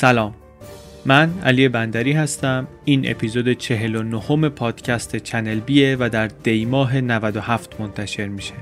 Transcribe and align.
سلام. 0.00 0.34
من 1.06 1.30
علی 1.44 1.68
بندری 1.68 2.12
هستم. 2.12 2.66
این 2.84 3.10
اپیزود 3.10 3.52
49 3.52 4.48
پادکست 4.48 5.16
چنل 5.16 5.60
بیه 5.60 5.96
و 6.00 6.08
در 6.12 6.26
دیماه 6.26 7.00
97 7.00 7.80
منتشر 7.80 8.26
میشه. 8.26 8.54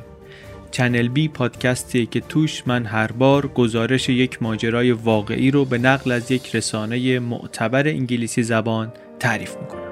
چنل 0.70 1.08
بی 1.08 1.28
پادکستی 1.28 2.06
که 2.06 2.20
توش 2.20 2.62
من 2.66 2.86
هر 2.86 3.12
بار 3.12 3.46
گزارش 3.46 4.08
یک 4.08 4.42
ماجرای 4.42 4.92
واقعی 4.92 5.50
رو 5.50 5.64
به 5.64 5.78
نقل 5.78 6.12
از 6.12 6.30
یک 6.30 6.56
رسانه 6.56 7.18
معتبر 7.18 7.88
انگلیسی 7.88 8.42
زبان 8.42 8.92
تعریف 9.18 9.56
می‌کنم. 9.56 9.87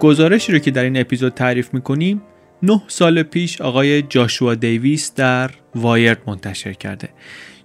گزارشی 0.00 0.52
رو 0.52 0.58
که 0.58 0.70
در 0.70 0.84
این 0.84 0.96
اپیزود 0.96 1.34
تعریف 1.34 1.74
می‌کنیم 1.74 2.22
نه 2.62 2.82
سال 2.86 3.22
پیش 3.22 3.60
آقای 3.60 4.02
جاشوا 4.02 4.54
دیویس 4.54 5.14
در 5.14 5.50
وایرد 5.74 6.22
منتشر 6.26 6.72
کرده. 6.72 7.08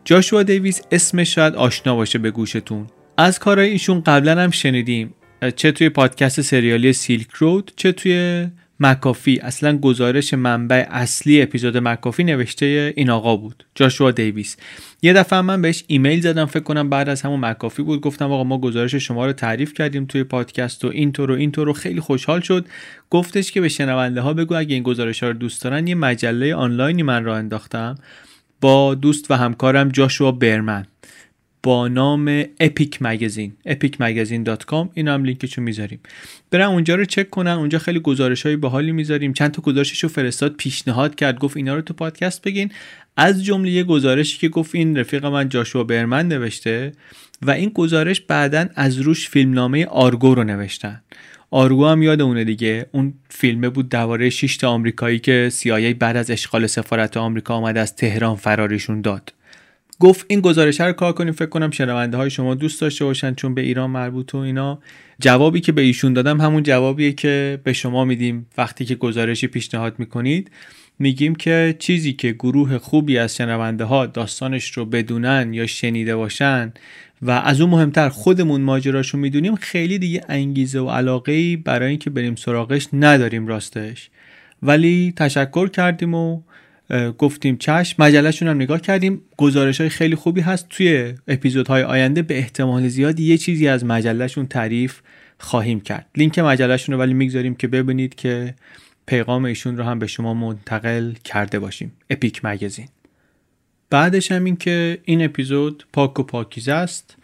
جاشوا 0.05 0.43
دیویس 0.43 0.81
اسمش 0.91 1.35
شاید 1.35 1.55
آشنا 1.55 1.95
باشه 1.95 2.19
به 2.19 2.31
گوشتون. 2.31 2.87
از 3.17 3.39
کارهای 3.39 3.69
ایشون 3.69 4.01
قبلا 4.01 4.41
هم 4.41 4.51
شنیدیم. 4.51 5.13
چه 5.55 5.71
توی 5.71 5.89
پادکست 5.89 6.41
سریالی 6.41 6.93
سیلک 6.93 7.31
رود 7.31 7.71
چه 7.75 7.91
توی 7.91 8.47
مکافی. 8.79 9.39
اصلا 9.39 9.77
گزارش 9.77 10.33
منبع 10.33 10.85
اصلی 10.89 11.41
اپیزود 11.41 11.77
مکافی 11.77 12.23
نوشته 12.23 12.93
این 12.95 13.09
آقا 13.09 13.35
بود 13.35 13.65
جاشوا 13.75 14.11
دیویس. 14.11 14.57
یه 15.01 15.13
دفعه 15.13 15.41
من 15.41 15.61
بهش 15.61 15.83
ایمیل 15.87 16.21
زدم 16.21 16.45
فکر 16.45 16.63
کنم 16.63 16.89
بعد 16.89 17.09
از 17.09 17.21
همون 17.21 17.39
مکافی 17.39 17.83
بود. 17.83 18.01
گفتم 18.01 18.31
آقا 18.31 18.43
ما 18.43 18.57
گزارش 18.57 18.95
شما 18.95 19.25
رو 19.25 19.33
تعریف 19.33 19.73
کردیم 19.73 20.05
توی 20.05 20.23
پادکست 20.23 20.85
و 20.85 20.87
اینطور 20.87 21.31
و 21.31 21.33
اینطور 21.33 21.67
رو 21.67 21.73
خیلی 21.73 21.99
خوشحال 21.99 22.41
شد. 22.41 22.65
گفتش 23.09 23.51
که 23.51 23.61
به 23.61 23.69
شنونده 23.69 24.21
ها 24.21 24.33
بگو 24.33 24.55
اگه 24.55 24.73
این 24.73 24.83
گزارش 24.83 25.23
ها 25.23 25.29
رو 25.29 25.35
دوست 25.35 25.61
دارن 25.61 25.87
یه 25.87 25.95
مجله 25.95 26.55
آنلاینی 26.55 27.03
من 27.03 27.23
را 27.23 27.35
انداختم 27.35 27.95
با 28.61 28.95
دوست 28.95 29.31
و 29.31 29.33
همکارم 29.33 29.89
جاشوا 29.89 30.31
برمن. 30.31 30.85
با 31.65 31.87
نام 31.87 32.43
اپیک 32.59 32.97
مگزین 33.01 33.53
epicmagazine.com 33.67 34.87
این 34.93 35.07
هم 35.07 35.23
لینکشو 35.23 35.61
می‌ذاریم. 35.61 35.99
برن 36.51 36.65
اونجا 36.65 36.95
رو 36.95 37.05
چک 37.05 37.29
کنن. 37.29 37.51
اونجا 37.51 37.79
خیلی 37.79 37.99
گزارش 37.99 38.45
های 38.45 38.55
باحالی 38.55 38.91
می‌ذاریم. 38.91 39.33
چند 39.33 39.51
تا 39.51 39.61
گزارشش 39.61 40.05
فرستاد 40.05 40.55
پیشنهاد 40.55 41.15
کرد 41.15 41.39
گفت 41.39 41.57
اینا 41.57 41.75
رو 41.75 41.81
تو 41.81 41.93
پادکست 41.93 42.41
بگین. 42.41 42.71
از 43.17 43.43
جمله 43.45 43.71
یه 43.71 43.83
گزارشی 43.83 44.37
که 44.37 44.49
گفت 44.49 44.75
این 44.75 44.97
رفیق 44.97 45.25
من 45.25 45.49
جاشوا 45.49 45.83
برمن 45.83 46.27
نوشته 46.27 46.91
و 47.41 47.51
این 47.51 47.69
گزارش 47.69 48.21
بعدا 48.21 48.65
از 48.75 48.97
روش 48.97 49.29
فیلمنامه 49.29 49.85
آرگو 49.85 50.35
رو 50.35 50.43
نوشتن. 50.43 51.01
آرگو 51.51 51.87
هم 51.87 52.03
یاد 52.03 52.21
اونه 52.21 52.43
دیگه. 52.43 52.85
اون 52.91 53.13
فیلمه 53.29 53.69
بود 53.69 53.89
درباره 53.89 54.29
6 54.29 54.57
تا 54.57 54.69
آمریکایی 54.69 55.19
که 55.19 55.51
CIA 55.61 55.95
بعد 55.99 56.17
از 56.17 56.31
اشغال 56.31 56.67
سفارت 56.67 57.17
آمریکا 57.17 57.53
آمد 57.53 57.77
از 57.77 57.95
تهران 57.95 58.35
فراریشون 58.35 59.01
داد. 59.01 59.33
گفت 59.99 60.25
این 60.29 60.41
گزارش 60.41 60.81
رو 60.81 60.93
کار 60.93 61.13
کنیم 61.13 61.33
فکر 61.33 61.49
کنم 61.49 61.71
شنونده 61.71 62.17
های 62.17 62.29
شما 62.29 62.55
دوست 62.55 62.81
داشته 62.81 63.05
باشن 63.05 63.33
چون 63.33 63.53
به 63.53 63.61
ایران 63.61 63.89
مربوط 63.89 64.35
و 64.35 64.37
اینا. 64.37 64.79
جوابی 65.19 65.61
که 65.61 65.71
به 65.71 65.81
ایشون 65.81 66.13
دادم 66.13 66.41
همون 66.41 66.63
جوابیه 66.63 67.11
که 67.11 67.59
به 67.63 67.73
شما 67.73 68.05
میدیم 68.05 68.45
وقتی 68.57 68.85
که 68.85 68.95
گزارشی 68.95 69.47
پیشنهاد 69.47 69.99
می‌کنید. 69.99 70.51
میگیم 70.99 71.35
که 71.35 71.75
چیزی 71.79 72.13
که 72.13 72.31
گروه 72.31 72.77
خوبی 72.77 73.17
از 73.17 73.35
شنونده 73.35 73.83
ها 73.83 74.05
داستانش 74.05 74.71
رو 74.71 74.85
بدونن 74.85 75.53
یا 75.53 75.67
شنیده 75.67 76.15
باشن 76.15 76.73
و 77.21 77.31
از 77.31 77.61
اون 77.61 77.69
مهمتر 77.69 78.09
خودمون 78.09 78.61
ماجراشو 78.61 79.17
می‌دونیم 79.17 79.55
خیلی 79.55 79.99
دیگه 79.99 80.21
انگیزه 80.29 80.79
و 80.79 80.89
علاقه 80.89 81.57
برای 81.57 81.89
اینکه 81.89 82.09
بریم 82.09 82.35
سراغش 82.35 82.87
نداریم 82.93 83.47
راستش. 83.47 84.09
ولی 84.63 85.13
تشکر 85.15 85.67
کردیم 85.67 86.13
و 86.13 86.41
گفتیم 87.17 87.57
چشم. 87.57 88.03
مجلهشون 88.03 88.47
هم 88.47 88.55
نگاه 88.55 88.81
کردیم. 88.81 89.21
گزارش 89.37 89.81
های 89.81 89.89
خیلی 89.89 90.15
خوبی 90.15 90.41
هست. 90.41 90.69
توی 90.69 91.13
اپیزودهای 91.27 91.83
آینده 91.83 92.21
به 92.21 92.37
احتمال 92.37 92.87
زیادی 92.87 93.23
یه 93.23 93.37
چیزی 93.37 93.67
از 93.67 93.85
مجلهشون 93.85 94.47
تعریف 94.47 95.01
خواهیم 95.39 95.79
کرد. 95.79 96.05
لینک 96.17 96.39
مجلهشون 96.39 96.95
رو 96.95 97.01
ولی 97.01 97.13
می‌گذاریم 97.13 97.55
که 97.55 97.67
ببینید 97.67 98.15
که 98.15 98.55
پیغام 99.05 99.45
ایشون 99.45 99.77
رو 99.77 99.83
هم 99.83 99.99
به 99.99 100.07
شما 100.07 100.33
منتقل 100.33 101.13
کرده 101.23 101.59
باشیم. 101.59 101.91
اپیک 102.09 102.45
مگزین. 102.45 102.87
بعدش 103.89 104.31
هم 104.31 104.43
این 104.43 104.55
که 104.55 104.97
این 105.03 105.25
اپیزود 105.25 105.85
پاک 105.93 106.19
و 106.19 106.23
پاکیزه 106.23 106.71
است 106.71 107.17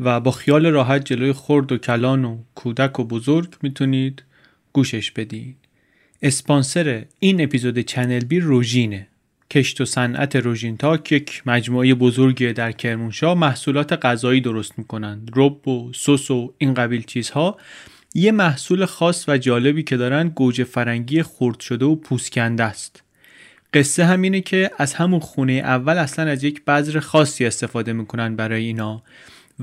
و 0.00 0.20
با 0.20 0.30
خیال 0.30 0.66
راحت 0.66 1.04
جلوی 1.04 1.32
خرد 1.32 1.72
و 1.72 1.78
کلان 1.78 2.24
و 2.24 2.38
کودک 2.54 3.00
و 3.00 3.04
بزرگ 3.04 3.54
می‌تونید 3.62 4.22
گوشش 4.72 5.10
بدید 5.10 5.56
اسپانسر 6.22 7.04
این 7.18 7.40
اپیزود 7.40 7.78
چنل 7.78 8.24
بی 8.24 8.40
روژینه. 8.40 9.06
کشت 9.50 9.80
و 9.80 9.84
صنعت 9.84 10.36
روژین 10.36 10.76
تاک 10.76 11.12
یک 11.12 11.42
مجموعه 11.46 11.94
بزرگی 11.94 12.52
در 12.52 12.72
کرمانشاه 12.72 13.34
محصولات 13.34 13.92
غذایی 13.92 14.40
درست 14.40 14.78
می‌کنند. 14.78 15.30
رب 15.36 15.68
و 15.68 15.92
سس 15.94 16.30
و 16.30 16.54
این 16.58 16.74
قبیل 16.74 17.02
چیزها 17.02 17.56
یه 18.14 18.32
محصول 18.32 18.84
خاص 18.84 19.28
و 19.28 19.38
جالبی 19.38 19.82
که 19.82 19.96
دارن 19.96 20.28
گوجه 20.28 20.64
فرنگی 20.64 21.22
خرد 21.22 21.60
شده 21.60 21.84
و 21.84 21.94
پوست‌کنده 21.94 22.64
است. 22.64 23.02
قصه 23.74 24.04
همینه 24.04 24.40
که 24.40 24.70
از 24.78 24.94
همون 24.94 25.20
خونه 25.20 25.52
اول 25.52 25.98
اصلا 25.98 26.30
از 26.30 26.44
یک 26.44 26.64
بذر 26.64 27.00
خاصی 27.00 27.46
استفاده 27.46 27.92
می‌کنن 27.92 28.36
برای 28.36 28.64
اینا. 28.64 29.02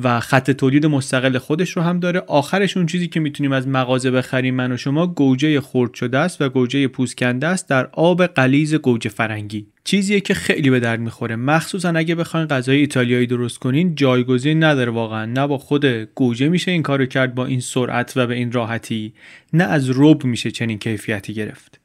و 0.04 0.20
خط 0.20 0.52
تولید 0.52 0.86
مستقل 0.86 1.38
خودش 1.38 1.72
رو 1.78 1.82
هم 1.82 2.00
داره. 2.00 2.20
آخرش 2.20 2.78
اون 2.78 2.86
چیزی 2.86 3.08
که 3.08 3.20
می‌تونیم 3.20 3.52
از 3.52 3.68
مغازه 3.68 4.12
بخریم 4.12 4.56
من 4.56 4.72
و 4.72 4.78
شما 4.78 5.08
گوجه 5.08 5.62
خرد 5.62 5.94
شده 5.94 6.18
است 6.18 6.42
و 6.42 6.50
گوجه 6.50 6.88
پوسکنده 6.88 7.48
است 7.48 7.70
در 7.70 7.90
آب 7.94 8.26
قلیز 8.26 8.76
گوجه 8.76 9.10
فرنگی. 9.10 9.68
چیزیه 9.84 10.20
که 10.20 10.34
خیلی 10.34 10.70
به 10.70 10.80
درد 10.80 11.00
می‌خوره. 11.00 11.36
مخصوصا 11.36 11.90
اگه 11.90 12.16
بخواین 12.16 12.48
غذای 12.48 12.78
ایتالیایی 12.78 13.28
درست 13.28 13.60
کنین 13.60 13.96
جایگزین 13.96 14.64
نداره 14.64 14.92
واقعا. 14.92 15.26
نه 15.26 15.48
با 15.48 15.58
خود 15.58 15.86
گوجه 15.86 16.50
میشه 16.50 16.72
این 16.72 16.84
کارو 16.84 17.06
کرد 17.06 17.36
با 17.36 17.46
این 17.46 17.60
سرعت 17.60 18.14
و 18.16 18.28
به 18.28 18.36
این 18.36 18.52
راحتی. 18.52 19.14
نه 19.54 19.64
از 19.64 19.92
رب 19.96 20.24
میشه 20.24 20.52
چنین 20.52 20.80
کیفیتی 20.80 21.34
گرفت. 21.34 21.81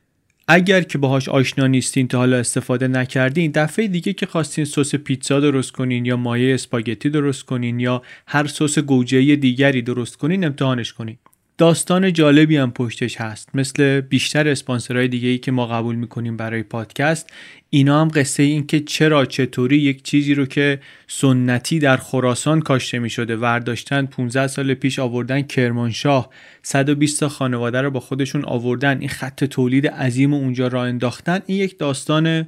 اگر 0.48 0.82
که 0.82 0.98
باهاش 0.98 1.28
آشنا 1.28 1.66
نیستین 1.66 2.08
تا 2.08 2.18
حالا 2.18 2.36
استفاده 2.36 2.88
نکردین 2.88 3.50
دفعه 3.54 3.88
دیگه 3.88 4.12
که 4.12 4.26
خواستین 4.26 4.64
سس 4.64 4.94
پیتزا 4.94 5.40
درست 5.40 5.72
کنین 5.72 6.04
یا 6.04 6.16
مایه 6.16 6.54
اسپاگتی 6.54 7.10
درست 7.10 7.42
کنین 7.42 7.80
یا 7.80 8.02
هر 8.26 8.46
سس 8.46 8.78
گوجه 8.78 9.36
دیگری 9.36 9.82
درست 9.82 10.16
کنین 10.16 10.44
امتحانش 10.44 10.92
کنین. 10.92 11.18
داستان 11.58 12.12
جالبی 12.12 12.56
هم 12.56 12.70
پشتش 12.70 13.20
هست. 13.20 13.48
مثل 13.54 14.00
بیشتر 14.00 14.48
اسپانسرهای 14.48 15.08
دیگه 15.08 15.28
ای 15.28 15.38
که 15.38 15.52
ما 15.52 15.66
قبول 15.66 15.94
می‌کنیم 15.94 16.36
برای 16.36 16.62
پادکست 16.62 17.32
اینا 17.70 18.00
هم 18.00 18.08
قصه 18.08 18.42
این 18.42 18.66
که 18.66 18.80
چرا 18.80 19.24
چطوری 19.24 19.76
یک 19.76 20.02
چیزی 20.02 20.34
رو 20.34 20.46
که 20.46 20.80
سنتی 21.06 21.78
در 21.78 21.96
خراسان 21.96 22.60
کاشته 22.60 22.98
می 22.98 23.10
شده 23.10 23.36
ورداشتن 23.36 24.06
15 24.06 24.46
سال 24.46 24.74
پیش 24.74 24.98
آوردن 24.98 25.42
کرمانشاه 25.42 26.30
120 26.62 27.20
تا 27.20 27.28
خانواده 27.28 27.80
رو 27.80 27.90
با 27.90 28.00
خودشون 28.00 28.44
آوردن 28.44 29.00
این 29.00 29.08
خط 29.08 29.44
تولید 29.44 29.86
عظیم 29.86 30.34
و 30.34 30.36
اونجا 30.36 30.68
را 30.68 30.84
انداختن 30.84 31.38
این 31.46 31.58
یک 31.58 31.78
داستان 31.78 32.46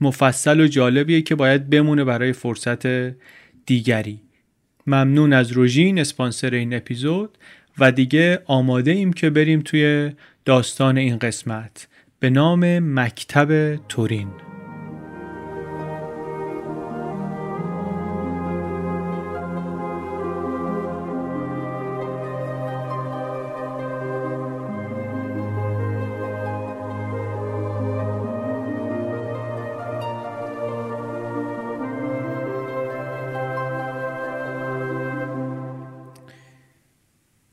مفصل 0.00 0.60
و 0.60 0.66
جالبیه 0.66 1.22
که 1.22 1.34
باید 1.34 1.70
بمونه 1.70 2.04
برای 2.04 2.32
فرصت 2.32 2.86
دیگری. 3.66 4.20
ممنون 4.86 5.32
از 5.32 5.52
روژین 5.52 5.98
اسپانسر 5.98 6.54
این 6.54 6.74
اپیزود. 6.74 7.38
و 7.80 7.92
دیگه 7.92 8.42
آماده 8.46 8.90
ایم 8.90 9.12
که 9.12 9.30
بریم 9.30 9.60
توی 9.60 10.12
داستان 10.44 10.98
این 10.98 11.18
قسمت. 11.18 11.88
به 12.18 12.30
نام 12.30 12.78
مکتب 12.78 13.76
تورین. 13.76 14.49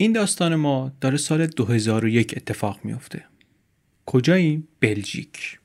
این 0.07 0.13
داستان 0.13 0.56
ما 0.56 0.92
داره 1.01 1.18
سال 1.18 1.48
2001 1.48 2.33
اتفاق 2.38 2.80
میفته. 2.83 3.24
کجاییم؟ 4.06 4.68
بلژیک. 4.80 5.59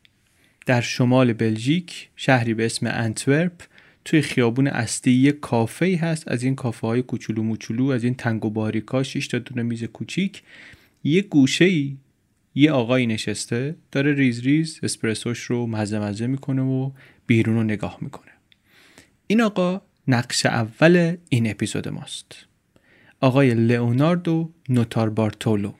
در 0.66 0.80
شمال 0.80 1.32
بلژیک 1.32 2.08
شهری 2.16 2.54
به 2.54 2.66
اسم 2.66 2.86
انتورپ 2.86 3.52
توی 4.04 4.22
خیابون 4.22 4.66
اصلی 4.66 5.12
یه 5.12 5.32
کافه 5.32 5.98
هست 6.02 6.28
از 6.28 6.42
این 6.42 6.54
کافه 6.54 6.86
های 6.86 7.02
کوچولو 7.02 7.42
موچولو 7.42 7.86
از 7.86 8.04
این 8.04 8.14
تنگ 8.14 8.44
و 8.44 8.50
باریکا 8.50 9.02
تا 9.02 9.38
دونه 9.38 9.62
میز 9.62 9.84
کوچیک 9.84 10.42
یه 11.04 11.22
گوشه 11.22 11.64
ای 11.64 11.96
یه 12.54 12.72
آقایی 12.72 13.06
نشسته 13.06 13.76
داره 13.92 14.14
ریز 14.14 14.40
ریز 14.40 14.80
اسپرسوش 14.82 15.42
رو 15.42 15.66
مزه 15.66 15.98
مزه 15.98 16.26
می‌کنه 16.26 16.62
و 16.62 16.90
بیرون 17.26 17.54
رو 17.54 17.62
نگاه 17.62 17.98
می‌کنه 18.00 18.32
این 19.26 19.40
آقا 19.40 19.82
نقش 20.08 20.46
اول 20.46 21.16
این 21.28 21.50
اپیزود 21.50 21.88
ماست 21.88 22.51
آقای 23.22 23.54
لئوناردو 23.54 24.50
نوتار 24.68 25.10
بارتولو 25.10 25.72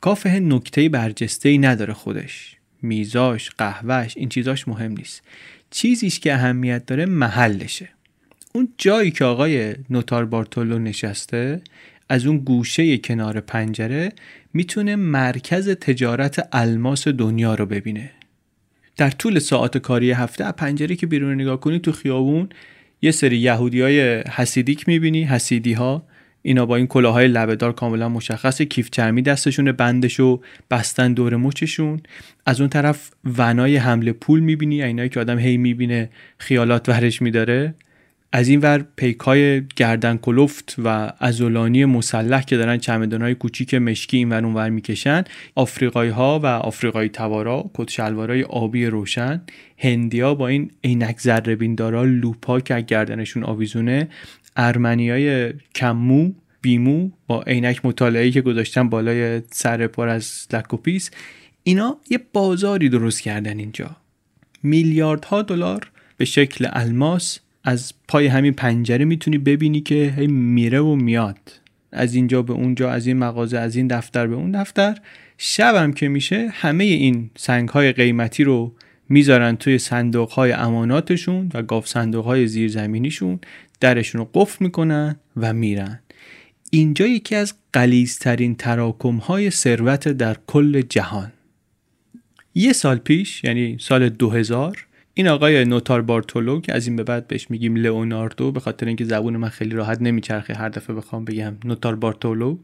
کافه 0.00 0.40
نکته 0.40 0.88
برجسته 0.88 1.48
ای 1.48 1.58
نداره 1.58 1.92
خودش. 1.92 2.56
میزاش 2.82 3.50
قهوهش 3.50 4.16
این 4.16 4.28
چیزاش 4.28 4.68
مهم 4.68 4.92
نیست. 4.92 5.22
چیزیش 5.70 6.20
که 6.20 6.34
اهمیت 6.34 6.86
داره 6.86 7.06
محلشه. 7.06 7.88
اون 8.52 8.68
جایی 8.78 9.10
که 9.10 9.24
آقای 9.24 9.74
نوتار 9.90 10.24
بارتولو 10.24 10.78
نشسته 10.78 11.60
از 12.08 12.26
اون 12.26 12.38
گوشه 12.38 12.98
کنار 12.98 13.40
پنجره 13.40 14.12
می‌تونه 14.54 14.96
مرکز 14.96 15.68
تجارت 15.68 16.48
الماس 16.52 17.08
دنیا 17.08 17.54
رو 17.54 17.66
ببینه. 17.66 18.10
در 18.96 19.10
طول 19.10 19.38
ساعت 19.38 19.78
کاری 19.78 20.10
هفته 20.10 20.52
پنجره 20.52 20.96
که 20.96 21.06
بیرون 21.06 21.34
نگاه 21.34 21.60
کنی 21.60 21.78
تو 21.78 21.92
خیابون 21.92 22.48
یه 23.02 23.10
سری 23.10 23.38
یهودی 23.38 23.80
های 23.80 24.20
حسیدیک 24.20 24.88
می‌بینی 24.88 25.24
حسیدی 25.24 25.72
ها 25.72 26.11
اینا 26.42 26.66
با 26.66 26.76
این 26.76 26.86
کلاهای 26.86 27.28
لبهدار 27.28 27.72
کاملا 27.72 28.08
مشخص 28.08 28.62
کیف 28.62 28.90
چرمی 28.90 29.22
دستشون 29.22 29.72
بندشو 29.72 30.40
بستن 30.70 31.12
دور 31.12 31.36
مچشون. 31.36 32.00
از 32.46 32.60
اون 32.60 32.70
طرف 32.70 33.10
ونای 33.38 33.76
حمله 33.76 34.12
پول 34.12 34.40
می‌بینی. 34.40 34.82
اینایی 34.82 35.08
که 35.08 35.20
آدم 35.20 35.38
هی 35.38 35.56
می‌بینه 35.56 36.10
خیالات 36.38 36.88
ورش 36.88 37.22
میداره. 37.22 37.74
از 38.34 38.48
این 38.48 38.60
ور 38.60 38.84
پیک 38.96 39.18
های 39.18 39.62
گردن 39.76 40.16
کلفت 40.16 40.76
و 40.84 41.12
ازولانی 41.18 41.84
مسلح 41.84 42.42
که 42.42 42.56
دارن 42.56 42.78
چمدان 42.78 43.22
های 43.22 43.34
کوچیک 43.34 43.74
مشکی 43.74 44.16
این 44.16 44.28
ور 44.28 44.44
ور 44.44 44.70
می‌کشن 44.70 45.24
آفریقایی 45.54 46.10
ها 46.10 46.40
و 46.42 46.46
آفریقایی 46.46 47.08
تبارا 47.08 47.70
کت 47.74 47.90
شلوارای 47.90 48.42
آبی 48.42 48.86
روشن 48.86 49.40
هندیا 49.78 50.34
با 50.34 50.48
این 50.48 50.70
عینک 50.84 51.20
ذره‌بین 51.20 51.74
دارا 51.74 52.04
لوپا 52.04 52.60
که 52.60 52.80
گردنشون 52.80 53.44
آویزونه 53.44 54.08
ارمنیای 54.56 55.52
کم‌مو 55.74 56.32
بی‌مو 56.60 57.10
با 57.26 57.42
عینک 57.42 57.80
مطالعه‌ای 57.84 58.30
که 58.30 58.40
گذاشتن 58.40 58.88
بالای 58.88 59.42
سر 59.50 59.86
پر 59.86 60.08
از 60.08 60.46
لک 60.52 60.77
و 60.77 60.85
پیس 60.85 61.10
اینا 61.62 61.96
یه 62.10 62.20
بازاری 62.32 62.88
درست 62.88 63.20
کردن 63.22 63.58
اینجا. 63.58 63.96
میلیاردها 64.62 65.42
دلار 65.42 65.90
به 66.16 66.24
شکل 66.24 66.66
الماس 66.72 67.38
از 67.64 67.92
پای 68.08 68.26
همین 68.26 68.52
پنجره 68.52 69.04
می‌تونی 69.04 69.38
ببینی 69.38 69.80
که 69.80 70.14
هی 70.16 70.26
میره 70.26 70.80
و 70.80 70.94
میاد. 70.94 71.38
از 71.92 72.14
اینجا 72.14 72.42
به 72.42 72.52
اونجا 72.52 72.90
از 72.90 73.06
این 73.06 73.18
مغازه 73.18 73.58
از 73.58 73.76
این 73.76 73.86
دفتر 73.86 74.26
به 74.26 74.34
اون 74.34 74.50
دفتر. 74.50 74.98
شبم 75.38 75.92
که 75.92 76.08
میشه 76.08 76.48
همه 76.52 76.84
این 76.84 77.30
سنگ 77.36 77.68
های 77.68 77.92
قیمتی 77.92 78.44
رو 78.44 78.74
می‌ذارن 79.08 79.56
توی 79.56 79.78
صندوق 79.78 80.30
های 80.30 80.52
اماناتشون 80.52 81.50
و 81.54 81.62
گاف 81.62 81.88
صندوق 81.88 82.24
های 82.24 82.46
زیرزمینیشون 82.46 83.38
درشون 83.80 84.18
رو 84.18 84.30
قفل 84.34 84.64
می‌کنن 84.64 85.16
و 85.36 85.52
میرن. 85.52 86.00
اینجا 86.70 87.06
یکی 87.06 87.34
از 87.34 87.54
قلیزترین 87.72 88.54
تراکم 88.54 89.16
های 89.16 89.50
ثروت 89.50 90.08
در 90.08 90.36
کل 90.46 90.80
جهان. 90.80 91.32
یه 92.54 92.72
سال 92.72 92.98
پیش 92.98 93.44
یعنی 93.44 93.76
سال 93.80 94.08
2000 94.08 94.86
این 95.14 95.28
آقای 95.28 95.64
نوتار 95.64 96.02
بارتولو 96.02 96.60
که 96.60 96.74
از 96.74 96.86
این 96.86 96.96
به 96.96 97.02
بعد 97.02 97.28
بهش 97.28 97.50
میگیم 97.50 97.76
لئوناردو 97.76 98.52
به 98.52 98.60
خاطر 98.60 98.86
اینکه 98.86 99.04
زبون 99.04 99.36
من 99.36 99.48
خیلی 99.48 99.74
راحت 99.74 100.02
نمیچرخه 100.02 100.54
هر 100.54 100.68
دفعه 100.68 100.96
بخوام 100.96 101.24
بگم 101.24 101.56
نوتار 101.64 101.96
بارتولو 101.96 102.58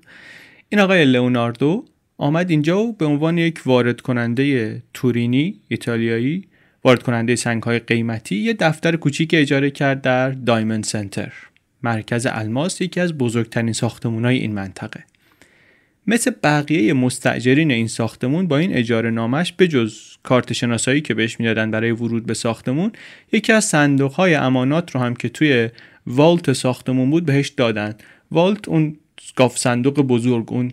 این 0.68 0.80
آقای 0.80 1.04
لئوناردو 1.04 1.84
آمد 2.18 2.50
اینجا 2.50 2.80
و 2.80 2.92
به 2.92 3.04
عنوان 3.04 3.38
یک 3.38 3.60
وارد 3.66 4.00
کننده 4.00 4.82
تورینی 4.94 5.60
ایتالیایی 5.68 6.44
وارد 6.84 7.02
کننده 7.02 7.36
سنگ 7.36 7.62
های 7.62 7.78
قیمتی 7.78 8.36
یه 8.36 8.52
دفتر 8.52 8.96
کوچیک 8.96 9.30
اجاره 9.34 9.70
کرد 9.70 10.00
در 10.00 10.30
دایموند 10.30 10.84
سنتر. 10.84 11.32
مرکز 11.82 12.26
الماس 12.30 12.80
یکی 12.80 13.00
از 13.00 13.18
بزرگترین 13.18 13.72
ساختمون 13.72 14.24
های 14.24 14.38
این 14.38 14.54
منطقه. 14.54 15.04
مثل 16.06 16.32
بقیه 16.42 16.92
مستجرین 16.92 17.70
این 17.70 17.88
ساختمون 17.88 18.48
با 18.48 18.58
این 18.58 18.74
اجاره 18.74 19.10
نامش 19.10 19.52
به 19.52 19.68
جز 19.68 19.98
کارت 20.22 20.52
شناسایی 20.52 21.00
که 21.00 21.14
بهش 21.14 21.40
می‌دادن 21.40 21.70
برای 21.70 21.90
ورود 21.90 22.26
به 22.26 22.34
ساختمون 22.34 22.92
یکی 23.32 23.52
از 23.52 23.64
صندوق 23.64 24.12
های 24.12 24.34
امانات 24.34 24.90
رو 24.90 25.00
هم 25.00 25.14
که 25.14 25.28
توی 25.28 25.68
والت 26.06 26.52
ساختمون 26.52 27.10
بود 27.10 27.26
بهش 27.26 27.48
دادن. 27.48 27.94
والت 28.30 28.68
اون 28.68 28.96
گاف 29.36 29.58
صندوق 29.58 30.00
بزرگ 30.00 30.52
اون 30.52 30.72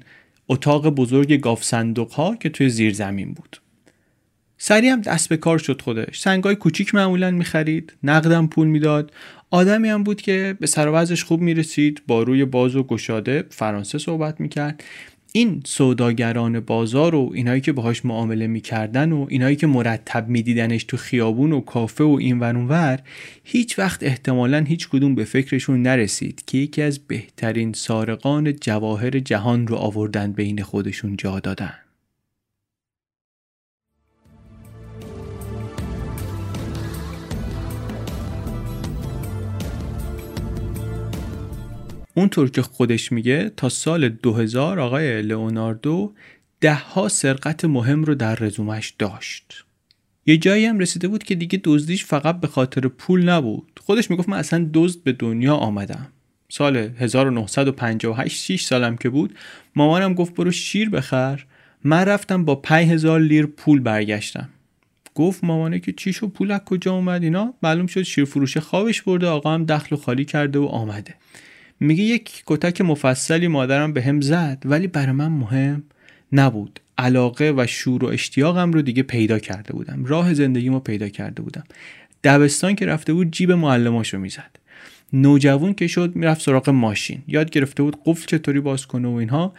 اتاق 0.50 0.90
بزرگ 0.90 1.40
گاف 1.40 1.64
صندوق 1.64 2.12
ها 2.12 2.36
که 2.36 2.50
توی 2.50 2.70
زیر 2.70 2.94
زمین 2.94 3.34
بود. 3.34 3.62
سریع 4.58 4.92
هم 4.92 5.02
دست 5.02 5.30
به 5.30 5.38
کار 5.38 5.58
شد 5.58 5.82
خودش. 5.82 6.20
سنگای 6.20 6.56
کوچیک 6.56 6.96
معمولا 6.96 7.32
می‌خرید 7.32 7.94
نقدم 8.04 8.48
پول 8.48 8.68
می‌داد. 8.68 9.12
آدمی 9.52 9.90
هم 9.90 10.04
بود 10.04 10.22
که 10.22 10.58
به 10.60 10.68
سر 10.68 11.06
خوب 11.24 11.42
می‌رسید 11.42 12.02
با 12.08 12.24
روی 12.24 12.46
باز 12.46 12.76
و 12.76 12.84
گشاده 12.84 13.44
فرانسه 13.50 13.98
صحبت 13.98 14.42
می‌کرد. 14.42 14.84
این 15.38 15.62
سوداگران 15.66 16.60
بازار 16.60 17.16
و 17.16 17.32
اینایی 17.34 17.62
که 17.62 17.72
باهاش 17.72 18.06
معامله 18.06 18.48
می‌کردن 18.48 19.12
و 19.12 19.26
اینایی 19.30 19.56
که 19.56 19.68
مرتب 19.68 20.28
میدیدنش 20.28 20.84
تو 20.84 20.98
خیابون 20.98 21.52
و 21.52 21.62
کافه 21.62 22.04
و 22.04 22.18
این 22.20 22.40
ور 22.40 23.00
هیچ 23.44 23.80
وقت 23.80 24.04
احتمالا 24.04 24.60
هیچ 24.68 24.90
کدوم 24.90 25.16
به 25.16 25.24
فکرشون 25.24 25.82
نرسید 25.82 26.44
که 26.46 26.58
یکی 26.58 26.82
از 26.82 27.00
بهترین 27.00 27.74
سارقان 27.74 28.56
جواهر 28.56 29.20
جهان 29.20 29.68
رو 29.68 29.76
آوردن 29.76 30.32
بین 30.32 30.64
خودشون 30.64 31.18
جا 31.18 31.40
دادن. 31.40 31.85
اونطور 42.18 42.50
که 42.50 42.62
خودش 42.62 43.12
میگه 43.12 43.52
تا 43.58 43.70
سال 43.70 44.10
2000 44.10 44.80
آقای 44.80 45.22
لئوناردو 45.22 46.14
ده 46.62 46.74
ها 46.74 47.08
سرقت 47.08 47.66
مهم 47.66 48.04
رو 48.04 48.16
در 48.16 48.36
رزومش 48.36 48.94
داشت. 49.00 49.66
یه 50.26 50.38
جایی 50.38 50.66
هم 50.66 50.80
رسیده 50.80 51.08
بود 51.08 51.24
که 51.24 51.36
دیگه 51.36 51.62
دزدیش 51.64 52.06
فقط 52.06 52.40
به 52.40 52.48
خاطر 52.48 52.88
پول 52.88 53.30
نبود. 53.30 53.80
خودش 53.84 54.12
می‌گفت 54.12 54.30
من 54.30 54.38
اصلا 54.38 54.70
دزد 54.74 55.04
به 55.04 55.12
دنیا 55.12 55.56
آمدم. 55.56 56.08
سال 56.50 56.78
1958 56.78 58.44
6 58.44 58.66
سالم 58.66 58.98
که 58.98 59.10
بود 59.10 59.36
مامانم 59.76 60.14
گفت 60.14 60.36
برو 60.36 60.52
شیر 60.52 60.90
بخر. 60.90 61.46
من 61.84 62.06
رفتم 62.06 62.46
با 62.46 62.56
5000 62.56 63.20
لیر 63.20 63.46
پول 63.46 63.80
برگشتم. 63.80 64.50
گفت 65.16 65.44
مامانه 65.44 65.80
که 65.80 65.92
چی 65.92 66.12
پول 66.12 66.52
از 66.52 66.60
کجا 66.60 66.94
اومد 66.94 67.24
اینا؟ 67.24 67.54
معلوم 67.64 67.88
شد 67.88 68.02
شیر 68.02 68.26
فروش 68.26 68.58
خوابش 68.58 69.02
برده 69.02 69.28
آقا 69.28 69.54
هم 69.54 69.66
دخل 69.66 69.96
و 69.96 70.00
خالی 70.00 70.26
کرده 70.26 70.60
و 70.60 70.66
آمده. 70.66 71.16
میگه 71.80 72.04
یک 72.04 72.44
کتک 72.46 72.82
مفصلی 72.82 73.48
مادرم 73.48 73.94
به 73.94 74.02
هم 74.02 74.22
زد 74.22 74.64
ولی 74.66 74.88
برای 74.88 75.12
من 75.12 75.28
مهم 75.28 75.84
نبود. 76.32 76.80
علاقه 76.98 77.54
و 77.58 77.66
شور 77.68 78.04
و 78.04 78.08
اشتیاقم 78.08 78.72
رو 78.72 78.82
دیگه 78.82 79.04
پیدا 79.04 79.40
کرده 79.40 79.74
بودم. 79.74 80.06
راه 80.06 80.34
زندگیمو 80.34 80.80
پیدا 80.80 81.10
کرده 81.10 81.42
بودم. 81.42 81.64
دبستان 82.24 82.76
که 82.76 82.86
رفته 82.86 83.14
بود 83.14 83.32
جیب 83.32 83.52
معلماشو 83.52 84.18
می‌زد. 84.18 84.56
نوجوان 85.14 85.74
که 85.74 85.88
شد 85.88 86.16
می‌رفت 86.16 86.42
سراغ 86.42 86.70
ماشین. 86.70 87.24
یاد 87.28 87.50
گرفته 87.50 87.84
بود 87.84 87.98
قفل 88.06 88.26
چطوری 88.26 88.60
باز 88.60 88.86
کنه 88.86 89.08
و 89.08 89.12
اینها. 89.12 89.54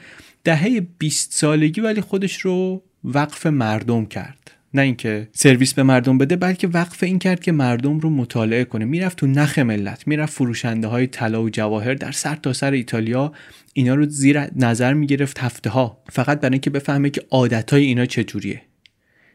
دهه 0.45 0.81
20 0.99 1.33
سالگی 1.33 1.81
ولی 1.81 2.01
خودش 2.01 2.41
رو 2.41 2.83
وقف 3.05 3.47
مردم 3.47 4.07
کرد. 4.07 4.46
نه 4.77 4.83
اینکه 4.83 5.29
سرویس 5.33 5.75
به 5.75 5.83
مردم 5.83 6.19
بده 6.19 6.37
بلکه 6.37 6.69
وقف 6.69 7.03
این 7.03 7.19
کرد 7.19 7.41
که 7.41 7.53
مردم 7.53 7.99
رو 7.99 8.11
مطالعه 8.11 8.65
کنه. 8.65 8.85
می‌رفت 8.85 9.19
تو 9.19 9.27
نخ 9.27 9.59
ملت 9.59 10.07
می‌رفت 10.07 10.33
فروشنده 10.33 10.87
های 10.87 11.07
طلا 11.07 11.43
و 11.43 11.51
جواهر 11.51 11.95
در 11.95 12.13
سر 12.13 12.35
تا 12.37 12.53
سر 12.53 12.73
ایتالیا. 12.73 13.33
اینا 13.73 13.95
رو 13.95 14.07
زیر 14.07 14.41
نظر 14.57 14.95
می‌گرفت 14.95 15.39
هفته 15.39 15.71
ها 15.71 16.03
فقط 16.11 16.41
برای 16.41 16.53
اینکه 16.53 16.71
بفهمه 16.71 17.11
که 17.11 17.23
عادت 17.31 17.73
های 17.73 17.85
اینا 17.85 18.07
چجوریه 18.07 18.63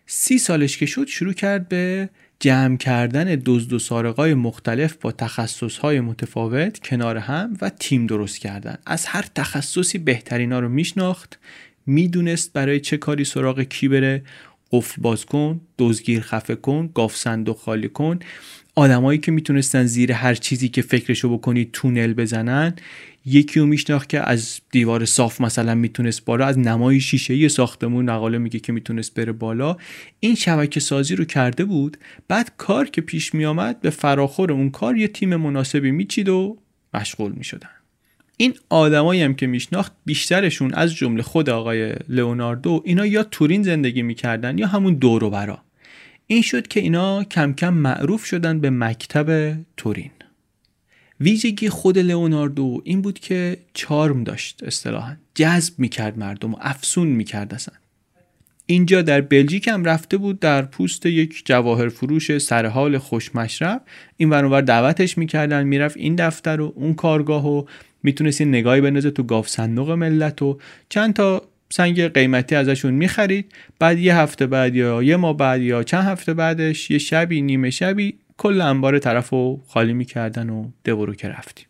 سی 0.05 0.37
سالش 0.37 0.77
که 0.77 0.85
شد 0.85 1.07
شروع 1.07 1.33
کرد 1.33 1.69
به 1.69 2.09
جمع 2.39 2.77
کردن 2.77 3.41
دزد 3.45 3.73
و 3.73 3.79
سارقای 3.79 4.33
مختلف 4.33 4.95
با 5.01 5.11
تخصصهای 5.11 5.99
متفاوت 5.99 6.79
کنار 6.79 7.17
هم 7.17 7.57
و 7.61 7.69
تیم 7.69 8.07
درست 8.07 8.39
کردن. 8.39 8.77
از 8.85 9.05
هر 9.05 9.25
تخصصی 9.35 9.97
بهترینا 9.97 10.59
رو 10.59 10.69
میشناخت 10.69 11.39
می‌دونست 11.85 12.53
برای 12.53 12.79
چه 12.79 12.97
کاری 12.97 13.25
سراغ 13.25 13.61
کی 13.61 13.87
بره. 13.87 14.23
قفل 14.71 15.01
باز 15.01 15.25
کن 15.25 15.61
دزگیر 15.77 16.21
خفه 16.21 16.55
کن 16.55 16.89
گاف 16.93 17.15
صندوق 17.15 17.57
خالی 17.57 17.89
کن. 17.89 18.19
آدمایی 18.75 19.19
که 19.19 19.31
می‌تونستن 19.31 19.85
زیر 19.85 20.11
هر 20.11 20.35
چیزی 20.35 20.69
که 20.69 20.81
فکرشو 20.81 21.37
بکنی 21.37 21.69
تونل 21.73 22.13
بزنن 22.13 22.73
یکی 23.25 23.59
رو 23.59 23.65
میشناخت 23.65 24.09
که 24.09 24.29
از 24.29 24.59
دیوار 24.71 25.05
صاف 25.05 25.41
مثلا 25.41 25.75
می‌تونست 25.75 26.25
بالا 26.25 26.45
از 26.45 26.59
نمای 26.59 26.99
شیشه 26.99 27.35
یه 27.35 27.47
ساختمون 27.47 28.09
نقاله 28.09 28.37
میگه 28.37 28.59
که 28.59 28.73
می‌تونست 28.73 29.13
بره 29.13 29.31
بالا. 29.31 29.77
این 30.19 30.35
شبکه 30.35 30.79
سازی 30.79 31.15
رو 31.15 31.25
کرده 31.25 31.65
بود 31.65 31.97
بعد 32.27 32.51
کار 32.57 32.89
که 32.89 33.01
پیش 33.01 33.33
میامد 33.33 33.81
به 33.81 33.89
فراخور 33.89 34.51
اون 34.51 34.69
کار 34.69 34.97
یه 34.97 35.07
تیم 35.07 35.35
مناسبی 35.35 35.91
میچید 35.91 36.29
و 36.29 36.57
مشغول 36.93 37.31
می‌شدن. 37.31 37.80
این 38.37 38.53
آدمایی 38.69 39.21
هم 39.21 39.33
که 39.33 39.47
میشناخت 39.47 39.91
بیشترشون 40.05 40.73
از 40.73 40.95
جمله 40.95 41.23
خود 41.23 41.49
آقای 41.49 41.95
لئوناردو 42.09 42.81
اینا 42.85 43.05
یا 43.05 43.23
تورین 43.23 43.63
زندگی 43.63 44.01
می‌کردن 44.01 44.57
یا 44.57 44.67
همون 44.67 44.93
دورو 44.93 45.29
برا 45.29 45.61
این 46.27 46.41
شد 46.41 46.67
که 46.67 46.79
اینا 46.79 47.23
کم 47.23 47.53
کم 47.53 47.73
معروف 47.73 48.25
شدن 48.25 48.59
به 48.59 48.69
مکتب 48.69 49.57
تورین. 49.77 50.11
ویژگی 51.19 51.69
خود 51.69 51.97
لئوناردو 51.97 52.81
این 52.83 53.01
بود 53.01 53.19
که 53.19 53.57
چارم 53.73 54.23
داشت 54.23 54.63
اصطلاحا. 54.63 55.15
جذب 55.35 55.73
می‌کرد 55.77 56.19
مردم 56.19 56.53
و 56.53 56.57
افسون 56.61 57.07
می‌کرد 57.07 57.53
اصلا. 57.53 57.75
اینجا 58.65 59.01
در 59.01 59.21
بلژیک 59.21 59.67
هم 59.67 59.83
رفته 59.83 60.17
بود 60.17 60.39
در 60.39 60.61
پوست 60.61 61.05
یک 61.05 61.41
جواهر 61.45 61.89
فروش 61.89 62.37
سرحال 62.37 62.97
خوشمشرب 62.97 63.81
این 64.17 64.29
ورانور 64.29 64.61
دعوتش 64.61 65.17
می‌کردن 65.17 65.63
می‌رفت 65.63 65.97
این 65.97 66.15
دفتر 66.15 66.61
و 66.61 66.73
اون 66.75 66.93
کارگاه 66.93 67.47
و 67.47 67.65
می‌تونست 68.03 68.41
این 68.41 68.49
نگاهی 68.49 68.81
بندازه 68.81 69.11
تو 69.11 69.23
گاف 69.23 69.49
صندوق 69.49 69.91
ملت 69.91 70.41
و 70.41 70.57
چند 70.89 71.13
تا 71.13 71.41
سنگ 71.69 72.01
قیمتی 72.01 72.55
ازشون 72.55 72.93
می‌خرید. 72.93 73.51
بعد 73.79 73.99
یه 73.99 74.15
هفته 74.15 74.47
بعد 74.47 74.75
یا 74.75 75.03
یه 75.03 75.15
ماه 75.15 75.37
بعد 75.37 75.61
یا 75.61 75.83
چند 75.83 76.03
هفته 76.03 76.33
بعدش 76.33 76.91
یه 76.91 76.97
شبی 76.97 77.41
نیمه 77.41 77.69
شبی 77.69 78.13
کل 78.37 78.61
انبار 78.61 78.99
طرف 78.99 79.29
رو 79.29 79.61
خالی 79.67 79.93
می‌کردن 79.93 80.49
و 80.49 80.69
دورو 80.83 81.15
که 81.15 81.27
رفتیم. 81.27 81.65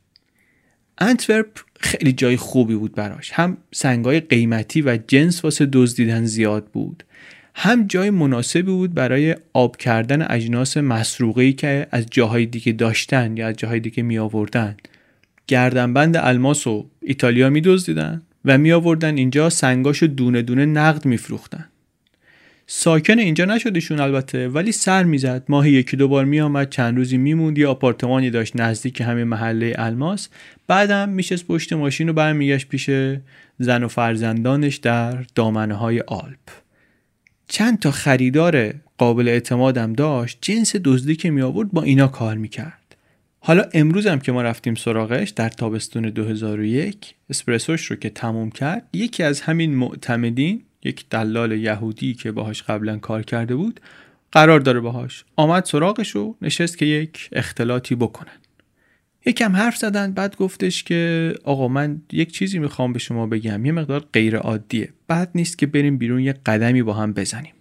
انتورپ 0.97 1.47
خیلی 1.79 2.13
جای 2.13 2.37
خوبی 2.37 2.75
بود 2.75 2.95
براش. 2.95 3.31
هم 3.31 3.57
سنگای 3.73 4.19
قیمتی 4.19 4.81
و 4.81 4.99
جنس 5.07 5.43
واسه 5.43 5.65
دزدیدن 5.65 6.25
زیاد 6.25 6.65
بود. 6.65 7.03
هم 7.55 7.87
جای 7.87 8.09
مناسبی 8.09 8.61
بود 8.61 8.93
برای 8.93 9.35
آب 9.53 9.77
کردن 9.77 10.25
اجناس 10.29 10.77
مسروقی 10.77 11.53
که 11.53 11.87
از 11.91 12.05
جاهای 12.11 12.45
دیگه 12.45 12.71
داشتن 12.71 13.37
یا 13.37 13.47
از 13.47 13.55
جاهای 13.55 13.79
دیگه 13.79 14.03
می 14.03 14.19
آوردن 14.19 14.77
گردنبند 15.47 16.17
الماس 16.17 16.67
و 16.67 16.89
ایتالیا 17.01 17.49
می 17.49 17.61
دزدیدن 17.61 18.21
و 18.45 18.57
می 18.57 18.71
آوردن 18.71 19.17
اینجا 19.17 19.49
سنگاشو 19.49 20.05
دونه 20.05 20.41
دونه 20.41 20.65
نقد 20.65 21.05
می 21.05 21.17
فروختن. 21.17 21.65
ساکن 22.67 23.19
اینجا 23.19 23.45
نشدشون 23.45 23.99
البته 23.99 24.47
ولی 24.47 24.71
سر 24.71 25.03
می‌زد. 25.03 25.43
ماه 25.49 25.69
یکی 25.69 25.97
دو 25.97 26.07
بار 26.07 26.25
میآمد 26.25 26.69
چند 26.69 26.97
روزی 26.97 27.17
میموند 27.17 27.57
یه 27.57 27.67
آپارتمانی 27.67 28.29
داشت 28.29 28.55
نزدیک 28.55 29.01
همین 29.01 29.23
محله 29.23 29.75
الماس. 29.77 30.29
بعدم 30.67 31.09
میشست 31.09 31.47
پشت 31.47 31.73
ماشین 31.73 32.09
و 32.09 32.13
برمیگشت 32.13 32.67
پیش 32.67 32.89
زن 33.59 33.83
و 33.83 33.87
فرزندانش 33.87 34.75
در 34.75 35.25
دامنه 35.35 35.73
های 35.73 35.99
آلپ. 35.99 36.49
چند 37.47 37.79
تا 37.79 37.91
خریدار 37.91 38.73
قابل 38.97 39.27
اعتمادم 39.27 39.93
داشت. 39.93 40.37
جنس 40.41 40.75
دزدی 40.75 41.15
که 41.15 41.31
می 41.31 41.41
آورد 41.41 41.71
با 41.71 41.83
اینا 41.83 42.07
کار 42.07 42.37
می‌کرد. 42.37 42.80
حالا 43.43 43.63
امروز 43.73 44.07
هم 44.07 44.19
که 44.19 44.31
ما 44.31 44.41
رفتیم 44.41 44.75
سراغش 44.75 45.29
در 45.29 45.49
تابستون 45.49 46.09
2001 46.09 47.15
اسپرسوش 47.29 47.85
رو 47.85 47.95
که 47.95 48.09
تموم 48.09 48.51
کرد 48.51 48.87
یکی 48.93 49.23
از 49.23 49.41
همین 49.41 49.75
معتمدین 49.75 50.63
یک 50.83 51.05
دلال 51.09 51.51
یهودی 51.51 52.13
که 52.13 52.31
باهاش 52.31 52.63
قبلا 52.63 52.97
کار 52.97 53.23
کرده 53.23 53.55
بود 53.55 53.79
قرار 54.31 54.59
داره 54.59 54.79
باهاش. 54.79 55.25
آمد 55.35 55.65
سراغش 55.65 56.15
و 56.15 56.35
نشست 56.41 56.77
که 56.77 56.85
یک 56.85 57.29
اختلاطی 57.31 57.95
بکنن. 57.95 58.37
یکم 59.25 59.55
حرف 59.55 59.77
زدن 59.77 60.11
بعد 60.11 60.35
گفتش 60.35 60.83
که 60.83 61.33
آقا 61.43 61.67
من 61.67 62.01
یک 62.11 62.31
چیزی 62.31 62.59
می‌خوام 62.59 62.93
به 62.93 62.99
شما 62.99 63.27
بگم 63.27 63.65
یه 63.65 63.71
مقدار 63.71 64.05
غیر 64.13 64.37
عادیه. 64.37 64.89
بعد 65.07 65.29
نیست 65.35 65.57
که 65.57 65.67
بریم 65.67 65.97
بیرون 65.97 66.19
یه 66.19 66.33
قدمی 66.45 66.83
با 66.83 66.93
هم 66.93 67.13
بزنیم. 67.13 67.53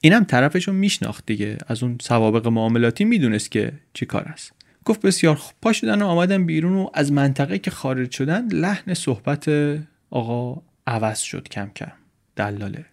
اینم 0.00 0.24
طرفشو 0.24 0.72
میشناخت 0.72 1.26
دیگه. 1.26 1.58
از 1.66 1.82
اون 1.82 1.98
سوابق 2.00 2.46
معاملاتی 2.48 3.04
می‌دونست 3.04 3.50
که 3.50 3.72
چی 3.94 4.06
کار 4.06 4.22
است. 4.22 4.63
گفت 4.84 5.00
بسیار 5.00 5.34
خوب. 5.34 5.54
پا 5.62 5.72
شدن 5.72 6.02
و 6.02 6.06
آمدن 6.06 6.46
بیرون 6.46 6.76
و 6.76 6.90
از 6.94 7.12
منطقه 7.12 7.58
که 7.58 7.70
خارج 7.70 8.10
شدن 8.10 8.48
لحن 8.48 8.94
صحبت 8.94 9.48
آقا 10.10 10.62
عوض 10.86 11.18
شد 11.18 11.48
کم 11.48 11.70
کم. 11.76 11.92
دلاله. 12.36 12.84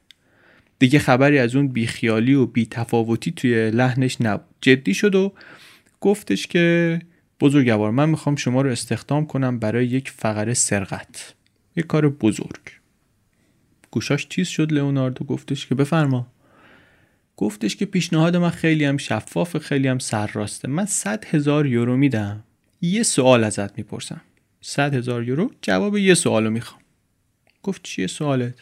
دیگه 0.80 1.00
خبری 1.00 1.40
از 1.40 1.56
اون 1.56 1.68
بیخیالی 1.68 2.34
و 2.34 2.46
بیتفاوتی 2.46 3.32
توی 3.32 3.72
لحنش 3.72 4.22
نبود. 4.22 4.46
جدی 4.62 4.94
شد 4.94 5.16
و 5.16 5.34
گفتش 6.02 6.48
که 6.48 7.00
بزرگوار 7.40 7.92
من 7.92 8.10
می‌خوام 8.10 8.36
شما 8.36 8.62
رو 8.62 8.70
استخدام 8.70 9.26
کنم 9.26 9.60
برای 9.60 9.88
یک 9.88 10.10
فقره 10.10 10.54
سرقت. 10.54 11.34
یک 11.76 11.88
کار 11.88 12.10
بزرگ. 12.10 12.62
گوشاش 13.92 14.28
چیز 14.28 14.48
شد 14.48 14.72
لئوناردو 14.72 15.26
گفتش 15.26 15.68
که 15.68 15.76
بفرما. 15.76 16.28
گفتش 17.42 17.76
که 17.76 17.86
پیشنهاد 17.86 18.36
من 18.36 18.50
خیلی 18.50 18.86
هم 18.86 18.98
شفاف 18.98 19.58
خیلی 19.58 19.88
هم 19.88 20.00
سرراسته. 20.00 20.68
من 20.68 20.86
100 20.86 21.26
هزار 21.26 21.66
یورو 21.66 21.98
میدم. 21.98 22.44
یه 22.82 23.04
سوال 23.04 23.44
ازت 23.44 23.78
می‌پرسم. 23.78 24.22
100 24.62 24.96
هزار 24.96 25.24
یورو؟ 25.24 25.52
جواب 25.62 25.98
یه 25.98 26.14
سوالو 26.14 26.50
می‌خوام. 26.50 26.82
گفت 27.64 27.84
چیه 27.84 28.08
سوالت؟ 28.08 28.54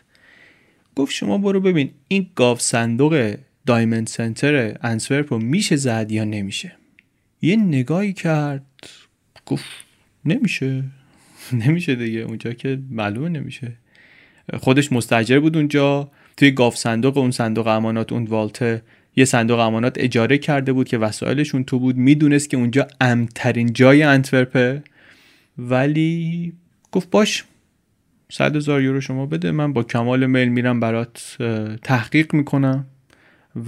گفت 0.96 1.14
شما 1.14 1.38
برو 1.38 1.62
ببین 1.62 1.92
این 2.08 2.30
گاو 2.36 2.58
صندوق 2.58 3.36
دایمند 3.66 4.08
سنتر 4.08 4.78
انسورپ 4.82 5.34
رو 5.34 5.40
میشه 5.40 5.76
زد 5.76 6.12
یا 6.12 6.24
نمیشه؟ 6.24 6.76
یه 7.42 7.56
نگاهی 7.56 8.14
کرد. 8.14 8.90
گفت 9.46 9.66
نمیشه. 10.26 10.84
نمیشه 11.66 11.96
دیگه. 11.96 12.20
اونجا 12.20 12.54
که 12.54 12.80
معلومه 12.90 13.30
نمیشه. 13.30 13.72
خودش 14.54 14.92
مستجر 14.92 15.40
بود 15.40 15.58
اونجا. 15.58 16.12
توی 16.40 16.52
گاف 16.52 16.78
صندوق 16.78 17.18
اون 17.18 17.32
صندوق 17.32 17.68
امانات 17.68 18.12
اون 18.12 18.24
والته 18.24 18.82
یه 19.16 19.26
صندوق 19.26 19.60
امانات 19.60 19.96
اجاره 20.00 20.38
کرده 20.38 20.74
بود 20.74 20.88
که 20.88 20.98
وسایلشون 20.98 21.64
تو 21.64 21.80
بود. 21.80 21.98
می‌دونست 21.98 22.50
که 22.50 22.58
اونجا 22.58 22.88
امترین 23.02 23.74
جای 23.74 24.04
انتورپه. 24.04 24.84
ولی 25.58 26.54
گفت 26.92 27.10
باش 27.10 27.44
صد 28.32 28.56
هزار 28.56 28.82
یورو 28.82 29.02
شما 29.02 29.26
بده. 29.26 29.52
من 29.52 29.74
با 29.74 29.84
کمال 29.84 30.26
میل 30.26 30.50
میرم 30.50 30.80
برات 30.80 31.38
تحقیق 31.84 32.34
می‌کنم. 32.34 32.86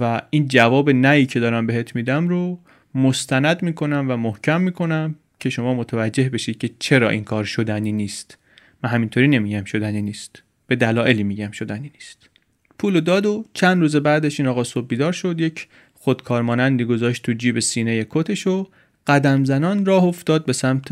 و 0.00 0.22
این 0.30 0.48
جواب 0.48 0.90
نهی 0.90 1.26
که 1.26 1.40
دارم 1.40 1.66
بهت 1.66 1.96
میدم 1.96 2.28
رو 2.28 2.58
مستند 2.94 3.62
می‌کنم 3.62 4.06
و 4.08 4.16
محکم 4.16 4.60
می‌کنم 4.60 5.14
که 5.40 5.50
شما 5.50 5.74
متوجه 5.74 6.28
بشید 6.28 6.58
که 6.58 6.70
چرا 6.78 7.08
این 7.10 7.24
کار 7.24 7.44
شدنی 7.44 7.92
نیست. 7.92 8.38
من 8.84 8.90
همینطوری 8.90 9.28
نمیگم 9.28 9.64
شدنی 9.64 10.02
نیست. 10.02 10.42
به 10.66 10.76
دلایلی 10.76 11.22
میگم 11.22 11.50
شدنی 11.50 11.90
نیست. 11.94 12.31
پول 12.82 13.00
داد 13.00 13.26
و 13.26 13.44
چند 13.54 13.80
روز 13.80 13.96
بعدش 13.96 14.40
این 14.40 14.48
آقا 14.48 14.64
صبح 14.64 14.86
بیدار 14.86 15.12
شد 15.12 15.40
یک 15.40 15.68
خودکارمانندی 15.94 16.84
گذاشت 16.84 17.22
تو 17.22 17.32
جیب 17.32 17.60
سینه 17.60 18.06
کتش 18.10 18.46
و 18.46 18.66
قدم 19.06 19.44
زنان 19.44 19.86
راه 19.86 20.04
افتاد 20.04 20.44
به 20.44 20.52
سمت 20.52 20.88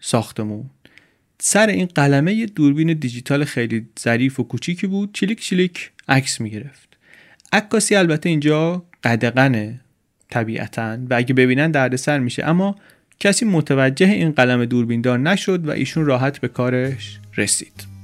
ساختمون. 0.00 0.64
سر 1.38 1.66
این 1.66 1.86
قلمه 1.86 2.34
یه 2.34 2.46
دوربین 2.46 2.92
دیجیتال 2.92 3.44
خیلی 3.44 3.86
ظریف 4.00 4.40
و 4.40 4.42
کوچیکی 4.42 4.86
بود 4.86 5.10
چلیک 5.12 5.40
چلیک 5.40 5.90
عکس 6.08 6.40
می‌گرفت. 6.40 6.88
عکاسی 7.52 7.94
البته 7.94 8.28
اینجا 8.28 8.82
قدغنه 9.04 9.80
طبیعتا 10.30 10.98
و 11.10 11.14
اگه 11.14 11.34
ببینن 11.34 11.70
دردسر 11.70 12.18
میشه 12.18 12.44
اما 12.44 12.76
کسی 13.20 13.44
متوجه 13.44 14.08
این 14.08 14.32
قلم 14.32 14.64
دوربیندار 14.64 15.18
نشد 15.18 15.68
و 15.68 15.70
ایشون 15.70 16.06
راحت 16.06 16.38
به 16.38 16.48
کارش 16.48 17.18
رسید. 17.36 17.97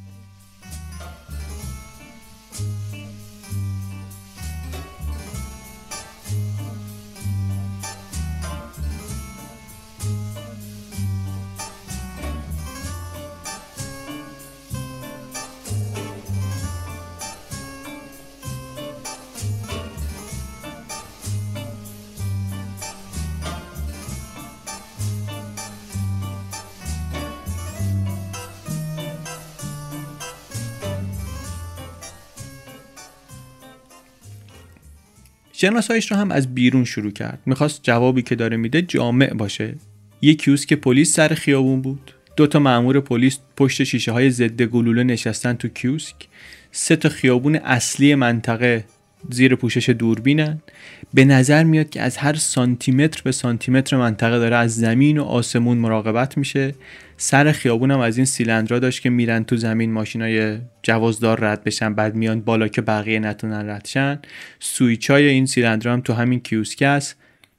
شناسایش 35.64 36.10
رو 36.10 36.16
هم 36.16 36.30
از 36.30 36.54
بیرون 36.54 36.84
شروع 36.84 37.10
کرد. 37.10 37.38
می‌خواست 37.46 37.80
جوابی 37.82 38.22
که 38.22 38.34
داره 38.34 38.56
میده 38.56 38.82
جامع 38.82 39.34
باشه. 39.34 39.74
یه 40.22 40.34
کیوسک 40.34 40.72
پلیس 40.72 41.14
سر 41.14 41.28
خیابون 41.28 41.82
بود. 41.82 42.14
دو 42.36 42.46
تا 42.46 42.58
مأمور 42.58 43.00
پلیس 43.00 43.38
پشت 43.56 43.84
شیشه 43.84 44.12
های 44.12 44.30
ضد 44.30 44.62
گلوله 44.62 45.04
نشستن 45.04 45.54
تو 45.54 45.68
کیوسک. 45.68 46.14
سه 46.72 46.96
تا 46.96 47.08
خیابون 47.08 47.56
اصلی 47.56 48.14
منطقه 48.14 48.84
زیر 49.30 49.54
پوشش 49.54 49.88
دوربینن. 49.88 50.62
به 51.14 51.24
نظر 51.24 51.64
میاد 51.64 51.90
که 51.90 52.02
از 52.02 52.16
هر 52.16 52.34
سانتیمتر 52.34 53.22
به 53.24 53.32
سانتیمتر 53.32 53.96
منطقه 53.96 54.38
داره. 54.38 54.56
از 54.56 54.76
زمین 54.76 55.18
و 55.18 55.24
آسمون 55.24 55.78
مراقبت 55.78 56.38
میشه. 56.38 56.74
سر 57.16 57.52
خیابونم 57.52 58.00
از 58.00 58.16
این 58.16 58.26
سیلندرا 58.26 58.78
داشت 58.78 59.02
که 59.02 59.10
میرن 59.10 59.44
تو 59.44 59.56
زمین 59.56 59.92
ماشینای 59.92 60.58
جوازدار 60.82 61.40
رد 61.40 61.64
بشن 61.64 61.94
بعد 61.94 62.14
میان 62.14 62.40
بالا 62.40 62.68
که 62.68 62.82
بقیه 62.82 63.18
نتونن 63.18 63.70
ردشن 63.70 64.18
سویچای 64.60 65.28
این 65.28 65.46
سیلندرا 65.46 65.92
هم 65.92 66.00
تو 66.00 66.12
همین 66.12 66.40
کیوسک 66.40 66.82
است. 66.82 67.16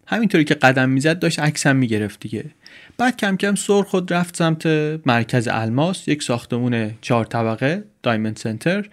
همینطوری 0.08 0.44
که 0.44 0.54
قدم 0.54 0.90
می‌زد 0.90 1.20
داشت 1.20 1.40
عکس 1.40 1.68
هم 1.68 1.76
می‌گرفت 1.76 2.20
دیگه. 2.20 2.46
بعد 2.98 3.18
کم 3.18 3.38
کم 3.38 3.56
سر 3.56 3.82
خود 3.82 4.14
رفت 4.14 4.38
سمت 4.38 4.66
مرکز 5.06 5.48
الماس 5.52 6.08
یک 6.08 6.24
ساختمون 6.24 6.92
چهار 7.02 7.26
طبقه 7.26 7.84
دایمند 8.04 8.38
سنتر. 8.38 8.86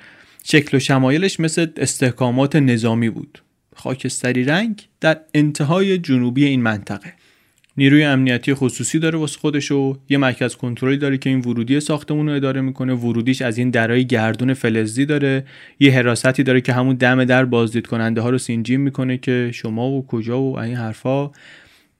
شکل 0.44 0.76
و 0.76 0.80
شمایلش 0.80 1.40
مثل 1.40 1.66
استحکامات 1.76 2.56
نظامی 2.56 3.10
بود. 3.10 3.42
خاکستری 3.76 4.44
رنگ 4.44 4.88
در 5.00 5.20
انتهای 5.34 5.98
جنوبی 5.98 6.44
این 6.44 6.62
منطقه. 6.62 7.12
نیروی 7.76 8.04
امنیتی 8.04 8.54
خصوصی 8.54 8.98
داره 8.98 9.18
واسه 9.18 9.38
خودش 9.38 9.72
و 9.72 9.98
یه 10.08 10.18
مرکز 10.18 10.56
کنترلی 10.56 10.96
داره 10.96 11.18
که 11.18 11.30
این 11.30 11.40
ورودی 11.40 11.80
ساختمون 11.80 12.28
رو 12.28 12.34
اداره 12.34 12.60
می‌کنه. 12.60 12.94
ورودیش 12.94 13.42
از 13.42 13.58
این 13.58 13.70
درای 13.70 14.06
گردون 14.06 14.54
فلزی 14.54 15.06
داره. 15.06 15.44
یه 15.80 15.92
حراستی 15.92 16.42
داره 16.42 16.60
که 16.60 16.72
همون 16.72 16.96
دم 16.96 17.24
در 17.24 17.44
بازدید 17.44 17.86
کننده 17.86 18.20
ها 18.20 18.30
رو 18.30 18.38
سینجیم 18.38 18.80
می‌کنه 18.80 19.18
که 19.18 19.50
شما 19.54 19.90
و 19.90 20.06
کجا 20.06 20.40
و 20.40 20.58
این 20.58 20.76
حرفا. 20.76 21.30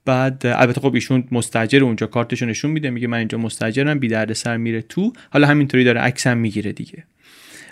بعد 0.05 0.43
البته 0.45 0.81
خب 0.81 0.95
ایشون 0.95 1.25
مستجر 1.33 1.85
اونجا. 1.85 2.07
کارتشو 2.07 2.47
نشون 2.47 2.71
میده. 2.71 2.91
میگه 2.91 3.07
من 3.07 3.19
اینجا 3.19 3.39
مستجرم 3.39 3.99
بی 3.99 4.35
سر 4.35 4.57
میره 4.57 4.83
تو. 4.83 5.13
حالا 5.31 5.47
همینطوری 5.47 5.85
داره 5.85 6.01
عکسم 6.01 6.39
می‌گیره 6.39 6.73
دیگه. 6.73 7.05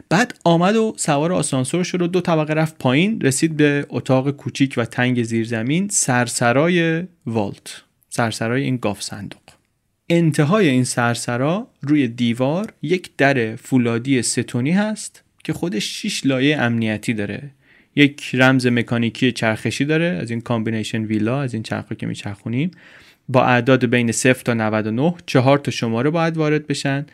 بعد 0.09 0.35
آمد 0.45 0.77
و 0.77 0.95
سوار 0.97 1.33
آسانسور 1.33 1.85
شد 1.85 2.03
و 2.03 2.07
دو 2.07 2.21
طبقه 2.21 2.55
رفت 2.55 2.79
پایین 2.79 3.21
رسید 3.21 3.57
به 3.57 3.87
اتاق 3.89 4.31
کوچیک 4.31 4.75
و 4.77 4.85
تنگ 4.85 5.23
زیرزمین 5.23 5.89
سرسرای 5.89 7.03
والت 7.27 7.83
سرسرای 8.09 8.63
این 8.63 8.77
گاف 8.77 9.03
صندوق. 9.03 9.41
انتهای 10.09 10.69
این 10.69 10.85
سرسرا 10.85 11.69
روی 11.83 12.09
دیوار 12.09 12.73
یک 12.83 13.11
در 13.17 13.57
فولادی 13.57 14.23
ستونی 14.23 14.71
هست 14.71 15.23
که 15.45 15.53
خودش 15.53 16.03
6 16.03 16.27
لایه 16.27 16.59
امنیتی 16.59 17.15
داره. 17.15 17.51
یک 17.97 18.31
رمز 18.35 18.67
مکانیکی 18.67 19.33
چرخشی 19.33 19.85
داره 19.85 20.05
از 20.05 20.31
این 20.31 20.41
combination 20.41 21.05
wheel 21.05 21.36
ا 21.36 21.43
از 21.43 21.55
این 21.55 21.63
چرخی 21.63 21.95
که 21.95 22.07
میچرخونیم. 22.07 22.71
با 23.29 23.45
اعداد 23.45 23.87
بین 23.87 24.13
0 24.13 24.43
تا 24.43 24.55
99 24.55 25.15
چهار 25.27 25.59
تا 25.59 25.71
شماره 25.71 26.11
باید 26.11 26.37
وارد 26.37 26.67
بشن. 26.67 27.07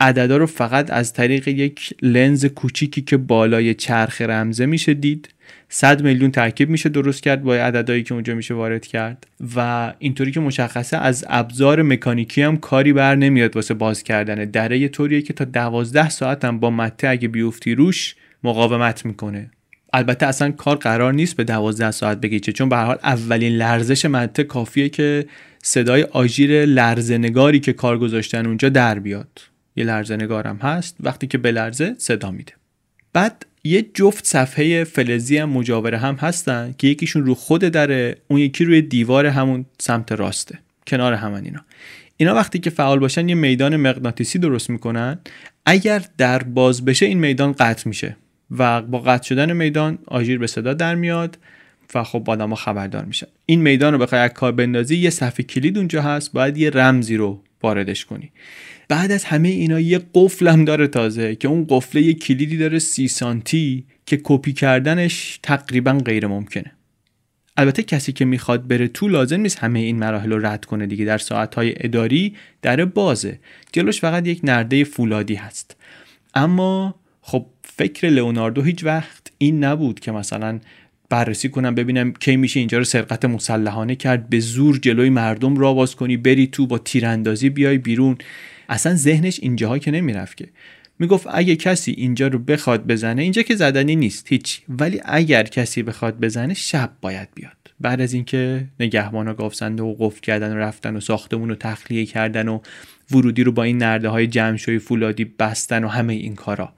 عددا 0.00 0.36
رو 0.36 0.46
فقط 0.46 0.90
از 0.90 1.12
طریق 1.12 1.48
یک 1.48 1.94
لنز 2.02 2.46
کوچیکی 2.46 3.02
که 3.02 3.16
بالای 3.16 3.74
چرخ 3.74 4.20
رمزه 4.20 4.66
میشه 4.66 4.94
دید. 4.94 5.28
100 5.68 6.02
میلیون 6.02 6.30
ترکیب 6.30 6.70
میشه 6.70 6.88
درست 6.88 7.22
کرد 7.22 7.42
با 7.42 7.54
عددهایی 7.54 8.02
که 8.02 8.14
اونجا 8.14 8.34
میشه 8.34 8.54
وارد 8.54 8.86
کرد. 8.86 9.26
و 9.56 9.92
اینطوری 9.98 10.32
که 10.32 10.40
مشخصه 10.40 10.96
از 10.96 11.24
ابزار 11.28 11.82
مکانیکی 11.82 12.42
هم 12.42 12.56
کاری 12.56 12.92
بر 12.92 13.14
نمیاد 13.14 13.56
واسه 13.56 13.74
باز 13.74 14.02
کردن. 14.02 14.44
دره 14.44 14.78
یه 14.78 14.88
طوریه 14.88 15.22
که 15.22 15.32
تا 15.32 15.44
12 15.44 16.08
ساعت 16.08 16.44
هم 16.44 16.60
با 16.60 16.70
مته 16.70 17.08
اگه 17.08 17.28
بیفتی 17.28 17.74
روش 17.74 18.14
مقاومت 18.44 19.06
می‌کنه. 19.06 19.50
البته 19.92 20.26
اصلا 20.26 20.50
کار 20.50 20.76
قرار 20.76 21.12
نیست 21.12 21.36
به 21.36 21.44
12 21.44 21.90
ساعت 21.90 22.20
بگیچه 22.20 22.52
چون 22.52 22.68
به 22.68 22.76
هر 22.76 22.84
حال 22.84 22.98
اولین 23.02 23.52
لرزش 23.56 24.04
مته 24.04 24.44
کافیه 24.44 24.88
که 24.88 25.26
صدای 25.62 26.02
آژیر 26.02 26.64
لرزنگاری 26.64 27.60
که 27.60 27.72
کار 27.72 27.98
گذاشتن 27.98 28.46
اونجا 28.46 28.68
در 28.68 28.98
بیاد. 28.98 29.53
یه 29.76 29.84
لرزنگارم 29.84 30.56
هست 30.56 30.96
وقتی 31.00 31.26
که 31.26 31.38
بلرزه 31.38 31.94
صدا 31.98 32.30
میده. 32.30 32.52
بعد 33.12 33.46
یه 33.64 33.86
جفت 33.94 34.26
صفحه 34.26 34.84
فلزی 34.84 35.38
هم 35.38 35.50
مجاوره 35.50 35.98
هم 35.98 36.14
هستن 36.14 36.74
که 36.78 36.86
یکیشون 36.86 37.26
رو 37.26 37.34
خود 37.34 37.60
دره 37.60 38.16
اون 38.28 38.40
یکی 38.40 38.64
روی 38.64 38.82
دیوار 38.82 39.26
همون 39.26 39.66
سمت 39.78 40.12
راسته 40.12 40.58
کنار 40.86 41.12
همن 41.12 41.44
اینا. 41.44 41.60
اینا 42.16 42.34
وقتی 42.34 42.58
که 42.58 42.70
فعال 42.70 42.98
باشن 42.98 43.28
یه 43.28 43.34
میدان 43.34 43.76
مغناطیسی 43.76 44.38
درست 44.38 44.70
می‌کنن. 44.70 45.18
اگر 45.66 46.04
در 46.18 46.42
باز 46.42 46.84
بشه 46.84 47.06
این 47.06 47.18
میدان 47.18 47.52
قطع 47.52 47.88
میشه 47.88 48.16
و 48.50 48.82
با 48.82 48.98
قطع 48.98 49.24
شدن 49.24 49.52
میدان 49.52 49.98
آژیر 50.06 50.38
به 50.38 50.46
صدا 50.46 50.74
در 50.74 50.94
میاد 50.94 51.38
و 51.94 52.04
خب 52.04 52.30
آدما 52.30 52.56
خبردار 52.56 53.04
میشن. 53.04 53.26
این 53.46 53.60
میدان 53.60 53.92
رو 53.92 53.98
بخوای 53.98 54.28
کار 54.28 54.52
بندازی 54.52 54.96
یه 54.96 55.10
صفحه 55.10 55.46
کلید 55.46 55.78
اونجا 55.78 56.02
هست 56.02 56.32
باید 56.32 56.58
یه 56.58 56.70
رمزی 56.70 57.16
رو 57.16 57.42
واردش 57.62 58.04
کنی. 58.04 58.32
بعد 58.88 59.12
از 59.12 59.24
همه 59.24 59.48
اینا 59.48 59.80
یه 59.80 60.00
قفلم 60.14 60.64
داره 60.64 60.86
تازه 60.86 61.34
که 61.34 61.48
اون 61.48 61.66
قفله 61.68 62.02
یه 62.02 62.14
کلیدی 62.14 62.56
داره 62.56 62.78
سی 62.78 63.08
سانتی 63.08 63.84
که 64.06 64.20
کپی 64.24 64.52
کردنش 64.52 65.40
تقریبا 65.42 65.92
غیر 65.92 66.26
ممکنه. 66.26 66.72
البته 67.56 67.82
کسی 67.82 68.12
که 68.12 68.24
می‌خواد 68.24 68.68
بره 68.68 68.88
تو 68.88 69.08
لازم 69.08 69.40
نیست 69.40 69.58
همه 69.58 69.78
این 69.78 69.98
مراحل 69.98 70.32
رو 70.32 70.46
رد 70.46 70.64
کنه 70.64 70.86
دیگه. 70.86 71.04
در 71.04 71.18
ساعتهای 71.18 71.74
اداری 71.76 72.34
در 72.62 72.84
بازه. 72.84 73.38
جلوش 73.72 74.00
فقط 74.00 74.26
یک 74.26 74.40
نرده 74.44 74.84
فولادی 74.84 75.34
هست. 75.34 75.76
اما 76.34 76.94
خب 77.20 77.46
فکر 77.62 78.08
لئوناردو 78.08 78.62
هیچ 78.62 78.84
وقت 78.84 79.32
این 79.38 79.64
نبود 79.64 80.00
که 80.00 80.12
مثلا 80.12 80.60
بررسی 81.10 81.48
کنم 81.48 81.74
ببینم 81.74 82.12
کی 82.12 82.36
میشه 82.36 82.60
اینجا 82.60 82.78
رو 82.78 82.84
سرقت 82.84 83.24
مسلحانه 83.24 83.96
کرد 83.96 84.28
به 84.28 84.40
زور 84.40 84.78
جلوی 84.78 85.10
مردم 85.10 85.56
را 85.56 85.74
باز 85.74 85.96
کنی 85.96 86.16
بری 86.16 86.46
تو 86.46 86.66
با 86.66 86.78
تیراندازی 86.78 87.50
بیای 87.50 87.78
بیرون. 87.78 88.16
اصلا 88.68 88.94
ذهنش 88.94 89.40
اینجاها 89.42 89.78
که 89.78 89.90
نمی‌رفت 89.90 90.36
که. 90.36 90.48
می‌گفت 90.98 91.26
اگه 91.30 91.56
کسی 91.56 91.92
اینجا 91.92 92.28
رو 92.28 92.38
بخواد 92.38 92.86
بزنه 92.86 93.22
اینجا 93.22 93.42
که 93.42 93.54
زدنی 93.54 93.96
نیست 93.96 94.32
هیچ 94.32 94.62
ولی 94.68 95.00
اگر 95.04 95.42
کسی 95.42 95.82
بخواد 95.82 96.20
بزنه 96.20 96.54
شب 96.54 96.90
باید 97.00 97.28
بیاد. 97.34 97.56
بعد 97.80 98.00
از 98.00 98.12
اینکه 98.12 98.64
نگهبانا 98.80 99.34
گاوسنده 99.34 99.82
و 99.82 99.94
قفل 99.98 100.20
کردن 100.20 100.52
و 100.52 100.58
رفتن 100.58 100.96
و 100.96 101.00
ساختمون 101.00 101.48
رو 101.48 101.54
تخلیه 101.54 102.06
کردن 102.06 102.48
و 102.48 102.60
ورودی 103.10 103.44
رو 103.44 103.52
با 103.52 103.62
این 103.62 103.78
نرده 103.78 104.08
های 104.08 104.26
جمع‌شوی 104.26 104.78
فولادی 104.78 105.24
بستن 105.24 105.84
و 105.84 105.88
همه 105.88 106.12
این 106.12 106.34
کارا. 106.34 106.72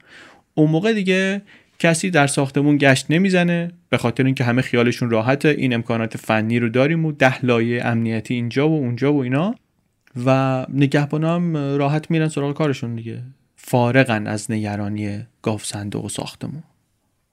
اون 0.53 0.69
موقع 0.69 0.93
دیگه 0.93 1.41
کسی 1.79 2.09
در 2.09 2.27
ساختمون 2.27 2.77
گشت 2.77 3.05
نمی‌زنه. 3.09 3.71
به 3.89 3.97
خاطر 3.97 4.25
اینکه 4.25 4.43
همه 4.43 4.61
خیالشون 4.61 5.09
راحته. 5.09 5.49
این 5.49 5.73
امکانات 5.73 6.17
فنی 6.17 6.59
رو 6.59 6.69
داریم 6.69 7.05
و 7.05 7.11
ده 7.11 7.45
لایه 7.45 7.85
امنیتی 7.85 8.33
اینجا 8.33 8.69
و 8.69 8.77
اونجا 8.77 9.13
و 9.13 9.23
اینا. 9.23 9.55
و 10.25 10.65
نگهبان 10.73 11.23
هم 11.23 11.57
راحت 11.57 12.11
میرن 12.11 12.27
سراغ 12.27 12.55
کارشون 12.55 12.95
دیگه. 12.95 13.23
فارغن 13.55 14.27
از 14.27 14.51
نگرانی 14.51 15.25
گاوصندوق 15.41 16.05
و 16.05 16.09
ساختمون. 16.09 16.63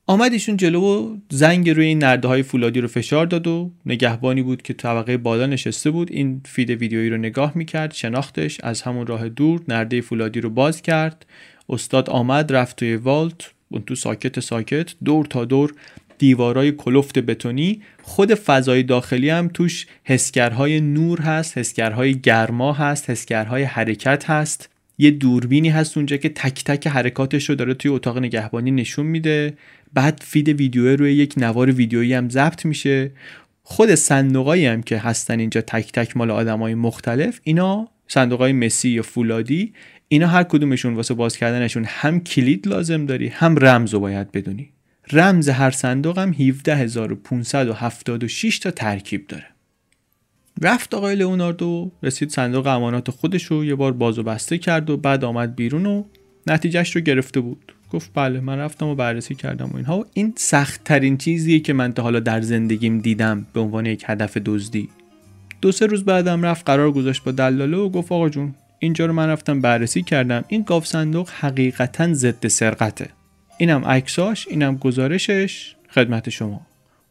آمد 0.07 0.37
جلو 0.37 0.81
و 0.81 1.17
زنگ 1.31 1.71
روی 1.71 1.87
این 1.87 1.99
نرده 1.99 2.29
های 2.29 2.43
فولادی 2.43 2.81
رو 2.81 2.89
فشار 2.89 3.27
داد 3.27 3.47
و 3.47 3.71
نگهبانی 3.87 4.43
بود 4.43 4.63
که 4.63 4.75
طبقه 4.75 5.17
بالا 5.17 5.47
نشسته 5.47 5.91
بود. 5.91 6.13
این 6.13 6.41
feed 6.45 6.71
ویدیویی 6.71 7.11
رو 7.11 7.17
نگاه 7.17 7.53
می‌کرد 7.55 7.93
شناختش 7.93 8.61
از 8.61 8.83
همون 8.83 9.07
راه 9.07 9.29
دور 9.29 9.63
نرده 9.69 10.01
فولادی 10.01 10.41
رو 10.41 10.51
باز 10.51 10.83
کرد. 10.83 11.27
استاد 11.69 12.11
آمد 12.11 12.53
رفت 12.53 12.77
توی 12.77 12.97
vault 12.97 13.51
اون 13.71 13.83
تو 13.83 13.95
ساکت 13.95 14.41
ساکت 14.41 14.95
دور 15.05 15.27
تا 15.27 15.45
دور 15.45 15.75
دیوارای 16.19 16.73
کلفت 16.73 17.19
بتونی 17.19 17.83
خود 18.03 18.35
فضای 18.35 18.83
داخلی 18.83 19.31
هم 19.31 19.49
توش 19.49 19.87
حسگرهای 20.05 20.81
نور 20.81 21.21
هست 21.21 21.59
حسگرهای 21.59 22.21
گرما 22.21 22.73
هست 22.73 23.11
حسگرهای 23.11 23.63
حرکت 23.63 24.31
هست. 24.31 24.69
یه 24.99 25.11
دوربینی 25.11 25.69
هست 25.69 25.97
اونجا 25.97 26.17
که 26.17 26.29
تک 26.29 26.65
تک 26.65 26.87
حرکاتش 26.87 27.49
رو 27.49 27.55
داره 27.55 27.75
توی 27.75 27.91
اتاق 27.91 28.19
نگهبانی 28.19 28.71
نشون 28.71 29.07
میده. 29.07 29.55
بعد 29.95 30.23
feed 30.27 30.49
ویدیو 30.49 30.97
روی 30.97 31.13
یک 31.13 31.35
نوار 31.37 31.71
ویدیویی 31.71 32.15
هم 32.15 32.29
ضبط 32.29 32.65
میشه. 32.65 33.11
خود 33.63 33.95
صندوقایی 33.95 34.67
هم 34.67 34.83
که 34.83 34.99
هستن 34.99 35.41
اینجا 35.41 35.61
تک 35.61 35.93
تک 35.93 36.17
مال 36.17 36.31
آدمای 36.31 36.75
مختلف 36.75 37.41
اینا 37.43 37.89
صندوقای 38.09 38.53
مسی 38.53 38.89
یا 38.89 39.03
فولادی 39.03 39.73
اینا 40.09 40.27
هر 40.27 40.43
کدومشون 40.43 40.95
واسه 40.95 41.15
باز 41.15 41.37
کردنشون 41.37 41.85
هم 41.89 42.21
کلید 42.21 42.69
لازم 42.69 43.07
داری 43.07 43.29
هم 43.29 43.57
رمز 43.57 43.95
رو 43.95 44.01
باید 44.01 44.33
بدونی. 44.33 44.71
رمز 45.13 45.49
هر 45.49 45.71
صندوق 45.71 46.19
هم 46.19 46.33
17576 46.33 48.59
تا 48.59 48.71
ترکیب 48.71 49.27
داره. 49.27 49.47
رفت 50.63 50.95
آقای 50.95 51.17
لئوناردو 51.17 51.93
رسید 52.03 52.31
صندوق 52.31 52.67
امانات 52.67 53.11
خودش 53.11 53.45
رو 53.45 53.65
یه 53.65 53.75
بار 53.75 53.93
باز 53.93 54.19
و 54.19 54.23
بسته 54.23 54.59
کرد 54.59 54.91
و 54.91 54.97
بعد 54.97 55.25
آمد 55.25 55.57
بیرون 55.57 55.87
و 55.87 56.05
نتیجهش 56.47 56.97
رو 56.97 57.03
گرفته 57.03 57.41
بود. 57.41 57.75
گفت 57.91 58.11
بله 58.15 58.41
من 58.41 58.59
رفتم 58.59 58.87
و 58.87 58.95
بررسی 58.95 59.35
کردم 59.35 59.71
و 59.73 59.77
اینها 59.77 59.99
و 59.99 60.05
این 60.15 60.33
سخت 60.37 60.85
ترین 60.85 61.17
چیزیه 61.17 61.61
که 61.61 61.73
من 61.73 61.93
تا 61.93 62.03
حالا 62.03 62.21
در 62.21 62.41
زندگیم 62.41 62.99
دیدم 62.99 63.47
به 63.53 63.61
عنوان 63.61 63.87
یک 63.87 64.05
هدف 64.07 64.37
دزدی. 64.37 64.89
دو 65.61 65.73
سه 65.73 65.87
روز 65.87 66.05
بعدم 66.05 66.45
رفت 66.45 66.67
قرار 66.67 66.93
گذاشت 66.93 67.25
با 67.25 67.33
دلاله 67.33 67.77
و 67.77 67.89
گفت 67.89 68.13
آقا 68.13 68.29
جون 68.29 68.55
اینجا 68.79 69.07
رو 69.07 69.13
من 69.13 69.29
رفتم 69.29 69.61
بررسی 69.61 70.03
کردم. 70.03 70.45
این 70.49 70.63
گاف 70.63 70.87
صندوق 70.87 71.31
حقیقتا 71.31 72.15
ضد 72.15 72.49
سرقته. 72.49 73.09
اینم 73.59 73.85
عکساش 73.85 74.49
اینم 74.49 74.77
گزارشش. 74.77 75.75
خدمت 75.91 76.29
شما. 76.29 76.61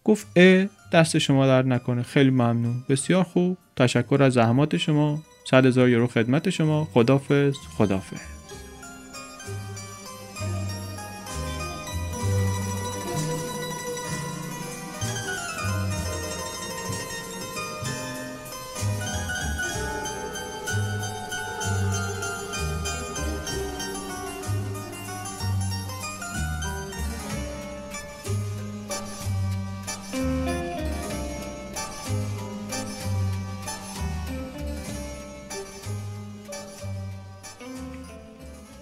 گفت 0.04 0.38
ا 0.38 0.66
دست 0.94 1.18
شما 1.18 1.48
در 1.48 1.64
نکنه. 1.64 2.04
خیلی 2.04 2.30
ممنون. 2.30 2.84
بسیار 2.90 3.24
خوب. 3.24 3.58
تشکر 3.76 4.24
از 4.24 4.34
زحمات 4.34 4.78
شما. 4.78 5.24
صد 5.52 5.66
هزار 5.66 5.90
یورو 5.90 6.08
خدمت 6.08 6.50
شما. 6.50 6.88
خدافز 6.94 7.54
خدافز 7.78 8.33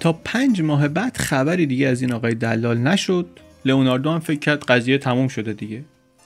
تا 0.02 0.14
پنج 0.14 0.62
ماه 0.62 0.88
بعد 0.88 1.18
خبری 1.18 1.66
دیگه 1.66 1.88
از 1.88 2.02
این 2.02 2.14
آقای 2.14 2.34
دلال 2.34 2.78
نشد. 2.78 3.28
لئوناردو 3.66 4.12
هم 4.12 4.20
فکر 4.20 4.40
کرد 4.40 4.64
قضیه 4.64 4.98
تموم 4.98 5.28
شده 5.28 5.54
دیگه. 5.54 5.84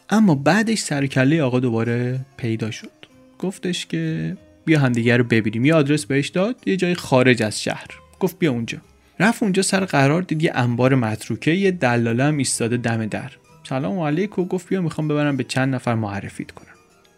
اما 0.09 0.35
بعدش 0.35 0.79
سرکله 0.79 1.41
آقا 1.41 1.59
دوباره 1.59 2.19
پیدا 2.37 2.71
شد. 2.71 2.91
گفتش 3.39 3.85
که 3.85 4.37
بیا 4.65 4.79
همدیگه 4.79 5.17
رو 5.17 5.23
ببینیم. 5.23 5.65
یه 5.65 5.73
آدرس 5.73 6.05
بهش 6.05 6.27
داد 6.27 6.55
یه 6.65 6.77
جای 6.77 6.95
خارج 6.95 7.43
از 7.43 7.63
شهر. 7.63 7.87
گفت 8.19 8.39
بیا 8.39 8.51
اونجا. 8.51 8.77
رفت 9.19 9.43
اونجا 9.43 9.61
سر 9.61 9.85
قرار 9.85 10.21
دید 10.21 10.43
یه 10.43 10.51
انبار 10.55 10.95
متروکه 10.95 11.51
یه 11.51 11.71
دلاله 11.71 12.23
هم 12.23 12.37
ایستاده 12.37 12.77
دم 12.77 13.05
در. 13.05 13.31
سلام 13.69 13.99
علیکم. 13.99 14.43
گفت 14.43 14.69
بیا 14.69 14.81
می‌خوام 14.81 15.07
ببرم 15.07 15.37
به 15.37 15.43
چند 15.43 15.75
نفر 15.75 15.95
معرفیت 15.95 16.51
کنم. 16.51 16.67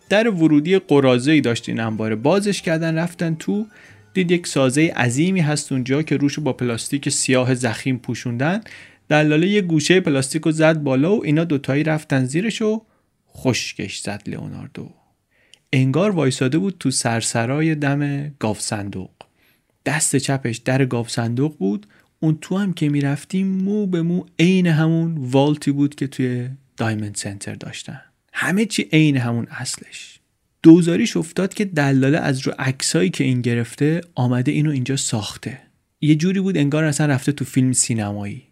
در 0.10 0.30
ورودی 0.30 0.80
قرازه 0.80 1.32
ای 1.32 1.42
داشت 1.42 1.70
این 1.70 1.80
انبار. 1.80 2.16
بازش 2.16 2.62
کردن 2.62 2.98
رفتن 2.98 3.36
تو 3.36 3.66
دید 4.18 4.32
یک 4.32 4.48
سازه 4.48 4.88
عظیمی 4.88 5.40
هست 5.40 5.72
اونجا 5.72 6.02
که 6.02 6.18
روش 6.18 6.40
با 6.40 6.54
پلاستیک 6.54 7.10
سیاه 7.10 7.56
زخیم 7.56 7.98
پوشوندن. 7.98 8.62
دلاله 9.10 9.48
یه 9.48 9.62
گوشه 9.62 10.00
پلاستیک 10.00 10.42
رو 10.42 10.52
زد 10.52 10.78
بالا 10.78 11.16
و 11.16 11.26
اینا 11.26 11.44
دوتایی 11.44 11.84
رفتن 11.84 12.26
زیرش 12.26 12.62
و 12.62 12.82
خشکش 13.36 14.00
زد 14.00 14.24
لئوناردو 14.28 14.90
انگار 15.74 16.12
وایساده 16.12 16.58
بود 16.58 16.76
تو 16.80 16.92
سرسرای 16.92 17.76
دم 17.76 18.30
گاو 18.40 18.56
صندوق. 18.56 19.10
دست 19.86 20.16
چپش 20.16 20.58
در 20.58 20.86
گاو 20.86 21.08
صندوق 21.08 21.58
بود. 21.58 21.88
اون 22.20 22.38
تو 22.42 22.58
هم 22.58 22.74
که 22.74 22.90
می‌رفتیم 22.90 23.48
مو 23.48 23.88
به 23.88 24.02
مو 24.02 24.26
عین 24.40 24.68
همون 24.68 25.18
والتی 25.18 25.72
بود 25.72 25.96
که 25.96 26.08
توی 26.08 26.50
دایمند 26.78 27.16
سنتر 27.16 27.56
داشتن. 27.56 28.02
همه 28.34 28.66
چی 28.66 28.84
عین 28.84 29.18
همون 29.18 29.48
اصلش. 29.50 30.17
دوزاریش 30.68 31.18
افتاد 31.18 31.54
که 31.54 31.66
دلاله 31.66 32.18
از 32.18 32.48
رو 32.48 32.54
عکسایی 32.60 33.10
که 33.10 33.24
این 33.24 33.42
گرفته 33.42 34.02
آمده 34.16 34.52
اینو 34.52 34.72
اینجا 34.72 34.96
ساخته. 34.96 35.60
یه 36.02 36.16
جوری 36.16 36.40
بود 36.40 36.58
انگار 36.58 36.84
اصلا 36.84 37.08
رفته 37.08 37.32
تو 37.32 37.46
فیلم 37.46 37.72
سینمایی. 37.72 38.44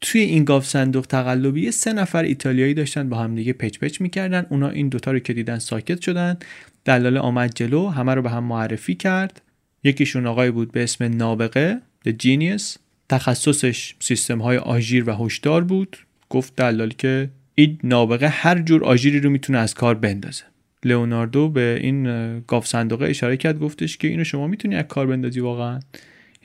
توی 0.00 0.20
این 0.20 0.44
گاف 0.44 0.66
صندوق 0.66 1.06
تقلبی 1.06 1.70
سه 1.70 1.92
نفر 1.92 2.22
ایتالیایی 2.22 2.74
داشتن 2.74 3.08
با 3.08 3.18
همدیگه 3.18 3.52
پچ 3.52 3.78
پچ 3.78 4.00
می‌کردن. 4.00 4.46
اونا 4.50 4.68
این 4.68 4.88
دوتا 4.88 5.12
رو 5.12 5.18
که 5.18 5.32
دیدن 5.32 5.58
ساکت 5.58 6.00
شدن. 6.00 6.36
دلاله 6.84 7.20
آمد 7.20 7.54
جلو 7.54 7.88
همه 7.88 8.14
رو 8.14 8.22
به 8.22 8.30
هم 8.30 8.44
معرفی 8.44 8.94
کرد. 8.94 9.42
یکیشون 9.84 10.26
آقای 10.26 10.50
بود 10.50 10.72
به 10.72 10.82
اسم 10.82 11.04
نابغه 11.04 11.80
The 12.08 12.12
Genius. 12.22 12.76
تخصصش 13.08 13.94
سیستم 14.00 14.38
های 14.38 14.58
آژیر 14.58 15.10
و 15.10 15.24
هشدار 15.24 15.64
بود. 15.64 15.96
گفت 16.30 16.56
دلالی 16.56 16.94
که 16.98 17.30
این 17.54 17.78
نابغه 17.84 18.28
هر 18.28 18.58
جور 18.58 18.84
آژیری 18.84 19.20
رو 19.20 19.30
می‌تونه 19.30 19.58
از 19.58 19.74
کار 19.74 19.94
بندازه. 19.94 20.44
لئوناردو 20.86 21.48
به 21.48 21.78
این 21.82 22.40
گاف 22.40 22.66
صندوقه 22.66 23.06
اشاره 23.06 23.36
کرد 23.36 23.58
گفتش 23.58 23.96
که 23.96 24.08
اینو 24.08 24.24
شما 24.24 24.46
می‌تونی 24.46 24.76
از 24.76 24.84
کار 24.84 25.06
بندازی 25.06 25.40
واقعا؟ 25.40 25.80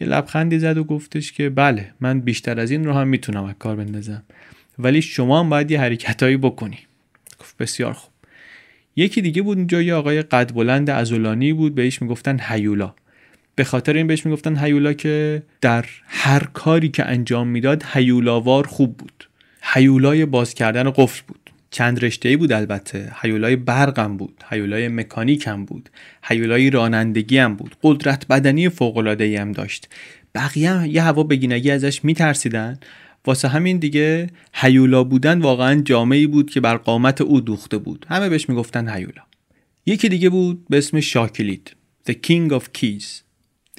یه 0.01 0.07
لبخندی 0.07 0.59
زد 0.59 0.77
و 0.77 0.83
گفتش 0.83 1.31
که 1.31 1.49
بله 1.49 1.91
من 1.99 2.19
بیشتر 2.19 2.59
از 2.59 2.71
این 2.71 2.85
رو 2.85 2.93
هم 2.93 3.07
می‌تونم 3.07 3.43
از 3.43 3.55
کار 3.59 3.75
بندازم. 3.75 4.23
ولی 4.79 5.01
شما 5.01 5.39
هم 5.39 5.49
باید 5.49 5.71
یه 5.71 5.81
حرکتهایی 5.81 6.37
بکنی. 6.37 6.77
گفت 7.39 7.57
بسیار 7.57 7.93
خوب. 7.93 8.11
یکی 8.95 9.21
دیگه 9.21 9.41
بود 9.41 9.57
اونجا 9.57 9.81
یه 9.81 9.93
آقای 9.93 10.21
قد 10.21 10.53
بلند 10.53 10.89
ازولانی 10.89 11.53
بود 11.53 11.75
بهش 11.75 12.01
می‌گفتن 12.01 12.37
هیولا. 12.41 12.93
به 13.55 13.63
خاطر 13.63 13.93
این 13.93 14.07
بهش 14.07 14.25
می‌گفتن 14.25 14.57
هیولا 14.57 14.93
که 14.93 15.43
در 15.61 15.85
هر 16.07 16.43
کاری 16.53 16.89
که 16.89 17.05
انجام 17.05 17.47
می‌داد 17.47 17.83
هیولاوار 17.93 18.67
خوب 18.67 18.97
بود. 18.97 19.29
هیولای 19.61 20.25
باز 20.25 20.53
کردن 20.53 20.89
قفل 20.89 21.23
بود. 21.27 21.40
چند 21.71 22.05
رشته 22.05 22.37
بود 22.37 22.51
البته. 22.51 23.11
هیولای 23.21 23.55
برقم 23.55 24.17
بود 24.17 24.43
هیولای 24.49 24.87
مکانیک 24.87 25.47
هم 25.47 25.65
بود 25.65 25.89
هیولای 26.23 26.69
رانندگی 26.69 27.37
هم 27.37 27.55
بود. 27.55 27.75
قدرت 27.83 28.27
بدنی 28.27 28.69
فوق 28.69 28.97
العاده 28.97 29.41
هم 29.41 29.51
داشت. 29.51 29.89
بقیه 30.35 30.87
یه 30.87 31.01
هوا 31.01 31.23
بگینگی 31.23 31.71
ازش 31.71 32.03
میترسیدن. 32.05 32.79
واسه 33.25 33.47
همین 33.47 33.77
دیگه 33.77 34.29
هیولا 34.53 35.03
بودن 35.03 35.41
واقعا 35.41 35.81
جامعی 35.81 36.27
بود 36.27 36.49
که 36.49 36.59
بر 36.61 36.77
قامت 36.77 37.21
او 37.21 37.41
دوخته 37.41 37.77
بود. 37.77 38.05
همه 38.09 38.29
بهش 38.29 38.49
می‌گفتن 38.49 38.89
هیولا. 38.89 39.21
یکی 39.85 40.09
دیگه 40.09 40.29
بود 40.29 40.65
به 40.69 40.77
اسم 40.77 40.99
شاکلید 40.99 41.75
The 42.09 42.13
King 42.13 42.51
of 42.51 42.63
Keys. 42.77 43.05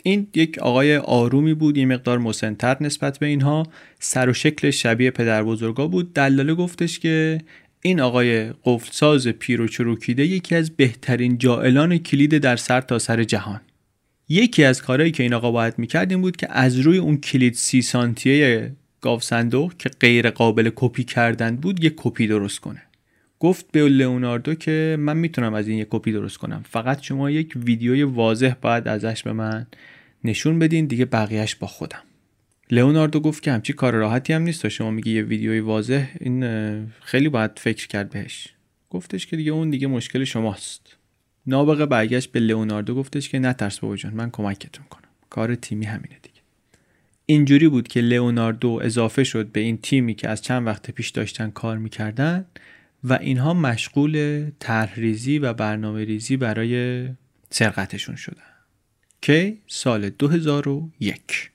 این 0.03 0.27
یک 0.35 0.59
آقای 0.59 0.97
آرومی 0.97 1.55
بود 1.55 1.77
یه 1.77 1.87
مقدار 1.87 2.19
مسنتر 2.19 2.77
نسبت 2.81 3.19
به 3.19 3.27
اینها. 3.27 3.67
سر 4.01 4.29
و 4.29 4.33
شکل 4.33 4.71
شبیه 4.71 5.11
پدر 5.11 5.43
بزرگا 5.43 5.87
بود. 5.87 6.15
دلاله 6.15 6.55
گفتش 6.55 6.99
که 6.99 7.41
این 7.85 8.01
آقای 8.01 8.53
قفلساز 8.65 9.29
پیر 9.29 9.61
و 9.61 9.69
چروکیده 9.69 10.27
یکی 10.27 10.55
از 10.55 10.71
بهترین 10.71 11.39
جاعلان 11.39 11.99
کلید 11.99 12.39
در 12.39 12.57
سر 12.57 12.81
تا 12.81 12.99
سر 12.99 13.25
جهان. 13.25 13.61
یکی 14.29 14.65
از 14.65 14.83
کارهایی 14.83 15.13
که 15.13 15.23
این 15.23 15.35
آقا 15.35 15.51
باید 15.51 15.79
می‌کرد 15.79 16.11
این 16.11 16.21
بود 16.21 16.37
که 16.37 16.47
از 16.51 16.79
روی 16.79 16.99
اون 16.99 17.17
کلید 17.17 17.55
سی 17.55 17.83
سانتیه 17.83 18.73
گاوصندوق 19.01 19.73
که 19.79 19.91
غیر 20.01 20.31
قابل 20.31 20.71
کپی 20.75 21.05
کردن 21.05 21.57
بود 21.57 21.85
یک 21.85 21.95
کپی 21.97 22.27
درست 22.27 22.61
کنه. 22.61 22.83
گفت 23.39 23.67
به 23.73 23.89
لئوناردو 23.89 24.55
که 24.55 24.97
من 24.99 25.17
می‌تونم 25.17 25.55
از 25.55 25.69
این 25.69 25.79
یک 25.79 25.87
کپی 25.91 26.13
درست 26.13 26.39
کنم. 26.39 26.65
فقط 26.71 27.03
شما 27.03 27.31
یک 27.31 27.53
ویدیوی 27.57 28.03
واضح 28.03 28.55
باید 28.61 28.89
ازش 28.89 29.23
به 29.23 29.33
من 29.33 29.67
نشون 30.25 30.59
بدین 30.59 30.87
دیگه 30.87 31.05
بقیهش 31.05 31.55
با 31.55 31.67
خودم. 31.67 32.03
لئوناردو 32.73 33.21
گفت 33.21 33.43
که 33.43 33.53
همچی 33.53 33.73
کار 33.73 33.95
راحتی 33.95 34.33
هم 34.33 34.43
نیست 34.43 34.63
تا 34.63 34.69
شما 34.69 34.91
میگی 34.91 35.11
یه 35.11 35.23
ویدیوی 35.23 35.61
واضح 35.61 36.07
این 36.21 36.45
خیلی 37.01 37.29
باید 37.29 37.51
فکر 37.57 37.89
کرد 37.89 38.11
بهش. 38.11 38.49
گفتش 38.91 39.27
که 39.27 39.37
دیگه 39.37 39.53
اون 39.53 39.71
دیگه 39.71 39.87
مشکل 39.87 40.25
شماست. 40.25 40.97
نابغه 41.47 41.87
برگشت 41.87 42.33
به 42.33 42.41
لئوناردو 42.41 42.95
گفتش 42.95 43.29
که 43.29 43.39
نترس 43.39 43.79
بابا 43.79 43.97
جان 43.97 44.15
من 44.15 44.31
کمکتون 44.31 44.85
کنم. 44.91 45.09
کار 45.31 45.55
تیمی 45.55 45.87
همینه 45.87 46.17
دیگه. 46.23 46.41
اینجوری 47.27 47.69
بود 47.69 47.89
که 47.89 48.01
لئوناردو 48.01 48.81
اضافه 48.83 49.25
شد 49.25 49.47
به 49.47 49.61
این 49.61 49.79
تیمی 49.79 50.15
که 50.15 50.29
از 50.29 50.43
چند 50.43 50.67
وقت 50.67 50.91
پیش 50.91 51.11
داشتن 51.11 51.51
کار 51.51 51.79
می‌کردن 51.79 52.45
و 53.05 53.13
اینها 53.13 53.55
مشغول 53.55 54.47
طرحریزی 54.59 55.39
و 55.39 55.53
برنامه 55.53 56.05
ریزی 56.05 56.37
برای 56.37 57.09
سرقتشون 57.51 58.17
شدن. 58.17 58.43
که 59.23 59.57
سال 59.67 60.11
2001 60.11 61.53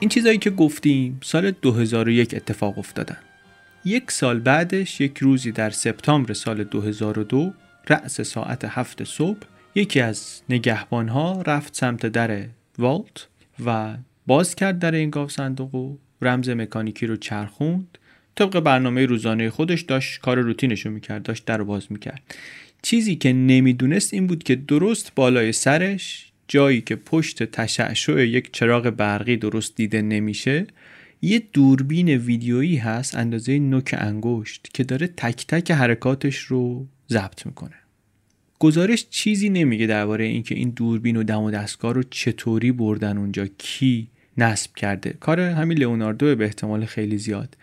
این 0.00 0.08
چیزایی 0.08 0.38
که 0.38 0.50
گفتیم 0.50 1.20
سال 1.22 1.50
2001 1.50 2.34
اتفاق 2.34 2.78
افتادن. 2.78 3.16
یک 3.84 4.10
سال 4.10 4.40
بعدش 4.40 5.00
یک 5.00 5.18
روزی 5.18 5.52
در 5.52 5.70
سپتامبر 5.70 6.32
سال 6.32 6.64
2002 6.64 7.52
رأس 7.88 8.20
ساعت 8.20 8.64
هفت 8.64 9.04
صبح 9.04 9.38
یکی 9.74 10.00
از 10.00 10.42
نگهبانها 10.48 11.42
رفت 11.46 11.76
سمت 11.76 12.06
در 12.06 12.46
والت 12.78 13.28
و 13.64 13.96
باز 14.26 14.54
کرد 14.54 14.78
در 14.78 14.94
این 14.94 15.10
گاو 15.10 15.28
صندوق 15.28 15.74
و 15.74 15.96
رمز 16.22 16.48
مکانیکی 16.48 17.06
رو 17.06 17.16
چرخوند. 17.16 17.98
طبق 18.34 18.60
برنامه 18.60 19.06
روزانه 19.06 19.50
خودش 19.50 19.80
داشت 19.80 20.20
کار 20.20 20.38
روتینش 20.38 20.86
رو 20.86 20.92
می‌کرد 20.92 21.22
داشت 21.22 21.44
در 21.44 21.62
باز 21.62 21.92
می‌کرد. 21.92 22.22
چیزی 22.82 23.16
که 23.16 23.32
نمی‌دونست 23.32 24.14
این 24.14 24.26
بود 24.26 24.42
که 24.42 24.56
درست 24.56 25.12
بالای 25.14 25.52
سرش 25.52 26.29
جایی 26.52 26.80
که 26.80 26.96
پشت 26.96 27.42
تشعشع 27.42 28.26
یک 28.26 28.52
چراغ 28.52 28.90
برقی 28.90 29.36
درست 29.36 29.76
دیده 29.76 30.02
نمیشه 30.02 30.66
یه 31.22 31.42
دوربین 31.52 32.08
ویدیویی 32.08 32.76
هست 32.76 33.16
اندازه 33.16 33.58
نوک 33.58 33.94
انگشت 33.98 34.68
که 34.74 34.84
داره 34.84 35.06
تک 35.06 35.46
تک 35.46 35.70
حرکاتش 35.70 36.38
رو 36.38 36.86
ضبط 37.10 37.46
می‌کنه. 37.46 37.74
گزارش 38.58 39.06
چیزی 39.10 39.48
نمیگه 39.48 39.86
درباره 39.86 40.24
اینکه 40.24 40.54
این 40.54 40.70
دوربین 40.70 41.16
و 41.16 41.22
دم 41.22 41.42
و 41.42 41.50
دستگاه 41.50 41.94
رو 41.94 42.02
چطوری 42.10 42.72
بردن 42.72 43.18
اونجا 43.18 43.46
کی 43.58 44.08
نصب 44.38 44.74
کرده. 44.74 45.14
کار 45.20 45.40
همین 45.40 45.78
لئوناردو 45.78 46.36
به 46.36 46.44
احتمال 46.44 46.84
خیلی 46.84 47.18
زیاد. 47.18 47.56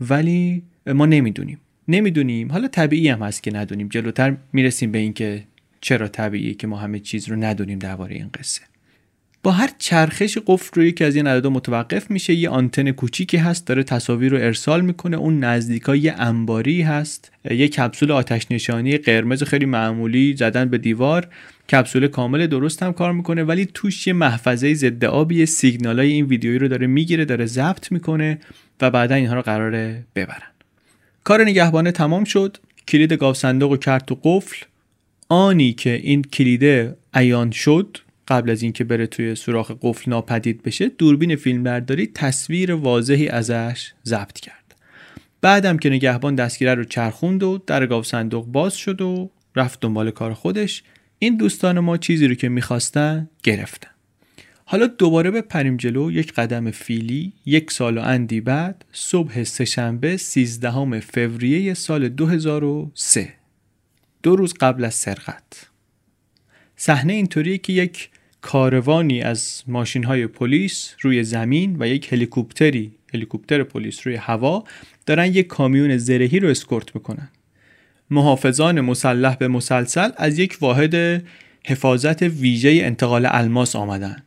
ولی 0.00 0.62
ما 0.86 1.06
نمی‌دونیم. 1.06 1.58
نمی‌دونیم. 1.88 2.52
حالا 2.52 2.68
طبیعی 2.68 3.08
هم 3.08 3.22
هست 3.22 3.42
که 3.42 3.52
ندونیم. 3.52 3.88
جلوتر 3.88 4.36
می‌رسیم 4.52 4.92
به 4.92 4.98
اینکه 4.98 5.44
چرا 5.86 6.08
طبیعیه 6.08 6.54
که 6.54 6.66
ما 6.66 6.76
همه 6.76 6.98
چیز 6.98 7.28
رو 7.28 7.36
ندونیم 7.36 7.78
درباره 7.78 8.14
این 8.14 8.30
قصه؟ 8.34 8.62
با 9.42 9.52
هر 9.52 9.70
چرخش 9.78 10.38
قفل 10.46 10.70
رو 10.74 10.84
یکی 10.84 11.04
از 11.04 11.16
این 11.16 11.26
عددا 11.26 11.50
متوقف 11.50 12.10
میشه 12.10 12.34
یه 12.34 12.48
آنتن 12.48 12.92
کوچیکی 12.92 13.36
هست 13.36 13.66
داره 13.66 13.82
تصاویر 13.82 14.32
رو 14.32 14.38
ارسال 14.38 14.80
می‌کنه. 14.80 15.16
اون 15.16 15.44
نزدیکا 15.44 15.96
یه 15.96 16.14
انباری 16.18 16.82
هست. 16.82 17.32
یه 17.50 17.68
کپسول 17.68 18.12
آتش 18.12 18.46
نشانی 18.50 18.98
قرمز 18.98 19.42
خیلی 19.42 19.64
معمولی 19.64 20.36
زدن 20.36 20.68
به 20.68 20.78
دیوار. 20.78 21.28
کپسول 21.70 22.08
کامل 22.08 22.46
درست 22.46 22.82
هم 22.82 22.92
کار 22.92 23.12
می‌کنه 23.12 23.44
ولی 23.44 23.68
توش 23.74 24.06
یه 24.06 24.12
محفظه 24.12 24.74
ضد 24.74 25.04
آبی 25.04 25.46
سیگنالای 25.46 26.12
این 26.12 26.26
ویدیویی 26.26 26.58
رو 26.58 26.68
داره 26.68 26.86
می‌گیره 26.86 27.24
داره 27.24 27.46
ضبط 27.46 27.92
می‌کنه 27.92 28.38
و 28.80 28.90
بعدا 28.90 29.14
اینها 29.14 29.34
رو 29.34 29.42
قراره 29.42 30.04
ببرن. 30.16 30.50
کار 31.24 31.44
نگهبانه 31.44 31.92
تمام 31.92 32.24
شد. 32.24 32.56
کلید 32.88 33.12
گاو 33.12 33.34
صندوق 33.34 33.78
کرد 33.78 34.04
تو 34.04 34.18
قفل. 34.22 34.56
آنی 35.28 35.72
که 35.72 35.90
این 35.90 36.22
کلیده 36.22 36.96
عیان 37.14 37.50
شد 37.50 37.98
قبل 38.28 38.50
از 38.50 38.62
اینکه 38.62 38.84
بره 38.84 39.06
توی 39.06 39.34
سوراخ 39.34 39.72
قفل 39.82 40.10
ناپدید 40.10 40.62
بشه 40.62 40.88
دوربین 40.88 41.36
فیلمبرداری 41.36 42.06
تصویر 42.06 42.72
واضحی 42.72 43.28
ازش 43.28 43.92
ضبط 44.06 44.40
کرد. 44.40 44.74
بعدم 45.40 45.76
که 45.76 45.90
نگهبان 45.90 46.34
دستگیره 46.34 46.74
رو 46.74 46.84
چرخوند 46.84 47.42
و 47.42 47.58
در 47.66 47.86
گاو 47.86 48.02
صندوق 48.02 48.46
باز 48.46 48.76
شد 48.76 49.00
و 49.00 49.30
رفت 49.56 49.80
دنبال 49.80 50.10
کار 50.10 50.34
خودش 50.34 50.82
این 51.18 51.36
دوستان 51.36 51.80
ما 51.80 51.96
چیزی 51.96 52.28
رو 52.28 52.34
که 52.34 52.48
می‌خواستن 52.48 53.28
گرفتن. 53.42 53.90
حالا 54.64 54.86
دوباره 54.86 55.30
به 55.30 55.42
پریم 55.42 55.76
جلو 55.76 56.12
یک 56.12 56.32
قدم 56.32 56.70
فیلی 56.70 57.32
یک 57.46 57.70
سال 57.70 57.98
و 57.98 58.00
اندی 58.00 58.40
بعد 58.40 58.84
صبح 58.92 59.44
سهشنبه 59.44 60.16
13 60.16 61.00
فوریه 61.00 61.74
سال 61.74 62.08
2003 62.08 63.32
دو 64.26 64.36
روز 64.36 64.54
قبل 64.60 64.84
از 64.84 64.94
سرقت. 64.94 65.68
صحنه 66.76 67.12
اینطوریه 67.12 67.58
که 67.58 67.72
یک 67.72 68.10
کاروانی 68.40 69.22
از 69.22 69.62
ماشین 69.66 70.04
های 70.04 70.26
پلیس 70.26 70.94
روی 71.00 71.24
زمین 71.24 71.76
و 71.80 71.88
یک 71.88 72.12
هلیکوپتری 72.12 72.92
هلیکوپتر 73.14 73.62
پلیس 73.62 74.06
روی 74.06 74.16
هوا 74.16 74.64
دارن 75.06 75.26
یک 75.26 75.46
کامیون 75.46 75.96
زرهی 75.96 76.40
رو 76.40 76.48
اسکورت 76.48 76.94
می‌کنن. 76.94 77.28
محافظان 78.10 78.80
مسلح 78.80 79.36
به 79.36 79.48
مسلسل 79.48 80.10
از 80.16 80.38
یک 80.38 80.58
واحد 80.60 81.24
حفاظت 81.66 82.22
ویژه 82.22 82.70
انتقال 82.82 83.26
الماس 83.30 83.76
آمدن. 83.76 84.22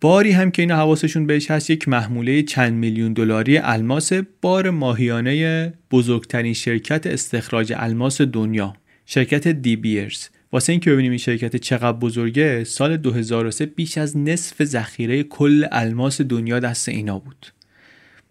باری 0.00 0.32
هم 0.32 0.50
که 0.50 0.62
اینا 0.62 0.76
حواسشون 0.76 1.26
بهش 1.26 1.50
هست 1.50 1.70
یک 1.70 1.88
محموله 1.88 2.42
چند 2.42 2.72
میلیون 2.72 3.12
دلاری 3.12 3.58
الماس 3.58 4.12
بار 4.42 4.70
ماهیانه 4.70 5.72
بزرگترین 5.90 6.52
شرکت 6.52 7.06
استخراج 7.06 7.72
الماس 7.76 8.20
دنیا. 8.20 8.76
شرکت 9.06 9.48
دی 9.48 9.76
بیرز 9.76 10.28
واسه 10.52 10.72
اینکه 10.72 10.90
ببینیم 10.90 11.10
این 11.10 11.18
شرکت 11.18 11.56
چقدر 11.56 11.92
بزرگه 11.92 12.64
سال 12.64 12.96
2003 12.96 13.66
بیش 13.66 13.98
از 13.98 14.16
نصف 14.16 14.64
ذخیره 14.64 15.22
کل 15.22 15.66
الماس 15.72 16.20
دنیا 16.20 16.58
دست 16.58 16.88
اینا 16.88 17.18
بود. 17.18 17.46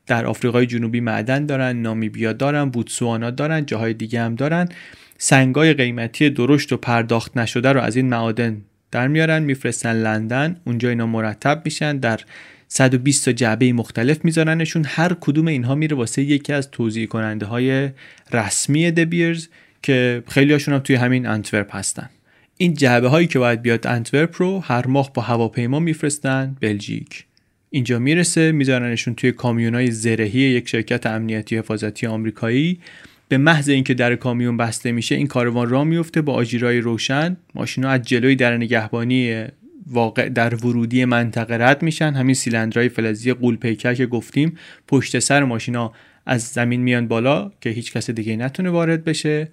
در 0.06 0.26
آفریقای 0.26 0.66
جنوبی 0.66 1.00
معدن 1.00 1.46
دارن 1.46 1.82
نامیبیا 1.82 2.34
دارن 2.34 2.70
بوتسوانا 2.70 3.32
دارن 3.32 3.66
جاهای 3.66 3.94
دیگه 3.94 4.22
هم 4.22 4.36
دارن. 4.36 4.70
سنگای 5.18 5.74
قیمتی 5.74 6.30
درشت 6.30 6.74
و 6.74 6.78
پرداخت 6.78 7.38
نشده 7.38 7.72
رو 7.72 7.82
از 7.82 7.96
این 7.96 8.10
معادن 8.10 8.62
در 8.92 9.08
میارن 9.08 9.44
میفرستن 9.44 9.94
لندن 9.94 10.62
اونجا 10.66 10.90
اینا 10.90 11.06
مرتب 11.06 11.62
میشن 11.66 11.98
در 11.98 12.20
120 12.68 13.26
تا 13.26 13.32
جعبه 13.32 13.74
مختلف 13.74 14.26
میذارنشون. 14.26 14.86
هر 14.88 15.14
کدوم 15.22 15.48
اینها 15.48 15.76
میره 15.76 15.96
واسه 15.96 16.22
یکی 16.22 16.54
از 16.54 16.72
توزیع 16.72 17.06
کننده 17.08 17.46
های 17.46 17.90
رسمی 18.34 18.92
De 18.92 19.08
Beers 19.08 19.48
که 19.86 20.24
خیلی 20.28 20.54
هاشون 20.54 20.74
هم 20.74 20.80
توی 20.80 20.96
همین 20.96 21.26
انتورپ 21.28 21.76
هستن. 21.76 22.10
این 22.58 22.74
جعبه 22.74 23.08
هایی 23.08 23.28
که 23.28 23.40
باید 23.40 23.62
بیاد 23.62 23.88
انتورپ 23.88 24.36
رو 24.38 24.60
هر 24.60 24.88
ماه 24.88 25.14
با 25.14 25.22
هواپیما 25.22 25.80
میفرستن 25.80 26.58
بلژیک. 26.62 27.26
اینجا 27.70 28.00
می‌رسه 28.00 28.52
میذارنشون 28.52 29.16
توی 29.16 29.32
کامیونای 29.32 29.92
زرهی 29.92 30.40
یک 30.40 30.68
شرکت 30.68 31.06
امنیتی 31.06 31.58
حفاظتی 31.58 32.08
آمریکایی. 32.08 32.80
به 33.28 33.38
محض 33.38 33.70
اینکه 33.70 33.94
در 33.94 34.16
کامیون 34.16 34.58
بسته 34.58 34.92
میشه 34.92 35.16
این 35.16 35.28
کاروان 35.28 35.70
را 35.70 35.84
میفته 35.84 36.22
با 36.22 36.34
آژیرای 36.34 36.80
روشن. 36.80 37.38
ماشینا 37.56 37.90
از 37.90 38.02
جلوی 38.02 38.36
در 38.36 38.58
نگهبانی 38.58 39.46
واقع 39.88 40.30
در 40.30 40.56
ورودی 40.56 41.06
منطقه 41.06 41.54
رد 41.54 41.82
میشن. 41.82 42.14
همین 42.14 42.36
سیلندرهای 42.36 42.90
فلزی 42.90 43.34
قول 43.34 43.56
پیکر 43.56 43.94
که 43.94 44.06
گفتیم 44.06 44.58
پشت 44.88 45.20
سر 45.20 45.44
ماشینا 45.44 45.94
از 46.26 46.42
زمین 46.42 46.82
میان 46.82 47.08
بالا 47.08 47.52
که 47.62 47.70
هیچ 47.70 47.94
کس 47.94 48.10
دیگه 48.10 48.36
نتونه 48.36 48.70
وارد 48.70 49.04
بشه. 49.04 49.48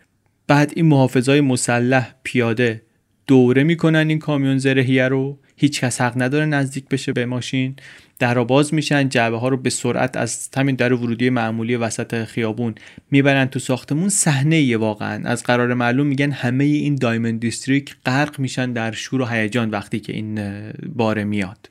بعد 0.47 0.73
این 0.77 0.87
محافظای 0.87 1.41
مسلح 1.41 2.15
پیاده 2.23 2.83
دوره 3.27 3.63
می‌کنن 3.63 4.09
این 4.09 4.19
کامیون 4.19 4.59
زرهیه 4.59 5.09
رو. 5.09 5.39
هیچ 5.57 5.81
کس 5.81 6.01
حق 6.01 6.23
نداره 6.23 6.47
نزدیک 6.47 6.89
بشه 6.89 7.13
به 7.13 7.27
ماشین. 7.27 7.77
در 8.19 8.45
باز 8.45 8.75
میشن 8.75 9.09
جعبه 9.09 9.37
ها 9.37 9.49
رو 9.49 9.57
به 9.57 9.71
سرعت 9.71 10.17
از 10.17 10.49
همین 10.57 10.77
در 10.77 10.93
ورودی 10.93 11.31
معمولی 11.31 11.77
وسط 11.77 12.25
خیابون 12.25 12.75
می‌برن 13.11 13.47
تو 13.47 13.59
ساختمون. 13.59 14.09
صحنه 14.09 14.77
واقعا. 14.77 15.29
از 15.29 15.43
قرار 15.43 15.75
معلوم 15.75 16.07
میگن 16.07 16.31
همه 16.31 16.65
این 16.65 16.95
دایموند 16.95 17.41
دیستریک 17.41 17.97
غرق 18.07 18.41
میشن 18.41 18.73
در 18.73 18.93
شور 18.93 19.21
و 19.21 19.27
هیجان 19.27 19.71
وقتی 19.71 20.01
که 20.01 20.13
این 20.13 20.41
بار 20.87 21.25
میاد. 21.25 21.71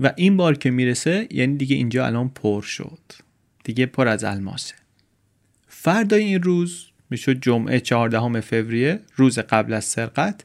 و 0.00 0.12
این 0.16 0.36
بار 0.36 0.58
که 0.58 0.70
می‌رسه 0.70 1.28
یعنی 1.30 1.56
دیگه 1.56 1.76
اینجا 1.76 2.06
الان 2.06 2.28
پر 2.28 2.62
شد. 2.62 3.00
دیگه 3.64 3.86
پر 3.86 4.08
از 4.08 4.24
الماسه. 4.24 4.74
فردای 5.68 6.24
این 6.24 6.42
روز 6.42 6.89
می‌شد 7.10 7.40
جمعه 7.40 7.80
14 7.80 8.40
فوریه 8.40 9.00
روز 9.16 9.38
قبل 9.38 9.72
از 9.72 9.84
سرقت. 9.84 10.44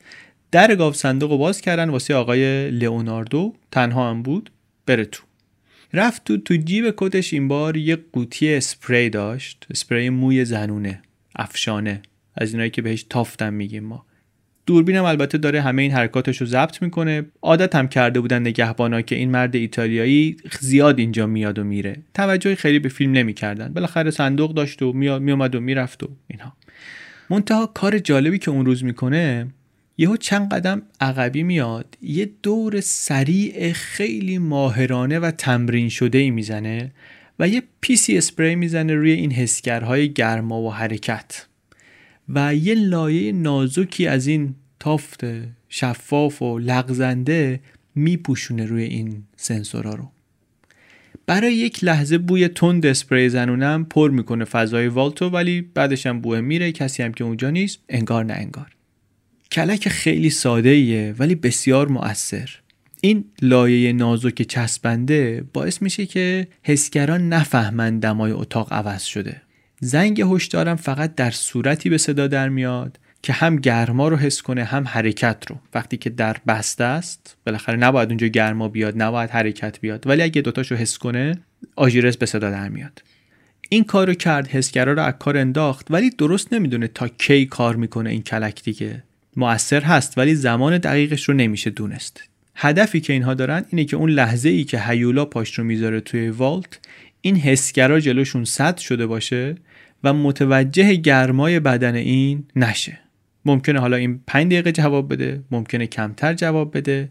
در 0.52 0.76
گاو 0.76 0.94
صندوق 0.94 1.32
رو 1.32 1.38
باز 1.38 1.62
کردن 1.62 1.90
واسه 1.90 2.16
آقای 2.16 2.72
لئوناردو. 2.72 3.56
تنها 3.72 4.10
هم 4.10 4.24
بود 4.24 4.52
بره 4.86 5.06
تو. 5.06 5.24
رفت 5.94 6.24
تو 6.24 6.38
تو 6.38 6.56
جیب 6.56 6.94
کتش 6.98 7.34
این 7.34 7.48
بار 7.48 7.78
یه 7.78 7.98
قوطی 8.14 8.54
اسپری 8.54 9.10
داشت. 9.10 9.66
اسپری 9.70 10.10
موی 10.10 10.46
زنونه 10.46 11.02
افشانه. 11.36 12.02
از 12.36 12.52
اینایی 12.52 12.70
که 12.70 12.82
بهش 12.82 13.06
تافتم 13.10 13.54
میگیم 13.54 13.84
ما. 13.84 14.05
دوربینم 14.66 15.04
البته 15.04 15.38
داره 15.38 15.62
همه 15.62 15.82
این 15.82 15.92
حرکاتش 15.92 16.38
رو 16.38 16.48
ضبط 16.48 16.82
می‌کنه. 16.82 17.26
عادت 17.42 17.76
هم 17.76 17.88
کرده 17.88 18.20
بودن 18.20 18.42
نگهبانا 18.42 19.02
که 19.02 19.16
این 19.16 19.32
مرد 19.32 19.56
ایتالیایی 19.56 20.38
زیاد 20.60 21.00
اینجا 21.00 21.28
میاد 21.28 21.60
و 21.60 21.64
میره. 21.64 21.96
توجهی 22.14 22.56
خیلی 22.56 22.80
به 22.80 22.90
فیلم 22.90 23.12
نمی‌کردن. 23.12 23.74
بالاخره 23.74 24.12
صندوق 24.12 24.54
داشت 24.54 24.82
و 24.82 24.94
میومد 24.94 25.56
و 25.56 25.60
می‌رفت 25.60 26.04
و 26.04 26.10
اینها. 26.28 26.54
منتها 27.30 27.66
کار 27.66 28.00
جالبی 28.00 28.38
که 28.38 28.52
اون 28.52 28.66
روز 28.66 28.84
می‌کنه 28.84 29.48
یهو 29.98 30.18
چند 30.18 30.54
قدم 30.54 30.82
عقبی 31.02 31.44
میاد 31.44 31.98
یه 32.02 32.30
دور 32.44 32.82
سریع 32.82 33.72
خیلی 33.72 34.38
ماهرانه 34.38 35.20
و 35.20 35.32
تمرین 35.32 35.90
شده 35.90 36.18
ای 36.18 36.32
می‌زنه 36.32 36.92
و 37.40 37.48
یه 37.48 37.64
پیسی 37.82 38.18
اسپری 38.18 38.56
می‌زنه 38.56 38.94
روی 38.94 39.12
این 39.12 39.32
حسگرهای 39.32 40.14
گرما 40.14 40.62
و 40.62 40.74
حرکت. 40.74 41.46
و 42.30 42.56
یه 42.56 42.76
لایه 42.76 43.32
نازکی 43.32 44.08
از 44.08 44.28
این 44.28 44.56
تافت 44.80 45.24
شفاف 45.70 46.42
و 46.42 46.60
لغزنده 46.60 47.60
میپوشونه 47.96 48.66
روی 48.66 48.84
این 48.84 49.24
سنسورا 49.36 49.94
رو. 49.94 50.12
برای 51.28 51.54
یک 51.54 51.84
لحظه 51.84 52.18
بوی 52.18 52.48
تند 52.48 52.86
اسپری 52.86 53.30
زنونم 53.30 53.86
پر 53.86 54.12
می‌کنه 54.12 54.46
فضای 54.46 54.88
والتو 54.88 55.30
ولی 55.30 55.62
بعدش 55.62 56.06
هم 56.06 56.22
بوه 56.22 56.42
میره. 56.42 56.72
کسی 56.72 57.04
هم 57.04 57.14
که 57.14 57.24
اونجا 57.24 57.50
نیست 57.50 57.80
انگار 57.90 58.26
نه 58.26 58.34
انگار. 58.34 58.68
کلک 59.52 59.90
خیلی 59.90 60.30
ساده 60.30 60.70
ایه 60.70 61.16
ولی 61.20 61.36
بسیار 61.36 61.88
مؤثر. 61.88 62.50
این 63.02 63.26
لایه 63.42 63.94
نازک 63.94 64.42
چسبنده 64.42 65.44
باعث 65.54 65.82
میشه 65.82 66.06
که 66.06 66.48
حسگران 66.64 67.30
نفهمند 67.30 68.02
دمای 68.02 68.32
اتاق 68.32 68.74
عوض 68.74 69.04
شده. 69.04 69.42
زنگ 69.80 70.22
هشدارم 70.22 70.76
فقط 70.76 71.16
در 71.16 71.32
صورتی 71.32 71.90
به 71.90 71.98
صدا 71.98 72.28
در 72.28 72.50
میاد 72.50 73.00
که 73.22 73.34
هم 73.34 73.56
گرما 73.56 74.08
رو 74.08 74.18
حس 74.18 74.42
کنه 74.42 74.64
هم 74.64 74.88
حرکت 74.88 75.46
رو. 75.48 75.58
وقتی 75.74 75.98
که 75.98 76.10
در 76.10 76.38
بسته 76.48 76.84
است 76.84 77.38
بالاخره 77.46 77.76
نباید 77.78 78.10
اونجا 78.10 78.28
گرما 78.28 78.68
بیاد 78.68 79.02
نباید 79.02 79.30
حرکت 79.30 79.80
بیاد. 79.80 80.08
ولی 80.08 80.22
اگه 80.22 80.42
دوتاش 80.42 80.72
رو 80.72 80.78
حس 80.78 80.98
کنه 80.98 81.40
آژیرس 81.76 82.18
به 82.18 82.26
صدا 82.26 82.50
در 82.50 82.70
میاد. 82.70 83.04
این 83.70 83.84
کارو 83.84 84.14
کرد 84.14 84.48
حسگرا 84.48 84.94
رو 84.94 85.02
از 85.02 85.14
کار 85.20 85.38
انداخت. 85.38 85.88
ولی 85.90 86.10
درست 86.10 86.54
نمی‌دونه 86.54 86.88
تا 86.88 87.08
کی 87.08 87.46
کار 87.46 87.76
می‌کنه 87.76 88.10
این 88.10 88.22
کلک 88.22 88.64
دیگه. 88.64 89.04
مؤثر 89.36 89.82
هست 89.82 90.18
ولی 90.18 90.36
زمان 90.36 90.78
دقیقش 90.78 91.30
رو 91.30 91.36
نمیشه 91.36 91.70
دونست. 91.70 92.24
هدفی 92.56 93.02
که 93.02 93.14
اینها 93.14 93.34
دارن 93.34 93.66
اینه 93.70 93.86
که 93.86 93.96
اون 93.96 94.10
لحظه 94.10 94.50
ای 94.50 94.64
که 94.64 94.80
هیولا 94.80 95.26
پاش 95.26 95.54
رو 95.54 95.64
می‌ذاره 95.64 96.00
توی 96.00 96.30
والت 96.30 96.80
این 97.26 97.36
حسگرا 97.36 98.00
جلوشون 98.00 98.46
سد 98.46 98.78
شده 98.78 99.08
باشه 99.08 99.56
و 100.04 100.14
متوجه 100.14 100.96
گرمای 100.96 101.60
بدن 101.60 101.96
این 101.96 102.44
نشه. 102.56 103.00
ممکنه 103.46 103.80
حالا 103.80 103.98
این 103.98 104.22
5 104.28 104.52
دقیقه 104.52 104.72
جواب 104.72 105.14
بده 105.14 105.44
ممکنه 105.52 105.88
کمتر 105.88 106.34
جواب 106.34 106.78
بده. 106.78 107.10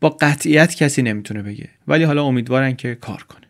با 0.00 0.08
قطعیت 0.08 0.74
کسی 0.74 1.02
نمی‌تونه 1.02 1.42
بگه. 1.42 1.68
ولی 1.88 2.04
حالا 2.04 2.24
امیدوارن 2.24 2.76
که 2.76 2.94
کار 2.94 3.22
کنه. 3.22 3.43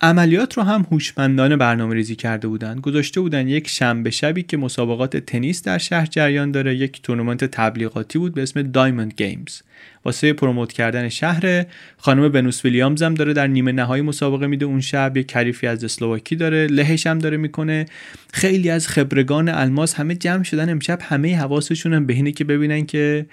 عملیات 0.00 0.54
رو 0.54 0.62
هم 0.62 0.86
هوشمندانه 0.92 1.56
برنامه 1.56 1.94
ریزی 1.94 2.16
کرده 2.16 2.48
بودن 2.48 2.80
گذاشته 2.80 3.20
بودن 3.20 3.48
یک 3.48 3.68
شنبه 3.68 4.10
شبی 4.10 4.42
که 4.42 4.56
مسابقات 4.56 5.16
تنیس 5.16 5.62
در 5.62 5.78
شهر 5.78 6.06
جریان 6.06 6.50
داره. 6.50 6.76
یک 6.76 7.02
تورنمنت 7.02 7.44
تبلیغاتی 7.44 8.18
بود 8.18 8.34
به 8.34 8.42
اسم 8.42 8.62
Diamond 8.62 9.14
Games 9.16 9.62
واسه 10.04 10.32
promote 10.32 10.72
کردن 10.72 11.08
شهر 11.08 11.66
خانم 11.96 12.28
بنوس 12.28 12.64
ویلیامز 12.64 13.02
هم 13.02 13.14
داره 13.14 13.32
در 13.32 13.46
نیمه 13.46 13.72
نهایی 13.72 14.02
مسابقه 14.02 14.46
میده 14.46 14.64
اون 14.64 14.80
شب. 14.80 15.16
یک 15.16 15.26
کریفی 15.26 15.66
از 15.66 15.84
اسلوواکی 15.84 16.36
داره 16.36 16.66
لهش 16.66 17.06
هم 17.06 17.18
داره 17.18 17.36
می‌کنه. 17.36 17.86
خیلی 18.32 18.70
از 18.70 18.88
خبرگان 18.88 19.48
الماس 19.48 19.94
همه 19.94 20.14
جمع 20.14 20.42
شدن 20.42 20.70
امشب 20.70 20.98
همه 21.02 21.36
حواسشون 21.36 21.94
هم 21.94 22.06
به 22.06 22.14
اینه 22.14 22.32
که 22.32 22.44
ببینن 22.44 22.86
که 22.86 23.26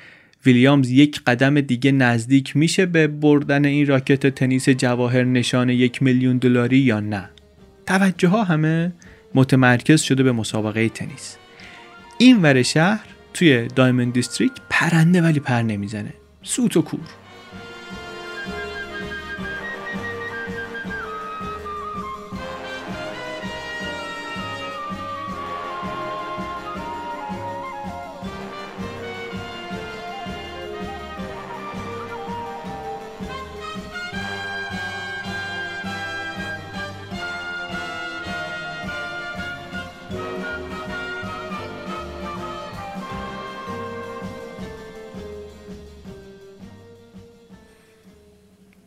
ویلیامز 0.46 0.90
یک 0.92 1.22
قدم 1.28 1.62
دیگه 1.62 1.92
نزدیک 1.92 2.56
میشه 2.56 2.86
به 2.86 3.08
بردن 3.08 3.66
این 3.66 3.88
راکت 3.88 4.28
تنیس 4.28 4.70
جواهر 4.70 5.24
نشان 5.24 5.70
یک 5.70 6.04
میلیون 6.04 6.38
دلاری 6.38 6.78
یا 6.78 7.00
نه؟ 7.00 7.30
توجه 7.86 8.28
ها 8.28 8.44
همه 8.44 8.94
متمرکز 9.36 10.02
شده 10.02 10.24
به 10.24 10.32
مسابقه 10.32 10.90
تنیس. 10.90 11.38
این 12.18 12.42
ور 12.42 12.64
شهر 12.64 13.06
توی 13.34 13.68
دایموند 13.68 14.14
دیستریک 14.14 14.52
پرنده 14.70 15.22
ولی 15.22 15.40
پر 15.40 15.62
نمی‌زنه. 15.62 16.14
سوت 16.44 16.78
و 16.78 16.82
کور. 16.82 17.23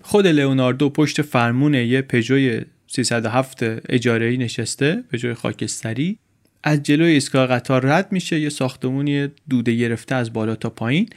خود 0.08 0.26
لئوناردو 0.26 0.90
پشت 0.90 1.22
فرمون 1.22 1.74
یه 1.74 2.02
پژوی 2.02 2.60
307 2.86 3.62
اجاره 3.92 4.36
نشسته 4.36 5.04
پژوی 5.12 5.34
خاکستری. 5.34 6.18
از 6.62 6.82
جلوی 6.82 7.12
ایستگاه 7.12 7.46
قطار 7.46 7.86
رد 7.86 8.12
میشه 8.12 8.40
یه 8.40 8.48
ساختمونی 8.48 9.28
دوده 9.50 9.74
گرفته 9.74 10.14
از 10.14 10.32
بالا 10.32 10.54
تا 10.54 10.70
پایین 10.70 11.08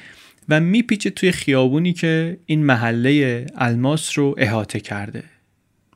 و 0.49 0.59
میپیچه 0.59 1.09
توی 1.09 1.31
خیابونی 1.31 1.93
که 1.93 2.37
این 2.45 2.65
محله 2.65 3.45
الماس 3.55 4.17
رو 4.17 4.35
احاطه 4.37 4.79
کرده. 4.79 5.23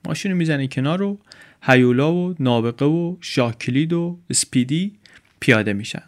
ماشین 0.08 0.32
رو 0.32 0.38
می‌زنه 0.38 0.67
کنار 0.67 0.99
رو 0.99 1.19
هیولا 1.63 2.13
و 2.13 2.36
نابقه 2.39 2.86
و 2.86 3.15
شاکلید 3.21 3.93
و 3.93 4.19
سپیدی 4.34 4.93
پیاده 5.39 5.73
میشن. 5.73 6.03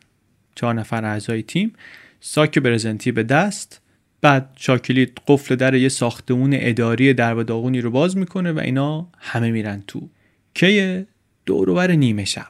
چهار 0.56 0.74
نفر 0.74 1.06
اعضای 1.06 1.44
تیم 1.44 1.74
ساک 2.20 2.60
برزنتی 2.60 3.12
به 3.12 3.24
دست 3.24 3.82
بعد 4.26 4.50
شاکلید 4.56 5.20
قفل 5.28 5.56
در 5.56 5.74
یه 5.74 5.90
ساختمون 5.90 6.50
اداری 6.54 7.14
در 7.14 7.34
داغونی 7.34 7.82
رو 7.82 7.92
باز 7.92 8.18
می‌کنه 8.18 8.52
و 8.52 8.60
اینا 8.60 9.08
همه 9.20 9.52
میرن 9.52 9.84
تو. 9.88 10.10
که 10.54 11.06
دوروبر 11.46 11.92
نیمه 11.92 12.26
شب. 12.26 12.48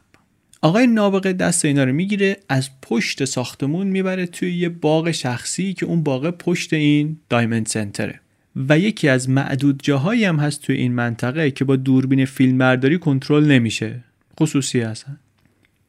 آقای 0.62 0.88
نابغه 0.88 1.34
دست 1.34 1.66
اینا 1.66 1.84
رو 1.84 1.94
می‌گیره 1.94 2.38
از 2.50 2.70
پشت 2.82 3.26
ساختمون 3.26 3.88
می‌بره 3.88 4.26
توی 4.26 4.54
یه 4.54 4.70
باغ 4.70 5.12
شخصی 5.12 5.74
که 5.74 5.86
اون 5.86 6.04
باغ 6.04 6.30
پشت 6.30 6.74
این 6.74 7.18
دایمند 7.30 7.66
سنتره. 7.66 8.20
و 8.70 8.80
یکی 8.80 9.10
از 9.10 9.30
معدود 9.30 9.84
جاهایی 9.84 10.26
هم 10.26 10.36
هست 10.36 10.62
توی 10.62 10.76
این 10.76 10.94
منطقه 10.94 11.52
که 11.52 11.66
با 11.66 11.76
دوربین 11.76 12.26
فیلمبرداری 12.26 12.98
کنترل 12.98 13.46
نمیشه. 13.46 14.04
خصوصی 14.40 14.80
هستن 14.80 15.18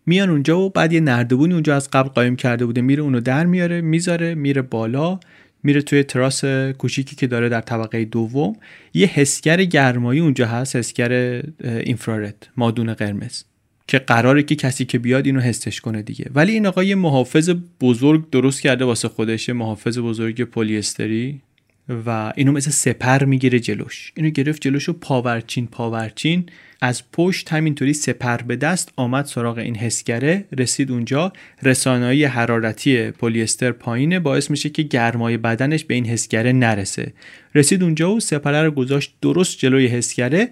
میان 0.07 0.31
اونجا 0.31 0.61
و 0.61 0.71
بعد 0.71 0.93
یه 0.93 1.01
نردبونی 1.01 1.55
اونجا 1.55 1.77
از 1.77 1.91
قبل 1.91 2.09
قایم 2.09 2.37
کرده 2.37 2.67
بوده 2.67 2.81
میره 2.81 3.03
اونو 3.03 3.21
در 3.21 3.47
میاره 3.47 3.81
می‌ذاره 3.81 4.35
میره 4.35 4.63
بالا. 4.63 5.21
میره 5.67 5.83
توی 5.83 6.03
تراس 6.03 6.45
کوچیکی 6.79 7.17
که 7.17 7.27
داره 7.27 7.49
در 7.49 7.61
طبقه 7.61 8.05
دوم. 8.05 8.57
یه 8.95 9.07
حسگر 9.07 9.65
گرمایی 9.65 10.21
اونجا 10.21 10.47
هست 10.47 10.77
حسگر 10.77 11.43
infrared 11.65 12.49
مادون 12.57 12.95
قرمز 12.95 13.43
که 13.89 13.99
قراره 13.99 14.43
که 14.43 14.55
کسی 14.55 14.85
که 14.85 14.99
بیاد 14.99 15.27
اینو 15.27 15.41
حسش 15.41 15.81
کنه 15.81 16.03
دیگه. 16.03 16.31
ولی 16.35 16.53
این 16.53 16.67
آقا 16.67 16.83
محافظ 16.83 17.51
بزرگ 17.81 18.31
درست 18.31 18.61
کرده 18.61 18.85
واسه 18.85 19.09
خودش 19.09 19.51
محافظ 19.51 19.99
بزرگ 19.99 20.43
پلی‌استری. 20.43 21.41
و 22.07 22.33
اینو 22.37 22.53
مثل 22.53 22.71
سپر 22.71 23.25
می‌گیره 23.25 23.61
جلوش. 23.61 24.13
اینو 24.17 24.31
گرفت 24.31 24.63
جلوشو 24.63 24.93
پاورچین 24.93 25.67
پاورچین. 25.67 26.47
از 26.81 27.03
پشت 27.13 27.53
همینطوری 27.53 27.95
سپر 27.95 28.37
به 28.37 28.57
دست 28.57 28.93
آمد 28.97 29.25
سراغ 29.25 29.59
این 29.59 29.77
حسگره 29.77 30.45
رسید 30.59 30.91
اونجا. 30.91 31.33
رسانایی 31.63 32.25
حرارتی 32.25 33.11
پلیستر 33.11 33.73
پایینه 33.73 34.19
باعث 34.19 34.51
میشه 34.51 34.69
که 34.69 34.83
گرمای 34.83 35.37
بدنش 35.37 35.85
به 35.85 35.95
این 35.95 36.07
حسگره 36.07 36.53
نرسه. 36.53 37.13
رسید 37.55 37.83
اونجا 37.83 38.13
و 38.13 38.21
سپره 38.21 38.63
رو 38.63 38.71
گذاشت 38.71 39.15
درست 39.23 39.59
جلوی 39.59 39.87
حسگره 39.87 40.49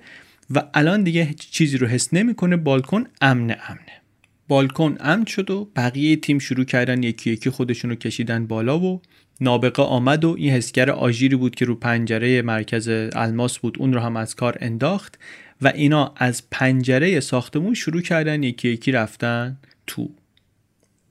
و 0.51 0.63
الان 0.75 1.03
دیگه 1.03 1.35
چیزی 1.51 1.79
رو 1.79 1.87
حس 1.87 2.15
نمی‌کنه. 2.15 2.57
بالکن 2.57 3.05
امن 3.21 3.57
امنه 3.69 3.84
بالکن 4.49 4.97
امن 5.01 5.25
شد 5.25 5.51
و 5.51 5.69
بقیه 5.77 6.17
تیم 6.17 6.39
شروع 6.39 6.65
کردن 6.65 7.03
یکی 7.03 7.31
یکی 7.31 7.51
خودشون 7.51 7.91
رو 7.91 7.97
کشیدن 7.97 8.47
بالا 8.47 8.79
و 8.79 9.03
نابغه 9.41 9.83
آمد 9.83 10.25
و 10.25 10.35
این 10.39 10.51
حسگر 10.51 10.91
آژیری 10.91 11.37
بود 11.37 11.55
که 11.55 11.65
رو 11.65 11.75
پنجره 11.75 12.43
مرکز 12.43 12.89
الماس 13.13 13.59
بود. 13.59 13.77
اون 13.79 13.93
رو 13.93 14.01
هم 14.01 14.17
از 14.17 14.35
کار 14.35 14.59
انداخت 14.61 15.19
و 15.63 15.69
اینا 15.69 16.15
از 16.17 16.51
پنجره 16.51 17.21
ساختمون 17.21 17.75
شروع 17.75 18.01
کردن 18.01 18.43
یکی 18.43 18.69
یکی 18.69 18.93
رفتن 18.93 19.57
تو. 19.87 20.11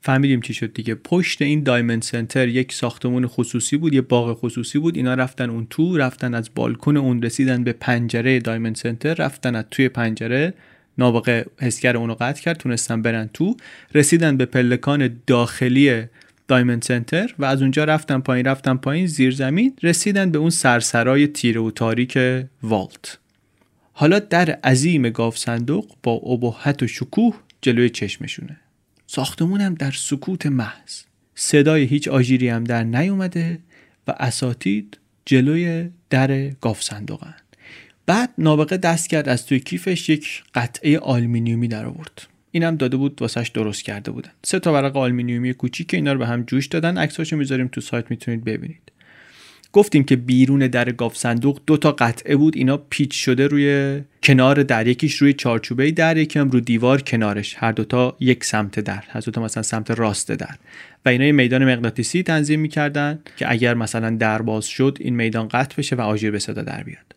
فهمیدیم 0.00 0.40
چی 0.40 0.54
شد 0.54 0.72
دیگه. 0.72 0.94
پشت 0.94 1.42
این 1.42 1.62
دایمند 1.62 2.02
سنتر 2.02 2.48
یک 2.48 2.72
ساختمون 2.72 3.26
خصوصی 3.26 3.76
بود 3.76 3.94
یه 3.94 4.00
باغ 4.00 4.38
خصوصی 4.38 4.78
بود. 4.78 4.96
اینا 4.96 5.14
رفتن 5.14 5.50
اون 5.50 5.66
تو 5.70 5.96
رفتن 5.96 6.34
از 6.34 6.50
بالکن 6.54 6.96
اون 6.96 7.22
رسیدن 7.22 7.64
به 7.64 7.72
پنجره 7.72 8.38
دایمند 8.38 8.76
سنتر 8.76 9.14
رفتن 9.14 9.54
از 9.54 9.64
توی 9.70 9.88
پنجره 9.88 10.54
نابغه 10.98 11.46
حسگر 11.60 11.96
اونو 11.96 12.14
قطع 12.14 12.42
کرد 12.42 12.56
تونستن 12.56 13.02
برن 13.02 13.30
تو. 13.32 13.56
رسیدن 13.94 14.36
به 14.36 14.46
پلکان 14.46 15.20
داخلی 15.26 16.04
دایمند 16.48 16.82
سنتر 16.82 17.34
و 17.38 17.44
از 17.44 17.62
اونجا 17.62 17.84
رفتن 17.84 18.18
پایین 18.18 18.46
رفتن 18.46 18.76
پایین 18.76 19.06
زیر 19.06 19.34
زمین 19.34 19.76
رسیدن 19.82 20.30
به 20.30 20.38
اون 20.38 20.50
سرسرای 20.50 21.26
تیره 21.26 21.60
و 21.60 21.70
تاریک 21.70 22.18
vault 22.62 23.18
حالا 23.92 24.18
در 24.18 24.50
عظیم 24.50 25.10
گاوصندوق 25.10 25.92
با 26.02 26.12
ابهت 26.12 26.82
و 26.82 26.86
شکوه 26.86 27.34
جلوی 27.62 27.90
چشمشونه. 27.90 28.56
ساختمون 29.06 29.60
هم 29.60 29.74
در 29.74 29.90
سکوت 29.90 30.46
محض. 30.46 31.02
صدای 31.34 31.82
هیچ 31.82 32.08
آژیری 32.08 32.48
هم 32.48 32.64
در 32.64 32.84
نیومده 32.84 33.58
و 34.06 34.14
اساتید 34.18 34.98
جلوی 35.26 35.90
در 36.10 36.48
گاوصندوقن. 36.48 37.34
بعد 38.06 38.30
نابغه 38.38 38.76
دست 38.76 39.10
کرد 39.10 39.28
از 39.28 39.46
توی 39.46 39.60
کیفش 39.60 40.08
یک 40.08 40.42
قطعه 40.54 40.98
آلومینیومی 40.98 41.68
در 41.68 41.86
آورد. 41.86 42.26
اینم 42.50 42.76
داده 42.76 42.96
بود 42.96 43.22
واسش 43.22 43.48
درست 43.48 43.82
کرده 43.82 44.10
بودن. 44.10 44.30
سه 44.42 44.58
تا 44.58 44.72
ورق 44.72 44.96
آلومینیومی 44.96 45.54
کوچیک 45.54 45.94
اینا 45.94 46.12
رو 46.12 46.18
به 46.18 46.26
هم 46.26 46.42
جوش 46.42 46.66
دادن. 46.66 46.98
عکساشو 46.98 47.36
می‌ذاریم 47.36 47.68
تو 47.68 47.80
سایت 47.80 48.10
می‌تونید 48.10 48.44
ببینید. 48.44 48.80
گفتیم 49.72 50.04
که 50.04 50.16
بیرون 50.16 50.58
در 50.58 50.92
گاف 50.92 51.16
صندوق 51.16 51.60
دو 51.66 51.76
تا 51.76 51.92
قطعه 51.92 52.36
بود. 52.36 52.56
اینا 52.56 52.76
پیچ 52.76 53.24
شده 53.24 53.46
روی 53.46 54.00
کنار 54.22 54.62
در 54.62 54.86
یکیش 54.86 55.14
روی 55.14 55.32
چارچوبه 55.32 55.90
در 55.90 56.16
یکم 56.16 56.50
رو 56.50 56.60
دیوار 56.60 57.02
کنارش. 57.02 57.56
هر 57.58 57.72
دوتا 57.72 58.16
یک 58.20 58.44
سمت 58.44 58.80
در. 58.80 59.04
هر 59.08 59.20
دوتا 59.20 59.42
مثلا 59.42 59.62
سمت 59.62 59.90
راست 59.90 60.32
در. 60.32 60.54
و 61.04 61.08
اینا 61.08 61.24
یه 61.24 61.32
میدان 61.32 61.64
مغناطیسی 61.64 62.22
تنظیم 62.22 62.60
می‌کردن 62.60 63.18
که 63.36 63.50
اگر 63.50 63.74
مثلا 63.74 64.10
در 64.10 64.42
باز 64.42 64.64
شد 64.64 64.98
این 65.00 65.16
میدان 65.16 65.48
قطع 65.48 65.76
بشه 65.76 65.96
و 65.96 66.00
آژیر 66.00 66.30
به 66.30 66.38
صدا 66.38 66.62
در 66.62 66.82
بیاد. 66.82 67.14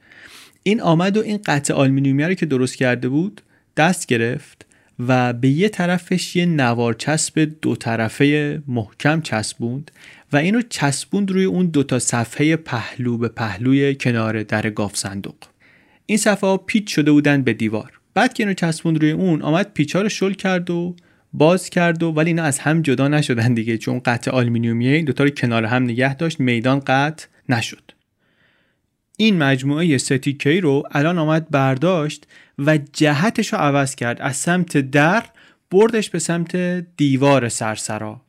این 0.67 0.81
آمد 0.81 1.17
و 1.17 1.21
این 1.21 1.39
قطع 1.45 1.73
آلومینیومی 1.73 2.23
رو 2.23 2.33
که 2.33 2.45
درست 2.45 2.75
کرده 2.75 3.09
بود 3.09 3.41
دست 3.77 4.07
گرفت 4.07 4.65
و 5.07 5.33
به 5.33 5.47
یه 5.47 5.69
طرفش 5.69 6.35
یه 6.35 6.45
نوار 6.45 6.93
چسب 6.93 7.51
دو 7.61 7.75
طرفه 7.75 8.61
محکم 8.67 9.21
چسبوند 9.21 9.91
و 10.33 10.37
اینو 10.37 10.61
چسبوند 10.69 11.31
روی 11.31 11.45
اون 11.45 11.65
دو 11.65 11.83
تا 11.83 11.99
صفحه 11.99 12.55
پهلو 12.55 13.17
به 13.17 13.27
پهلوی 13.27 13.95
کنار 13.95 14.43
در 14.43 14.69
گاف 14.69 14.97
صندوق. 14.97 15.35
این 16.05 16.17
صفحه 16.17 16.49
ها 16.49 16.57
پیچ 16.57 16.95
شده 16.95 17.11
بودن 17.11 17.41
به 17.41 17.53
دیوار. 17.53 17.99
بعد 18.13 18.33
که 18.33 18.43
اینو 18.43 18.53
چسبوند 18.53 19.01
روی 19.01 19.11
اون 19.11 19.41
آمد 19.41 19.73
پیچا 19.73 20.01
رو 20.01 20.09
شل 20.09 20.33
کرد 20.33 20.69
و 20.69 20.95
باز 21.33 21.69
کرد 21.69 22.03
و 22.03 22.11
ولی 22.11 22.29
اینا 22.29 22.43
از 22.43 22.59
هم 22.59 22.81
جدا 22.81 23.07
نشدن 23.07 23.53
دیگه 23.53 23.77
چون 23.77 23.99
قطع 23.99 24.31
آلومینیومیه 24.31 24.95
این 24.95 25.05
دوتا 25.05 25.23
رو 25.23 25.29
کنار 25.29 25.65
هم 25.65 25.83
نگه 25.83 26.15
داشت 26.15 26.39
میدان 26.39 26.79
قطع 26.79 27.25
نشد. 27.49 27.96
این 29.19 29.37
مجموعه 29.37 29.97
sticky 29.97 30.61
رو 30.61 30.83
الان 30.91 31.17
آمد 31.17 31.49
برداشت 31.49 32.27
و 32.57 32.77
جهتش 32.93 33.53
رو 33.53 33.59
عوض 33.59 33.95
کرد. 33.95 34.21
از 34.21 34.35
سمت 34.35 34.77
در 34.77 35.23
بردش 35.71 36.09
به 36.09 36.19
سمت 36.19 36.55
دیوار 36.97 37.49
سرسرا. 37.49 38.21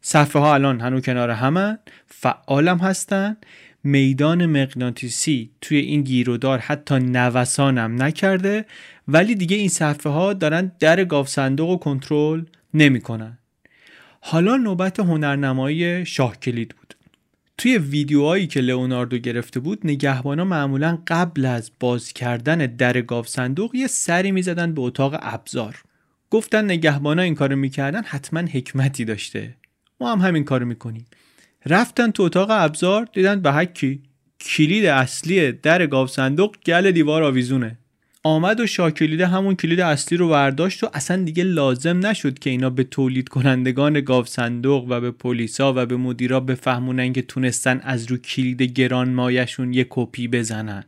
صفحه 0.00 0.42
ها 0.42 0.54
الان 0.54 0.80
هنو 0.80 1.00
کنار 1.00 1.30
همه 1.30 1.78
فعالم 2.06 2.78
هستن. 2.78 3.36
میدان 3.84 4.46
مغناطیسی 4.46 5.50
توی 5.60 5.78
این 5.78 6.02
گیرودار 6.02 6.58
حتی 6.58 6.94
نوسانم 6.94 8.02
نکرده 8.02 8.64
ولی 9.08 9.34
دیگه 9.34 9.56
این 9.56 9.68
صفحه 9.68 10.12
ها 10.12 10.32
دارن 10.32 10.72
در 10.80 11.04
گاف 11.04 11.28
صندوق 11.28 11.70
و 11.70 11.76
کنترل 11.76 12.44
نمی‌کنن. 12.74 13.38
حالا 14.20 14.56
نوبت 14.56 15.00
هنرنمایی 15.00 16.06
شاه 16.06 16.36
کلید 16.36 16.74
بود. 16.78 16.81
توی 17.58 17.78
ویدیوهایی 17.78 18.46
که 18.46 18.60
لئوناردو 18.60 19.18
گرفته 19.18 19.60
بود 19.60 19.80
نگهبانا 19.84 20.44
معمولا 20.44 20.98
قبل 21.06 21.44
از 21.44 21.70
باز 21.80 22.12
کردن 22.12 22.58
در 22.58 23.00
گاف 23.00 23.28
صندوق 23.28 23.74
یه 23.74 23.86
سری 23.86 24.32
می‌زدن 24.32 24.74
به 24.74 24.80
اتاق 24.80 25.18
ابزار. 25.22 25.82
گفتن 26.30 26.64
نگهبانا 26.64 27.22
این 27.22 27.34
کارو 27.34 27.56
می‌کردن 27.56 28.02
حتما 28.02 28.40
حکمتی 28.40 29.04
داشته. 29.04 29.56
ما 30.00 30.12
هم 30.12 30.18
همین 30.18 30.44
کارو 30.44 30.66
می‌کنیم. 30.66 31.04
رفتن 31.66 32.10
تو 32.10 32.22
اتاق 32.22 32.50
ابزار 32.50 33.08
دیدن 33.12 33.40
به 33.40 33.52
حکی 33.52 34.02
کلید 34.40 34.86
اصلی 34.86 35.52
در 35.52 35.86
گاف 35.86 36.10
صندوق 36.10 36.56
گل 36.66 36.90
دیوار 36.90 37.22
آویزونه. 37.22 37.78
آمد 38.24 38.60
و 38.60 38.66
شاکلیده 38.66 39.26
همون 39.26 39.54
کلید 39.54 39.80
اصلی 39.80 40.18
رو 40.18 40.28
برداشت 40.28 40.84
و 40.84 40.90
اصلا 40.94 41.22
دیگه 41.22 41.44
لازم 41.44 42.06
نشد 42.06 42.38
که 42.38 42.50
اینا 42.50 42.70
به 42.70 42.84
تولید 42.84 43.28
کنندگان 43.28 44.00
گاو 44.00 44.24
صندوق 44.24 44.86
و 44.88 45.00
به 45.00 45.10
پلیسا 45.10 45.72
و 45.76 45.86
به 45.86 45.96
مدیرا 45.96 46.40
بفهمونن 46.40 47.12
که 47.12 47.22
تونستن 47.22 47.80
از 47.80 48.06
رو 48.06 48.16
کلید 48.16 48.62
گران 48.62 49.12
مایشون 49.12 49.74
یه 49.74 49.86
کپی 49.90 50.28
بزنن. 50.28 50.84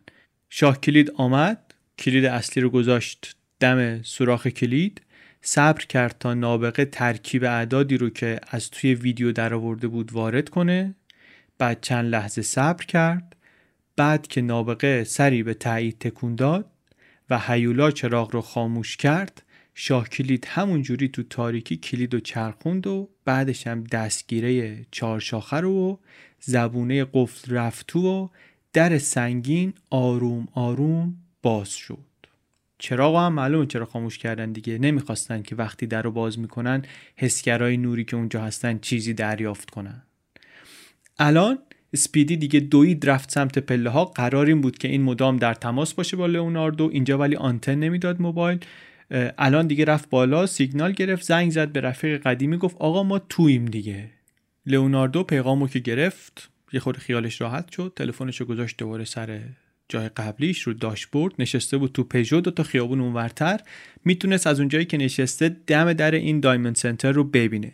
شاه 0.51 0.81
کلید 0.81 1.11
آمد 1.17 1.75
کلید 1.99 2.25
اصلی 2.25 2.63
رو 2.63 2.71
گذاشت 2.71 3.37
دم 3.61 4.03
سوراخ 4.03 4.47
کلید 4.47 5.01
صبر 5.43 5.85
کرد 5.85 6.17
تا 6.21 6.35
نابغه 6.35 6.85
ترکیب 6.85 7.45
اعدادی 7.45 7.97
رو 7.97 8.11
که 8.11 8.41
از 8.51 8.71
توی 8.71 8.95
ویدیو 8.95 9.33
در 9.33 9.55
آورده 9.55 9.89
بود 9.89 10.13
وارد 10.13 10.49
کنه 10.49 10.95
بعد 11.59 11.81
چند 11.81 12.11
لحظه 12.11 12.43
صبر 12.43 12.85
کرد 12.85 13.37
بعد 13.97 14.27
که 14.27 14.41
نابغه 14.41 15.05
سری 15.05 15.43
به 15.43 15.55
تایید 15.55 15.99
تکون 15.99 16.35
داد 16.35 16.74
و 17.31 17.39
هیولا 17.39 17.91
چراغ 17.91 18.35
رو 18.35 18.41
خاموش 18.41 18.97
کرد 18.97 19.43
شاه 19.75 20.09
کلید 20.09 20.47
همونجوری 20.51 21.09
تو 21.09 21.23
تاریکی 21.23 21.77
کلید 21.77 22.15
و 22.15 22.21
چرخوند 22.21 22.87
و 22.87 23.11
بعدش 23.25 23.67
هم 23.67 23.85
دستگیره 23.85 24.85
چهار 24.91 25.21
شاخه 25.21 25.57
رو 25.57 25.73
و 25.73 25.97
زبونه 26.41 27.07
قفل 27.13 27.55
رفت 27.55 27.87
تو 27.87 28.01
و 28.01 28.29
در 28.73 28.99
سنگین 28.99 29.75
آروم 29.91 30.49
آروم 30.53 31.17
باز 31.43 31.71
شد. 31.71 31.99
چراغ 32.79 33.17
هم 33.17 33.33
معلومه 33.33 33.67
چرا 33.67 33.87
خاموش 33.87 34.19
کردن 34.19 34.53
دیگه. 34.53 34.79
نمی‌خواستن 34.79 35.43
که 35.43 35.57
وقتی 35.57 35.87
در 35.87 36.03
رو 36.03 36.11
باز 36.11 36.39
می‌کنن 36.39 36.83
حسگرای 37.17 37.77
نوری 37.77 38.05
که 38.05 38.17
اونجا 38.17 38.43
هستن 38.43 38.79
چیزی 38.79 39.15
دریافت 39.15 39.71
کنن. 39.71 40.03
الان 41.19 41.59
اسپیدی 41.95 42.37
دیگه 42.37 42.61
دوید 42.61 43.11
رفت 43.11 43.31
سمت 43.31 43.59
پله 43.59 43.91
ها 43.91 44.05
قرار 44.05 44.47
این 44.47 44.61
بود 44.61 44.79
که 44.79 44.89
این 44.89 45.03
مدام 45.03 45.37
در 45.37 45.55
تماس 45.55 45.95
باشه 45.95 46.17
با 46.17 46.27
لئوناردو. 46.27 46.91
اینجا 46.93 47.19
ولی 47.19 47.37
آنتن 47.37 47.75
نمی‌داد 47.75 48.23
موبایل. 48.23 48.59
الان 49.39 49.67
دیگه 49.67 49.85
رفت 49.85 50.11
بالا 50.11 50.47
سیگنال 50.47 50.93
گرفت 50.93 51.23
زنگ 51.23 51.51
زد 51.51 51.73
به 51.73 51.81
رفیق 51.81 52.23
قدیمی 52.23 52.57
گفت 52.57 52.77
آقا 52.79 53.03
ما 53.03 53.19
توییم 53.19 53.65
دیگه. 53.65 54.11
لئوناردو 54.67 55.23
پیغامو 55.23 55.69
که 55.69 55.79
گرفت 55.79 56.51
یه 56.73 56.81
خود 56.81 56.97
خیالش 56.97 57.41
راحت 57.41 57.71
شد. 57.71 57.93
تلفنش 57.97 58.41
رو 58.41 58.47
گذاشت 58.47 58.77
دوباره 58.79 59.05
سر 59.05 59.41
جای 59.89 60.09
قبلیش 60.09 60.61
رو 60.63 60.73
داشبورد. 60.73 61.35
نشسته 61.39 61.77
بود 61.77 61.93
تو 61.93 62.05
پژو 62.05 62.41
دو 62.41 62.51
تا 62.51 62.63
خیابون 62.63 63.01
اونورتر. 63.01 63.61
می‌تونست 64.05 64.47
از 64.47 64.61
اونجایی 64.61 64.85
که 64.85 64.97
نشسته 64.97 65.57
دم 65.67 65.93
در 65.93 66.11
این 66.11 66.41
دایموند 66.41 66.77
سنتر 66.77 67.13
رو 67.13 67.25
ببینه. 67.25 67.73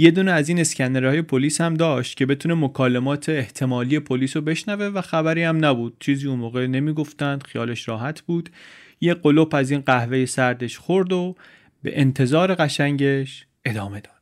یه 0.00 0.10
دونه 0.10 0.30
از 0.30 0.48
این 0.48 0.60
اسکنرهای 0.60 1.22
پلیس 1.22 1.60
هم 1.60 1.74
داشت 1.74 2.16
که 2.16 2.26
بتونه 2.26 2.54
مکالمات 2.54 3.28
احتمالی 3.28 3.98
پلیس 3.98 4.36
رو 4.36 4.42
بشنوه 4.42 4.84
و 4.84 5.00
خبری 5.00 5.42
هم 5.42 5.64
نبود. 5.64 5.96
چیزی 6.00 6.28
اون 6.28 6.38
موقع 6.38 6.66
نمی‌گفتند 6.66 7.42
خیالش 7.42 7.88
راحت 7.88 8.20
بود. 8.20 8.50
یه 9.00 9.14
قلوپ 9.14 9.54
از 9.54 9.70
این 9.70 9.80
قهوه 9.80 10.26
سردش 10.26 10.78
خورد 10.78 11.12
و 11.12 11.34
به 11.82 12.00
انتظار 12.00 12.54
قشنگش 12.54 13.46
ادامه 13.64 14.00
داد. 14.00 14.14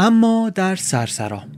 اما 0.00 0.50
در 0.54 0.76
سرسرام 0.76 1.52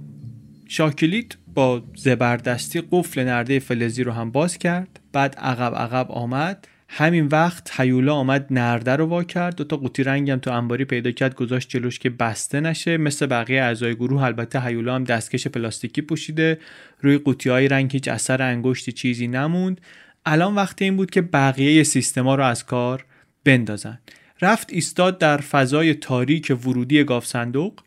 شاکلیت 0.68 1.26
با 1.54 1.82
زبردستی 1.96 2.82
قفل 2.90 3.24
نرده 3.24 3.58
فلزی 3.58 4.02
رو 4.02 4.12
هم 4.12 4.30
باز 4.30 4.58
کرد. 4.58 5.00
بعد 5.12 5.34
عقب 5.38 5.74
عقب 5.74 6.10
آمد. 6.10 6.68
همین 6.88 7.26
وقت 7.26 7.80
هیولا 7.80 8.14
آمد 8.14 8.46
نرده 8.50 8.96
رو 8.96 9.06
وا 9.06 9.24
کرد. 9.24 9.56
دو 9.56 9.64
تا 9.64 9.76
قوطی 9.76 10.02
رنگم 10.02 10.36
تو 10.36 10.52
انباری 10.52 10.84
پیدا 10.84 11.10
کرد. 11.10 11.34
گذاشت 11.34 11.68
جلوش 11.68 11.98
که 11.98 12.10
بسته 12.10 12.60
نشه. 12.60 12.96
مثل 12.96 13.26
بقیه 13.26 13.62
اعضای 13.62 13.94
گروه. 13.94 14.22
البته 14.22 14.60
هیولا 14.60 14.94
هم 14.94 15.04
دستکش 15.04 15.46
پلاستیکی 15.46 16.02
پوشیده. 16.02 16.58
روی 17.00 17.18
قوطی 17.18 17.50
های 17.50 17.68
رنگ 17.68 17.92
هیچ 17.92 18.08
اثر 18.08 18.42
انگشتی 18.42 18.92
چیزی 18.92 19.28
نموند. 19.28 19.80
الان 20.26 20.54
وقت 20.54 20.82
این 20.82 20.96
بود 20.96 21.10
که 21.10 21.22
بقیه 21.22 21.82
سیستما 21.82 22.34
رو 22.34 22.44
از 22.44 22.66
کار 22.66 23.04
بندازن. 23.44 23.98
رفت 24.42 24.72
ایستاد 24.72 25.18
در 25.18 25.36
فضای 25.36 25.94
تاریک 25.94 26.52
ورودی 26.64 27.04
گاف 27.04 27.26
صندوق 27.26 27.80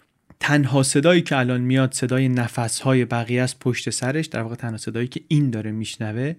تنها 0.44 0.84
صدایی 0.84 1.22
که 1.22 1.38
الان 1.38 1.62
میاد 1.62 1.94
صدای 1.94 2.30
نفسهای 2.30 3.06
بقیه 3.06 3.42
از 3.42 3.60
پشت 3.60 3.90
سرش 3.90 4.26
در 4.26 4.42
واقع 4.42 4.56
تنها 4.56 4.78
صدایی 4.78 5.08
که 5.08 5.22
این 5.28 5.50
داره 5.50 5.72
میشنوه 5.72 6.34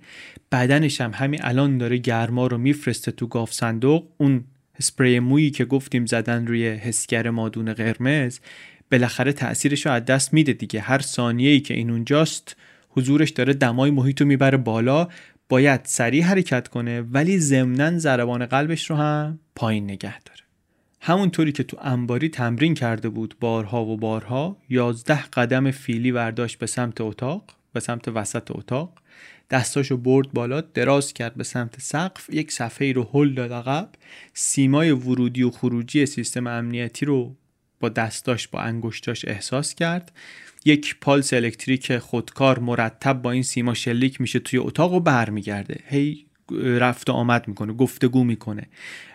بدنش 0.53 1.01
هم 1.01 1.11
همین 1.15 1.41
الان 1.43 1.79
داره 1.79 1.97
گرما 1.97 2.47
رو 2.47 2.59
میفرسته 2.59 3.13
تو 3.13 3.27
گاف 3.27 3.53
صندوق. 3.53 4.07
اون 4.17 4.45
سپری 4.79 5.21
مویی 5.21 5.51
که 5.51 5.65
گفتیم 5.65 6.07
زدن 6.07 6.47
روی 6.47 6.69
حسگر 6.69 7.31
مادون 7.31 7.73
قرمز 7.73 8.39
بالاخره 8.91 9.33
تاثیرش 9.33 9.87
رو 9.87 9.93
از 9.93 10.05
دست 10.05 10.35
میده 10.35 10.53
دیگه. 10.53 10.81
هر 10.81 11.01
ثانیه 11.01 11.51
ای 11.51 11.61
که 11.61 11.75
این 11.75 11.91
اونجاست 11.91 12.57
حضورش 12.89 13.31
داره 13.31 13.55
دمای 13.55 13.91
محیط 13.91 14.21
رو 14.21 14.27
می‌بره 14.27 14.57
بالا. 14.57 15.09
باید 15.49 15.81
سریع 15.85 16.25
حرکت 16.25 16.69
کنه 16.69 17.01
ولی 17.01 17.39
ضمنا 17.39 17.99
ضربان 17.99 18.47
قلبش 18.47 18.91
رو 18.91 18.97
هم 18.97 19.39
پایین 19.55 19.85
نگه 19.85 20.21
داره. 20.21 20.34
همونطوری 21.07 21.53
که 21.53 21.63
تو 21.63 21.77
انباری 21.81 22.29
تمرین 22.29 22.75
کرده 22.75 23.09
بود 23.09 23.37
بارها 23.41 23.85
و 23.85 23.97
بارها 23.97 24.57
یازده 24.69 25.23
قدم 25.23 25.71
فیلی 25.71 26.11
ورداشت 26.11 26.59
به 26.59 26.67
سمت 26.67 27.01
اتاق 27.01 27.45
به 27.73 27.81
سمت 27.81 28.09
وسط 28.09 28.51
اتاق 28.51 28.93
دستاشو 29.51 29.97
برد 29.97 30.33
بالا 30.33 30.61
دراز 30.61 31.13
کرد 31.13 31.35
به 31.35 31.45
سمت 31.45 31.81
سقف 31.81 32.31
یک 32.31 32.53
صفحه 32.53 32.93
رو 32.93 33.11
هل 33.13 33.35
داد 33.35 33.53
عقب 33.53 33.89
سیمای 34.35 34.91
ورودی 34.91 35.43
و 35.43 35.51
خروجی 35.51 36.07
سیستم 36.07 36.47
امنیتی 36.47 37.07
رو 37.07 37.37
با 37.81 37.89
دستاش 37.89 38.49
با 38.49 38.61
انگشتاش 38.61 39.25
احساس 39.25 39.75
کرد. 39.75 40.13
یک 40.65 40.97
پالس 41.01 41.33
الکتریک 41.33 41.99
خودکار 41.99 42.59
مرتب 42.59 43.23
با 43.23 43.31
این 43.31 43.43
سیما 43.43 43.75
شلیک 43.75 44.21
میشه 44.21 44.39
توی 44.39 44.59
اتاق 44.59 44.93
و 44.93 45.01
برمیگرده. 45.01 45.81
هی 45.87 46.27
رفت 46.53 47.11
و 47.11 47.13
آمد 47.13 47.49
می‌کنه 47.49 47.73
گفتگو 47.73 48.25
می‌کنه. 48.25 48.67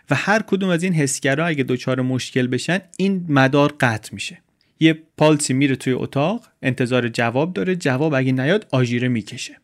و 0.09 0.15
هر 0.15 0.41
کدوم 0.41 0.69
از 0.69 0.83
این 0.83 0.93
حسگرا 0.93 1.47
اگه 1.47 1.63
دچار 1.63 2.01
مشکل 2.01 2.47
بشن 2.47 2.79
این 2.97 3.25
مدار 3.29 3.73
قطع 3.79 4.09
میشه. 4.13 4.37
یه 4.79 4.97
پالسی 5.17 5.53
میره 5.53 5.75
توی 5.75 5.93
اتاق 5.93 6.47
انتظار 6.61 7.07
جواب 7.07 7.53
داره 7.53 7.75
جواب 7.75 8.13
اگه 8.13 8.31
نیاد 8.31 8.67
آژیره 8.71 9.07
می‌کشه. 9.07 9.57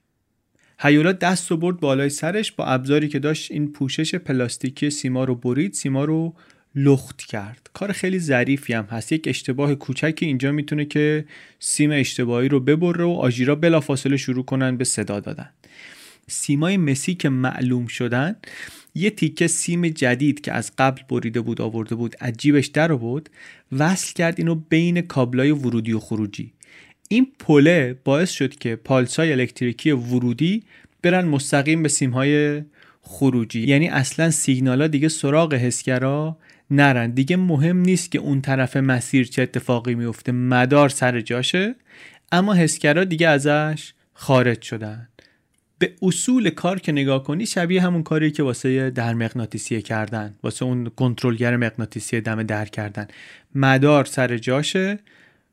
هیولا 0.80 1.12
دست 1.12 1.52
و 1.52 1.58
برد 1.58 1.80
بالای 1.80 2.10
سرش 2.10 2.52
با 2.52 2.66
ابزاری 2.66 3.08
که 3.08 3.20
داشت 3.20 3.52
این 3.52 3.72
پوشش 3.72 4.16
پلاستیکی 4.16 4.90
سیما 4.90 5.24
رو 5.24 5.36
برید 5.36 5.74
سیما 5.74 6.06
رو 6.06 6.36
لخت 6.76 7.22
کرد. 7.22 7.70
کار 7.74 7.92
خیلی 7.92 8.20
ظریفی 8.20 8.74
هم 8.74 8.84
هست. 8.84 9.12
یک 9.12 9.28
اشتباه 9.28 9.76
کوچکی 9.76 10.26
اینجا 10.26 10.52
می‌تونه 10.52 10.86
که 10.86 11.26
سیم 11.60 11.92
اشتباهی 11.92 12.50
رو 12.50 12.60
ببره 12.60 13.06
و 13.06 13.10
آژیرا 13.10 13.56
بلافاصله 13.56 14.18
شروع 14.18 14.46
کنن 14.46 14.78
به 14.78 14.84
صدا 14.84 15.20
دادن. 15.20 15.50
سیمای 16.28 16.78
مسی 16.78 17.16
که 17.16 17.30
معلوم 17.30 17.88
شدن 17.88 18.36
یه 18.96 19.10
تیکه 19.10 19.48
سیم 19.48 19.88
جدید 19.88 20.42
که 20.42 20.54
از 20.54 20.72
قبل 20.78 21.02
بریده 21.10 21.42
بود 21.42 21.62
آورده 21.62 21.96
بود 21.96 22.16
عجیبش 22.22 22.68
در 22.68 22.94
بود 22.94 23.30
وصل 23.72 24.14
کرد 24.14 24.36
اینو 24.38 24.56
بین 24.56 25.02
کابلای 25.02 25.52
ورودی 25.52 25.94
و 25.94 26.00
خروجی. 26.00 26.54
این 27.10 27.28
پله 27.40 28.00
باعث 28.04 28.32
شد 28.32 28.56
که 28.56 28.76
پالسای 28.76 29.32
الکتریکی 29.32 29.92
ورودی 29.92 30.64
برن 31.02 31.26
مستقیم 31.26 31.84
به 31.84 31.90
سیمهای 31.90 32.62
خروجی. 33.02 33.68
یعنی 33.68 33.88
اصلا 33.88 34.32
سیگنالا 34.32 34.88
دیگه 34.88 35.08
سراغ 35.08 35.54
حسگرا 35.54 36.38
نرن. 36.72 37.12
دیگه 37.12 37.38
مهم 37.38 37.78
نیست 37.78 38.12
که 38.12 38.20
اون 38.20 38.42
طرف 38.42 38.78
مسیر 38.78 39.28
چه 39.28 39.42
اتفاقی 39.42 39.96
میفته 39.96 40.32
مدار 40.32 40.90
سر 40.90 41.22
جاشه 41.22 41.76
اما 42.32 42.54
حسگرا 42.54 43.04
دیگه 43.04 43.28
ازش 43.28 43.94
خارج 44.14 44.62
شدن. 44.62 45.08
به 45.80 45.94
اصول 46.02 46.50
کار 46.50 46.80
که 46.80 46.92
نگاه 46.92 47.24
کنی 47.24 47.46
شبیه 47.46 47.82
همون 47.82 48.04
کاری 48.04 48.32
که 48.32 48.44
واسه 48.44 48.90
در 48.90 49.14
مغناطیسی 49.14 49.82
کردن 49.82 50.36
واسه 50.44 50.66
اون 50.66 50.90
کنترلگر 50.90 51.58
مغناطیسی 51.58 52.22
دم 52.22 52.44
در 52.44 52.66
کردن. 52.66 53.08
مدار 53.56 54.06
سر 54.06 54.38
جاشه 54.38 55.00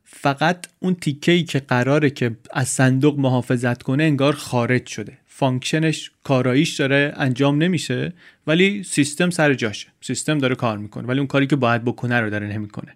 فقط 0.03 0.67
اون 0.79 0.95
تیکه 0.95 1.43
که 1.43 1.59
قراره 1.59 2.09
که 2.09 2.37
از 2.51 2.69
صندوق 2.69 3.19
محافظت 3.19 3.83
کنه 3.83 4.03
انگار 4.03 4.33
خارج 4.33 4.87
شده. 4.87 5.17
function 5.27 5.94
ش 5.94 6.11
کاراییش 6.23 6.79
داره 6.79 7.13
انجام 7.17 7.63
نمیشه 7.63 8.13
ولی 8.47 8.83
سیستم 8.83 9.29
سر 9.29 9.53
جاشه. 9.53 9.87
سیستم 10.01 10.37
داره 10.37 10.55
کار 10.55 10.77
می‌کنه 10.77 11.07
ولی 11.07 11.19
اون 11.19 11.27
کاری 11.27 11.47
که 11.47 11.55
باید 11.55 11.83
بکنه 11.83 12.19
رو 12.19 12.29
داره 12.29 12.47
نمی‌کنه. 12.47 12.95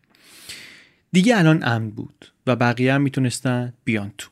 دیگه 1.12 1.38
الان 1.38 1.64
امن 1.64 1.90
بود 1.90 2.26
و 2.48 2.56
بقیه 2.56 2.94
هم 2.94 3.02
می‌تونستن 3.02 3.74
بیان 3.84 4.14
تو. 4.18 4.30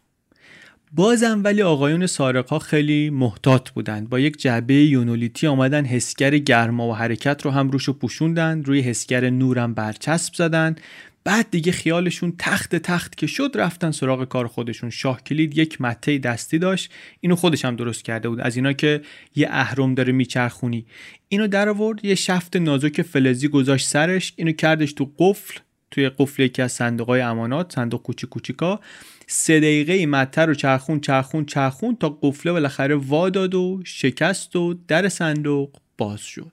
بازم 0.95 1.41
ولی 1.43 1.61
آقایون 1.61 2.07
سارقا 2.07 2.59
خیلی 2.59 3.09
محتاط 3.09 3.69
بودند. 3.69 4.09
با 4.09 4.19
یک 4.19 4.37
جعبه 4.37 4.73
یونولیتی 4.73 5.47
آمدن 5.47 5.85
حسگر 5.85 6.37
گرما 6.37 6.87
و 6.89 6.95
حرکت 6.95 7.41
رو 7.45 7.51
هم 7.51 7.69
روشو 7.69 7.93
پوشوندن 7.93 8.63
روی 8.63 8.79
حسگر 8.81 9.29
نورم 9.29 9.73
برچسب 9.73 10.33
زدن. 10.33 10.75
بعد 11.23 11.51
دیگه 11.51 11.71
خیالشون 11.71 12.33
تخت 12.39 12.75
تخت 12.75 13.17
که 13.17 13.27
شد 13.27 13.51
رفتن 13.55 13.91
سراغ 13.91 14.25
کار 14.25 14.47
خودشون. 14.47 14.89
شاه 14.89 15.23
کلید 15.23 15.57
یک 15.57 15.81
مته 15.81 16.17
دستی 16.17 16.59
داشت. 16.59 16.91
اینو 17.19 17.35
خودش 17.35 17.65
هم 17.65 17.75
درست 17.75 18.03
کرده 18.03 18.29
بود. 18.29 18.39
از 18.39 18.55
اینا 18.55 18.73
که 18.73 19.01
یه 19.35 19.47
اهرم 19.51 19.95
داره 19.95 20.13
میچرخونی. 20.13 20.85
اینو 21.27 21.47
در 21.47 21.69
آورد 21.69 22.05
یه 22.05 22.15
شفت 22.15 22.55
نازک 22.55 23.01
فلزی 23.01 23.47
گذاشت 23.47 23.87
سرش. 23.87 24.33
اینو 24.35 24.51
کردش 24.51 24.93
تو 24.93 25.11
قفل 25.19 25.59
توی 25.91 26.09
قفل 26.09 26.43
یکی 26.43 26.61
از 26.61 26.71
صندوقهای 26.71 27.21
امانات 27.21 27.75
صندوق 27.75 28.01
کوچیک 28.01 28.29
کوچیکا. 28.29 28.79
سه 29.27 29.59
دقیقه 29.59 30.05
مته 30.05 30.41
رو 30.41 30.53
چرخون 30.53 30.99
چرخون 30.99 31.45
چرخون 31.45 31.95
تا 31.95 32.19
قفله 32.21 32.51
بالاخره 32.51 32.95
وا 32.95 33.29
داد 33.29 33.55
و 33.55 33.81
شکست 33.85 34.55
و 34.55 34.75
در 34.87 35.09
صندوق 35.09 35.69
باز 35.97 36.21
شد. 36.21 36.51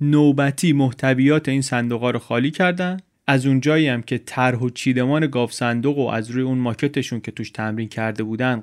نوبتی 0.00 0.72
محتویات 0.72 1.48
این 1.48 1.62
صندوق 1.62 2.04
رو 2.04 2.18
خالی 2.18 2.50
کردن. 2.50 2.96
از 3.26 3.46
اونجایی 3.46 3.88
هم 3.88 4.02
که 4.02 4.18
طرح 4.18 4.58
و 4.58 4.70
چیدمان 4.70 5.26
گاف 5.26 5.52
صندوق 5.52 5.98
و 5.98 6.08
از 6.08 6.30
روی 6.30 6.42
اون 6.42 6.58
ماکتشون 6.58 7.20
که 7.20 7.30
توش 7.30 7.50
تمرین 7.50 7.88
کرده 7.88 8.22
بودن 8.22 8.62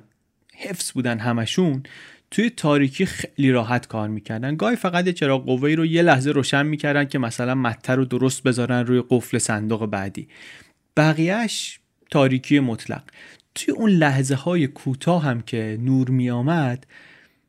حفظ 0.54 0.92
بودن 0.92 1.18
همشون 1.18 1.82
توی 2.30 2.50
تاریکی 2.50 3.06
خیلی 3.06 3.50
راحت 3.50 3.86
کار 3.86 4.08
می‌کردن. 4.08 4.56
گاهی 4.56 4.76
فقط 4.76 5.08
چراغ 5.08 5.46
قوه 5.46 5.74
رو 5.74 5.86
یه 5.86 6.02
لحظه 6.02 6.30
روشن 6.30 6.66
می‌کردن 6.66 7.04
که 7.04 7.18
مثلا 7.18 7.54
مته 7.54 7.94
رو 7.94 8.04
درست 8.04 8.42
بذارن 8.42 8.86
روی 8.86 9.02
قفل 9.10 9.38
صندوق 9.38 9.86
بعدی. 9.86 10.28
بقیهش 10.96 11.78
تاریکی 12.12 12.60
مطلق. 12.60 13.02
توی 13.54 13.74
اون 13.74 13.90
لحظه 13.90 14.34
های 14.34 14.66
کوتاه 14.66 15.22
هم 15.22 15.42
که 15.42 15.78
نور 15.80 16.10
می 16.10 16.30
آمد 16.30 16.86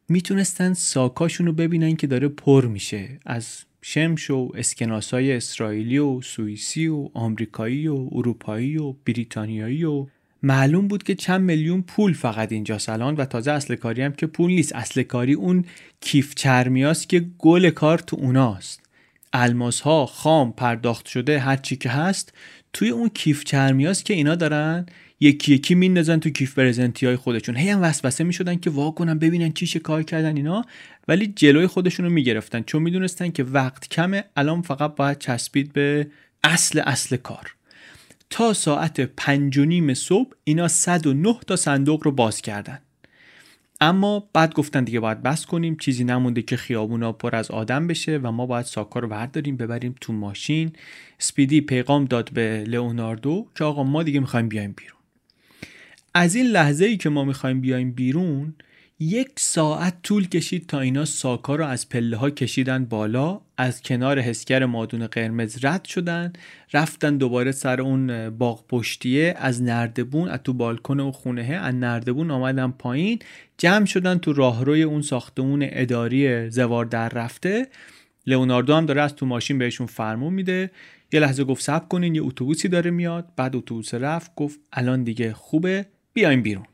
می‌تونستن 0.10 0.74
ساکاشون 0.74 1.46
رو 1.46 1.54
ببینن 1.54 1.96
که 1.96 2.08
داره 2.08 2.28
پر 2.28 2.66
میشه. 2.66 3.20
از 3.26 3.64
شمش 3.82 4.30
و 4.30 4.52
اسکناس 4.56 5.14
های 5.14 5.34
اسرائیلی 5.34 5.98
و 5.98 6.22
سوئیسی 6.22 6.88
و 6.88 7.10
آمریکایی 7.14 7.88
و 7.88 8.10
اروپایی 8.12 8.78
و 8.78 8.96
بریتانیایی 9.06 9.84
و 9.84 10.08
معلوم 10.44 10.88
بود 10.88 11.04
که 11.04 11.16
چند 11.16 11.42
میلیون 11.42 11.82
پول 11.82 12.14
فقط 12.14 12.52
اینجا 12.52 12.78
سالان 12.78 13.16
و 13.16 13.26
تازه 13.26 13.52
اصل 13.52 13.76
کاری 13.76 14.02
هم 14.02 14.14
که 14.14 14.28
پول 14.28 14.52
نیست. 14.52 14.76
اصل 14.76 15.04
کاری 15.04 15.34
اون 15.34 15.66
کیف 16.02 16.36
چرمیاست 16.36 17.10
که 17.10 17.26
گل 17.38 17.70
کار 17.70 18.00
تو 18.00 18.18
اوناست. 18.20 18.82
الماس 19.34 19.82
ها 19.82 20.06
خام 20.06 20.52
پرداخت 20.52 21.06
شده 21.06 21.40
هر 21.40 21.56
چی 21.56 21.76
که 21.76 21.90
هست 21.90 22.34
توی 22.74 22.90
اون 22.90 23.10
کیف 23.10 23.44
چرمیاست 23.44 24.06
که 24.06 24.14
اینا 24.14 24.36
دارن 24.36 24.86
یکی 25.20 25.54
یکی 25.54 25.76
میندازن 25.76 26.20
تو 26.20 26.30
کیف 26.30 26.54
برزنتی 26.54 27.06
های 27.06 27.16
خودشون. 27.16 27.56
هی 27.56 27.70
هم 27.70 27.82
وسوسه 27.82 28.24
می‌شدن 28.24 28.56
که 28.56 28.70
وا 28.70 28.92
ببینن 28.92 29.52
چی 29.52 29.80
کار 29.80 30.04
کردن 30.04 30.38
اینا 30.38 30.66
ولی 31.08 31.28
جلوی 31.28 31.68
خودشون 31.68 32.06
رو 32.06 32.12
می‌گرفتن. 32.12 32.62
چون 32.62 32.82
می‌دونستن 32.82 33.30
که 33.30 33.44
وقت 33.44 33.90
کمه 33.90 34.24
الان 34.36 34.62
فقط 34.62 34.96
باید 34.96 35.20
چسبید 35.20 35.74
به 35.74 36.08
اصل 36.44 36.80
اصل 36.80 37.16
کار. 37.16 37.56
تا 38.30 38.54
ساعت 38.54 39.00
پنج 39.00 39.58
و 39.58 39.66
نیم 39.66 39.94
صبح 39.94 40.32
اینا 40.44 40.68
109 40.68 41.36
تا 41.48 41.56
صندوق 41.56 42.04
رو 42.04 42.12
باز 42.12 42.42
کردن. 42.42 42.80
اما 43.84 44.30
بعد 44.34 44.54
گفتن 44.54 44.84
دیگه 44.84 45.00
باید 45.00 45.24
بس 45.24 45.46
کنیم 45.46 45.76
چیزی 45.76 46.04
نمونده 46.04 46.42
که 46.42 46.58
خیابونا 46.58 47.12
پر 47.12 47.36
از 47.36 47.52
آدم 47.52 47.88
بشه 47.88 48.18
و 48.18 48.32
ما 48.32 48.46
باید 48.46 48.66
ساکا 48.66 49.00
رو 49.00 49.08
برداریم 49.08 49.58
ببریم 49.58 49.96
تو 50.02 50.14
ماشین. 50.14 50.74
سپیدی 51.18 51.62
پیغام 51.62 52.06
داد 52.06 52.30
به 52.34 52.64
لئوناردو 52.68 53.48
که 53.56 53.64
آقا 53.64 53.84
ما 53.84 54.04
دیگه 54.04 54.20
می‌خوایم 54.20 54.48
بیایم 54.48 54.72
بیرون. 54.78 55.00
از 56.14 56.36
این 56.36 56.46
لحظه 56.46 56.86
ای 56.86 56.98
که 56.98 57.10
ما 57.10 57.24
می‌خوایم 57.24 57.62
بیایم 57.62 57.92
بیرون 57.92 58.54
یک 59.00 59.32
ساعت 59.36 59.94
طول 60.04 60.28
کشید 60.28 60.68
تا 60.68 60.80
اینا 60.80 61.06
ساکا 61.06 61.56
رو 61.56 61.66
از 61.66 61.90
پله 61.90 62.18
ها 62.18 62.30
کشیدن 62.30 62.86
بالا 62.86 63.42
از 63.58 63.82
کنار 63.82 64.20
حسگر 64.20 64.66
مادون 64.66 65.08
قرمز 65.08 65.66
رد 65.66 65.86
شدن 65.86 66.34
رفتن 66.74 67.18
دوباره 67.18 67.52
سر 67.52 67.82
اون 67.82 68.30
باغ 68.30 68.68
پشتیه 68.68 69.36
از 69.38 69.62
نردبون 69.62 70.30
از 70.30 70.40
تو 70.44 70.54
بالکن 70.54 71.00
اون 71.00 71.12
خونه 71.12 71.42
از 71.42 71.76
نردبون 71.76 72.32
آمدن 72.32 72.72
پایین 72.72 73.20
جمع 73.58 73.86
شدن 73.86 74.18
تو 74.18 74.34
راهروی 74.34 74.84
اون 74.84 75.02
ساختمون 75.02 75.68
اداری 75.72 76.50
زوار 76.50 76.86
در 76.86 77.10
رفته. 77.10 77.68
لئوناردو 78.28 78.74
هم 78.74 78.86
داره 78.86 79.02
از 79.02 79.16
تو 79.16 79.26
ماشین 79.26 79.58
بهشون 79.58 79.88
فرمون 79.88 80.34
میده. 80.34 80.72
یه 81.12 81.20
لحظه 81.20 81.44
گفت 81.44 81.64
صبر 81.64 81.88
کنین 81.88 82.16
یه 82.16 82.24
اتوبوسی 82.24 82.68
داره 82.68 82.92
میاد. 82.92 83.28
بعد 83.36 83.56
اتوبوس 83.56 83.94
رفت 83.94 84.36
گفت 84.36 84.60
الان 84.74 85.04
دیگه 85.04 85.34
خوبه 85.34 85.86
بیایم 86.14 86.42
بیرون. 86.42 86.66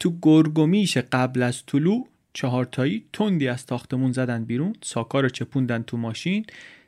تو 0.00 0.14
گرگومیش 0.22 0.96
قبل 0.98 1.42
از 1.42 1.66
طلوع 1.66 2.08
چهارتایی 2.32 3.04
تندی 3.12 3.48
از 3.48 3.66
تاختمون 3.66 4.12
زدن 4.12 4.44
بیرون 4.44 4.74
ساکا 4.82 5.20
رو 5.20 5.28
چپوندن 5.28 5.82
تو 5.82 5.96
ماشین 5.96 6.46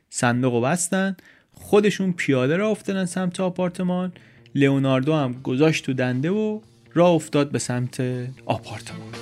صندوق 0.09 0.53
رو 0.53 0.61
بستن 0.61 1.17
خودشون 1.53 2.13
پیاده 2.13 2.57
را 2.57 2.69
افتادن 2.69 3.05
سمت 3.05 3.39
آپارتمان 3.39 4.13
لئوناردو 4.55 5.13
هم 5.13 5.41
گذاشت 5.43 5.85
تو 5.85 5.93
دنده 5.93 6.29
و 6.29 6.59
راه 6.93 7.09
افتاد 7.09 7.51
به 7.51 7.59
سمت 7.59 7.99
آپارتمان. 8.45 9.18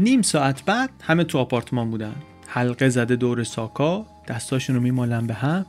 نیم 0.00 0.22
ساعت 0.22 0.64
بعد 0.64 0.90
همه 1.02 1.24
تو 1.24 1.38
آپارتمان 1.38 1.90
بودن. 1.90 2.14
حلقه 2.46 2.88
زده 2.88 3.16
دور 3.16 3.44
ساکا 3.44 4.06
دستاشون 4.28 4.76
رو 4.76 4.82
میمالن 4.82 5.26
به 5.26 5.34
هم. 5.34 5.66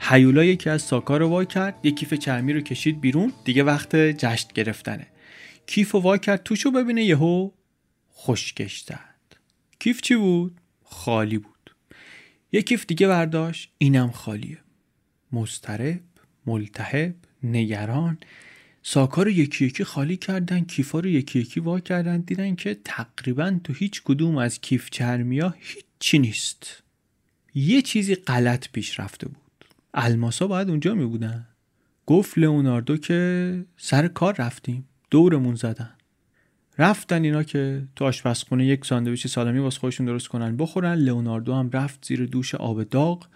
حیولا 0.00 0.44
یکی 0.44 0.70
از 0.70 0.82
ساکا 0.82 1.16
رو 1.16 1.28
وا 1.28 1.44
کرد 1.44 1.74
یه 1.82 1.90
کیف 1.90 2.14
چرمی 2.14 2.52
رو 2.52 2.60
کشید 2.60 3.00
بیرون 3.00 3.32
دیگه 3.44 3.62
وقت 3.62 3.96
جشن 3.96 4.48
گرفتنه. 4.54 5.06
کیف 5.66 5.92
رو 5.92 6.00
وا 6.00 6.16
کرد 6.16 6.42
توشو 6.42 6.70
ببینه 6.70 7.04
یهو 7.04 7.50
خشکش 8.16 8.80
زد. 8.80 9.36
کیف 9.78 10.00
چی 10.00 10.16
بود؟ 10.16 10.60
خالی 10.84 11.38
بود. 11.38 11.74
یه 12.52 12.62
کیف 12.62 12.86
دیگه 12.86 13.08
برداشت 13.08 13.72
اینم 13.78 14.10
خالیه. 14.10 14.58
مسترب 15.32 16.00
ملتهب 16.46 17.14
نگران. 17.42 18.18
ساکا 18.82 19.28
یکی 19.28 19.66
یکی 19.66 19.84
خالی 19.84 20.16
کردن 20.16 20.60
کیفا 20.60 21.00
رو 21.00 21.08
یکی 21.08 21.38
یکی 21.38 21.60
وا 21.60 21.80
کردن 21.80 22.20
دیدن 22.20 22.54
که 22.54 22.76
تقریبا 22.84 23.60
تو 23.64 23.72
هیچ 23.72 24.02
کدوم 24.02 24.36
از 24.36 24.60
کیف 24.60 24.90
چرمیا 24.90 25.54
هیچی 25.58 26.18
نیست. 26.18 26.82
یه 27.54 27.82
چیزی 27.82 28.14
غلط 28.14 28.68
پیش 28.72 29.00
رفته 29.00 29.28
بود. 29.28 29.36
الماسا 29.94 30.46
باید 30.46 30.70
اونجا 30.70 30.94
می 30.94 31.06
بودن. 31.06 31.46
گفت 32.06 32.38
لئوناردو 32.38 32.96
که 32.96 33.64
سر 33.76 34.08
کار 34.08 34.34
رفتیم. 34.38 34.88
دورمون 35.10 35.54
زدن. 35.54 35.90
رفتن 36.78 37.24
اینا 37.24 37.42
که 37.42 37.82
تو 37.96 38.04
آشپزخونه 38.04 38.66
یک 38.66 38.84
ساندویچ 38.84 39.26
سالمی 39.26 39.58
واسه 39.58 39.80
خودشون 39.80 40.06
درست 40.06 40.28
کنن 40.28 40.56
بخورن. 40.56 40.94
لئوناردو 40.94 41.54
هم 41.54 41.70
رفت 41.70 42.04
زیر 42.06 42.26
دوش 42.26 42.54
آب 42.54 42.82
داغ. 42.82 43.26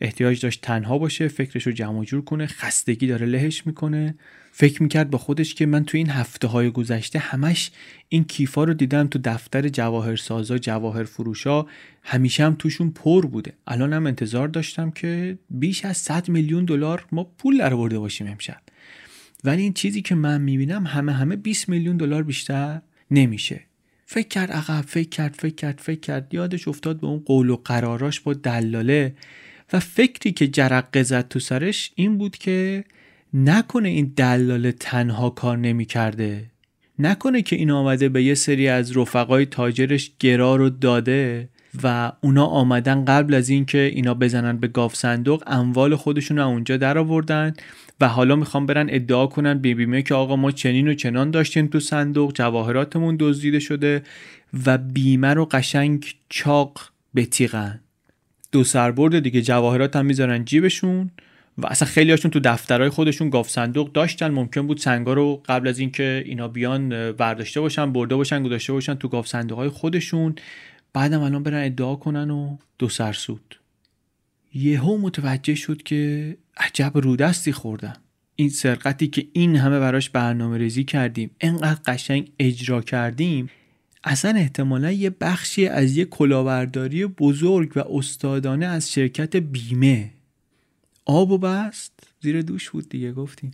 احتیاج 0.00 0.40
داشت 0.40 0.60
تنها 0.60 0.98
باشه 0.98 1.28
فکرش 1.28 1.66
رو 1.66 1.72
جمع 1.72 2.04
جور 2.04 2.24
کنه 2.24 2.46
خستگی 2.46 3.06
داره 3.06 3.26
لهش 3.26 3.66
می‌کنه. 3.66 4.14
فکر 4.52 4.82
می‌کرد 4.82 5.10
با 5.10 5.18
خودش 5.18 5.54
که 5.54 5.66
من 5.66 5.84
تو 5.84 5.96
این 5.96 6.10
هفته 6.10 6.48
های 6.48 6.70
گذشته 6.70 7.18
همش 7.18 7.70
این 8.08 8.24
کیفا 8.24 8.64
رو 8.64 8.74
دیدم 8.74 9.06
تو 9.06 9.18
دفتر 9.24 9.68
جواهرسازا 9.68 10.58
جواهر 10.58 11.04
فروشا 11.04 11.66
همیشه 12.02 12.44
هم 12.44 12.54
توشون 12.58 12.90
پر 12.90 13.26
بوده. 13.26 13.52
الان 13.66 13.92
هم 13.92 14.06
انتظار 14.06 14.48
داشتم 14.48 14.90
که 14.90 15.38
بیش 15.50 15.84
از 15.84 15.96
100 15.96 16.28
میلیون 16.28 16.64
دلار 16.64 17.06
ما 17.12 17.24
پول 17.24 17.58
در 17.58 17.74
برده 17.74 17.98
باشیم 17.98 18.26
امشب. 18.26 18.60
ولی 19.44 19.62
این 19.62 19.72
چیزی 19.72 20.02
که 20.02 20.14
من 20.14 20.40
می‌بینم 20.40 20.86
همه 20.86 21.12
همه 21.12 21.36
20 21.36 21.68
میلیون 21.68 21.96
دلار 21.96 22.22
بیشتر 22.22 22.80
نمیشه. 23.10 23.60
فکر 24.06 24.28
کرد 24.28 24.52
عقب 24.52 24.84
فکر 24.86 25.08
کرد 25.08 25.34
فکر 25.38 25.54
کرد 25.54 25.80
فکر 25.82 26.00
کرد. 26.00 26.34
یادش 26.34 26.68
افتاد 26.68 27.00
به 27.00 27.06
اون 27.06 27.18
قول 27.18 27.50
و 27.50 27.56
قراراش 27.56 28.20
با 28.20 28.34
دلاله. 28.34 29.14
و 29.72 29.80
فکری 29.80 30.32
که 30.32 30.48
جرقه 30.48 31.02
زد 31.02 31.28
تو 31.28 31.40
سرش 31.40 31.92
این 31.94 32.18
بود 32.18 32.36
که 32.36 32.84
نکنه 33.34 33.88
این 33.88 34.12
دلال 34.16 34.70
تنها 34.70 35.30
کار 35.30 35.56
نمی 35.56 35.84
کرده 35.84 36.44
نکنه 36.98 37.42
که 37.42 37.56
این 37.56 37.70
آمده 37.70 38.08
به 38.08 38.22
یه 38.22 38.34
سری 38.34 38.68
از 38.68 38.96
رفقای 38.96 39.46
تاجرش 39.46 40.12
گرا 40.18 40.56
رو 40.56 40.70
داده 40.70 41.48
و 41.82 42.12
اونا 42.20 42.46
آمدن 42.46 43.04
قبل 43.04 43.34
از 43.34 43.48
اینکه 43.48 43.78
اینا 43.78 44.14
بزنن 44.14 44.56
به 44.56 44.68
گاف 44.68 44.96
صندوق 44.96 45.42
اموال 45.46 45.96
خودشون 45.96 46.38
اونجا 46.38 46.76
در 46.76 46.98
آوردن 46.98 47.54
و 48.00 48.08
حالا 48.08 48.36
می‌خوام 48.36 48.66
برن 48.66 48.86
ادعا 48.90 49.26
کنن 49.26 49.58
بی 49.58 49.74
بیمه 49.74 50.02
که 50.02 50.14
آقا 50.14 50.36
ما 50.36 50.50
چنین 50.50 50.88
و 50.88 50.94
چنان 50.94 51.30
داشتیم 51.30 51.66
تو 51.66 51.80
صندوق 51.80 52.32
جواهراتمون 52.32 53.16
دزدیده 53.20 53.58
شده 53.58 54.02
و 54.66 54.78
بیمه 54.78 55.34
رو 55.34 55.44
قشنگ 55.44 56.14
چاق 56.28 56.80
بتیغن 57.16 57.80
دو 58.52 58.64
سربرد 58.64 59.18
دیگه 59.18 59.42
جواهرات 59.42 59.96
هم 59.96 60.06
می‌ذارن 60.06 60.44
جیبشون 60.44 61.10
و 61.58 61.66
اصلا 61.66 61.88
خیلی 61.88 62.10
هاشون 62.10 62.30
تو 62.30 62.40
دفترهای 62.40 62.90
خودشون 62.90 63.30
گاف 63.30 63.50
صندوق 63.50 63.92
داشتن. 63.92 64.28
ممکن 64.28 64.66
بود 64.66 64.78
سنگا 64.78 65.12
رو 65.12 65.42
قبل 65.48 65.68
از 65.68 65.78
اینکه 65.78 66.22
اینا 66.26 66.48
بیان 66.48 67.12
برداشته 67.12 67.60
باشن 67.60 67.92
برده 67.92 68.16
باشن 68.16 68.42
گذاشته 68.42 68.72
باشن 68.72 68.94
تو 68.94 69.08
گاف 69.08 69.26
صندوق 69.26 69.58
های 69.58 69.68
خودشون. 69.68 70.34
بعدم 70.92 71.20
الان 71.20 71.42
برن 71.42 71.64
ادعا 71.64 71.96
کنن 71.96 72.30
و 72.30 72.56
دو 72.78 72.88
سرسود 72.88 73.60
یهو 74.54 74.98
متوجه 74.98 75.54
شد 75.54 75.82
که 75.82 76.36
عجب 76.56 76.92
رودستی 76.94 77.52
خوردم 77.52 77.96
این 78.36 78.48
سرقتی 78.48 79.08
که 79.08 79.26
این 79.32 79.56
همه 79.56 79.80
براش 79.80 80.10
برنامه 80.10 80.58
ریزی 80.58 80.84
کردیم 80.84 81.30
انقدر 81.40 81.80
قشنگ 81.86 82.32
اجرا 82.38 82.80
کردیم 82.80 83.50
اصلا 84.08 84.30
احتمالا 84.30 84.92
یه 84.92 85.10
بخشی 85.10 85.66
از 85.66 85.96
یه 85.96 86.04
کلاورداری 86.04 87.06
بزرگ 87.06 87.72
و 87.76 87.96
استادانه 87.96 88.66
از 88.66 88.92
شرکت 88.92 89.36
بیمه. 89.36 90.10
آب 91.04 91.30
و 91.30 91.38
بست 91.38 91.92
زیر 92.20 92.42
دوش 92.42 92.70
بود 92.70 92.88
دیگه 92.88 93.12
گفتیم. 93.12 93.50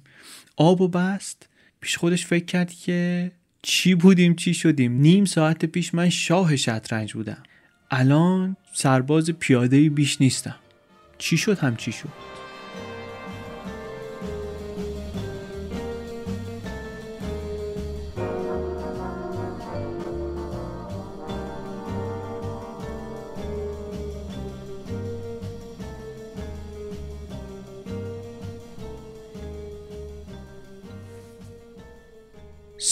آب 0.56 0.80
و 0.80 0.88
بست 0.88 1.48
پیش 1.80 1.96
خودش 1.96 2.26
فکر 2.26 2.44
کرد 2.44 2.72
که 2.72 3.30
چی 3.62 3.94
بودیم 3.94 4.34
چی 4.34 4.54
شدیم. 4.54 4.92
نیم 4.92 5.24
ساعت 5.24 5.64
پیش 5.64 5.94
من 5.94 6.08
شاه 6.10 6.56
شطرنج 6.56 7.12
بودم. 7.12 7.42
الان 7.90 8.56
سرباز 8.72 9.30
پیاده 9.30 9.90
بیش 9.90 10.20
نیستم. 10.20 10.56
چی 11.18 11.36
شد؟ 11.36 11.58
هم 11.58 11.76
چی 11.76 11.92
شد؟ 11.92 12.43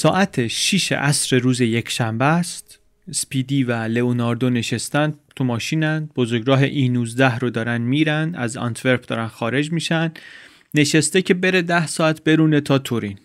ساعت 0.03 0.46
6 0.46 0.92
عصر 0.92 1.38
روز 1.38 1.61
یک 1.61 1.88
شنبه 1.88 2.24
است. 2.24 2.78
سپیدی 3.11 3.64
و 3.64 3.72
لئوناردو 3.72 4.50
نشستن 4.50 5.14
تو 5.36 5.44
ماشینن. 5.44 6.09
بزرگراه 6.16 6.62
ای 6.62 6.88
19 6.88 7.38
رو 7.38 7.50
دارن 7.50 7.80
میرن 7.80 8.34
از 8.34 8.57
آنتورپ 8.57 9.07
دارن 9.07 9.26
خارج 9.26 9.72
میشن. 9.72 10.12
نشسته 10.74 11.22
که 11.22 11.34
بره 11.34 11.62
ده 11.62 11.86
ساعت 11.86 12.24
برونه 12.24 12.61
تا 12.61 12.78
تورین. 12.78 13.18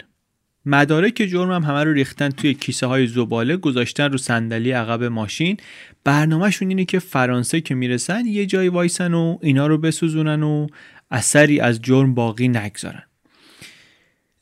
مدارک 0.65 1.13
جرم 1.13 1.51
هم 1.51 1.63
همه 1.63 1.83
رو 1.83 1.93
ریختن 1.93 2.29
توی 2.29 2.53
کیسه 2.53 2.87
های 2.87 3.07
زباله 3.07 3.57
گذاشتن 3.57 4.11
رو 4.11 4.17
صندلی 4.17 4.71
عقب 4.71 5.03
ماشین. 5.03 5.57
برنامهشون 6.03 6.69
اینه 6.69 6.85
که 6.85 6.99
فرانسه 6.99 7.61
که 7.61 7.75
می‌رسن 7.75 8.25
یه 8.25 8.45
جایی 8.45 8.69
وایسن 8.69 9.13
و 9.13 9.37
اینا 9.41 9.67
رو 9.67 9.77
بسوزونن 9.77 10.43
و 10.43 10.67
اثری 11.11 11.59
از 11.59 11.81
جرم 11.81 12.13
باقی 12.13 12.47
نگذارن. 12.47 13.03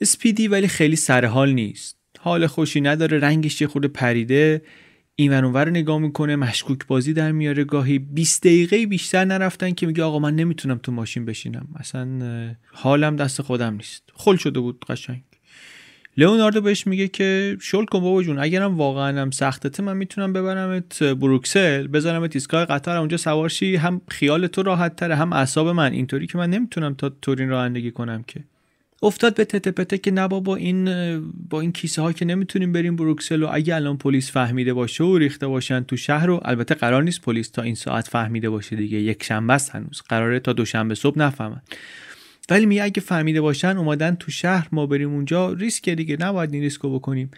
اسپیدی 0.02 0.48
ولی 0.48 0.68
خیلی 0.68 0.96
سرحال 0.96 1.52
نیست. 1.54 2.05
حال 2.26 2.48
خوشی 2.48 2.82
نداره 2.82 3.20
رنگش 3.20 3.62
یه 3.62 3.68
خورده 3.68 3.88
پریده. 3.88 4.62
این 5.16 5.34
رو 5.34 5.70
نگاه 5.70 6.00
می‌کنه 6.00 6.36
مشکوک 6.36 6.88
بازی 6.88 7.14
در 7.14 7.32
میاره. 7.32 7.64
گاهی 7.64 8.00
20 8.00 8.44
دقیقه 8.44 8.86
بیشتر 8.86 9.26
نرفتن 9.26 9.72
که 9.72 9.88
میگه 9.88 10.04
آقا 10.04 10.20
من 10.20 10.36
نمی‌تونم 10.36 10.80
تو 10.84 10.92
ماشین 10.92 11.26
بشینم. 11.26 11.68
اصلا 11.76 12.08
حالم 12.72 13.16
دست 13.16 13.42
خودم 13.42 13.74
نیست. 13.74 14.04
خل 14.14 14.36
شده 14.36 14.60
بود 14.60 14.86
قشنگ. 14.90 15.22
لئوناردو 16.18 16.62
بهش 16.62 16.88
میگه 16.88 17.08
که 17.08 17.58
شل 17.62 17.86
کن 17.86 18.00
بابا 18.00 18.24
جون 18.24 18.40
اگرم 18.40 18.78
واقعا 18.78 19.22
هم 19.22 19.32
سختته 19.32 19.84
من 19.84 19.98
می‌تونم 19.98 20.34
ببرمت 20.34 21.04
بروکسل. 21.04 21.88
بذارمت 21.88 22.36
ایستگاه 22.36 22.66
قطر 22.66 22.98
اونجا 22.98 23.18
سوارشی 23.18 23.76
هم 23.76 24.02
خیال 24.08 24.48
تو 24.48 24.64
راحت 24.64 24.96
تره 24.96 25.16
هم 25.16 25.34
اعصاب 25.34 25.68
من. 25.68 25.92
اینطوری 25.92 26.28
که 26.28 26.38
من 26.38 26.50
نمی‌تونم 26.50 26.94
تا 26.94 27.10
تورین 27.22 27.50
رانندگی 27.50 27.92
کنم 27.92 28.24
که. 28.24 28.44
افتاد 29.04 29.36
به 29.36 29.46
تته 29.46 29.72
پته 29.72 29.98
که 29.98 30.12
نه 30.12 30.28
با 30.28 30.56
این 30.56 30.86
با 31.50 31.62
این 31.62 31.72
کیسه 31.72 32.02
ها 32.02 32.14
که 32.14 32.26
نمی‌تونیم 32.26 32.72
بریم 32.72 32.96
بروکسل 32.96 33.44
و 33.44 33.50
اگه 33.52 33.76
الان 33.76 33.98
پلیس 33.98 34.32
فهمیده 34.32 34.74
باشه 34.74 35.04
و 35.04 35.18
ریخته 35.18 35.48
باشن 35.48 35.84
تو 35.84 35.98
شهر 35.98 36.26
رو 36.26 36.42
البته 36.46 36.76
قرار 36.76 37.04
نیست 37.04 37.22
پلیس 37.22 37.50
تا 37.50 37.62
این 37.62 37.76
ساعت 37.76 38.08
فهمیده 38.08 38.50
باشه 38.50 38.76
دیگه 38.76 38.98
یک 38.98 39.24
شنبه 39.24 39.54
است 39.54 39.76
هنوز 39.76 40.02
قراره 40.10 40.40
تا 40.40 40.54
دوشنبه 40.54 40.96
صبح 40.96 41.20
نفهمن. 41.20 41.62
ولی 42.50 42.66
میگه 42.66 42.84
اگه 42.84 43.02
فهمیده 43.02 43.42
باشن 43.42 43.78
اومدن 43.78 44.16
تو 44.16 44.32
شهر 44.32 44.68
ما 44.72 44.86
بریم 44.86 45.14
اونجا 45.14 45.54
ریسک 45.54 45.90
دیگه 45.90 46.18
نباید 46.20 46.54
این 46.54 46.64
ریسکو 46.64 46.96
بکنیم. 46.96 47.32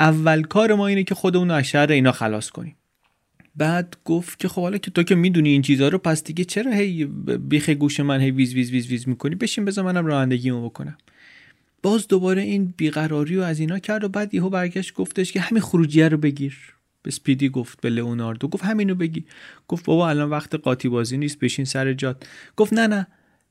اول 0.00 0.42
کار 0.42 0.74
ما 0.74 0.86
اینه 0.86 1.04
که 1.04 1.14
خودمون 1.14 1.50
از 1.50 1.64
شهر 1.64 1.92
اینا 1.92 2.12
خلاص 2.12 2.50
کنیم. 2.50 2.76
بعد 3.56 3.96
گفت 4.04 4.38
که 4.38 4.48
خب 4.48 4.62
حالا 4.62 4.78
که 4.78 4.90
تو 4.90 5.02
که 5.02 5.14
می‌دونی 5.14 5.48
این 5.48 5.62
چیزها 5.62 5.88
رو 5.88 5.98
پس 5.98 6.24
دیگه 6.24 6.44
چرا 6.44 6.72
هی 6.72 7.04
بیخ 7.48 7.70
گوش 7.70 8.00
من 8.00 8.20
هی 8.20 8.30
ویز 8.30 8.54
ویز 8.54 8.70
ویز 8.70 8.86
ویز 8.86 9.08
می‌کنی؟ 9.08 9.34
بشین 9.34 9.64
بذار 9.64 9.84
منم 9.84 10.06
رانندگیمو 10.06 10.68
بکنم. 10.68 10.98
باز 11.82 12.08
دوباره 12.08 12.42
این 12.42 12.74
بیقراری 12.76 13.36
رو 13.36 13.42
از 13.42 13.60
اینا 13.60 13.78
کرد 13.78 14.04
و 14.04 14.08
بعد 14.08 14.34
یهو 14.34 14.50
برگشت 14.50 14.94
گفتش 14.94 15.32
که 15.32 15.40
همین 15.40 15.62
خروجیه 15.62 16.08
رو 16.08 16.16
بگیر. 16.16 16.58
به 17.02 17.10
اسپیدی 17.10 17.48
گفت 17.48 17.80
به 17.80 17.90
لئوناردو 17.90 18.48
گفت 18.48 18.64
همینو 18.64 18.94
بگیر 18.94 19.24
گفت 19.68 19.84
بابا 19.84 20.08
الان 20.08 20.30
وقت 20.30 20.54
قاطی 20.54 20.88
بازی 20.88 21.18
نیست 21.18 21.38
بشین 21.38 21.64
سر 21.64 21.92
جات. 21.92 22.26
گفت 22.56 22.72
نه 22.72 22.86
نه. 22.86 23.06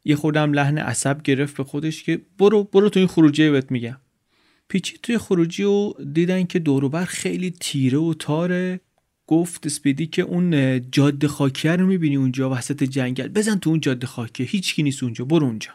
یه 0.06 0.16
خودم 0.16 0.54
لحن 0.54 0.78
عصبی 0.78 1.22
گرفت 1.22 1.58
به 1.58 1.64
خودش 1.64 2.04
که 2.04 2.22
برو 2.40 2.64
برو 2.64 2.90
تو 2.90 3.00
این 3.00 3.08
خروجی 3.08 3.50
بهت 3.50 3.72
میگم. 3.72 3.98
پیچید 4.68 4.98
توی 5.04 5.18
خروجی 5.18 5.64
و 5.64 5.94
دیدن 6.14 6.44
که 6.44 6.60
دوروبر 6.60 7.06
خیلی 7.06 7.52
تیره 7.60 7.98
و 7.98 8.14
تاره. 8.14 8.80
گفت 9.28 9.66
اسپیدی 9.66 10.08
که 10.08 10.22
اون 10.22 10.82
جاده 10.92 11.28
خاکیه 11.28 11.72
رو 11.72 11.86
می‌بینی 11.86 12.16
اونجا 12.16 12.50
وسط 12.50 12.84
جنگل. 12.84 13.28
بزن 13.28 13.56
تو 13.56 13.70
اون 13.70 13.80
جاده 13.80 14.08
خاکیه. 14.08 14.46
هیچکی 14.46 14.84
نیست 14.84 15.04
اونجا. 15.04 15.26
برو 15.26 15.46
اونجا. 15.46 15.70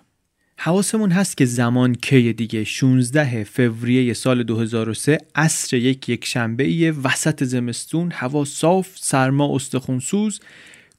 حواسمون 0.56 1.10
هست 1.10 1.36
که 1.36 1.44
زمان 1.44 1.94
کی 1.94 2.32
دیگه. 2.32 2.64
16 2.64 3.44
فوریه 3.44 4.14
سال 4.14 4.42
2003 4.42 5.18
عصر 5.34 5.76
یک 5.76 6.08
یک 6.08 6.24
شنبه 6.24 6.94
وسط 7.04 7.44
زمستون 7.44 8.12
هوا 8.12 8.44
صاف 8.44 8.88
سرما 8.94 9.54
استخونسوز. 9.54 10.40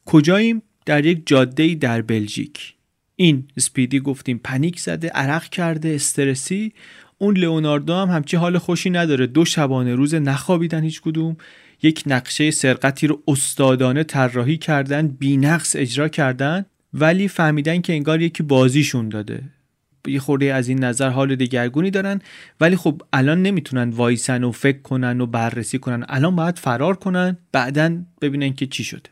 کجاییم؟ 0.06 0.62
در 0.86 1.06
یک 1.06 1.22
جاده 1.26 1.76
در 1.76 2.02
بلژیک. 2.02 2.74
این 3.16 3.48
اسپیدی 3.58 4.00
گفتیم 4.00 4.42
پنیک 4.44 4.80
زده 4.80 5.08
عرق 5.08 5.44
کرده 5.50 5.90
استرسی. 5.90 6.74
اون 7.18 7.38
لئوناردو 7.38 7.94
هم 7.94 8.10
همچی 8.10 8.38
حال 8.38 8.58
خوشی 8.58 8.90
نداره. 8.90 9.28
دو 9.28 9.46
شبانه 9.46 9.96
روز 9.96 10.16
نخوابیدن 10.16 10.84
هیچ 10.84 11.02
کدوم. 11.02 11.38
یک 11.84 12.04
نقشه 12.06 12.52
سرقتی 12.52 13.08
رو 13.08 13.24
استادانه 13.28 14.04
طراحی 14.04 14.58
کردن 14.58 15.08
بینقص 15.08 15.76
اجرا 15.76 16.08
کردن 16.08 16.66
ولی 16.94 17.28
فهمیدن 17.28 17.82
که 17.82 17.94
انگار 17.94 18.22
یکی 18.22 18.44
بازیشون 18.44 19.10
داده. 19.10 19.42
یه 20.08 20.20
خورده 20.20 20.54
از 20.54 20.68
این 20.68 20.84
نظر 20.84 21.10
حال 21.10 21.36
دگرگونی 21.36 21.92
دارن 21.92 22.22
ولی 22.60 22.76
خب 22.76 23.02
الان 23.14 23.42
نمی‌تونن 23.42 23.90
وایسن 23.90 24.44
و 24.44 24.52
فکر 24.52 24.82
کنن 24.82 25.22
و 25.22 25.26
بررسی 25.26 25.80
کنن. 25.80 26.06
الان 26.10 26.36
باید 26.36 26.60
فرار 26.60 26.96
کنن 26.96 27.38
بعدا 27.52 27.98
ببینن 28.22 28.54
که 28.54 28.68
چی 28.68 28.84
شده. 28.84 29.10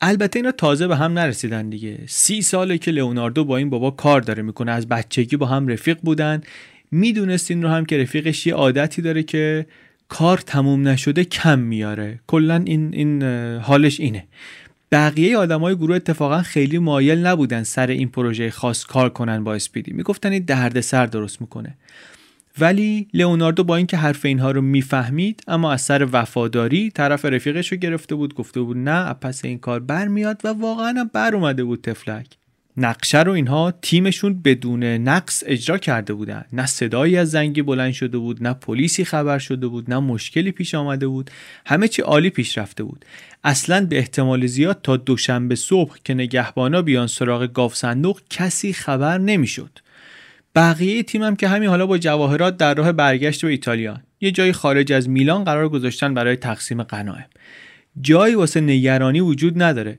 البته 0.00 0.38
اینا 0.38 0.52
تازه 0.52 0.86
به 0.86 0.96
هم 0.96 1.12
نرسیدن 1.12 1.70
دیگه. 1.70 1.98
سی 2.06 2.42
ساله 2.42 2.78
که 2.78 2.90
لئوناردو 2.90 3.44
با 3.44 3.56
این 3.56 3.70
بابا 3.70 3.90
کار 3.90 4.20
داره 4.20 4.42
می‌کنه. 4.42 4.72
از 4.72 4.88
بچگی 4.88 5.36
با 5.36 5.46
هم 5.46 5.68
رفیق 5.68 5.98
بودن. 6.02 6.40
می‌دونست 6.90 7.50
این 7.50 7.62
رو 7.62 7.68
هم 7.68 7.84
که 7.84 7.98
رفیقش 7.98 8.46
یه 8.46 8.54
عادتی 8.54 9.02
داره 9.02 9.22
که 9.22 9.66
کار 10.08 10.38
تموم 10.38 10.88
نشده 10.88 11.24
کم 11.24 11.58
میاره. 11.58 12.20
کلا 12.26 12.62
این 12.66 12.94
این 12.94 13.22
حالش 13.58 14.00
اینه. 14.00 14.24
بقیه 14.92 15.36
آدمای 15.36 15.76
گروه 15.76 15.96
اتفاقا 15.96 16.42
خیلی 16.42 16.78
مایل 16.78 17.26
نبودن 17.26 17.62
سر 17.62 17.86
این 17.86 18.08
پروژه 18.08 18.50
خاص 18.50 18.84
کار 18.84 19.08
کنن 19.08 19.44
با 19.44 19.54
اسپیدی. 19.54 19.92
می‌گفتن 19.92 20.32
این 20.32 20.44
دردسر 20.44 21.06
درست 21.06 21.40
می‌کنه. 21.40 21.74
ولی 22.60 23.08
لئوناردو 23.14 23.64
با 23.64 23.76
اینکه 23.76 23.96
حرف 23.96 24.24
اینها 24.24 24.50
رو 24.50 24.60
می‌فهمید 24.60 25.42
اما 25.48 25.72
از 25.72 25.82
سر 25.82 26.08
وفاداری 26.12 26.90
طرف 26.90 27.24
رفیقش 27.24 27.72
رو 27.72 27.78
گرفته 27.78 28.14
بود 28.14 28.34
گفته 28.34 28.60
بود 28.60 28.76
نه 28.76 29.12
پس 29.12 29.44
این 29.44 29.58
کار 29.58 29.80
برمیاد 29.80 30.40
و 30.44 30.48
واقعا 30.48 31.10
بر 31.12 31.34
اومده 31.34 31.64
بود 31.64 31.80
تفلک 31.80 32.26
نقشه 32.76 33.22
رو 33.22 33.32
اینها 33.32 33.74
تیمشون 33.82 34.42
بدون 34.42 34.84
نقص 34.84 35.42
اجرا 35.46 35.78
کرده 35.78 36.14
بودن. 36.14 36.44
نه 36.52 36.66
صدایی 36.66 37.16
از 37.16 37.30
زنگی 37.30 37.62
بلند 37.62 37.92
شده 37.92 38.18
بود 38.18 38.42
نه 38.42 38.52
پلیسی 38.52 39.04
خبر 39.04 39.38
شده 39.38 39.66
بود 39.66 39.90
نه 39.90 39.98
مشکلی 39.98 40.52
پیش 40.52 40.74
آمده 40.74 41.06
بود. 41.06 41.30
همه 41.66 41.88
چی 41.88 42.02
عالی 42.02 42.30
پیش 42.30 42.58
رفته 42.58 42.84
بود. 42.84 43.04
اصلا 43.44 43.86
به 43.86 43.98
احتمال 43.98 44.46
زیاد 44.46 44.80
تا 44.82 44.96
دوشنبه 44.96 45.54
صبح 45.54 45.96
که 46.04 46.14
نگهبانا 46.14 46.82
بیان 46.82 47.06
سراغ 47.06 47.52
گاف 47.52 47.76
صندوق 47.76 48.20
کسی 48.30 48.72
خبر 48.72 49.18
نمی‌شد. 49.18 49.78
بقیه 50.54 51.02
تیمم 51.02 51.36
که 51.36 51.48
همین 51.48 51.68
حالا 51.68 51.86
با 51.86 51.98
جواهرات 51.98 52.56
در 52.56 52.74
راه 52.74 52.92
برگشت 52.92 53.44
به 53.44 53.50
ایتالیا 53.50 54.00
یه 54.20 54.30
جایی 54.30 54.52
خارج 54.52 54.92
از 54.92 55.08
میلان 55.08 55.44
قرار 55.44 55.68
گذاشتن 55.68 56.14
برای 56.14 56.36
تقسیم 56.36 56.82
غنایم 56.82 57.26
جایی 58.00 58.34
واسه 58.34 58.60
نگرانی 58.60 59.20
وجود 59.20 59.62
نداره. 59.62 59.98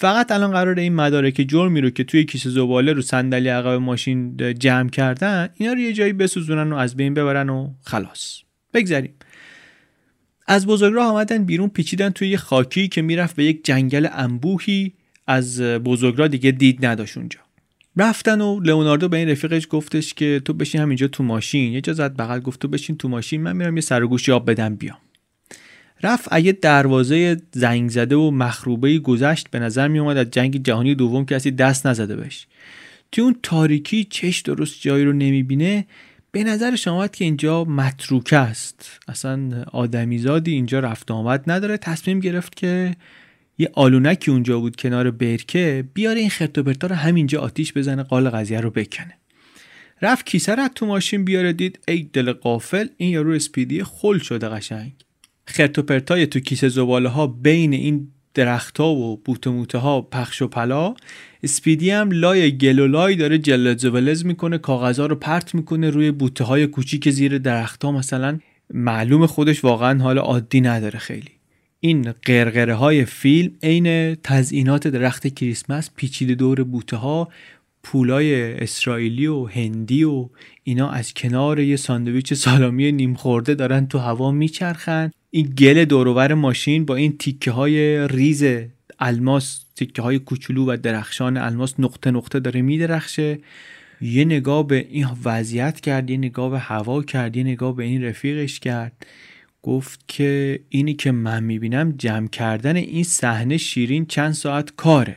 فقط 0.00 0.32
الان 0.32 0.50
قرار 0.50 0.78
این 0.78 0.94
مدارک 0.94 1.44
جرمی 1.48 1.80
رو 1.80 1.90
که 1.90 2.04
توی 2.04 2.24
کیسه 2.24 2.50
زباله 2.50 2.92
رو 2.92 3.02
صندلی 3.02 3.48
عقب 3.48 3.68
ماشین 3.70 4.36
جمع 4.54 4.88
کردن 4.88 5.48
اینا 5.54 5.72
رو 5.72 5.78
یه 5.78 5.92
جایی 5.92 6.12
بسوزونن 6.12 6.72
و 6.72 6.76
از 6.76 6.96
بین 6.96 7.14
ببرن 7.14 7.48
و 7.50 7.70
خلاص. 7.82 8.40
بگذریم. 8.74 9.14
از 10.46 10.66
بزرگراه 10.66 11.06
آمدن 11.06 11.44
بیرون 11.44 11.68
پیچیدن 11.68 12.10
توی 12.10 12.28
یه 12.28 12.36
خاکی 12.36 12.88
که 12.88 13.02
می‌رفت 13.02 13.36
به 13.36 13.44
یک 13.44 13.64
جنگل 13.64 14.08
انبوهی 14.12 14.92
از 15.26 15.60
بزرگراه 15.60 16.28
دیگه 16.28 16.50
دید 16.50 16.86
نداشت 16.86 17.16
اونجا. 17.16 17.40
رفتن 17.96 18.40
و 18.40 18.60
لئوناردو 18.60 19.08
به 19.08 19.16
این 19.16 19.28
رفیقش 19.28 19.66
گفتش 19.70 20.14
که 20.14 20.42
تو 20.44 20.52
بشین 20.52 20.80
همینجا 20.80 21.08
تو 21.08 21.22
ماشین. 21.22 21.72
یه 21.72 21.80
جا 21.80 21.92
زد 21.92 22.16
بغل 22.16 22.40
گفت 22.40 22.60
تو 22.60 22.68
بشین 22.68 22.96
تو 22.96 23.08
ماشین 23.08 23.42
من 23.42 23.56
میرم 23.56 23.76
یه 23.76 23.80
سرگوشی 23.80 24.32
آب 24.32 24.50
بدم 24.50 24.74
بیام. 24.74 24.98
رفت 26.02 26.28
اگه 26.30 26.52
دروازه 26.52 27.36
زنگ 27.52 27.90
زده 27.90 28.16
و 28.16 28.30
مخروبه 28.30 28.98
گذشت. 28.98 29.50
به 29.50 29.58
نظر 29.58 29.88
می 29.88 29.98
اومد 29.98 30.16
از 30.16 30.30
جنگ 30.30 30.62
جهانی 30.62 30.94
دوم 30.94 31.26
کسی 31.26 31.50
دست 31.50 31.86
نزده 31.86 32.16
بهش. 32.16 32.46
توی 33.12 33.24
اون 33.24 33.36
تاریکی 33.42 34.04
چش 34.04 34.40
درست 34.40 34.80
جایی 34.80 35.04
رو 35.04 35.12
نمی‌بینه. 35.12 35.86
به 36.32 36.44
نظرش 36.44 36.88
آمد 36.88 37.10
که 37.10 37.24
اینجا 37.24 37.64
متروکه 37.64 38.36
است. 38.36 39.00
اصلا 39.08 39.64
آدمیزادی 39.72 40.52
اینجا 40.52 40.80
رفت 40.80 41.10
آمد 41.10 41.50
نداره. 41.50 41.76
تصمیم 41.76 42.20
گرفت 42.20 42.56
که 42.56 42.96
یه 43.58 43.70
آلونکی 43.72 44.30
اونجا 44.30 44.60
بود 44.60 44.76
کنار 44.76 45.10
برکه 45.10 45.84
بیاره 45.94 46.20
این 46.20 46.30
خرت 46.30 46.58
و 46.58 46.62
رو 46.62 46.94
همینجا 46.94 47.40
آتیش 47.40 47.72
بزنه 47.72 48.02
قال 48.02 48.30
قضیه 48.30 48.60
رو 48.60 48.70
بکنه. 48.70 49.14
رفت 50.02 50.26
کیسه 50.26 50.54
رو 50.54 50.68
تو 50.74 50.86
ماشین 50.86 51.24
بیاره 51.24 51.52
دید 51.52 51.78
ای 51.88 52.10
دل 52.12 52.32
قافل 52.32 52.88
این 52.96 53.10
یارو 53.10 53.30
اسپیدی 53.30 53.84
خل 53.84 54.18
شده 54.18 54.48
قشنگ. 54.48 54.92
خرت 55.48 55.78
و 55.78 55.82
پرتای 55.82 56.26
تو 56.26 56.40
کیسه 56.40 56.68
زباله 56.68 57.08
ها 57.08 57.26
بین 57.26 57.72
این 57.72 58.08
درختها 58.34 58.94
و 58.94 59.16
بوت 59.16 59.46
موته 59.46 59.78
ها 59.78 60.00
پخش 60.00 60.42
و 60.42 60.48
پلا 60.48 60.94
اسپیدی 61.42 61.90
هم 61.90 62.10
لای 62.10 62.58
گل 62.58 62.78
و 62.78 62.86
لای 62.86 63.16
داره 63.16 63.38
جلد 63.38 63.78
زبلز 63.78 64.24
می‌کنه 64.24 64.58
کاغذها 64.58 65.06
رو 65.06 65.16
پرت 65.16 65.54
می‌کنه 65.54 65.90
روی 65.90 66.10
بوته 66.10 66.44
های 66.44 66.66
کوچیک 66.66 67.10
زیر 67.10 67.38
درختها. 67.38 67.92
مثلا 67.92 68.38
معلوم 68.74 69.26
خودش 69.26 69.64
واقعا 69.64 70.02
حال 70.02 70.18
عادی 70.18 70.60
نداره 70.60 70.98
خیلی. 70.98 71.30
این 71.80 72.12
قرقره 72.12 72.74
های 72.74 73.04
فیلم 73.04 73.52
عین 73.62 74.14
تزئینات 74.14 74.88
درخت 74.88 75.34
کریسمس 75.34 75.90
پیچیده 75.96 76.34
دور 76.34 76.64
بوته 76.64 76.96
ها 76.96 77.28
پولای 77.82 78.54
اسرائیلی 78.54 79.26
و 79.26 79.44
هندی 79.44 80.04
و 80.04 80.28
اینا 80.64 80.90
از 80.90 81.14
کنار 81.14 81.60
یه 81.60 81.76
ساندویچ 81.76 82.34
سالامی 82.34 82.92
نیم 82.92 83.14
خورده 83.14 83.54
دارن 83.54 83.86
تو 83.86 83.98
هوا 83.98 84.30
میچرخن. 84.30 85.10
این 85.30 85.46
گل 85.46 85.84
دورور 85.84 86.34
ماشین 86.34 86.84
با 86.84 86.96
این 86.96 87.18
تیکه 87.18 87.50
های 87.50 88.08
ریز 88.08 88.44
الماس 88.98 89.64
تیکه 89.76 90.02
های 90.02 90.18
کوچولو 90.18 90.72
و 90.72 90.76
درخشان 90.76 91.36
الماس 91.36 91.74
نقطه 91.78 92.10
نقطه 92.10 92.40
داره 92.40 92.62
میدرخشه. 92.62 93.38
یه 94.00 94.24
نگاه 94.24 94.66
به 94.66 94.86
این 94.90 95.06
وضعیت 95.24 95.80
کرد 95.80 96.10
یه 96.10 96.16
نگاه 96.16 96.50
به 96.50 96.58
هوا 96.58 97.02
کرد 97.02 97.36
یه 97.36 97.42
نگاه 97.44 97.76
به 97.76 97.84
این 97.84 98.04
رفیقش 98.04 98.60
کرد. 98.60 99.06
گفت 99.62 100.04
که 100.08 100.60
اینی 100.68 100.94
که 100.94 101.12
من 101.12 101.44
می‌بینم 101.44 101.94
جمع 101.98 102.28
کردن 102.28 102.76
این 102.76 103.04
صحنه 103.04 103.56
شیرین 103.56 104.06
چند 104.06 104.32
ساعت 104.32 104.76
کاره. 104.76 105.16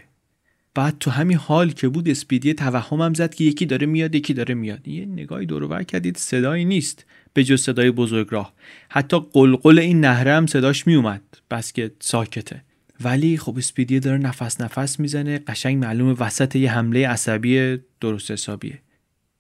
بعد 0.74 0.96
تو 1.00 1.12
همین 1.12 1.38
حال 1.38 1.72
که 1.72 1.88
بود 1.88 2.10
اسپیدی 2.10 2.54
توهمم 2.54 3.14
زد 3.14 3.34
که 3.34 3.44
یکی 3.44 3.66
داره 3.66 3.88
میاد 3.88 4.16
یکی 4.16 4.34
داره 4.34 4.56
میاد. 4.56 4.88
یه 4.88 5.06
نگاهی 5.06 5.46
دور 5.46 5.64
ور 5.64 5.84
کردید 5.84 6.18
صدایی 6.18 6.66
نیست. 6.66 7.06
به 7.34 7.44
جز 7.44 7.62
صدای 7.62 7.92
بزرگ 7.92 8.28
راه 8.30 8.54
حتی 8.90 9.20
قلقل 9.34 9.80
این 9.80 10.00
نهره 10.00 10.34
هم 10.34 10.48
صداش 10.48 10.88
میومد 10.88 11.22
بس 11.52 11.74
که 11.74 11.92
ساکته. 12.00 12.64
ولی 13.04 13.38
خب 13.38 13.58
اسپیدی 13.58 14.00
داره 14.00 14.18
نفس 14.18 14.62
نفس 14.62 15.00
می‌زنه. 15.00 15.40
قشنگ 15.40 15.78
معلومه 15.78 16.14
وسط 16.20 16.56
یه 16.56 16.72
حمله 16.72 17.08
عصبی 17.08 17.80
درست 18.02 18.32
حسابیه. 18.32 18.80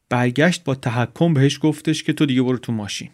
برگشت 0.09 0.63
با 0.63 0.75
تحکم 0.75 1.33
بهش 1.33 1.59
گفتش 1.61 2.03
که 2.03 2.13
تو 2.13 2.25
دیگه 2.25 2.41
برو 2.41 2.57
تو 2.57 2.71
ماشین. 2.71 3.09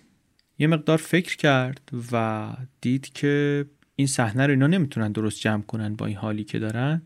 یه 0.59 0.67
مقدار 0.67 0.97
فکر 0.97 1.38
کرد 1.38 1.89
و 2.11 2.47
دید 2.82 3.13
که 3.13 3.65
این 3.95 4.07
صحنه 4.07 4.45
رو 4.45 4.51
اینا 4.51 4.67
نمی‌تونن 4.67 5.11
درست 5.11 5.39
جمع 5.41 5.61
کنن 5.61 5.95
با 5.95 6.05
این 6.05 6.17
حالی 6.17 6.43
که 6.43 6.59
دارن. 6.59 7.01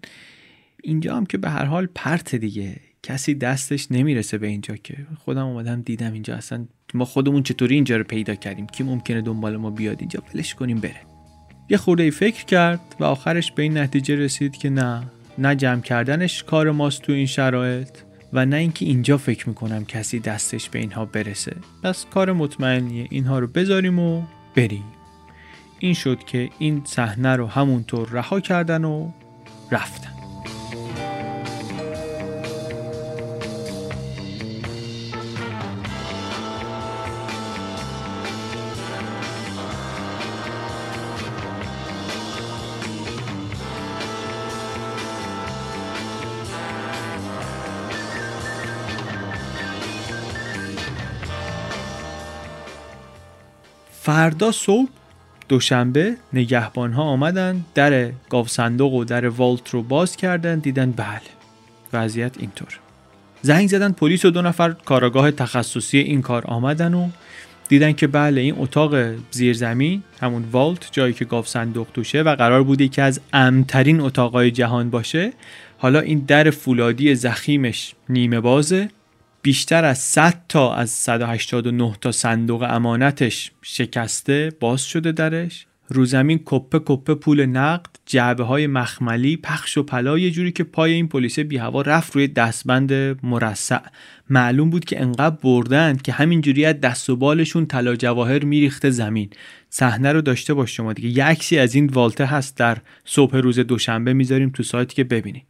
اینجا 0.84 1.18
هم 1.18 1.26
که 1.26 1.38
به 1.38 1.50
هر 1.50 1.66
حال 1.66 1.88
پرت 1.96 2.36
دیگه. 2.36 2.80
کسی 3.04 3.36
دستش 3.36 3.88
نمی‌رسه 3.92 4.38
به 4.38 4.48
اینجا 4.48 4.76
که. 4.76 4.98
خودم 5.20 5.46
اومدم 5.46 5.82
دیدم 5.82 6.14
اینجا 6.14 6.36
اصلا 6.36 6.66
ما 6.94 7.06
خودمون 7.06 7.44
چطوری 7.44 7.76
اینجا 7.76 7.98
رو 7.98 8.04
پیدا 8.04 8.36
کردیم؟ 8.36 8.68
کی 8.68 8.84
ممکنه 8.84 9.22
دنبال 9.22 9.58
ما 9.58 9.70
بیاد 9.70 9.98
اینجا؟ 10.00 10.24
ولش 10.34 10.56
کنیم 10.56 10.80
بره. 10.80 11.02
یه 11.70 11.78
خورده 11.78 12.12
فکر 12.12 12.46
کرد 12.46 12.80
و 13.00 13.04
آخرش 13.04 13.52
به 13.52 13.64
این 13.64 13.78
نتیجه 13.78 14.16
رسید 14.16 14.58
که 14.58 14.70
نه 14.70 15.04
نه 15.38 15.56
جمع 15.56 15.82
کردنش 15.82 16.44
کار 16.44 16.72
ماست 16.72 17.02
تو 17.02 17.12
این 17.12 17.26
شرایط 17.26 17.90
و 18.34 18.46
نه 18.46 18.56
اینکه 18.56 18.86
اینجا 18.86 19.18
فکر 19.18 19.50
می‌کنم 19.50 19.86
کسی 19.86 20.20
دستش 20.20 20.70
به 20.70 20.80
اینها 20.80 21.06
برسه. 21.06 21.56
پس 21.84 22.06
کار 22.06 22.34
مطمئنیه 22.34 23.08
اینها 23.10 23.40
رو 23.40 23.48
بذاریم 23.48 24.00
و 24.00 24.24
بریم. 24.56 24.84
این 25.80 25.94
شد 25.94 26.24
که 26.24 26.50
این 26.60 26.82
صحنه 26.86 27.36
رو 27.36 27.48
همونطور 27.48 28.10
رها 28.10 28.40
کردن 28.40 28.86
و 28.86 29.12
رفتن. 29.72 30.21
فردا 54.04 54.52
صبح 54.52 54.90
دوشنبه 55.50 56.16
نگهبان 56.34 56.94
ها 56.94 57.04
آمدن 57.04 57.66
در 57.76 58.12
گاو 58.30 58.48
صندوق 58.48 58.94
و 58.94 59.04
در 59.04 59.28
والت 59.28 59.70
رو 59.70 59.84
باز 59.84 60.16
کردن 60.16 60.60
دیدن 60.60 60.92
بله 60.92 61.22
وضعیت 61.94 62.38
اینطور. 62.40 62.80
زنگ 63.42 63.68
زدن 63.70 63.92
پلیس 63.92 64.26
و 64.26 64.30
دو 64.30 64.42
نفر 64.42 64.72
کاراگاه 64.72 65.32
تخصصی 65.32 65.98
این 65.98 66.22
کار 66.22 66.46
آمدن 66.46 66.94
و 66.94 67.10
دیدن 67.70 67.92
که 67.92 68.08
بله 68.08 68.42
این 68.42 68.56
اتاق 68.58 68.96
زیرزمین 69.32 70.04
همون 70.22 70.46
والت 70.52 70.88
جایی 70.92 71.14
که 71.14 71.26
گاو 71.26 71.46
صندوق 71.46 71.88
توشه 71.94 72.22
و 72.22 72.36
قرار 72.36 72.64
بوده 72.64 72.88
که 72.88 73.02
از 73.02 73.22
امترین 73.34 74.02
اتاقای 74.02 74.52
جهان 74.52 74.90
باشه 74.90 75.34
حالا 75.78 76.00
این 76.00 76.20
در 76.20 76.50
فولادی 76.50 77.16
زخیمش 77.16 77.94
نیمه 78.10 78.40
بازه. 78.40 78.90
بیشتر 79.42 79.86
از 79.86 79.98
100 79.98 80.42
تا 80.50 80.76
از 80.76 80.90
189 80.90 81.96
تا 82.02 82.12
صندوق 82.12 82.66
امانتش 82.70 83.52
شکسته 83.62 84.52
باز 84.60 84.82
شده 84.82 85.12
درش. 85.12 85.66
رو 85.94 86.06
زمین 86.06 86.40
کپه 86.46 86.80
کپه 86.86 87.16
پول 87.16 87.46
نقد 87.46 87.90
جعبه 88.06 88.44
های 88.44 88.68
مخملی 88.68 89.38
پخش 89.38 89.78
و 89.78 89.84
پلا 89.84 90.18
یه 90.18 90.32
جوری 90.32 90.52
که 90.52 90.64
پای 90.64 90.94
این 90.94 91.08
پلیس 91.08 91.40
بی 91.40 91.58
هوا 91.58 91.82
رفت 91.82 92.16
روی 92.16 92.28
دستبند 92.28 92.94
مرصع. 93.26 93.80
معلوم 94.30 94.70
بود 94.70 94.86
که 94.86 95.02
انقدر 95.02 95.36
بردن 95.44 95.98
که 95.98 96.12
همینجوری 96.12 96.66
از 96.66 96.80
دست 96.82 97.10
و 97.10 97.16
بالشون 97.16 97.66
طلا 97.66 97.96
جواهر 97.96 98.44
میریخته 98.44 98.90
زمین. 98.90 99.30
صحنه 99.70 100.12
رو 100.12 100.22
داشته 100.22 100.54
باش 100.54 100.78
شما 100.78 100.94
دیگه. 100.94 101.10
یه 101.10 101.26
عکسی 101.26 101.58
از 101.58 101.76
این 101.76 101.88
والته 101.88 102.26
هست. 102.26 102.58
در 102.58 102.78
صبح 103.06 103.38
روز 103.38 103.60
دوشنبه 103.60 104.14
می‌ذاریم 104.14 104.50
تو 104.50 104.64
سایت 104.64 104.94
که 104.94 105.04
ببینین. 105.04 105.44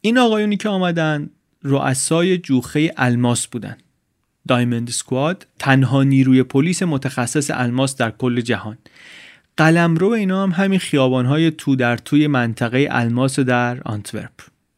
این 0.00 0.18
آقایونی 0.18 0.56
که 0.56 0.68
آمدن 0.68 1.30
رؤسای 1.62 2.38
جوخه 2.38 2.92
الماس 2.96 3.46
بودن. 3.46 3.76
دایمند 4.48 4.90
سکواد 4.90 5.46
تنها 5.58 6.02
نیروی 6.02 6.42
پلیس 6.42 6.82
متخصص 6.82 7.50
الماس 7.54 7.96
در 7.96 8.10
کل 8.10 8.40
جهان. 8.40 8.78
قلمرو 9.56 10.08
اینا 10.08 10.42
هم 10.42 10.50
همین 10.50 10.78
خیابانهای 10.78 11.50
تو 11.50 11.76
در 11.76 11.96
توی 11.96 12.26
منطقه 12.26 12.88
الماس 12.90 13.38
در 13.38 13.82
آنتورپ. 13.84 14.32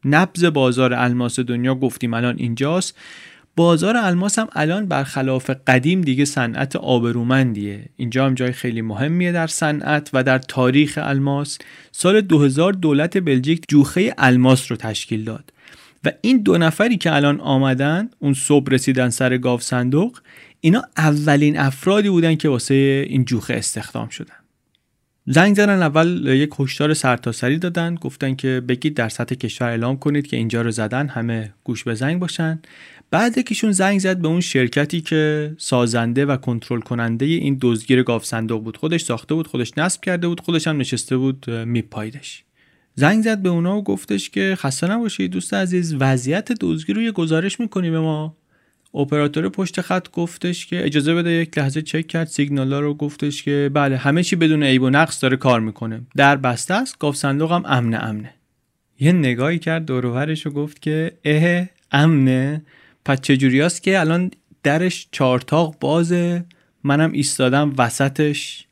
نبز 0.04 0.44
بازار 0.44 0.94
الماس 0.94 1.40
دنیا 1.40 1.74
گفتیم 1.74 2.14
الان 2.14 2.36
اینجاست. 2.38 2.98
بازار 3.56 3.96
الماس 3.96 4.38
هم 4.38 4.48
الان 4.52 4.86
برخلاف 4.86 5.50
قدیم 5.66 6.00
دیگه 6.00 6.24
صنعت 6.24 6.76
آبرومندیه. 6.76 7.84
اینجا 7.96 8.26
هم 8.26 8.34
جای 8.34 8.52
خیلی 8.52 8.82
مهمیه 8.82 9.32
در 9.32 9.46
صنعت 9.46 10.10
و 10.12 10.22
در 10.22 10.38
تاریخ 10.38 10.98
الماس. 11.02 11.58
سال 11.92 12.20
2000 12.20 12.72
دولت 12.72 13.18
بلژیک 13.18 13.64
جوخه 13.68 14.14
الماس 14.18 14.70
رو 14.70 14.76
تشکیل 14.76 15.24
داد. 15.24 15.52
و 16.04 16.12
این 16.20 16.42
دو 16.42 16.58
نفری 16.58 16.96
که 16.96 17.14
الان 17.14 17.40
آمدن 17.40 18.10
اون 18.18 18.34
صبح 18.34 18.72
رسیدن 18.72 19.10
سر 19.10 19.38
گاو 19.38 19.60
صندوق 19.60 20.18
اینا 20.60 20.82
اولین 20.96 21.58
افرادی 21.58 22.08
بودن 22.08 22.34
که 22.34 22.48
واسه 22.48 23.06
این 23.08 23.24
جوخه 23.24 23.54
استخدام 23.54 24.08
شدن. 24.08 24.34
زنگ 25.26 25.56
زدن 25.56 25.82
اول 25.82 26.26
یک 26.26 26.50
هشدار 26.58 26.94
سرتاسری 26.94 27.58
دادن 27.58 27.94
گفتن 27.94 28.34
که 28.34 28.62
بگید 28.68 28.94
در 28.94 29.08
سطح 29.08 29.34
کشور 29.34 29.68
اعلام 29.68 29.96
کنید 29.96 30.26
که 30.26 30.36
اینجا 30.36 30.62
رو 30.62 30.70
زدن 30.70 31.08
همه 31.08 31.52
گوش 31.64 31.84
به 31.84 31.94
زنگ 31.94 32.18
باشن. 32.18 32.62
بعد 33.10 33.38
یکیشون 33.38 33.72
زنگ 33.72 34.00
زد 34.00 34.18
به 34.18 34.28
اون 34.28 34.40
شرکتی 34.40 35.00
که 35.00 35.54
سازنده 35.58 36.26
و 36.26 36.36
کنترل 36.36 36.80
کننده 36.80 37.26
این 37.26 37.58
دزدگیر 37.60 38.02
گاو 38.02 38.22
صندوق 38.22 38.64
بود. 38.64 38.76
خودش 38.76 39.02
ساخته 39.02 39.34
بود 39.34 39.46
خودش 39.46 39.78
نصب 39.78 40.00
کرده 40.00 40.28
بود 40.28 40.40
خودش 40.40 40.68
هم 40.68 40.76
نشسته 40.76 41.16
بود 41.16 41.50
میپایدش 41.50 42.44
زنگ 42.94 43.22
زد 43.22 43.38
به 43.38 43.48
اونا 43.48 43.78
و 43.78 43.84
گفتش 43.84 44.30
که 44.30 44.54
خسته 44.58 44.90
نباشید 44.90 45.30
دوست 45.30 45.54
عزیز 45.54 45.96
وضعیت 46.00 46.52
دزدگی 46.52 46.92
رو 46.92 47.02
یه 47.02 47.12
گزارش 47.12 47.60
می‌کنی 47.60 47.90
به 47.90 48.00
ما. 48.00 48.36
اپراتور 48.94 49.48
پشت 49.48 49.80
خط 49.80 50.10
گفتش 50.10 50.66
که 50.66 50.84
اجازه 50.84 51.14
بده 51.14 51.30
یک 51.30 51.58
لحظه 51.58 51.82
چک 51.82 52.06
کرد 52.06 52.26
سیگنالا 52.26 52.80
رو 52.80 52.94
گفتش 52.94 53.42
که 53.42 53.70
بله 53.74 53.96
همه 53.96 54.22
چی 54.22 54.36
بدون 54.36 54.62
عیب 54.62 54.82
و 54.82 54.90
نقص 54.90 55.22
داره 55.22 55.36
کار 55.36 55.60
می‌کنه. 55.60 56.00
در 56.16 56.36
بسته 56.36 56.74
است 56.74 56.98
گاف 56.98 57.16
صندوق 57.16 57.52
هم 57.52 57.62
امنه 57.66 57.96
امنه. 57.96 58.34
یه 59.00 59.12
نگاهی 59.12 59.58
کرد 59.58 59.86
دورورش 59.86 60.46
و 60.46 60.50
گفت 60.50 60.82
که 60.82 61.12
اه 61.24 61.66
امنه. 61.92 62.62
پس 63.04 63.20
چجوریاست 63.20 63.82
که 63.82 64.00
الان 64.00 64.30
درش 64.62 65.08
چارتاق 65.12 65.76
بازه؟ 65.80 66.44
منم 66.84 67.12
ایستادم 67.12 67.74
وسطش. 67.78 68.66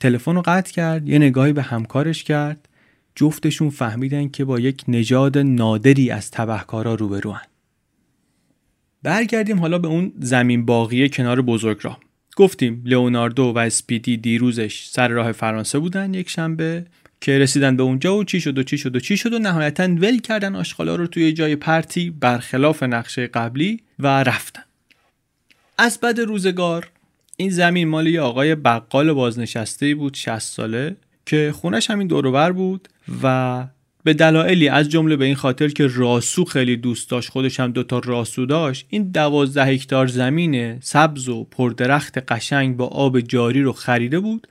تلفن 0.00 0.34
رو 0.34 0.42
قطع 0.46 0.72
کرد 0.72 1.08
یه 1.08 1.18
نگاهی 1.18 1.52
به 1.52 1.62
همکارش 1.62 2.24
کرد. 2.24 2.68
جفتشون 3.14 3.70
فهمیدن 3.70 4.28
که 4.28 4.44
با 4.44 4.60
یک 4.60 4.84
نژاد 4.88 5.38
نادری 5.38 6.10
از 6.10 6.30
تبهکارا 6.30 6.94
روبروان. 6.94 7.40
برگردیم 9.02 9.60
حالا 9.60 9.78
به 9.78 9.88
اون 9.88 10.12
زمین 10.20 10.64
باقی 10.64 11.08
کنار 11.08 11.42
بزرگ 11.42 11.78
راه. 11.82 12.00
گفتیم 12.36 12.82
لئوناردو 12.84 13.44
و 13.44 13.58
اسپیدی 13.58 14.16
دیروزش 14.16 14.88
سر 14.88 15.08
راه 15.08 15.32
فرانسه 15.32 15.78
بودن 15.78 16.14
یک 16.14 16.30
شنبه 16.30 16.86
که 17.20 17.38
رسیدن 17.38 17.76
به 17.76 17.82
اونجا 17.82 18.16
و 18.16 18.24
چی 18.24 18.40
شد 18.40 18.58
و 18.58 18.62
چی 18.62 18.78
شد 18.78 18.96
و 18.96 19.00
چی 19.00 19.16
شد 19.16 19.32
و 19.32 19.38
نهایتا 19.38 19.82
ول 19.84 20.18
کردن 20.18 20.56
آشغالا 20.56 20.96
رو 20.96 21.06
توی 21.06 21.32
جای 21.32 21.56
پرتی 21.56 22.10
برخلاف 22.10 22.82
نقشه 22.82 23.26
قبلی 23.26 23.80
و 23.98 24.22
رفتن. 24.22 24.62
از 25.78 26.00
بد 26.00 26.20
روزگار 26.20 26.90
این 27.36 27.50
زمین 27.50 27.88
مال 27.88 28.06
یه 28.06 28.20
آقای 28.20 28.54
بقال 28.54 29.12
بازنشسته 29.12 29.94
بود 29.94 30.14
60 30.14 30.38
ساله 30.38 30.96
که 31.26 31.52
خونش 31.54 31.90
همین 31.90 32.06
دوروبر 32.06 32.52
بود. 32.52 32.88
و 33.22 33.66
به 34.04 34.14
دلایلی 34.14 34.68
از 34.68 34.88
جمله 34.88 35.16
به 35.16 35.24
این 35.24 35.34
خاطر 35.34 35.68
که 35.68 35.86
راسو 35.86 36.44
خیلی 36.44 36.76
دوست 36.76 37.10
داشت 37.10 37.30
خودش 37.30 37.60
هم 37.60 37.72
دوتا 37.72 37.98
راسو 37.98 38.46
داشت 38.46 38.86
این 38.88 39.02
دوازده 39.10 39.64
هکتار 39.64 40.06
زمین 40.06 40.80
سبز 40.80 41.28
و 41.28 41.44
پردرخت 41.44 42.32
قشنگ 42.32 42.76
با 42.76 42.86
آب 42.86 43.20
جاری 43.20 43.62
رو 43.62 43.72
خریده 43.72 44.20
بود 44.20 44.46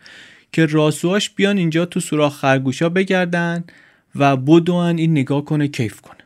که 0.51 0.65
راسوهاش 0.65 1.29
بیان 1.29 1.57
اینجا 1.57 1.85
تو 1.85 1.99
سوراخ 1.99 2.39
خرگوشا 2.39 2.89
بگردن 2.89 3.63
و 4.15 4.37
بدون 4.37 4.97
این 4.97 5.11
نگاه 5.11 5.45
کنه 5.45 5.67
کیف 5.67 6.01
کنه. 6.01 6.22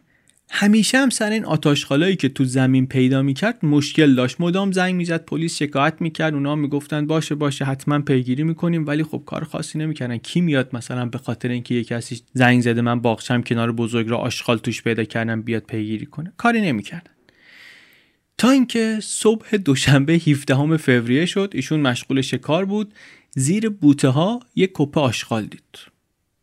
همیشه 0.49 0.97
هم 0.97 1.09
سر 1.09 1.31
این 1.31 1.45
آتاشخالایی 1.45 2.15
که 2.15 2.29
تو 2.29 2.45
زمین 2.45 2.87
پیدا 2.87 3.21
می‌کرد 3.21 3.65
مشکل 3.65 4.15
داشت. 4.15 4.41
مدام 4.41 4.71
زنگ 4.71 4.95
می‌زد 4.95 5.25
پلیس 5.25 5.57
شکایت 5.57 5.93
می‌کرد. 5.99 6.33
اونا 6.33 6.55
می‌گفتن 6.55 7.07
باشه 7.07 7.35
باشه 7.35 7.65
حتما 7.65 7.99
پیگیری 7.99 8.43
می‌کنیم. 8.43 8.87
ولی 8.87 9.03
خب 9.03 9.23
کار 9.25 9.43
خاصی 9.43 9.77
نمی‌کردن. 9.79 10.17
کی 10.17 10.41
میاد 10.41 10.69
مثلا 10.75 11.05
به 11.05 11.17
خاطر 11.17 11.49
اینکه 11.49 11.75
یه 11.75 11.83
کسی 11.83 12.21
زنگ 12.33 12.61
زده 12.61 12.81
من 12.81 12.99
باغچم 12.99 13.41
کنار 13.41 13.71
بزرگ 13.71 14.09
را 14.09 14.17
آشغال 14.17 14.57
توش 14.57 14.83
پیدا 14.83 15.03
کردم 15.03 15.41
بیاد 15.41 15.63
پیگیری 15.63 16.05
کنه. 16.05 16.33
کاری 16.37 16.61
نمی‌کردن. 16.61 17.11
تا 18.37 18.49
اینکه 18.49 18.99
صبح 19.01 19.57
دوشنبه 19.57 20.13
17 20.13 20.77
فوریه 20.77 21.25
شد 21.25 21.51
ایشون 21.53 21.79
مشغول 21.79 22.21
شکار 22.21 22.65
بود. 22.65 22.93
زیر 23.35 23.69
بوته 23.69 24.07
ها 24.07 24.39
یک 24.55 24.71
کپه 24.73 25.01
آشغال 25.01 25.45
دید. 25.45 25.96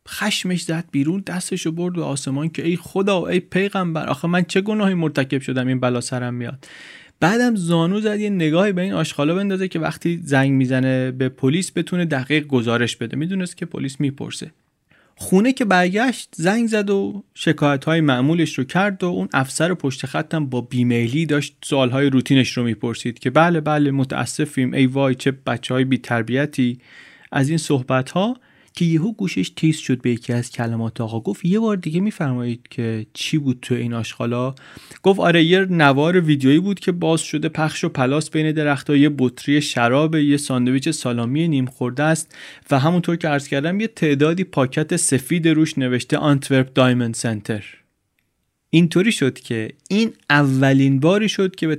خشمش 0.08 0.62
زد 0.62 0.84
بیرون 0.90 1.22
دستشو 1.26 1.72
برد 1.72 1.94
به 1.94 2.02
آسمان 2.02 2.48
که 2.48 2.66
ای 2.66 2.76
خدا 2.76 3.26
ای 3.26 3.40
پیغمبر 3.40 4.06
آخه 4.06 4.28
من 4.28 4.42
چه 4.44 4.60
گناهی 4.60 4.94
مرتکب 4.94 5.40
شدم 5.40 5.66
این 5.66 5.80
بلا 5.80 6.00
سرم 6.00 6.34
میاد. 6.34 6.66
بعدم 7.20 7.54
زانو 7.54 8.00
زد 8.00 8.20
یه 8.20 8.30
نگاهی 8.30 8.72
به 8.72 8.82
این 8.82 8.92
آشغالا 8.92 9.34
بندازه 9.34 9.68
که 9.68 9.78
وقتی 9.78 10.20
زنگ 10.24 10.50
می‌زنه 10.50 11.10
به 11.10 11.28
پلیس 11.28 11.72
بتونه 11.76 12.04
دقیق 12.04 12.46
گزارش 12.46 12.96
بده. 12.96 13.16
می‌دونست 13.16 13.56
که 13.56 13.66
پلیس 13.66 14.00
می‌پرسه. 14.00 14.50
خونه 15.16 15.52
که 15.52 15.64
برگشت 15.64 16.28
زنگ 16.36 16.66
زد 16.66 16.90
و 16.90 17.24
شکایت 17.34 17.84
های 17.84 18.00
معمولش 18.00 18.58
رو 18.58 18.64
کرد 18.64 19.04
و 19.04 19.06
اون 19.06 19.28
افسر 19.32 19.74
پشت 19.74 20.06
خطم 20.06 20.46
با 20.46 20.60
بیمیلی 20.60 21.26
داشت 21.26 21.56
سوال 21.64 21.90
های 21.90 22.10
روتینش 22.10 22.56
رو 22.56 22.64
می‌پرسید 22.64 23.18
که 23.18 23.30
بله 23.30 23.60
بله 23.60 23.90
متاسفیم. 23.90 24.74
ای 24.74 24.86
وای 24.86 25.14
چه 25.14 25.30
بچه 25.30 25.74
های 25.74 25.84
بی 25.84 25.98
تربیتی 25.98 26.78
از 27.32 27.48
این 27.48 27.58
صحبت 27.58 28.10
ها 28.10 28.36
که 28.74 28.84
یهو 28.84 29.12
گوشش 29.12 29.50
تیز 29.56 29.76
شد 29.76 30.02
به 30.02 30.10
یکی 30.10 30.32
از 30.32 30.50
کلمات 30.50 31.00
آقا. 31.00 31.20
گفت 31.20 31.44
یه 31.44 31.60
بار 31.60 31.76
دیگه 31.76 32.00
میفرمایید 32.00 32.68
که 32.70 33.06
چی 33.12 33.38
بود 33.38 33.58
تو 33.62 33.74
این 33.74 33.94
آشغالا؟ 33.94 34.54
گفت 35.02 35.20
آره 35.20 35.44
یه 35.44 35.64
نوار 35.64 36.20
ویدیویی 36.20 36.60
بود 36.60 36.80
که 36.80 36.92
باز 36.92 37.20
شده 37.20 37.48
پخش 37.48 37.84
و 37.84 37.88
پلاس 37.88 38.30
بین 38.30 38.52
درختها. 38.52 38.96
یه 38.96 39.10
بطری 39.18 39.62
شراب 39.62 40.14
یه 40.14 40.36
ساندویچ 40.36 40.88
سالامی 40.88 41.48
نیم 41.48 41.66
خورده 41.66 42.02
است 42.02 42.36
و 42.70 42.78
همونطور 42.78 43.16
که 43.16 43.28
عرض 43.28 43.48
کردم 43.48 43.80
یه 43.80 43.86
تعدادی 43.86 44.44
پاکت 44.44 44.96
سفید 44.96 45.48
روش 45.48 45.78
نوشته 45.78 46.16
Antwerp 46.16 46.72
Diamond 46.72 47.14
Center. 47.14 47.83
اینطوری 48.74 49.12
شد 49.12 49.38
که 49.38 49.70
این 49.88 50.12
اولین 50.30 51.00
باری 51.00 51.28
شد 51.28 51.56
که 51.56 51.66
به 51.66 51.78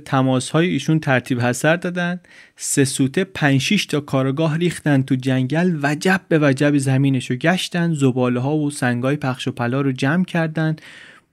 آیه 0.52 0.68
ایشون 0.68 1.00
ترتیب 1.00 1.40
حسر 1.40 1.76
دادن. 1.76 2.20
سه 2.56 2.84
سوته 2.84 3.24
5 3.24 3.86
تا 3.86 4.00
کارگاه 4.00 4.58
ریختن 4.58 5.02
تو 5.02 5.14
جنگل 5.14 5.78
وجب 5.82 6.20
به 6.28 6.38
وجب 6.42 6.78
زمینش 6.78 7.30
رو 7.30 7.36
گشتن 7.36 7.94
زباله 7.94 8.40
ها 8.40 8.56
و 8.56 8.70
سنگای 8.70 9.16
پخش 9.16 9.48
و 9.48 9.52
پلا 9.52 9.80
رو 9.80 9.92
جمع 9.92 10.24
کردن. 10.24 10.76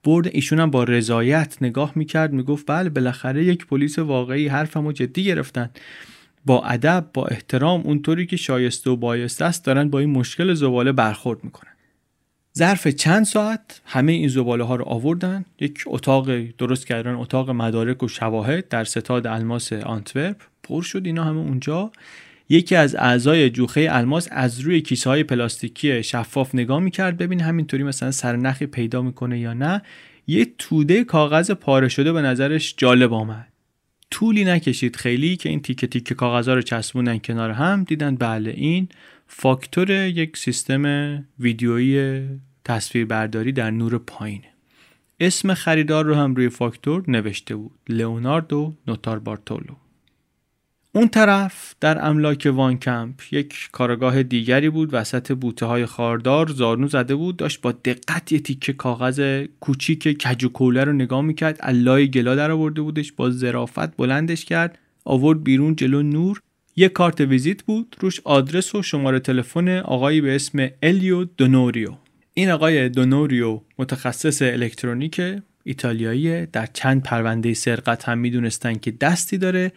برد 0.04 0.26
ایشون 0.32 0.60
هم 0.60 0.70
با 0.70 0.84
رضایت 0.84 1.56
نگاه 1.60 1.92
می‌کرد 1.94 2.32
می‌گفت 2.32 2.64
بله 2.66 2.88
بالاخره 2.88 3.44
یک 3.44 3.66
پلیس 3.66 3.98
واقعی 3.98 4.48
حرفمو 4.48 4.92
جدی 4.92 5.24
گرفتن. 5.24 5.70
با 6.46 6.64
ادب 6.64 7.06
با 7.14 7.26
احترام 7.26 7.80
اونطوری 7.80 8.26
که 8.26 8.36
شایسته 8.36 8.90
و 8.90 8.96
بایسته 8.96 9.44
است 9.44 9.64
دارن 9.64 9.90
با 9.90 9.98
این 9.98 10.10
مشکل 10.10 10.54
زباله 10.54 10.92
برخورد 10.92 11.44
می‌کنن. 11.44 11.73
ظرف 12.58 12.88
چند 12.88 13.24
ساعت 13.24 13.80
همه 13.84 14.12
این 14.12 14.28
زباله 14.28 14.64
ها 14.64 14.76
رو 14.76 14.84
آوردن. 14.84 15.44
یک 15.60 15.84
اتاق 15.86 16.40
درست 16.58 16.86
کردن 16.86 17.14
اتاق 17.14 17.50
مدارک 17.50 18.02
و 18.02 18.08
شواهد 18.08 18.68
در 18.68 18.84
ستاد 18.84 19.26
الماس 19.26 19.72
آنتورپ. 19.72 20.36
پر 20.62 20.82
شد 20.82 21.02
اینا 21.04 21.24
همه 21.24 21.38
اونجا. 21.38 21.92
یکی 22.48 22.76
از 22.76 22.94
اعضای 22.94 23.50
جوخه 23.50 23.88
الماس 23.90 24.28
از 24.30 24.60
روی 24.60 24.80
کیسه 24.80 25.10
های 25.10 25.24
پلاستیکی 25.24 26.02
شفاف 26.02 26.54
نگاه 26.54 26.80
می‌کرد. 26.80 27.16
ببین 27.16 27.40
همینطوری 27.40 27.82
مثلا 27.82 28.10
سرنخی 28.10 28.66
پیدا 28.66 29.02
می‌کنه 29.02 29.40
یا 29.40 29.52
نه. 29.52 29.82
یه 30.26 30.46
توده 30.58 31.04
کاغذ 31.04 31.50
پاره 31.50 31.88
شده 31.88 32.12
به 32.12 32.22
نظرش 32.22 32.74
جالب 32.76 33.12
آمد. 33.12 33.48
طولی 34.10 34.44
نکشید 34.44 34.96
خیلی 34.96 35.36
که 35.36 35.48
این 35.48 35.62
تیکه 35.62 35.86
تیکه 35.86 36.14
کاغذها 36.14 36.54
رو 36.54 36.62
چسبوندن 36.62 37.18
کنار 37.18 37.50
هم. 37.50 37.84
دیدن 37.84 38.16
بله 38.16 38.50
این 38.50 38.88
فاکتور 39.26 39.90
یک 39.90 40.36
سیستم 40.36 40.84
ویدیویی 41.38 42.22
تصویربرداری 42.64 43.52
در 43.52 43.70
نور 43.70 43.98
پایینه 43.98 44.54
اسم 45.20 45.54
خریدار 45.54 46.04
رو 46.04 46.14
هم 46.14 46.34
روی 46.34 46.48
فاکتور 46.48 47.04
نوشته 47.08 47.56
بود 47.56 47.78
لئوناردو 47.88 48.76
نوتار 48.86 49.18
بارتولو 49.18 49.74
اون 50.96 51.08
طرف 51.08 51.74
در 51.80 52.06
املاک 52.06 52.52
وان 52.54 52.78
کمپ 52.78 53.32
یک 53.32 53.68
کارگاه 53.72 54.22
دیگری 54.22 54.70
بود 54.70 54.88
وسط 54.92 55.32
بوته 55.32 55.66
های 55.66 55.86
خاردار 55.86 56.48
زارنو 56.48 56.88
زده 56.88 57.14
بود 57.14 57.36
داشت 57.36 57.60
با 57.60 57.72
دقت 57.72 58.32
یه 58.32 58.38
تیکه 58.38 58.72
کاغذ 58.72 59.44
کوچیک 59.60 60.22
کجوکوله 60.22 60.84
رو 60.84 60.92
نگاه 60.92 61.22
می‌کرد 61.22 61.60
علای 61.60 62.10
گلا 62.10 62.34
در 62.34 62.50
آورده 62.50 62.82
بودش 62.82 63.12
با 63.12 63.30
ظرافت 63.30 63.96
بلندش 63.96 64.44
کرد 64.44 64.78
آورد 65.04 65.44
بیرون 65.44 65.76
جلو 65.76 66.02
نور 66.02 66.40
یه 66.76 66.88
کارت 66.88 67.20
ویزیت 67.20 67.62
بود 67.62 67.96
روش 68.00 68.20
آدرس 68.24 68.74
و 68.74 68.82
شماره 68.82 69.20
تلفن 69.20 69.68
آقایی 69.68 70.20
به 70.20 70.34
اسم 70.34 70.68
الیو 70.82 71.24
دونوریو. 71.24 71.92
این 72.34 72.50
آقای 72.50 72.88
دونوریو 72.88 73.60
متخصص 73.78 74.42
الکترونیک 74.42 75.22
ایتالیایی 75.64 76.46
در 76.46 76.68
چند 76.72 77.02
پرونده 77.02 77.54
سرقت 77.54 78.08
هم 78.08 78.18
می‌دونستن 78.18 78.74
که 78.74 78.90
دستی 78.90 79.38
داره. 79.38 79.72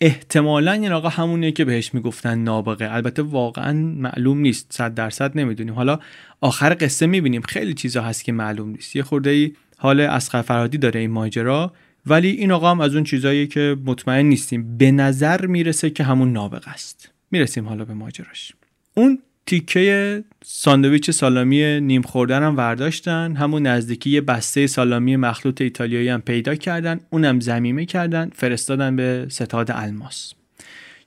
احتمالا 0.00 0.72
این 0.72 0.92
آقا 0.92 1.08
همونیه 1.08 1.52
که 1.52 1.64
بهش 1.64 1.94
می‌گفتن 1.94 2.38
نابغه. 2.38 2.94
البته 2.94 3.22
واقعا 3.22 3.72
معلوم 3.72 4.38
نیست 4.38 4.66
صد 4.70 4.94
درصد 4.94 5.38
نمی‌دونیم. 5.38 5.74
حالا 5.74 5.98
آخر 6.40 6.76
قصه 6.80 7.06
می‌بینیم. 7.06 7.42
خیلی 7.42 7.74
چیزا 7.74 8.02
هست 8.02 8.24
که 8.24 8.32
معلوم 8.32 8.70
نیست. 8.70 8.96
یه 8.96 9.02
خورده 9.02 9.30
ای 9.30 9.52
حال 9.76 10.00
اسقر 10.00 10.42
فرادی 10.42 10.78
داره 10.78 11.00
این 11.00 11.10
ماجرا. 11.10 11.72
ولی 12.06 12.30
این 12.30 12.52
آقا 12.52 12.70
هم 12.70 12.80
از 12.80 12.94
اون 12.94 13.04
چیزایی 13.04 13.46
که 13.46 13.76
مطمئن 13.84 14.26
نیستیم 14.26 14.76
به 14.78 14.90
نظر 14.90 15.46
می‌رسه 15.46 15.90
که 15.90 16.04
همون 16.04 16.32
نابغه 16.32 16.70
است. 16.70 17.10
می‌رسیم 17.30 17.68
حالا 17.68 17.84
به 17.84 17.94
ماجراش. 17.94 18.52
اون 18.94 19.18
تیکه 19.46 20.24
ساندویچ 20.44 21.10
سالامی 21.10 21.80
نیم 21.80 22.02
خوردن 22.02 22.42
هم 22.42 22.56
ورداشتن 22.56 23.36
همون 23.36 23.66
نزدیکی 23.66 24.10
یه 24.10 24.20
بسته 24.20 24.66
سالامی 24.66 25.16
مخلوط 25.16 25.60
ایتالیایی 25.60 26.08
هم 26.08 26.20
پیدا 26.20 26.54
کردن 26.54 27.00
اونم 27.10 27.40
زمیمه 27.40 27.84
کردن 27.84 28.30
فرستادن 28.34 28.96
به 28.96 29.26
ستاد 29.28 29.70
الماس. 29.70 30.32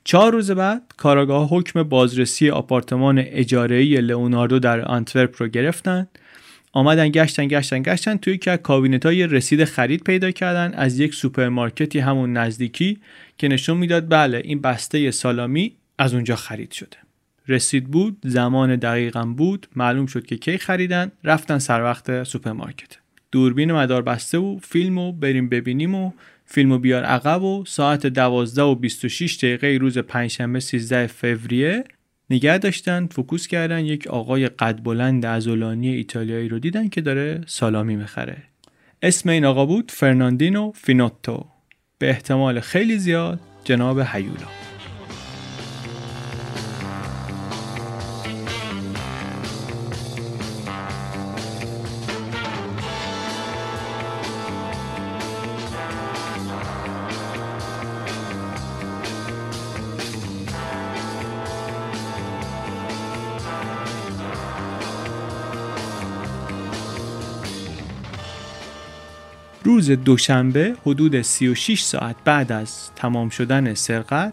چهار 0.04 0.32
روز 0.32 0.50
بعد 0.50 0.82
کاراگاه 0.96 1.48
حکم 1.48 1.82
بازرسی 1.82 2.50
آپارتمان 2.50 3.18
اجاره‌ای 3.18 4.00
لئوناردو 4.00 4.58
در 4.58 4.80
آنتورپ 4.80 5.42
رو 5.42 5.48
گرفتن. 5.48 6.06
آمدن 6.76 7.08
گشتن 7.08 7.48
گشتن 7.48 7.82
گشتن 7.82 8.16
توی 8.16 8.38
که 8.38 8.56
کابینت 8.56 9.06
های 9.06 9.26
رسید 9.26 9.64
خرید 9.64 10.04
پیدا 10.04 10.30
کردن 10.30 10.74
از 10.74 10.98
یک 10.98 11.14
سوپرمارکتی 11.14 11.98
همون 11.98 12.32
نزدیکی 12.32 12.98
که 13.38 13.48
نشون 13.48 13.76
می‌داد 13.76 14.08
بله 14.08 14.42
این 14.44 14.60
بسته 14.60 15.10
سالامی 15.10 15.72
از 15.98 16.14
اونجا 16.14 16.36
خرید 16.36 16.72
شده. 16.72 16.96
رسید 17.48 17.84
بود 17.84 18.18
زمان 18.24 18.76
دقیقا 18.76 19.24
بود 19.24 19.66
معلوم 19.76 20.06
شد 20.06 20.26
که 20.26 20.36
کی 20.36 20.58
خریدن 20.58 21.12
رفتن 21.24 21.58
سر 21.58 21.82
وقت 21.82 22.22
سوپرمارکت. 22.22 22.96
دوربین 23.32 23.72
مدار 23.72 24.02
بسته 24.02 24.38
و 24.38 24.58
فیلمو 24.62 25.12
بریم 25.12 25.48
ببینیم 25.48 25.94
و 25.94 26.12
فیلمو 26.44 26.78
بیار 26.78 27.04
عقب 27.04 27.42
و 27.42 27.64
ساعت 27.66 28.06
12 28.06 28.62
و 28.62 28.74
26 28.74 29.36
دقیقه 29.36 29.78
روز 29.80 29.98
پنجشنبه 29.98 30.60
13 30.60 31.06
فوریه 31.06 31.84
نگه 32.30 32.58
داشتن 32.58 33.06
focus 33.06 33.46
کردن 33.46 33.84
یک 33.84 34.06
آقای 34.06 34.48
قد 34.48 34.82
بلند 34.82 35.26
عضلانی 35.26 35.88
ایتالیایی 35.88 36.48
رو 36.48 36.58
دیدن 36.58 36.88
که 36.88 37.00
داره 37.00 37.40
سالامی 37.46 37.96
می‌خره. 37.96 38.36
اسم 39.02 39.28
این 39.28 39.44
آقا 39.44 39.66
بود 39.66 39.90
فرناندینو 39.90 40.72
فینوتو. 40.74 41.46
به 41.98 42.10
احتمال 42.10 42.60
خیلی 42.60 42.98
زیاد 42.98 43.40
جناب 43.64 43.98
هیولا. 43.98 44.65
روز 69.88 70.04
دوشنبه 70.04 70.74
حدود 70.86 71.22
36 71.22 71.82
ساعت 71.82 72.16
بعد 72.24 72.52
از 72.52 72.90
تمام 72.96 73.28
شدن 73.28 73.74
سرقت 73.74 74.32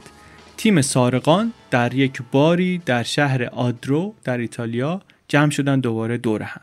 تیم 0.57 0.81
سارقان 0.81 1.53
در 1.71 1.93
یک 1.93 2.21
باری 2.31 2.81
در 2.85 3.03
شهر 3.03 3.43
آدرو 3.43 4.13
در 4.23 4.37
ایتالیا 4.37 5.01
جمع 5.27 5.49
شدن 5.49 5.79
دوباره 5.79 6.17
دور 6.17 6.41
هم. 6.41 6.61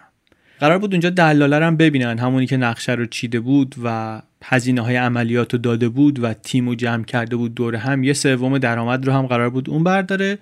قرار 0.61 0.79
بود 0.79 0.95
اونجا 0.95 1.11
دلاله 1.11 1.67
هم 1.67 1.77
ببینن 1.77 2.19
همونی 2.19 2.47
که 2.47 2.57
نقشه 2.57 2.93
رو 2.93 3.07
چیده 3.07 3.41
بود 3.41 3.75
و 3.85 4.23
هزینه 4.45 4.81
های 4.81 4.97
عملیات 4.97 5.53
رو 5.53 5.59
داده 5.59 5.89
بود 5.89 6.25
و 6.25 6.35
تیم 6.35 6.69
رو 6.69 6.75
جمع 6.75 7.05
کرده 7.05 7.37
بود 7.37 7.55
دور 7.55 7.77
هم 7.77 8.05
یه 8.05 8.13
سوم 8.13 8.59
درآمد 8.59 9.07
رو 9.07 9.13
هم 9.13 9.27
قرار 9.27 9.51
بود 9.51 9.71
اون 9.71 9.85
برداره 9.85 10.39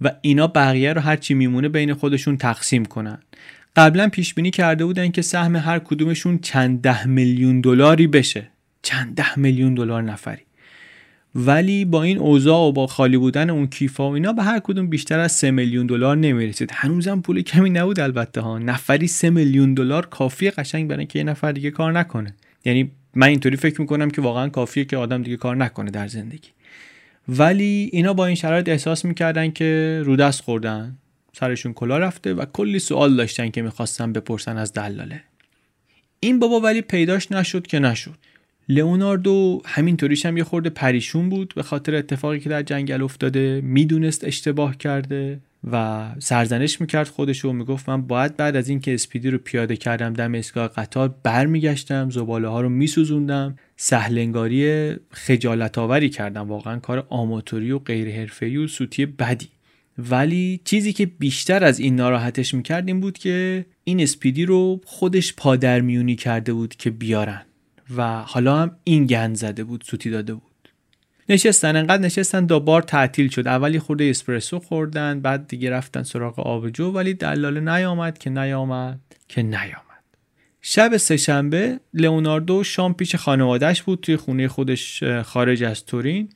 و 0.00 0.10
اینا 0.20 0.46
بقیه 0.46 0.92
رو 0.92 1.00
هرچی 1.00 1.34
میمونه 1.34 1.68
بین 1.68 1.94
خودشون 1.94 2.36
تقسیم 2.36 2.84
کنن. 2.84 3.18
قبلا 3.76 4.08
پیش 4.08 4.34
بینی 4.34 4.50
کرده 4.50 4.84
بودن 4.84 5.10
که 5.10 5.22
سهم 5.22 5.56
هر 5.56 5.78
کدومشون 5.78 6.38
چند 6.38 6.80
ده 6.80 7.06
میلیون 7.06 7.60
دلاری 7.60 8.06
بشه. 8.06 8.48
چند 8.82 9.14
ده 9.14 9.38
میلیون 9.38 9.74
دلار 9.74 10.02
نفری. 10.02 10.42
ولی 11.34 11.84
با 11.84 12.02
این 12.02 12.18
اوضاع 12.18 12.68
و 12.68 12.72
با 12.72 12.86
خالی 12.86 13.16
بودن 13.16 13.50
اون 13.50 13.66
کیفا 13.66 14.10
و 14.10 14.14
اینا 14.14 14.32
به 14.32 14.42
هر 14.42 14.58
کدوم 14.58 14.86
بیشتر 14.86 15.18
از 15.18 15.32
سه 15.32 15.50
میلیون 15.50 15.86
دلار 15.86 16.16
نمی‌رسید. 16.16 16.70
هنوزم 16.72 17.20
پول 17.20 17.42
کمی 17.42 17.70
نبود 17.70 18.00
البته 18.00 18.40
ها. 18.40 18.58
نفری 18.58 19.06
سه 19.06 19.30
میلیون 19.30 19.74
دلار 19.74 20.06
کافیه 20.06 20.50
قشنگ 20.50 20.88
برای 20.88 20.98
اینکه 20.98 21.18
یه 21.18 21.24
نفر 21.24 21.52
دیگه 21.52 21.70
کار 21.70 21.92
نکنه. 21.92 22.34
یعنی 22.64 22.90
من 23.14 23.26
اینطوری 23.26 23.56
فکر 23.56 23.80
می‌کنم 23.80 24.10
که 24.10 24.20
واقعا 24.20 24.48
کافیه 24.48 24.84
که 24.84 24.96
آدم 24.96 25.22
دیگه 25.22 25.36
کار 25.36 25.56
نکنه 25.56 25.90
در 25.90 26.08
زندگی. 26.08 26.48
ولی 27.28 27.90
اینا 27.92 28.14
با 28.14 28.26
این 28.26 28.36
شرایط 28.36 28.68
احساس 28.68 29.04
می‌کردن 29.04 29.50
که 29.50 30.02
رو 30.04 30.16
دست 30.16 30.42
خوردن. 30.42 30.96
سرشون 31.36 31.72
کلا 31.72 31.98
رفته 31.98 32.34
و 32.34 32.44
کلی 32.44 32.78
سوال 32.78 33.16
داشتن 33.16 33.50
که 33.50 33.62
می‌خواستن 33.62 34.12
بپرسن 34.12 34.56
از 34.56 34.72
دلاله. 34.72 35.20
این 36.20 36.38
بابا 36.38 36.60
ولی 36.60 36.80
پیداش 36.80 37.32
نشد 37.32 37.66
که 37.66 37.78
نشد. 37.78 38.14
لئوناردو 38.68 39.62
همینطوریش 39.64 40.26
هم 40.26 40.36
یه 40.36 40.44
خورده 40.44 40.70
پریشون 40.70 41.28
بود 41.28 41.52
به 41.56 41.62
خاطر 41.62 41.94
اتفاقی 41.94 42.40
که 42.40 42.48
در 42.48 42.62
جنگل 42.62 43.02
افتاده 43.02 43.60
می‌دونست 43.64 44.24
اشتباه 44.24 44.76
کرده 44.76 45.40
و 45.70 46.08
سرزنش 46.18 46.80
می‌کرد 46.80 47.08
خودش 47.08 47.44
و 47.44 47.52
می‌گفت 47.52 47.88
من 47.88 48.02
باید 48.02 48.36
بعد 48.36 48.56
از 48.56 48.68
اینکه 48.68 48.94
اسپیدی 48.94 49.30
رو 49.30 49.38
پیاده 49.38 49.76
کردم 49.76 50.12
دم 50.12 50.32
ایستگاه 50.32 50.68
قطار 50.68 51.14
برمیگشتم 51.22 52.10
زباله 52.10 52.48
ها 52.48 52.60
رو 52.60 52.68
میسوزوندم 52.68 53.58
سهلنگاری 53.76 54.92
خجالت 55.10 55.78
آوری 55.78 56.08
کردم. 56.08 56.48
واقعا 56.48 56.78
کار 56.78 57.06
آماتوری 57.08 57.70
و 57.70 57.78
غیر 57.78 58.16
حرفه‌ای 58.16 58.56
و 58.56 58.68
سوتی 58.68 59.06
بدی. 59.06 59.48
ولی 60.10 60.60
چیزی 60.64 60.92
که 60.92 61.06
بیشتر 61.06 61.64
از 61.64 61.80
این 61.80 61.96
ناراحتش 61.96 62.54
می‌کرد 62.54 62.88
این 62.88 63.00
بود 63.00 63.18
که 63.18 63.66
این 63.84 64.00
اسپیدی 64.00 64.44
رو 64.44 64.80
خودش 64.84 65.34
پادرمیونی 65.34 66.16
کرده 66.16 66.52
بود 66.52 66.76
که 66.76 66.90
بیارن 66.90 67.42
و 67.96 68.20
حالا 68.20 68.56
هم 68.56 68.76
این 68.84 69.06
گند 69.06 69.36
زده 69.36 69.64
بود 69.64 69.84
سوتی 69.86 70.10
داده 70.10 70.34
بود. 70.34 70.42
نشستن 71.28 71.76
انقدر 71.76 72.02
نشستن 72.02 72.46
دو 72.46 72.60
بار 72.60 72.82
تعطیل 72.82 73.28
شد. 73.28 73.48
اولی 73.48 73.78
خورده 73.78 74.04
اسپرسو 74.04 74.58
خوردن 74.58 75.20
بعد 75.20 75.48
دیگه 75.48 75.70
رفتن 75.70 76.02
سراغ 76.02 76.40
آبجو 76.40 76.90
ولی 76.90 77.14
دلاله 77.14 77.60
نیامد 77.60 78.18
که 78.18 78.30
نیامد 78.30 79.00
که 79.28 79.42
نیامد. 79.42 79.82
شب 80.62 80.96
سهشنبه 80.96 81.80
لئوناردو 81.94 82.64
شام 82.64 82.94
پیش 82.94 83.14
خانوادهش 83.14 83.82
بود 83.82 84.00
توی 84.00 84.16
خونه 84.16 84.48
خودش 84.48 85.02
خارج 85.04 85.62
از 85.62 85.84
تورین. 85.84 86.28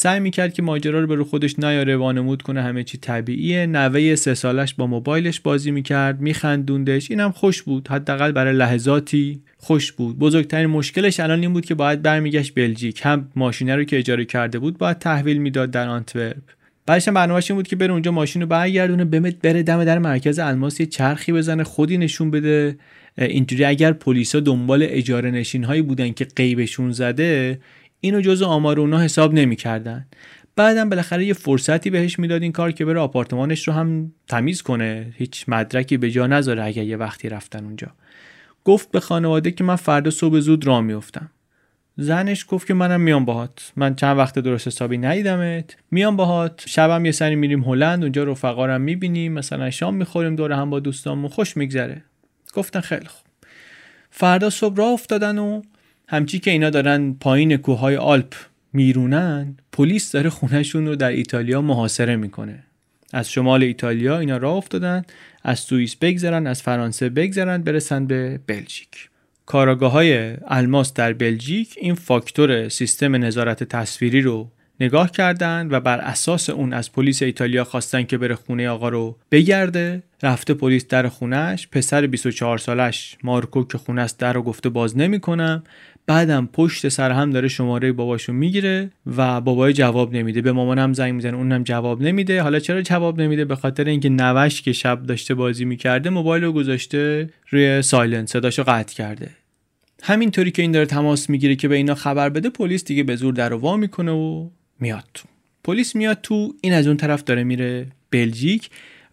سعی 0.00 0.20
می‌کرد 0.20 0.52
که 0.52 0.62
ماجرا 0.62 1.00
رو 1.00 1.06
به 1.06 1.14
رو 1.14 1.24
خودش 1.24 1.58
نیاره 1.58 1.96
وانمود 1.96 2.42
کنه 2.42 2.62
همه 2.62 2.84
چی 2.84 2.98
طبیعیه. 2.98 3.66
نوه 3.66 4.14
سه 4.14 4.34
سالش 4.34 4.74
با 4.74 4.86
موبایلش 4.86 5.40
بازی 5.40 5.70
می‌کرد 5.70 6.20
میخندوندش 6.20 7.10
اینم 7.10 7.30
خوش 7.30 7.62
بود. 7.62 7.88
حداقل 7.88 8.32
برای 8.32 8.56
لحظاتی 8.56 9.40
خوش 9.56 9.92
بود. 9.92 10.18
بزرگترین 10.18 10.66
مشکلش 10.66 11.20
الان 11.20 11.40
این 11.40 11.52
بود 11.52 11.64
که 11.64 11.74
باید 11.74 12.02
برمیگشت 12.02 12.54
بلژیک. 12.54 13.00
هم 13.04 13.28
ماشینه 13.36 13.76
رو 13.76 13.84
که 13.84 13.98
اجاره 13.98 14.24
کرده 14.24 14.58
بود 14.58 14.78
باید 14.78 14.98
تحویل 14.98 15.38
می‌داد 15.38 15.70
در 15.70 15.88
آنتورپ. 15.88 16.42
بعدش 16.86 17.08
برنامه‌اش 17.08 17.50
این 17.50 17.58
بود 17.58 17.68
که 17.68 17.76
بره 17.76 17.92
اونجا 17.92 18.10
ماشین 18.10 18.42
رو 18.42 18.48
برگردونه 18.48 19.04
بمت 19.04 19.34
بره 19.42 19.62
دم 19.62 19.84
در 19.84 19.98
مرکز 19.98 20.38
الماس 20.38 20.80
یه 20.80 20.86
چرخی 20.86 21.32
بزنه 21.32 21.64
خودی 21.64 21.98
نشون 21.98 22.30
بده. 22.30 22.76
اینجوری 23.18 23.64
اگر 23.64 23.92
پلیسا 23.92 24.40
دنبال 24.40 24.86
اجاره 24.88 25.30
نشین 25.30 25.64
هایی 25.64 25.82
بودن 25.82 26.12
که 26.12 26.26
قیبشون 26.36 26.92
زده 26.92 27.58
اینو 28.00 28.20
جزء 28.20 28.46
آمار 28.46 28.80
اونا 28.80 29.00
حساب 29.00 29.34
نمی‌کردن. 29.34 30.06
بعدم 30.56 30.88
بالاخره 30.88 31.24
یه 31.24 31.34
فرصتی 31.34 31.90
بهش 31.90 32.18
می‌داد 32.18 32.42
این 32.42 32.52
کار 32.52 32.72
که 32.72 32.84
بره 32.84 33.00
آپارتمانش 33.00 33.68
رو 33.68 33.74
هم 33.74 34.12
تمیز 34.28 34.62
کنه. 34.62 35.14
هیچ 35.16 35.44
مدرکی 35.48 35.96
به 35.96 36.10
جا 36.10 36.26
نذاره 36.26 36.64
اگر 36.64 36.82
یه 36.82 36.96
وقتی 36.96 37.28
رفتن 37.28 37.64
اونجا. 37.64 37.88
گفت 38.64 38.90
به 38.90 39.00
خانواده 39.00 39.50
که 39.50 39.64
من 39.64 39.76
فردا 39.76 40.10
صبح 40.10 40.38
زود 40.38 40.66
راه 40.66 40.80
میفتم 40.80 41.30
زنش 41.96 42.46
گفت 42.48 42.66
که 42.66 42.74
منم 42.74 43.00
میام 43.00 43.24
باهات. 43.24 43.72
من 43.76 43.94
چند 43.94 44.18
وقت 44.18 44.38
درست 44.38 44.66
حسابی 44.66 44.98
ندیدمت. 44.98 45.76
میام 45.90 46.16
باهات. 46.16 46.64
شبم 46.66 47.04
یه 47.04 47.12
سری 47.12 47.34
میریم 47.34 47.64
هلند 47.64 48.02
اونجا 48.02 48.24
رفقا 48.24 48.78
می‌بینیم. 48.78 49.32
مثلا 49.32 49.70
شام 49.70 49.94
می‌خوریم 49.94 50.36
دور 50.36 50.52
هم 50.52 50.70
با 50.70 50.80
دوستامون. 50.80 51.28
خوش 51.28 51.56
میگذره. 51.56 52.02
گفتن 52.54 52.80
خیلی 52.80 53.06
خوب. 53.06 53.26
فردا 54.10 54.50
صبح 54.50 54.76
راه 54.76 54.92
افتادن 54.92 55.38
و 55.38 55.62
همچی 56.10 56.38
که 56.38 56.50
اینا 56.50 56.70
دارن 56.70 57.12
پایین 57.20 57.56
کوههای 57.56 57.96
آلپ 57.96 58.34
میرونن 58.72 59.56
پلیس 59.72 60.12
داره 60.12 60.30
خونهشون 60.30 60.86
رو 60.86 60.96
در 60.96 61.10
ایتالیا 61.10 61.60
محاصره 61.60 62.16
می‌کنه. 62.16 62.62
از 63.12 63.30
شمال 63.30 63.62
ایتالیا 63.62 64.18
اینا 64.18 64.36
راه 64.36 64.56
افتادن 64.56 65.02
از 65.42 65.58
سوئیس 65.58 65.96
بگذرن 65.96 66.46
از 66.46 66.62
فرانسه 66.62 67.08
بگذرن 67.08 67.62
برسن 67.62 68.06
به 68.06 68.40
بلژیک. 68.46 69.08
کاراگاه 69.46 69.92
های 69.92 70.34
الماس 70.46 70.94
در 70.94 71.12
بلژیک 71.12 71.74
این 71.76 71.94
فاکتور 71.94 72.68
سیستم 72.68 73.24
نظارت 73.24 73.64
تصویری 73.64 74.20
رو 74.20 74.50
نگاه 74.80 75.10
کردند 75.10 75.72
و 75.72 75.80
بر 75.80 75.98
اساس 75.98 76.50
اون 76.50 76.72
از 76.72 76.92
پلیس 76.92 77.22
ایتالیا 77.22 77.64
خواستن 77.64 78.02
که 78.02 78.18
بره 78.18 78.34
خونه 78.34 78.68
آقا 78.68 78.88
رو 78.88 79.16
بگرده 79.30 80.02
رفته 80.22 80.54
پلیس 80.54 80.88
در 80.88 81.08
خونش 81.08 81.68
پسر 81.68 82.06
24 82.06 82.58
سالش 82.58 83.16
مارکو 83.22 83.64
که 83.64 83.78
خونه 83.78 84.00
است 84.02 84.18
در 84.18 84.32
رو 84.32 84.42
گفته 84.42 84.68
باز 84.68 84.96
نمی‌کنم 84.96 85.62
بعدم 86.08 86.48
پشت 86.52 86.88
سر 86.88 87.10
هم 87.10 87.30
داره 87.30 87.48
شماره 87.48 87.92
باباشو 87.92 88.32
می‌گیره 88.32 88.90
و 89.16 89.40
بابای 89.40 89.72
جواب 89.72 90.14
نمیده. 90.14 90.42
به 90.42 90.52
مامانم 90.52 90.92
زنگ 90.92 91.14
می‌زنه 91.14 91.36
اونم 91.36 91.62
جواب 91.62 92.02
نمیده. 92.02 92.42
حالا 92.42 92.58
چرا 92.58 92.82
جواب 92.82 93.20
نمیده؟ 93.20 93.44
به 93.44 93.56
خاطر 93.56 93.84
اینکه 93.84 94.08
نوش 94.08 94.62
که 94.62 94.72
شب 94.72 95.02
داشته 95.02 95.34
بازی 95.34 95.64
می‌کرده 95.64 96.10
موبایل 96.10 96.44
رو 96.44 96.52
گذاشته 96.52 97.30
روی 97.50 97.82
سایلنت 97.82 98.28
صداشو 98.28 98.62
قطع 98.62 98.94
کرده. 98.94 99.30
همینطوری 100.02 100.50
که 100.50 100.62
این 100.62 100.72
داره 100.72 100.86
تماس 100.86 101.30
می‌گیره 101.30 101.56
که 101.56 101.68
به 101.68 101.76
اینا 101.76 101.94
خبر 101.94 102.28
بده 102.28 102.50
پلیس 102.50 102.84
دیگه 102.84 103.02
به 103.02 103.16
زور 103.16 103.34
در 103.34 103.52
وا 103.52 103.76
می‌کنه 103.76 104.12
و 104.12 104.48
میاد 104.80 105.04
تو. 105.14 105.28
پلیس 105.64 105.96
میاد 105.96 106.18
تو 106.22 106.54
این 106.60 106.72
از 106.72 106.86
اون 106.86 106.96
طرف 106.96 107.24
داره 107.24 107.44
میره 107.44 107.86
بلژیک 108.10 108.70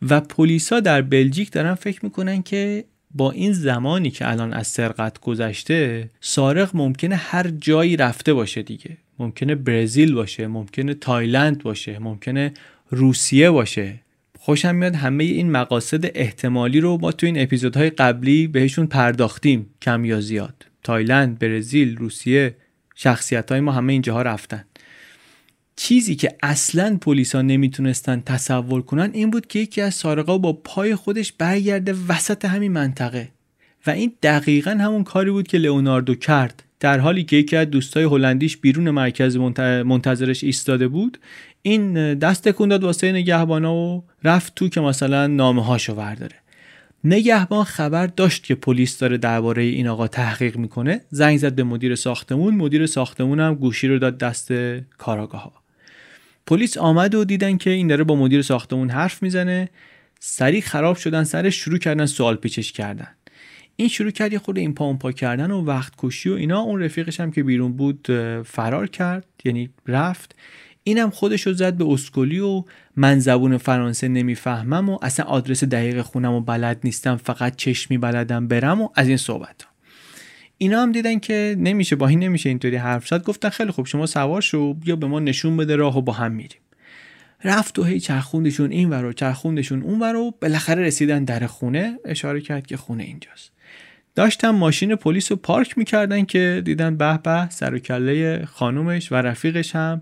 و 0.09 0.21
پلیسا 0.21 0.79
در 0.79 1.01
بلژیک 1.01 1.51
دارن 1.51 1.73
فکر 1.73 1.99
می‌کنن 2.03 2.41
که 2.41 2.83
با 3.15 3.31
این 3.31 3.53
زمانی 3.53 4.11
که 4.11 4.31
الان 4.31 4.53
از 4.53 4.67
سرقت 4.67 5.19
گذشته 5.19 6.09
سارق 6.21 6.69
ممکنه 6.73 7.15
هر 7.15 7.47
جایی 7.47 7.97
رفته 7.97 8.33
باشه 8.33 8.61
دیگه. 8.61 8.97
ممکنه 9.19 9.55
برزیل 9.55 10.13
باشه 10.13 10.47
ممکنه 10.47 10.93
تایلند 10.93 11.63
باشه 11.63 11.99
ممکنه 11.99 12.53
روسیه 12.89 13.51
باشه. 13.51 13.99
خوشم 14.39 14.75
میاد 14.75 14.95
همه 14.95 15.23
این 15.23 15.51
مقاصد 15.51 16.17
احتمالی 16.17 16.79
رو 16.79 16.97
ما 17.01 17.11
تو 17.11 17.25
این 17.25 17.41
اپیزودهای 17.41 17.89
قبلی 17.89 18.47
بهشون 18.47 18.87
پرداختیم 18.87 19.69
کم 19.81 20.05
یا 20.05 20.21
زیاد. 20.21 20.65
تایلند 20.83 21.39
برزیل 21.39 21.97
روسیه 21.97 22.55
شخصیت 22.95 23.51
های 23.51 23.59
ما 23.59 23.71
همه 23.71 23.93
اینجاها 23.93 24.21
رفتن. 24.21 24.65
چیزی 25.75 26.15
که 26.15 26.35
اصلا 26.43 26.97
پلیسا 27.01 27.41
نمی‌تونستن 27.41 28.21
تصور 28.25 28.81
کنن 28.81 29.09
این 29.13 29.31
بود 29.31 29.47
که 29.47 29.59
یکی 29.59 29.81
از 29.81 29.93
سارقا 29.93 30.37
با 30.37 30.53
پای 30.53 30.95
خودش 30.95 31.31
برگرده 31.31 31.95
وسط 32.07 32.45
همین 32.45 32.71
منطقه. 32.71 33.29
و 33.87 33.89
این 33.89 34.11
دقیقا 34.23 34.71
همون 34.71 35.03
کاری 35.03 35.31
بود 35.31 35.47
که 35.47 35.57
لئوناردو 35.57 36.15
کرد. 36.15 36.63
در 36.79 36.99
حالی 36.99 37.23
که 37.23 37.35
یکی 37.35 37.55
از 37.55 37.69
دوستای 37.69 38.03
هلندیش 38.03 38.57
بیرون 38.57 38.89
مرکز 38.89 39.37
منتظرش 39.61 40.43
ایستاده 40.43 40.87
بود 40.87 41.17
این 41.61 42.13
دست 42.13 42.47
تکون 42.47 42.69
داد 42.69 42.83
واسه 42.83 43.11
نگهبانا 43.11 43.75
و 43.75 44.03
رفت 44.23 44.55
تو 44.55 44.69
که 44.69 44.81
مثلا 44.81 45.27
نامه 45.27 45.65
هاشو 45.65 45.93
ورداره 45.93 46.35
نگهبان 47.03 47.63
خبر 47.63 48.07
داشت 48.07 48.43
که 48.43 48.55
پلیس 48.55 48.99
داره 48.99 49.17
درباره 49.17 49.63
این 49.63 49.87
آقا 49.87 50.07
تحقیق 50.07 50.57
می‌کنه. 50.57 51.01
زنگ 51.09 51.37
زد 51.37 51.55
به 51.55 51.63
مدیر 51.63 51.95
ساختمون. 51.95 52.55
مدیر 52.55 52.85
ساختمون 52.85 53.39
هم 53.39 53.55
گوشی 53.55 53.87
رو 53.87 53.99
داد 53.99 54.17
دست 54.17 54.51
کاراگاه 54.97 55.64
پلیس 56.47 56.77
آمد 56.77 57.15
و 57.15 57.25
دیدن 57.25 57.57
که 57.57 57.69
این 57.69 57.87
داره 57.87 58.03
با 58.03 58.15
مدیر 58.15 58.41
ساختمون 58.41 58.89
حرف 58.89 59.23
می‌زنه. 59.23 59.69
سریع 60.19 60.61
خراب 60.61 60.95
شدن 60.95 61.23
سرش 61.23 61.55
شروع 61.55 61.77
کردن 61.77 62.05
سوال 62.05 62.35
پیچش 62.35 62.71
کردن. 62.71 63.07
این 63.75 63.87
شروع 63.87 64.11
کرد 64.11 64.33
یه 64.33 64.39
خود 64.39 64.57
این 64.57 64.73
پا 64.73 64.85
اون 64.85 64.97
پا 64.97 65.11
کردن 65.11 65.51
و 65.51 65.61
وقت 65.61 65.93
کشی 65.97 66.29
و 66.29 66.33
اینا. 66.33 66.59
اون 66.59 66.81
رفیقش 66.81 67.19
هم 67.19 67.31
که 67.31 67.43
بیرون 67.43 67.73
بود 67.73 68.07
فرار 68.45 68.87
کرد 68.87 69.25
یعنی 69.45 69.69
رفت. 69.87 70.35
اینم 70.83 71.09
خودش 71.09 71.47
رو 71.47 71.53
زد 71.53 71.73
به 71.73 71.85
اسکولی 71.85 72.39
و 72.39 72.63
من 72.95 73.19
زبون 73.19 73.57
فرانسه 73.57 74.07
نمی‌فهمم 74.07 74.89
و 74.89 74.99
اصلا 75.01 75.25
آدرس 75.25 75.63
دقیق 75.63 76.01
خونم 76.01 76.33
و 76.33 76.41
بلد 76.41 76.79
نیستم 76.83 77.15
فقط 77.15 77.55
چشمی 77.55 77.97
بلدم 77.97 78.47
برم 78.47 78.81
و 78.81 78.89
از 78.95 79.07
این 79.07 79.17
صحبت 79.17 79.63
ها. 79.63 79.74
اینا 80.57 80.81
هم 80.81 80.91
دیدن 80.91 81.19
که 81.19 81.55
نمیشه 81.59 81.95
با 81.95 82.07
این 82.07 82.19
نمیشه 82.19 82.49
اینطوری 82.49 82.75
حرف 82.75 83.07
زد. 83.07 83.23
گفتن 83.23 83.49
خیلی 83.49 83.71
خوب 83.71 83.85
شما 83.85 84.05
سوار 84.05 84.41
شو 84.41 84.73
بیا 84.73 84.95
به 84.95 85.07
ما 85.07 85.19
نشون 85.19 85.57
بده 85.57 85.75
راه 85.75 85.97
و 85.97 86.01
با 86.01 86.13
هم 86.13 86.31
میریم. 86.31 86.59
رفت 87.43 87.79
و 87.79 87.83
هی 87.83 87.99
چرخوندشون 87.99 88.71
این 88.71 88.89
ورو 88.89 89.13
چرخوندشون 89.13 89.81
اون 89.81 89.99
ورو 89.99 90.31
بالاخره 90.41 90.83
رسیدن 90.83 91.23
در 91.23 91.47
خونه 91.47 91.99
اشاره 92.05 92.41
کرد 92.41 92.67
که 92.67 92.77
خونه 92.77 93.03
اینجاست. 93.03 93.51
داشتن 94.15 94.49
ماشین 94.49 94.95
پلیس 94.95 95.31
رو 95.31 95.37
پارک 95.37 95.77
می‌کردن 95.77 96.25
که 96.25 96.61
دیدن 96.65 96.97
به 96.97 97.19
به 97.23 97.49
سر 97.49 97.73
و 97.73 97.79
کله 97.79 98.45
خانومش 98.45 99.11
و 99.11 99.15
رفیقش 99.15 99.75
هم 99.75 100.01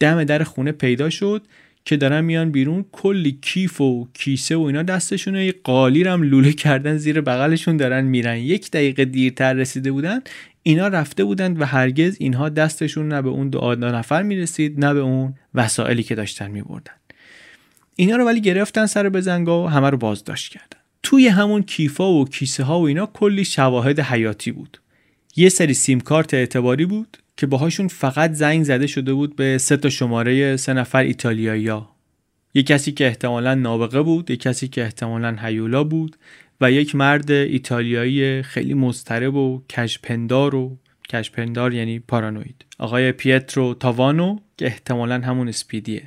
دم 0.00 0.24
در 0.24 0.42
خونه 0.42 0.72
پیدا 0.72 1.10
شد. 1.10 1.46
که 1.84 1.96
دارن 1.96 2.20
میان 2.20 2.50
بیرون 2.50 2.84
کلی 2.92 3.38
کیف 3.42 3.80
و 3.80 4.08
کیسه 4.14 4.56
و 4.56 4.62
اینا 4.62 4.82
دستشون 4.82 5.36
یه 5.36 5.54
قالی 5.64 6.02
هم 6.02 6.22
لوله 6.22 6.52
کردن 6.52 6.96
زیر 6.96 7.20
بغلشون 7.20 7.76
دارن 7.76 8.04
میرن. 8.04 8.36
یک 8.36 8.70
دقیقه 8.70 9.04
دیرتر 9.04 9.52
رسیده 9.52 9.92
بودن 9.92 10.20
اینا 10.62 10.88
رفته 10.88 11.24
بودند 11.24 11.60
و 11.60 11.64
هرگز 11.64 12.16
اینها 12.20 12.48
دستشون 12.48 13.08
نه 13.08 13.22
به 13.22 13.28
اون 13.28 13.48
دو 13.48 13.74
نفر 13.74 14.22
می‌رسید 14.22 14.84
نه 14.84 14.94
به 14.94 15.00
اون 15.00 15.34
وسایلی 15.54 16.02
که 16.02 16.14
داشتن 16.14 16.50
میبردن. 16.50 16.92
اینا 17.96 18.16
رو 18.16 18.24
ولی 18.24 18.40
گرفتن 18.40 18.86
سر 18.86 19.08
بزنگا 19.08 19.64
و 19.64 19.68
همه 19.68 19.90
رو 19.90 19.98
بازداشت 19.98 20.52
کردن. 20.52 20.78
توی 21.02 21.28
همون 21.28 21.62
کیفا 21.62 22.12
و 22.12 22.28
کیسه 22.28 22.64
ها 22.64 22.80
و 22.80 22.86
اینا 22.86 23.06
کلی 23.06 23.44
شواهد 23.44 24.00
حیاتی 24.00 24.52
بود. 24.52 24.78
یه 25.36 25.48
سری 25.48 25.74
سیم 25.74 26.00
کارت 26.00 26.34
اعتباری 26.34 26.86
بود 26.86 27.16
که 27.36 27.46
باهاشون 27.46 27.88
فقط 27.88 28.32
زنگ 28.32 28.64
زده 28.64 28.86
شده 28.86 29.14
بود 29.14 29.36
به 29.36 29.58
سه 29.58 29.76
تا 29.76 29.88
شماره 29.88 30.56
سه 30.56 30.72
نفر 30.72 31.02
ایتالیایی 31.02 31.68
ها. 31.68 31.96
یک 32.54 32.66
کسی 32.66 32.92
که 32.92 33.06
احتمالا 33.06 33.54
نابغه 33.54 34.02
بود 34.02 34.30
یک 34.30 34.40
کسی 34.40 34.68
که 34.68 34.82
احتمالا 34.82 35.36
هیولا 35.40 35.84
بود 35.84 36.16
و 36.60 36.72
یک 36.72 36.94
مرد 36.94 37.30
ایتالیایی 37.30 38.42
خیلی 38.42 38.74
مضطرب 38.74 39.34
و 39.34 39.62
کشپندار 39.70 40.54
و 40.54 40.78
کشپندار 41.08 41.74
یعنی 41.74 41.98
پارانوید 41.98 42.64
آقای 42.78 43.12
پیترو 43.12 43.74
تاوانو 43.74 44.38
که 44.56 44.66
احتمالا 44.66 45.20
همون 45.20 45.48
اسپیدیه 45.48 46.02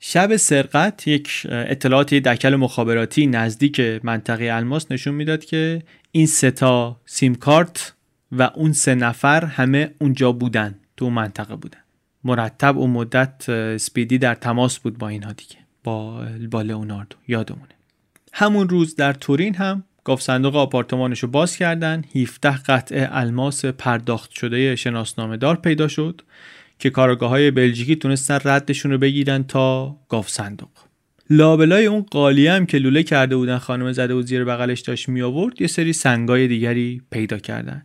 شب 0.00 0.36
سرقت 0.36 1.08
یک 1.08 1.46
اطلاعات 1.46 2.14
دکل 2.14 2.54
مخابراتی 2.56 3.26
نزدیک 3.26 3.80
منطقه 4.02 4.44
الماس 4.44 4.92
نشون 4.92 5.14
می‌داد 5.14 5.44
که 5.44 5.82
این 6.12 6.26
ستا 6.26 7.00
سیم 7.06 7.34
کارت 7.34 7.94
و 8.32 8.50
اون 8.54 8.72
سه 8.72 8.94
نفر 8.94 9.44
همه 9.44 9.94
اونجا 10.00 10.32
بودن 10.32 10.74
تو 10.96 11.10
منطقه 11.10 11.56
بودن. 11.56 11.78
مرتب 12.24 12.76
و 12.76 12.86
مدت 12.86 13.76
سپیدی 13.76 14.18
در 14.18 14.34
تماس 14.34 14.78
بود 14.78 14.98
با 14.98 15.08
اینها 15.08 15.32
دیگه 15.32 15.56
با 15.84 16.26
با 16.50 16.62
لئوناردو. 16.62 17.16
یادمونه. 17.28 17.74
همون 18.32 18.68
روز 18.68 18.96
در 18.96 19.12
تورین 19.12 19.54
هم 19.54 19.84
گاف 20.04 20.22
صندوق 20.22 20.56
آپارتمانش 20.56 21.22
رو 21.22 21.28
باز 21.28 21.56
کردن 21.56 22.02
17 22.16 22.56
قطعه 22.56 23.08
الماس 23.10 23.64
پرداخت 23.64 24.30
شده 24.30 24.76
شناسنامه 24.76 25.36
دار 25.36 25.56
پیدا 25.56 25.88
شد 25.88 26.22
که 26.78 26.90
کارگاه 26.90 27.30
های 27.30 27.50
بلژیکی 27.50 27.96
تونستن 27.96 28.38
ردشون 28.44 28.90
رو 28.90 28.98
بگیرن 28.98 29.42
تا 29.42 29.96
گاف 30.08 30.28
صندوق. 30.28 30.70
لابلای 31.30 31.86
اون 31.86 32.02
قالی 32.02 32.46
هم 32.46 32.66
که 32.66 32.78
لوله 32.78 33.02
کرده 33.02 33.36
بودن 33.36 33.58
خانم 33.58 33.92
زده 33.92 34.14
و 34.14 34.22
زیر 34.22 34.44
بغلش 34.44 34.80
داشت 34.80 35.08
می 35.08 35.22
آورد 35.22 35.60
یه 35.60 35.66
سری 35.66 35.92
سنگای 35.92 36.48
دیگری 36.48 37.02
پیدا 37.10 37.38
کردن. 37.38 37.82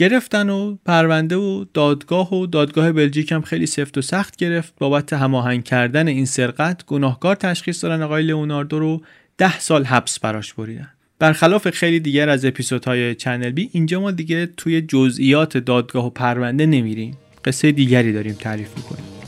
گرفتن 0.00 0.50
و 0.50 0.76
پرونده 0.84 1.36
و 1.36 1.64
دادگاه 1.74 2.34
و 2.34 2.46
دادگاه 2.46 2.92
بلژیک 2.92 3.32
هم 3.32 3.42
خیلی 3.42 3.66
سفت 3.66 3.98
و 3.98 4.02
سخت 4.02 4.36
گرفت. 4.36 4.74
بابت 4.78 5.12
هماهنگ 5.12 5.64
کردن 5.64 6.08
این 6.08 6.26
سرقت 6.26 6.86
گناهکار 6.86 7.36
تشخیص 7.36 7.84
دادن 7.84 8.02
آقای 8.02 8.22
لئوناردو 8.22 8.78
رو 8.78 9.02
ده 9.38 9.58
سال 9.58 9.84
حبس 9.84 10.18
براش 10.18 10.54
بریدن. 10.54 10.88
برخلاف 11.18 11.70
خیلی 11.70 12.00
دیگر 12.00 12.28
از 12.28 12.44
اپیزودهای 12.44 13.14
چنل 13.14 13.50
بی 13.50 13.70
اینجا 13.72 14.00
ما 14.00 14.10
دیگه 14.10 14.46
توی 14.46 14.80
جزئیات 14.82 15.56
دادگاه 15.56 16.06
و 16.06 16.10
پرونده 16.10 16.66
نمیریم. 16.66 17.16
قصه 17.44 17.72
دیگری 17.72 18.12
داریم 18.12 18.34
تعریف 18.34 18.76
می‌کنیم. 18.76 19.19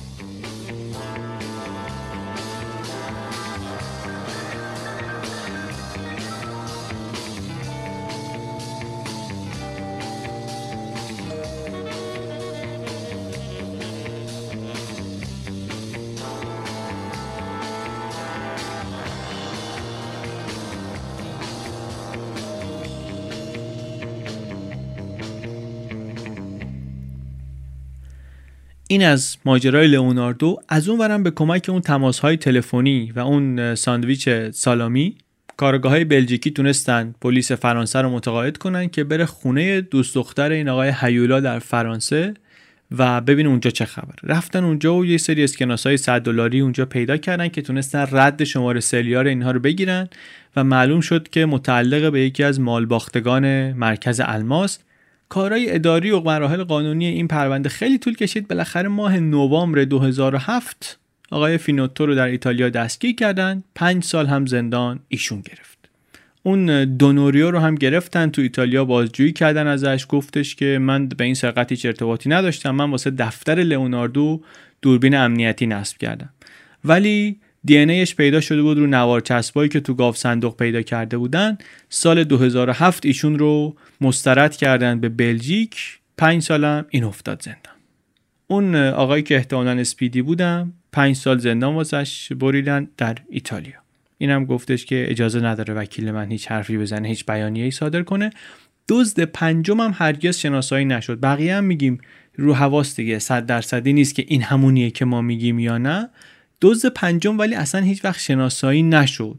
این 28.93 29.05
از 29.05 29.37
ماجرای 29.45 29.87
لئوناردو 29.87 30.59
از 30.69 30.89
اون 30.89 30.99
ورم 30.99 31.23
به 31.23 31.31
کمک 31.31 31.67
اون 31.69 31.81
تماس 31.81 32.19
های 32.19 32.37
تلفنی 32.37 33.13
و 33.17 33.21
اون 33.21 33.75
ساندویچ 33.75 34.29
سالامی 34.51 35.17
کارگاه 35.57 35.93
های 35.93 36.05
بلژیکی 36.05 36.51
تونستن 36.51 37.15
پلیس 37.21 37.53
فرانسه 37.53 38.01
رو 38.01 38.11
متقاعد 38.11 38.57
کنن 38.57 38.89
که 38.89 39.05
بره 39.05 39.27
خونه 39.27 39.81
دوست 39.81 40.15
دختر 40.15 40.51
این 40.51 40.69
آقای 40.69 40.93
هیولا 41.01 41.41
در 41.41 41.59
فرانسه 41.59 42.35
و 42.99 43.21
ببین 43.21 43.47
اونجا 43.47 43.71
چه 43.71 43.85
خبر. 43.85 44.15
رفتن 44.23 44.65
اونجا 44.65 44.95
و 44.95 45.07
یه 45.07 45.19
سری 45.19 45.45
اسکناس 45.45 45.87
های 45.87 45.97
100 45.97 46.21
دلاری 46.21 46.61
اونجا 46.61 46.87
پیدا 46.87 47.17
کردن 47.17 47.49
که 47.49 47.63
تونستن 47.63 48.07
رد 48.11 48.45
شماره 48.45 48.81
سلیار 48.81 49.27
اینها 49.27 49.51
رو 49.51 49.61
بگیرن 49.61 50.09
و 50.57 50.65
معلوم 50.65 51.01
شد 51.01 51.29
که 51.29 51.47
متعلق 51.47 52.13
به 52.13 52.21
یکی 52.21 52.45
از 52.45 52.61
مالباختگان 52.61 53.73
مرکز 53.73 54.21
الماس 54.25 54.79
کارهای 55.33 55.75
اداری 55.75 56.11
و 56.11 56.21
مراحل 56.21 56.65
قانونی 56.65 57.07
این 57.07 57.29
پرونده 57.29 57.69
خیلی 57.69 57.99
طول 57.99 58.17
کشید. 58.17 58.49
بالاخره 58.49 58.89
ماه 58.89 59.21
نوامبر 59.21 59.85
2007 59.85 60.99
آقای 61.31 61.59
فینوتو 61.59 62.07
رو 62.07 62.15
در 62.15 62.27
ایتالیا 62.27 62.69
دستگیر 62.69 63.15
کردن. 63.15 63.63
پنج 63.75 64.05
سال 64.05 64.27
هم 64.27 64.47
زندان 64.47 65.01
ایشون 65.09 65.41
گرفت. 65.41 65.79
اون 66.43 66.85
دونوریو 66.85 67.51
رو 67.51 67.59
هم 67.59 67.75
گرفتن 67.75 68.31
تو 68.31 68.43
ایتالیا 68.43 68.85
بازجویی 68.85 69.33
کردن 69.33 69.67
ازش. 69.67 70.07
گفتش 70.09 70.55
که 70.55 70.79
من 70.81 71.09
به 71.09 71.25
این 71.25 71.35
سرقت 71.35 71.73
هیچ 71.73 71.87
ارتباطی 71.87 72.29
نداشتم. 72.29 72.71
من 72.71 72.91
واسه 72.91 73.11
دفتر 73.11 73.55
لئوناردو 73.55 74.43
دوربین 74.83 75.15
امنیتی 75.15 75.67
نصب 75.67 75.99
کردم. 75.99 76.29
ولی 76.85 77.37
دی 77.65 78.05
پیدا 78.05 78.41
شده 78.41 78.63
بود 78.63 78.79
رو 78.79 78.87
نوار 78.87 79.21
چسبایی 79.21 79.69
که 79.69 79.81
تو 79.81 79.95
گاف 79.95 80.17
صندوق 80.17 80.57
پیدا 80.57 80.83
کرده 80.83 81.19
بودن. 81.19 81.59
سال 81.89 82.25
2007 82.25 83.07
ایشون 83.07 83.39
رو 83.39 83.77
مسترد 84.01 84.57
کردن 84.57 85.01
به 85.01 85.09
بلژیک. 85.09 85.99
پنج 86.19 86.43
سالم 86.43 86.87
این 86.91 87.05
افتاد 87.05 87.43
زندان. 87.43 87.75
اون 88.47 88.75
آقایی 88.75 89.23
که 89.23 89.37
احتمالا 89.37 89.71
اسپیدی 89.71 90.23
بودم 90.23 90.73
پنج 90.93 91.17
سال 91.17 91.39
زندان 91.39 91.75
واسش 91.75 92.33
بریدن 92.33 92.89
در 92.97 93.17
ایتالیا. 93.31 93.83
اینم 94.19 94.45
گفتش 94.45 94.85
که 94.85 95.11
اجازه 95.11 95.41
نداره 95.41 95.75
وکیل 95.75 96.11
من 96.11 96.31
هیچ 96.31 96.51
حرفی 96.51 96.79
بزنه 96.79 97.09
هیچ 97.09 97.27
بیانیه‌ای 97.27 97.71
صادر 97.71 98.03
کنه. 98.03 98.31
دزد 98.89 99.21
پنجم 99.21 99.81
هم 99.81 99.95
هرگز 99.95 100.39
شناسایی 100.39 100.85
نشد. 100.85 101.21
بقیه 101.21 101.57
هم 101.57 101.65
میگیم 101.65 101.99
رو 102.37 102.55
حواس 102.55 102.97
دیگه 102.97 103.19
صد 103.19 103.47
درصدی 103.47 103.93
نیست 103.93 104.15
که 104.15 104.25
این 104.29 104.43
همونیه 104.43 104.91
که 104.91 105.05
ما 105.05 105.21
میگیم 105.21 105.59
یا 105.59 105.79
نه. 105.79 106.11
دزد 106.63 106.89
پنجم 106.89 107.39
ولی 107.39 107.55
اصلا 107.55 107.81
هیچ 107.81 108.05
وقت 108.05 108.21
شناسایی 108.21 108.83
نشد. 108.83 109.39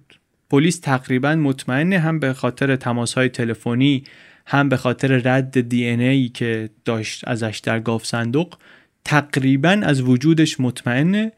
پلیس 0.50 0.80
تقریبا 0.80 1.36
مطمئنه 1.36 2.00
هم 2.00 2.20
به 2.20 2.34
خاطر 2.34 2.76
تماس 2.76 3.14
های 3.14 3.30
تلفنی 3.30 4.04
هم 4.46 4.70
به 4.70 4.78
خاطر 4.78 5.08
رد 5.08 5.62
دی 5.70 5.86
ای 5.86 6.30
که 6.30 6.70
داشت 6.86 7.28
ازش 7.28 7.62
در 7.64 7.80
گاف 7.80 8.06
صندوق 8.06 8.58
تقریبا 9.06 9.70
از 9.70 10.02
وجودش 10.02 10.60
مطمئنه 10.60 11.32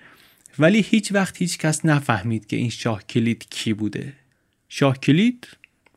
ولی 0.60 0.82
هیچ 0.82 1.12
وقت 1.12 1.38
هیچ 1.38 1.58
کس 1.58 1.86
نفهمید 1.86 2.48
که 2.48 2.56
این 2.56 2.70
شاه 2.70 3.04
کلید 3.04 3.50
کی 3.50 3.74
بوده. 3.74 4.14
شاه 4.70 4.98
کلید 4.98 5.48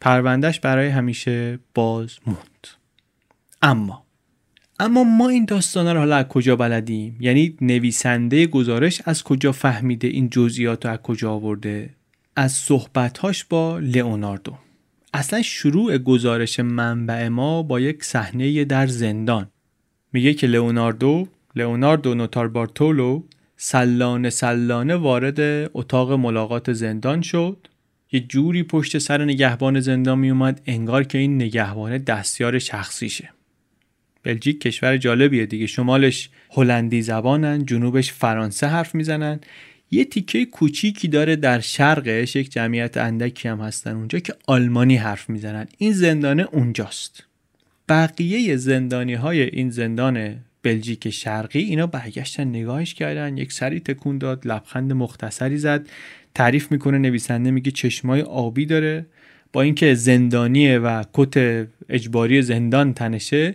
پروندهش 0.01 0.61
برای 0.61 0.89
همیشه 0.89 1.59
باز 1.75 2.19
موند. 2.27 2.67
اما 3.63 4.08
اما 4.81 5.05
ما 5.05 5.29
این 5.29 5.45
داستانه 5.45 5.93
رو 5.93 5.99
حالا 5.99 6.17
از 6.17 6.25
کجا 6.25 6.57
بلدیم؟ 6.57 7.17
یعنی 7.21 7.57
نویسنده 7.61 8.47
گزارش 8.47 9.03
از 9.05 9.23
کجا 9.23 9.53
فهمیده 9.53 10.09
این 10.09 10.31
جزئیات 10.31 10.87
رو 10.87 10.93
از 10.93 10.99
کجا 10.99 11.33
آورده؟ 11.33 11.91
از 12.37 12.53
صحبتهاش 12.53 13.45
با 13.45 13.79
لئوناردو. 13.79 14.55
اصلا 15.15 15.43
شروع 15.43 15.99
گزارش 15.99 16.61
منبع 16.61 17.29
ما 17.29 17.63
با 17.63 17.81
یک 17.81 18.05
صحنه 18.05 18.65
در 18.65 18.87
زندان. 18.87 19.47
میگه 20.13 20.35
که 20.35 20.47
لئوناردو 20.47 21.29
لئوناردو 21.57 22.15
نوتار 22.15 22.49
بارتولو 22.49 23.23
سلانه 23.57 24.31
سلانه 24.31 24.97
وارد 24.97 25.71
اتاق 25.75 26.13
ملاقات 26.13 26.73
زندان 26.73 27.23
شد. 27.23 27.69
یه 28.13 28.21
جوری 28.21 28.63
پشت 28.63 28.99
سر 28.99 29.25
نگهبان 29.25 29.81
زندان 29.81 30.19
میومد 30.19 30.61
انگار 30.67 31.05
که 31.05 31.19
این 31.19 31.37
نگهبان 31.37 31.99
دستیار 31.99 32.59
شخصیشه. 32.59 33.31
بلژیک 34.23 34.61
کشور 34.61 34.97
جالبیه 34.97 35.47
دیگه. 35.47 35.67
شمالش 35.67 36.31
هلندی 36.51 37.03
زبانن 37.03 37.67
جنوبش 37.67 38.13
فرانسه 38.13 38.67
حرف 38.67 38.95
می‌زنن. 38.95 39.41
یه 39.91 40.05
تیکه 40.05 40.45
کوچیکی 40.45 41.09
داره 41.09 41.37
در 41.37 41.61
شرقش 41.61 42.37
یک 42.37 42.53
جمعیت 42.53 42.97
اندکی 42.97 43.49
هم 43.49 43.61
هستن 43.61 43.97
اونجا 43.97 44.19
که 44.19 44.35
آلمانی 44.47 44.97
حرف 44.97 45.31
می‌زنن. 45.31 45.67
این 45.79 45.93
زندانه 45.93 46.49
اونجاست. 46.53 47.25
بقیه 47.89 48.57
زندانی 48.57 49.15
های 49.15 49.43
این 49.43 49.71
زندان 49.71 50.37
بلژیک 50.63 51.11
شرقی 51.11 51.59
اینا 51.59 51.87
برگشتن 51.87 52.49
نگاهش 52.49 52.95
کردن. 52.95 53.37
یک 53.37 53.53
سری 53.53 53.81
تکون 53.81 54.19
داد 54.19 54.47
لبخند 54.47 54.93
مختصری 54.93 55.59
زد. 55.59 55.89
تعریف 56.35 56.73
می‌کنه 56.73 56.99
نویسنده 56.99 57.51
میگه 57.51 57.71
چشمای 57.71 58.21
آبی 58.21 58.67
داره. 58.67 59.07
با 59.53 59.63
اینکه 59.63 59.95
زندانیه 59.95 60.79
و 60.79 61.05
کت 61.13 61.67
اجباری 61.89 62.43
زندان 62.43 62.95
تنشه 62.95 63.55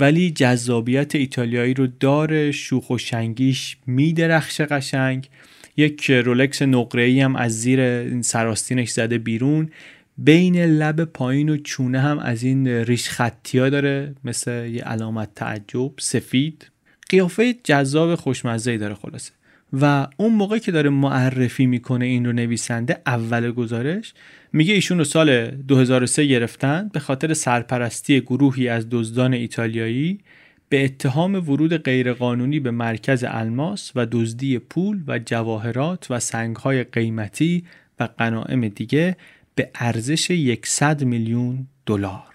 ولی 0.00 0.30
جذابیت 0.30 1.14
ایتالیایی 1.14 1.74
رو 1.74 1.86
داره 2.00 2.52
شوخ 2.52 2.90
و 2.90 2.98
شنگیش 2.98 3.76
میدرخشه 3.86 4.64
قشنگ. 4.64 5.28
یک 5.76 6.10
رولکس 6.10 6.62
نقره‌ای 6.62 7.20
هم 7.20 7.36
از 7.36 7.60
زیر 7.60 8.20
سراستینش 8.22 8.90
زده 8.90 9.18
بیرون. 9.18 9.70
بین 10.18 10.56
لب 10.56 11.04
پایین 11.04 11.48
و 11.48 11.56
چونه 11.56 12.00
هم 12.00 12.18
از 12.18 12.42
این 12.42 12.68
ریش 12.68 13.08
خطی 13.08 13.58
ها 13.58 13.68
داره 13.68 14.14
مثل 14.24 14.66
یه 14.66 14.82
علامت 14.82 15.28
تعجب 15.34 15.90
سفید. 15.98 16.70
قیافه 17.08 17.54
جذاب 17.64 18.14
خوشمزه 18.14 18.78
داره 18.78 18.94
خلاصه. 18.94 19.32
و 19.72 20.06
اون 20.16 20.32
موقع 20.32 20.58
که 20.58 20.72
داره 20.72 20.90
معرفی 20.90 21.66
می‌کنه 21.66 22.04
این 22.04 22.26
رو 22.26 22.32
نویسنده 22.32 23.02
اول 23.06 23.50
گزارش 23.50 24.14
میگه 24.56 24.74
ایشون 24.74 24.98
رو 24.98 25.04
سال 25.04 25.50
2003 25.50 26.26
گرفتن 26.26 26.90
به 26.92 27.00
خاطر 27.00 27.34
سرپرستی 27.34 28.20
گروهی 28.20 28.68
از 28.68 28.86
دزدان 28.90 29.34
ایتالیایی 29.34 30.20
به 30.68 30.84
اتهام 30.84 31.34
ورود 31.34 31.76
غیرقانونی 31.76 32.60
به 32.60 32.70
مرکز 32.70 33.24
الماس 33.28 33.92
و 33.94 34.06
دزدی 34.06 34.58
پول 34.58 35.02
و 35.06 35.18
جواهرات 35.18 36.06
و 36.10 36.20
سنگهای 36.20 36.84
قیمتی 36.84 37.64
و 38.00 38.06
غنایم 38.06 38.68
دیگه 38.68 39.16
به 39.54 39.70
ارزش 39.74 40.56
100 40.64 41.04
میلیون 41.04 41.66
دلار. 41.86 42.34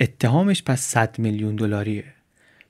اتهامش 0.00 0.62
پس 0.62 0.80
100 0.80 1.18
میلیون 1.18 1.56
دلاریه. 1.56 2.13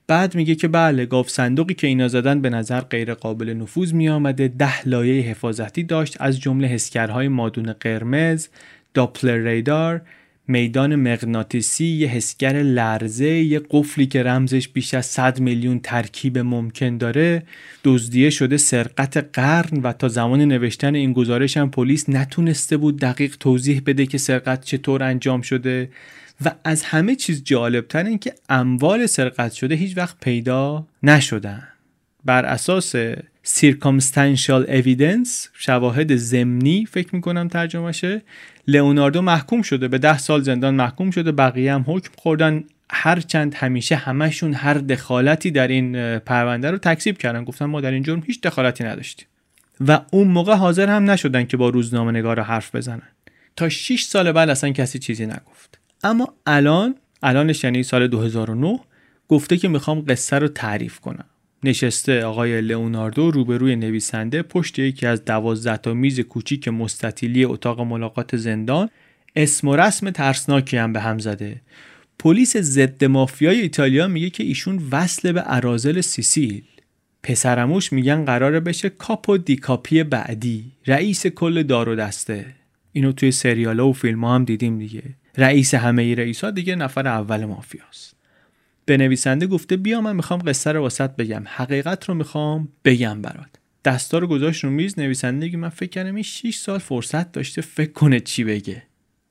بعد 0.07 0.35
میگه 0.35 0.55
که 0.55 0.69
بله 0.69 1.07
گاف 1.07 1.31
صندوقی 1.31 1.75
که 1.75 1.87
اینا 1.87 2.09
زدن 2.09 2.41
به 2.41 2.51
نظر 2.51 2.81
غیر 2.81 3.15
قابل 3.15 3.51
نفوذ 3.51 3.93
می 3.93 4.09
آمده 4.09 4.49
ده 4.49 4.89
لایه 4.89 5.23
حفاظتی 5.23 5.83
داشت 5.83 6.17
از 6.21 6.41
جمله 6.41 6.69
حسگرهای 6.69 7.29
مادون 7.29 7.73
قرمز 7.73 8.49
داپلر 8.95 9.49
ریدار 9.49 10.03
میدان 10.49 10.97
مغناطیسی 10.97 11.85
یه 11.85 12.09
حسگر 12.09 12.63
لرزه 12.63 13.29
یه 13.29 13.61
قفلی 13.71 14.07
که 14.07 14.23
رمزش 14.23 14.69
بیش 14.69 14.95
از 14.95 15.07
100 15.07 15.41
میلیون 15.41 15.79
ترکیب 15.79 16.39
ممکن 16.39 16.97
داره. 16.97 17.43
دزدیه 17.85 18.31
شده 18.31 18.57
سرقت 18.57 19.17
قرن 19.33 19.83
و 19.83 19.93
تا 19.93 20.09
زمان 20.09 20.41
نوشتن 20.41 20.95
این 20.95 21.13
گزارش 21.13 21.57
هم 21.57 21.71
پلیس 21.71 22.09
نتونسته 22.09 22.77
بود 22.77 23.01
دقیق 23.01 23.37
توضیح 23.37 23.83
بده 23.87 24.07
که 24.07 24.19
سرقت 24.19 24.65
چطور 24.65 25.03
انجام 25.03 25.43
شده. 25.43 25.89
و 26.45 26.53
از 26.65 26.83
همه 26.83 27.17
چیز 27.17 27.45
جالبتر 27.45 28.05
این 28.05 28.19
که 28.19 28.35
اموال 28.49 29.07
سرقت 29.07 29.53
شده 29.53 29.75
هیچ 29.75 29.97
وقت 29.97 30.17
پیدا 30.21 30.87
نشدن. 31.03 31.69
بر 32.25 32.45
اساس 32.45 32.97
circumstantial 33.47 34.67
evidence 34.67 35.49
شواهد 35.59 36.17
زمینی 36.17 36.87
فکر 36.87 37.15
می‌کنم 37.15 37.49
ترجمهشه 37.49 38.23
لئوناردو 38.69 39.23
محکوم 39.23 39.63
شده 39.63 39.89
به 39.89 39.99
ده 39.99 40.19
سال 40.19 40.43
زندان 40.43 40.75
محکوم 40.75 41.11
شده 41.11 41.33
بقیه 41.33 41.75
هم 41.75 41.85
حکم 41.87 42.11
خوردن. 42.19 42.65
هرچند 42.91 43.55
همیشه 43.55 43.97
همشون 43.97 44.55
هر 44.55 44.75
دخالتی 44.75 45.51
در 45.51 45.69
این 45.69 46.19
پرونده 46.19 46.71
رو 46.71 46.79
تکذیب 46.79 47.19
کردن. 47.19 47.45
گفتن 47.45 47.65
ما 47.65 47.81
در 47.81 47.91
این 47.91 48.03
جرم 48.03 48.23
هیچ 48.27 48.41
دخالتی 48.41 48.85
نداشتیم. 48.85 49.27
و 49.89 50.01
اون 50.11 50.29
موقع 50.29 50.55
حاضر 50.55 50.89
هم 50.89 51.11
نشدن 51.11 51.45
که 51.45 51.57
با 51.57 51.69
روزنامه 51.69 52.13
نگار 52.13 52.41
حرف 52.41 52.75
بزنن. 52.75 53.09
تا 53.57 53.69
6 53.69 54.03
سال 54.03 54.33
بعد 54.33 54.51
اصلا 54.51 54.71
کسی 54.71 54.99
چیزی 54.99 55.27
نگفت. 55.27 55.79
اما 56.05 56.35
الان 56.47 56.95
الانش 57.23 57.65
یعنی 57.65 57.83
سال 57.83 58.07
2009 58.07 58.81
گفته 59.29 59.57
که 59.57 59.69
می‌خوام 59.69 60.05
قصه 60.09 60.39
رو 60.39 60.49
تعریف 60.49 61.01
کنم. 61.01 61.25
نشسته 61.63 62.25
آقای 62.25 62.61
لئوناردو 62.61 63.31
روبروی 63.31 63.77
نویسنده 63.77 64.43
پشت 64.43 64.79
یکی 64.79 65.07
از 65.07 65.25
دوازده 65.25 65.77
تا 65.77 65.95
میز 65.95 66.21
کوچیک 66.21 66.69
مستطیلی 66.69 67.45
اتاق 67.45 67.81
ملاقات 67.81 68.37
زندان 68.37 68.89
اسم 69.37 69.69
و 69.69 69.77
رسم 69.77 70.11
ترسناکی 70.11 70.77
هم 70.77 70.93
به 70.93 71.01
هم 71.01 71.19
زده. 71.19 71.61
پلیس 72.19 72.57
ضد 72.57 73.05
مافیای 73.05 73.61
ایتالیا 73.61 74.09
میگه 74.09 74.31
که 74.31 74.45
ایشون 74.45 74.83
وصل 74.93 75.33
به 75.33 75.43
ارازل 75.47 76.01
سیسیل. 76.01 76.65
پسرموش 77.23 77.93
میگن 77.93 78.25
قراره 78.25 78.61
بشه 78.61 78.89
کاپو 78.89 79.37
دیکاپی 79.37 80.03
بعدی 80.03 80.65
رئیس 80.87 81.27
کل 81.27 81.63
دار 81.63 81.89
و 81.89 81.95
دسته. 81.95 82.47
اینو 82.93 83.13
توی 83.13 83.31
سریال 83.31 83.81
و 83.81 83.93
فیلم 83.93 84.25
ها 84.25 84.35
هم 84.35 84.45
دیدیم 84.45 84.79
دیگه. 84.79 85.03
رئیس 85.37 85.75
همه 85.75 86.15
رئیس 86.15 86.45
ها 86.45 86.51
دیگه 86.51 86.77
نفر 86.77 87.09
اول 87.09 87.45
مافیاست. 87.45 88.15
به 88.85 88.97
نویسنده 88.97 89.47
گفته 89.47 89.77
بیا 89.77 90.01
من 90.01 90.17
می‌خوام 90.17 90.41
قصه 90.47 90.73
رو 90.73 90.81
واسط 90.81 91.11
بگم. 91.11 91.43
حقیقت 91.47 92.05
رو 92.09 92.15
می‌خوام 92.15 92.69
بگم 92.85 93.23
برات. 93.23 93.49
دستا 93.85 94.19
رو 94.19 94.27
گذاشت 94.27 94.65
رو 94.65 94.71
میز 94.71 94.99
نویسنده 94.99 95.51
که 95.51 95.57
من 95.57 95.69
فکر 95.69 95.91
کردم 95.91 96.15
این 96.15 96.23
6 96.23 96.57
سال 96.57 96.79
فرصت 96.79 97.33
داشته 97.33 97.63
فکر 97.63 97.93
کنه 97.93 98.21
چی 98.21 98.45
بگه. 98.45 98.83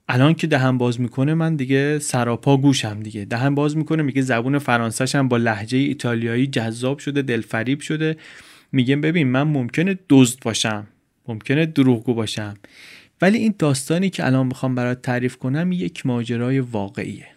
الان 0.08 0.34
که 0.34 0.48
دهن 0.48 0.78
باز 0.78 1.02
می‌کنه 1.02 1.34
من 1.34 1.56
دیگه 1.56 2.00
سراپا 2.00 2.58
گوشم 2.58 3.00
دیگه. 3.00 3.26
دهن 3.26 3.56
باز 3.56 3.78
می‌کنه 3.78 4.04
میگه 4.04 4.22
زبون 4.22 4.60
هم 5.14 5.28
با 5.28 5.38
لحجه 5.38 5.78
ایتالیایی 5.78 6.48
جذاب 6.48 7.00
شده 7.00 7.22
دلفریب 7.22 7.80
شده. 7.80 8.18
میگه 8.72 8.96
ببین 8.96 9.28
من 9.28 9.44
ممکنه 9.44 10.00
دزد 10.10 10.40
باشم 10.44 10.88
ممکنه 11.28 11.66
دروغگو 11.66 12.14
باشم. 12.14 12.54
ولی 13.24 13.38
این 13.38 13.54
داستانی 13.60 14.10
که 14.10 14.26
الان 14.26 14.48
می‌خوام 14.48 14.76
برات 14.76 15.02
تعریف 15.02 15.38
کنم 15.38 15.72
یک 15.72 16.06
ماجرای 16.06 16.60
واقعیه. 16.60 17.28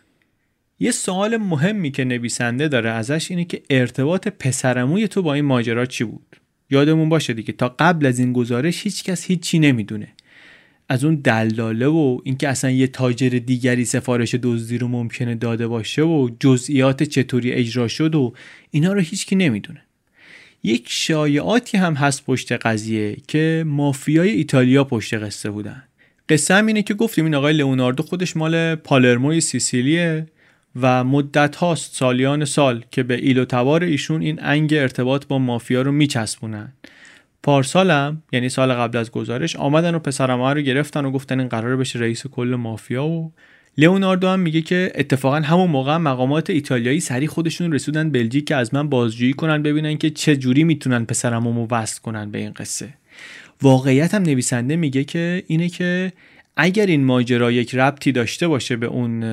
یه 0.81 0.91
سوال 0.91 1.37
مهمی 1.37 1.91
که 1.91 2.05
نویسنده 2.05 2.69
داره 2.69 2.91
ازش 2.91 3.31
اینه 3.31 3.45
که 3.45 3.63
ارتباط 3.71 4.29
پسرموی 4.29 5.09
تو 5.09 5.23
با 5.23 5.35
این 5.35 5.45
ماجرا 5.45 5.87
چی 5.87 6.05
بود؟ 6.05 6.37
یادمون 6.71 7.09
باشه 7.09 7.33
دیگه 7.33 7.53
تا 7.53 7.69
قبل 7.79 8.07
از 8.07 8.19
این 8.19 8.33
گزارش 8.33 8.83
هیچکس 8.83 9.25
هیچی 9.25 9.59
نمی‌دونه. 9.59 10.09
از 10.89 11.05
اون 11.05 11.15
دلاله 11.15 11.87
و 11.87 12.19
اینکه 12.25 12.49
اصلا 12.49 12.71
یه 12.71 12.87
تاجر 12.87 13.29
دیگری 13.29 13.85
سفارش 13.85 14.35
دزدی 14.35 14.79
رو 14.79 14.89
ممکنه 14.89 15.35
داده 15.35 15.67
باشه 15.67 16.03
و 16.03 16.31
جزئیات 16.41 17.03
چطوری 17.03 17.53
اجرا 17.53 17.89
شد 17.89 18.15
و 18.15 18.35
اینا 18.71 18.93
رو 18.93 19.01
هیچکی 19.01 19.37
نمی‌دونه. 19.37 19.86
یک 20.67 20.87
شایعاتی 20.89 21.79
هم 21.79 21.95
هست 21.95 22.25
پشت 22.25 22.53
قضیه 22.53 23.17
که 23.29 23.65
مافیای 23.67 24.31
ایتالیا 24.31 24.85
پشت 24.85 25.15
قصه 25.15 25.51
بودن. 25.51 25.83
قصه 26.29 26.55
هم 26.55 26.67
اینه 26.67 26.83
که 26.83 26.95
گفتیم 26.95 27.25
این 27.25 27.35
آقای 27.35 27.53
لئوناردو 27.53 28.03
خودش 28.03 28.37
مال 28.37 28.75
پالرموی 28.75 29.41
سیسیلیه 29.41 30.27
و 30.81 31.05
مدت 31.05 31.57
هاست 31.57 31.95
سالیان 31.95 32.45
سال 32.45 32.85
که 32.91 33.03
به 33.03 33.15
ایل 33.15 33.39
و 33.39 33.45
تبار 33.45 33.85
ایشون 33.85 34.23
این 34.23 34.39
انگ 34.43 34.75
ارتباط 34.75 35.27
با 35.27 35.39
مافیا 35.39 35.83
رو 35.83 35.93
میچسبونن. 35.93 36.73
پارسالم 37.43 38.23
یعنی 38.33 38.49
سال 38.49 38.73
قبل 38.73 38.99
از 38.99 39.11
گزارش 39.11 39.57
آمدن 39.57 39.95
و 39.95 39.99
پسرمه 39.99 40.53
رو 40.53 40.61
گرفتن 40.61 41.05
و 41.05 41.11
گفتن 41.11 41.41
این 41.41 41.49
قرار 41.49 41.77
بشه 41.77 41.99
رئیس 41.99 42.27
کل 42.27 42.55
مافیا 42.59 43.07
و 43.07 43.33
لئوناردو 43.79 44.29
هم 44.29 44.41
میگه 44.41 44.63
که 44.63 44.93
اتفاقا 44.95 45.37
همون 45.37 45.71
موقع 45.71 45.97
مقامات 45.97 46.51
ایتالیایی 46.51 47.01
سری 47.01 47.27
خودشون 47.27 47.73
رسودن 47.73 48.11
بلژیک 48.11 48.47
که 48.47 48.57
از 48.57 48.75
من 48.75 48.89
بازجویی 48.89 49.33
کنن 49.33 49.63
ببینن 49.63 49.97
که 49.97 50.11
چه 50.11 50.37
جوری 50.37 50.65
می‌تونن 50.65 51.05
پسرمو 51.05 51.67
وصل 51.71 52.01
کنن 52.01 52.31
به 52.31 52.39
این 52.39 52.53
قصه. 52.53 52.89
واقعیت 53.63 54.15
هم 54.15 54.23
نویسنده 54.23 54.77
میگه 54.77 55.05
که 55.05 55.43
اینه 55.47 55.69
که 55.69 56.13
اگر 56.57 56.87
این 56.87 57.05
ماجرا 57.05 57.53
یک 57.53 57.75
ربطی 57.75 58.13
داشته 58.13 58.49
باشه 58.49 58.77
به 58.77 58.87
اون 58.87 59.25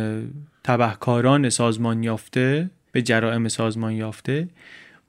تبهکاران 0.63 1.49
سازمان 1.49 2.03
یافته 2.03 2.69
به 2.91 3.01
جرائم 3.01 3.47
سازمان 3.47 3.93
یافته 3.93 4.47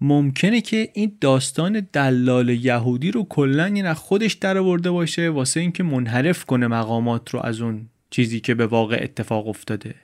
ممکنه 0.00 0.60
که 0.60 0.88
این 0.94 1.12
داستان 1.20 1.86
دلال 1.92 2.48
یهودی 2.48 3.10
رو 3.10 3.26
کلا 3.28 3.64
این 3.64 3.86
از 3.86 3.96
خودش 3.96 4.32
درآورده 4.32 4.90
باشه 4.90 5.30
واسه 5.30 5.60
اینکه 5.60 5.82
منحرف 5.82 6.44
کنه 6.44 6.66
مقامات 6.66 7.30
رو 7.30 7.40
از 7.40 7.60
اون 7.60 7.86
چیزی 8.14 8.40
که 8.40 8.54
به 8.54 8.66
واقع 8.66 9.00
اتفاق 9.02 9.48
افتاده. 9.48 9.94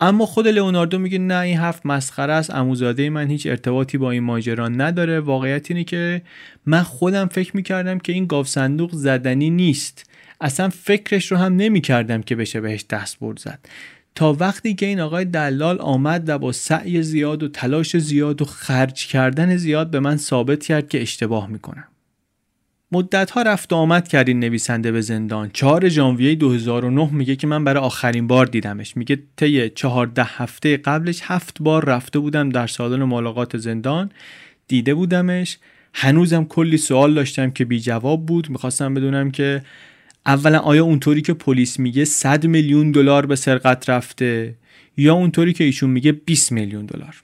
اما 0.00 0.26
خود 0.26 0.48
لئوناردو 0.48 0.98
میگه 0.98 1.18
نه 1.18 1.38
این 1.38 1.56
حرف 1.56 1.86
مسخره 1.86 2.32
است. 2.32 2.50
عموزاده 2.50 3.10
من 3.10 3.30
هیچ 3.30 3.46
ارتباطی 3.46 3.98
با 3.98 4.10
این 4.10 4.22
ماجرا 4.22 4.68
نداره. 4.68 5.20
واقعیت 5.20 5.70
اینه 5.70 5.84
که 5.84 6.22
من 6.66 6.82
خودم 6.82 7.26
فکر 7.26 7.56
می‌کردم 7.56 7.98
که 7.98 8.12
این 8.12 8.26
گاف 8.26 8.48
صندوق 8.48 8.90
زدنی 8.92 9.50
نیست. 9.50 10.10
اصلا 10.40 10.68
فکرش 10.68 11.32
رو 11.32 11.38
هم 11.38 11.56
نمی‌کردم 11.56 12.22
که 12.22 12.36
بشه 12.36 12.60
بهش 12.60 12.84
دست 12.90 13.18
برد 13.18 13.38
زد. 13.38 13.58
تا 14.14 14.32
وقتی 14.32 14.74
که 14.74 14.86
این 14.86 15.00
آقای 15.00 15.24
دلال 15.24 15.80
آمد 15.80 16.28
و 16.28 16.38
با 16.38 16.52
سعی 16.52 17.02
زیاد 17.02 17.42
و 17.42 17.48
تلاش 17.48 17.96
زیاد 17.96 18.42
و 18.42 18.44
خرج 18.44 19.06
کردن 19.06 19.56
زیاد 19.56 19.90
به 19.90 20.00
من 20.00 20.16
ثابت 20.16 20.64
کرد 20.64 20.88
که 20.88 21.02
اشتباه 21.02 21.46
می‌کنم. 21.46 21.84
مدت 22.92 23.30
ها 23.30 23.42
رفت 23.42 23.72
و 23.72 23.76
آمد 23.76 24.08
کرد 24.08 24.28
این 24.28 24.40
نویسنده 24.40 24.92
به 24.92 25.00
زندان. 25.00 25.50
4 25.52 25.88
ژانویه 25.88 26.34
2009 26.34 27.08
میگه 27.12 27.36
که 27.36 27.46
من 27.46 27.64
برای 27.64 27.82
آخرین 27.82 28.26
بار 28.26 28.46
دیدمش. 28.46 28.96
میگه 28.96 29.18
طی 29.36 29.70
14 29.70 30.22
هفته 30.24 30.76
قبلش 30.76 31.20
هفت 31.22 31.62
بار 31.62 31.84
رفته 31.84 32.18
بودم 32.18 32.48
در 32.48 32.66
سالن 32.66 33.04
ملاقات 33.04 33.56
زندان. 33.56 34.10
دیده 34.68 34.94
بودمش. 34.94 35.58
هنوزم 35.94 36.44
کلی 36.44 36.76
سوال 36.76 37.14
داشتم 37.14 37.50
که 37.50 37.64
بی 37.64 37.80
جواب 37.80 38.26
بود. 38.26 38.50
می‌خواستم 38.50 38.94
بدونم 38.94 39.30
که 39.30 39.62
اولا 40.26 40.58
آیا 40.58 40.84
اونطوری 40.84 41.22
که 41.22 41.34
پلیس 41.34 41.78
میگه 41.78 42.04
100 42.04 42.46
میلیون 42.46 42.90
دلار 42.90 43.26
به 43.26 43.36
سرقت 43.36 43.90
رفته 43.90 44.54
یا 44.96 45.14
اونطوری 45.14 45.52
که 45.52 45.64
ایشون 45.64 45.90
میگه 45.90 46.12
20 46.12 46.52
میلیون 46.52 46.86
دلار. 46.86 47.22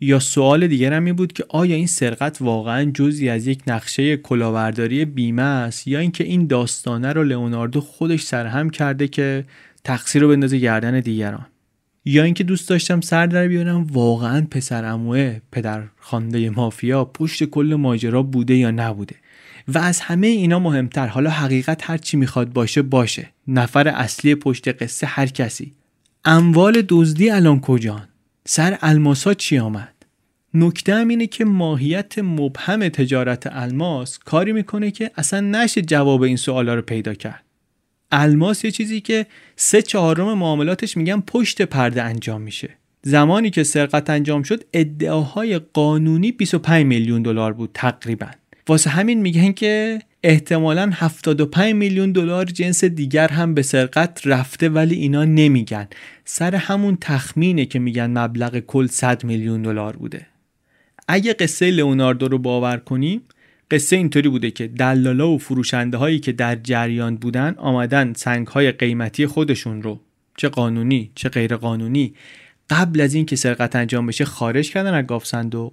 یا 0.00 0.18
سوال 0.18 0.66
دیگر 0.66 0.92
هم 0.92 1.04
این 1.04 1.14
بود 1.14 1.32
که 1.32 1.44
آیا 1.48 1.76
این 1.76 1.86
سرقت 1.86 2.38
واقعا 2.40 2.90
جزی 2.94 3.28
از 3.28 3.46
یک 3.46 3.62
نقشه 3.66 4.16
کلاهبرداری 4.16 5.04
بیمه 5.04 5.42
است 5.42 5.88
یا 5.88 5.98
اینکه 5.98 6.24
این 6.24 6.46
داستانه 6.46 7.12
رو 7.12 7.24
لئوناردو 7.24 7.80
خودش 7.80 8.22
سرهم 8.22 8.70
کرده 8.70 9.08
که 9.08 9.44
تقصیر 9.84 10.22
رو 10.22 10.28
بندازه 10.28 10.58
گردن 10.58 11.00
دیگران؟ 11.00 11.46
یا 12.04 12.22
اینکه 12.22 12.44
دوست 12.44 12.68
داشتم 12.68 13.00
سر 13.00 13.26
در 13.26 13.48
بیارم 13.48 13.82
واقعا 13.82 14.46
پسر 14.50 14.84
اموه 14.84 15.40
پدر 15.52 15.82
خانده 15.96 16.50
مافیا 16.50 17.04
پشت 17.04 17.44
کل 17.44 17.76
ماجرا 17.78 18.22
بوده 18.22 18.54
یا 18.54 18.70
نبوده؟ 18.70 19.14
و 19.68 19.78
از 19.78 20.00
همه 20.00 20.26
اینا 20.26 20.58
مهمتر 20.58 21.06
حالا 21.06 21.30
حقیقت 21.30 21.90
هر 21.90 21.96
چی 21.96 22.16
می‌خواد 22.16 22.52
باشه 22.52 22.82
باشه. 22.82 23.28
نفر 23.48 23.88
اصلی 23.88 24.34
پشت 24.34 24.82
قصه 24.82 25.06
هر 25.06 25.26
کسی. 25.26 25.72
اموال 26.24 26.82
دزدی 26.88 27.30
الان 27.30 27.60
کجان؟ 27.60 28.09
سر 28.52 28.78
الماسا 28.82 29.34
چی 29.34 29.58
آمد؟ 29.58 29.94
نکته 30.54 30.94
هم 30.94 31.08
اینه 31.08 31.26
که 31.26 31.44
ماهیت 31.44 32.18
مبهم 32.18 32.88
تجارت 32.88 33.48
الماس 33.50 34.18
کاری 34.18 34.52
می‌کنه 34.52 34.90
که 34.90 35.10
اصلا 35.16 35.40
نشه 35.40 35.82
جواب 35.82 36.22
این 36.22 36.36
سوالا 36.36 36.74
رو 36.74 36.82
پیدا 36.82 37.14
کرد. 37.14 37.44
الماس 38.12 38.64
یه 38.64 38.70
چیزی 38.70 39.00
که 39.00 39.26
سه 39.56 39.82
چهارم 39.82 40.38
معاملاتش 40.38 40.96
میگن 40.96 41.20
پشت 41.20 41.62
پرده 41.62 42.02
انجام 42.02 42.40
میشه. 42.40 42.70
زمانی 43.02 43.50
که 43.50 43.62
سرقت 43.62 44.10
انجام 44.10 44.42
شد 44.42 44.64
ادعاهای 44.72 45.58
قانونی 45.58 46.32
25 46.32 46.86
میلیون 46.86 47.22
دلار 47.22 47.52
بود 47.52 47.70
تقریبا. 47.74 48.30
واسه 48.68 48.90
همین 48.90 49.20
میگن 49.20 49.52
که 49.52 50.00
احتمالا 50.22 50.90
75 50.94 51.74
میلیون 51.74 52.12
دلار 52.12 52.44
جنس 52.44 52.84
دیگر 52.84 53.28
هم 53.28 53.54
به 53.54 53.62
سرقت 53.62 54.20
رفته 54.24 54.68
ولی 54.68 54.94
اینا 54.94 55.24
نمیگن. 55.24 55.88
سر 56.24 56.54
همون 56.54 56.98
تخمینه 57.00 57.66
که 57.66 57.78
میگن 57.78 58.18
مبلغ 58.18 58.58
کل 58.58 58.86
100 58.86 59.24
میلیون 59.24 59.62
دلار 59.62 59.96
بوده. 59.96 60.26
اگه 61.08 61.32
قصه 61.32 61.70
لئوناردو 61.70 62.28
رو 62.28 62.38
باور 62.38 62.76
کنیم 62.76 63.22
قصه 63.70 63.96
اینطوری 63.96 64.28
بوده 64.28 64.50
که 64.50 64.66
دلالا 64.68 65.30
و 65.30 65.38
فروشنده 65.38 65.96
هایی 65.96 66.18
که 66.18 66.32
در 66.32 66.56
جریان 66.56 67.16
بودن 67.16 67.54
آمدن 67.58 68.12
سنگ 68.12 68.46
های 68.46 68.72
قیمتی 68.72 69.26
خودشون 69.26 69.82
رو 69.82 70.00
چه 70.36 70.48
قانونی 70.48 71.10
چه 71.14 71.28
غیر 71.28 71.56
قانونی 71.56 72.14
قبل 72.70 73.00
از 73.00 73.14
اینکه 73.14 73.36
سرقت 73.36 73.76
انجام 73.76 74.06
بشه 74.06 74.24
خارج 74.24 74.70
کردن 74.70 74.94
از 74.94 75.06
گاف 75.06 75.26
صندوق 75.26 75.72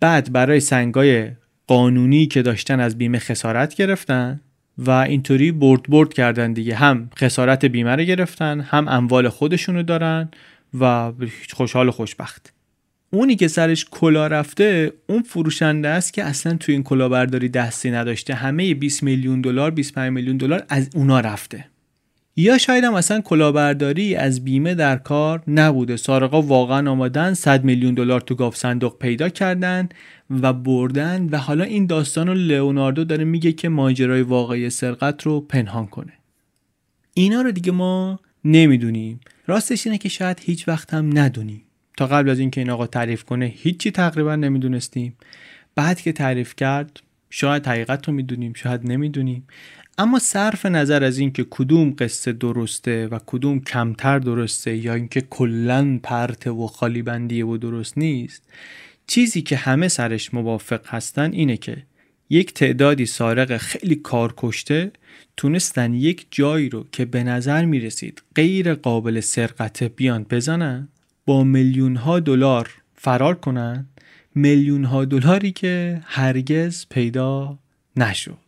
بعد 0.00 0.32
برای 0.32 0.60
سنگای 0.60 1.30
قانونی 1.68 2.26
که 2.26 2.42
داشتن 2.42 2.80
از 2.80 2.98
بیمه 2.98 3.18
خسارت 3.18 3.74
گرفتن 3.74 4.40
و 4.78 4.90
اینطوری 4.90 5.52
برد 5.52 5.82
برد 5.82 6.14
کردن 6.14 6.52
دیگه. 6.52 6.74
هم 6.74 7.10
خسارت 7.18 7.64
بیمه 7.64 7.96
رو 7.96 8.02
گرفتن 8.02 8.60
هم 8.60 8.88
اموال 8.88 9.28
خودشونو 9.28 9.82
دارن 9.82 10.28
و 10.80 11.12
خوشحال 11.52 11.88
و 11.88 11.90
خوشبخت. 11.90 12.52
اونی 13.10 13.36
که 13.36 13.48
سرش 13.48 13.86
کلا 13.90 14.26
رفته 14.26 14.92
اون 15.06 15.22
فروشنده 15.22 15.88
است 15.88 16.12
که 16.12 16.24
اصلا 16.24 16.56
توی 16.56 16.74
این 16.74 16.82
کلاهبرداری 16.82 17.48
دستی 17.48 17.90
نداشته. 17.90 18.34
همه 18.34 18.74
20 18.74 19.02
میلیون 19.02 19.40
دلار 19.40 19.70
25 19.70 20.12
میلیون 20.12 20.36
دلار 20.36 20.64
از 20.68 20.90
اونا 20.94 21.20
رفته. 21.20 21.64
یا 22.40 22.58
شاید 22.58 22.84
هم 22.84 22.94
اصلا 22.94 23.20
کلاهبرداری 23.20 24.14
از 24.14 24.44
بیمه 24.44 24.74
در 24.74 24.96
کار 24.96 25.42
نبوده. 25.48 25.96
سارقا 25.96 26.42
واقعا 26.42 26.90
آمدن 26.90 27.34
100 27.34 27.64
میلیون 27.64 27.94
دلار 27.94 28.20
تو 28.20 28.34
گاف 28.34 28.56
صندوق 28.56 28.98
پیدا 28.98 29.28
کردن 29.28 29.88
و 30.30 30.52
بردن 30.52 31.28
و 31.32 31.36
حالا 31.36 31.64
این 31.64 31.86
داستان 31.86 32.26
رو 32.26 32.34
لئوناردو 32.34 33.04
داره 33.04 33.24
میگه 33.24 33.52
که 33.52 33.68
ماجرای 33.68 34.22
واقعی 34.22 34.70
سرقت 34.70 35.22
رو 35.22 35.40
پنهان 35.40 35.86
کنه. 35.86 36.12
اینا 37.14 37.42
رو 37.42 37.52
دیگه 37.52 37.72
ما 37.72 38.20
نمی‌دونیم. 38.44 39.20
راستش 39.46 39.86
اینه 39.86 39.98
که 39.98 40.08
شاید 40.08 40.40
هیچ 40.40 40.68
وقت 40.68 40.94
هم 40.94 41.18
ندونیم. 41.18 41.62
تا 41.96 42.06
قبل 42.06 42.30
از 42.30 42.38
اینکه 42.38 42.60
این 42.60 42.70
آقا 42.70 42.86
تعریف 42.86 43.24
کنه 43.24 43.46
هیچی 43.46 43.90
تقریبا 43.90 44.36
نمی‌دونستیم. 44.36 45.16
بعد 45.74 46.00
که 46.00 46.12
تعریف 46.12 46.56
کرد 46.56 47.00
شاید 47.30 47.66
حقیقت 47.66 48.08
رو 48.08 48.14
می‌دونیم 48.14 48.52
شاید 48.52 48.80
نمی‌دونیم. 48.84 49.46
اما 50.00 50.18
صرف 50.18 50.66
نظر 50.66 51.04
از 51.04 51.18
اینکه 51.18 51.46
کدوم 51.50 51.94
قصه 51.98 52.32
درسته 52.32 53.06
و 53.06 53.18
کدوم 53.26 53.60
کمتر 53.60 54.18
درسته 54.18 54.76
یا 54.76 54.94
اینکه 54.94 55.20
کلا 55.20 56.00
پرت 56.02 56.46
و 56.46 56.66
خالی 56.66 57.02
بندیه 57.02 57.46
و 57.46 57.56
درست 57.56 57.98
نیست 57.98 58.42
چیزی 59.06 59.42
که 59.42 59.56
همه 59.56 59.88
سرش 59.88 60.34
موافق 60.34 60.86
هستن 60.86 61.32
اینه 61.32 61.56
که 61.56 61.82
یک 62.30 62.54
تعدادی 62.54 63.06
سارق 63.06 63.56
خیلی 63.56 63.94
کار 63.94 64.34
کشته 64.36 64.92
تونستن 65.36 65.94
یک 65.94 66.26
جایی 66.30 66.68
رو 66.68 66.86
که 66.92 67.04
به 67.04 67.22
نظر 67.22 67.64
می 67.64 67.80
رسید 67.80 68.22
غیر 68.34 68.74
قابل 68.74 69.20
سرقت 69.20 69.82
بیان 69.82 70.26
بزنن 70.30 70.88
با 71.26 71.44
میلیون 71.44 71.96
ها 71.96 72.20
دلار 72.20 72.70
فرار 72.94 73.34
کنن 73.34 73.86
میلیون 74.34 74.84
ها 74.84 75.04
دلاری 75.04 75.52
که 75.52 76.00
هرگز 76.04 76.86
پیدا 76.90 77.58
نشد. 77.96 78.47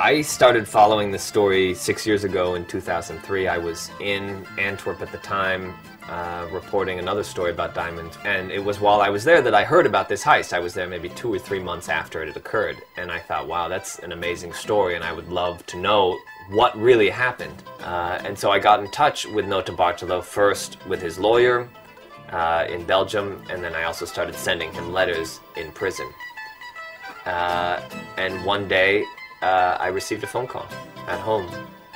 I 0.00 0.22
started 0.22 0.66
following 0.66 1.12
the 1.12 1.18
story 1.20 1.72
six 1.72 2.04
years 2.04 2.24
ago 2.24 2.56
in 2.56 2.64
2003. 2.66 3.46
I 3.46 3.58
was 3.58 3.92
in 4.00 4.44
Antwerp 4.58 5.00
at 5.00 5.12
the 5.12 5.18
time 5.18 5.72
uh, 6.08 6.48
reporting 6.50 6.98
another 6.98 7.22
story 7.22 7.52
about 7.52 7.76
diamonds. 7.76 8.18
And 8.24 8.50
it 8.50 8.58
was 8.58 8.80
while 8.80 9.00
I 9.00 9.08
was 9.08 9.22
there 9.22 9.40
that 9.40 9.54
I 9.54 9.62
heard 9.62 9.86
about 9.86 10.08
this 10.08 10.24
heist. 10.24 10.52
I 10.52 10.58
was 10.58 10.74
there 10.74 10.88
maybe 10.88 11.10
two 11.10 11.32
or 11.32 11.38
three 11.38 11.60
months 11.60 11.88
after 11.88 12.22
it 12.22 12.26
had 12.26 12.36
occurred. 12.36 12.82
And 12.96 13.12
I 13.12 13.20
thought, 13.20 13.46
wow, 13.46 13.68
that's 13.68 14.00
an 14.00 14.10
amazing 14.10 14.52
story. 14.52 14.96
And 14.96 15.04
I 15.04 15.12
would 15.12 15.28
love 15.28 15.64
to 15.66 15.76
know 15.78 16.18
what 16.50 16.76
really 16.76 17.08
happened. 17.08 17.62
Uh, 17.78 18.18
and 18.24 18.36
so 18.36 18.50
I 18.50 18.58
got 18.58 18.80
in 18.80 18.90
touch 18.90 19.26
with 19.26 19.46
Nota 19.46 19.70
Bartolo 19.70 20.22
first 20.22 20.76
with 20.88 21.00
his 21.00 21.20
lawyer 21.20 21.68
uh, 22.30 22.66
in 22.68 22.84
Belgium. 22.84 23.44
And 23.48 23.62
then 23.62 23.76
I 23.76 23.84
also 23.84 24.06
started 24.06 24.34
sending 24.34 24.72
him 24.72 24.92
letters 24.92 25.38
in 25.56 25.70
prison. 25.70 26.10
Uh, 27.26 27.80
and 28.16 28.44
one 28.44 28.66
day, 28.66 29.04
uh, 29.44 29.76
I 29.78 29.88
received 29.88 30.24
a 30.24 30.26
phone 30.26 30.46
call 30.46 30.66
at 31.06 31.20
home 31.20 31.46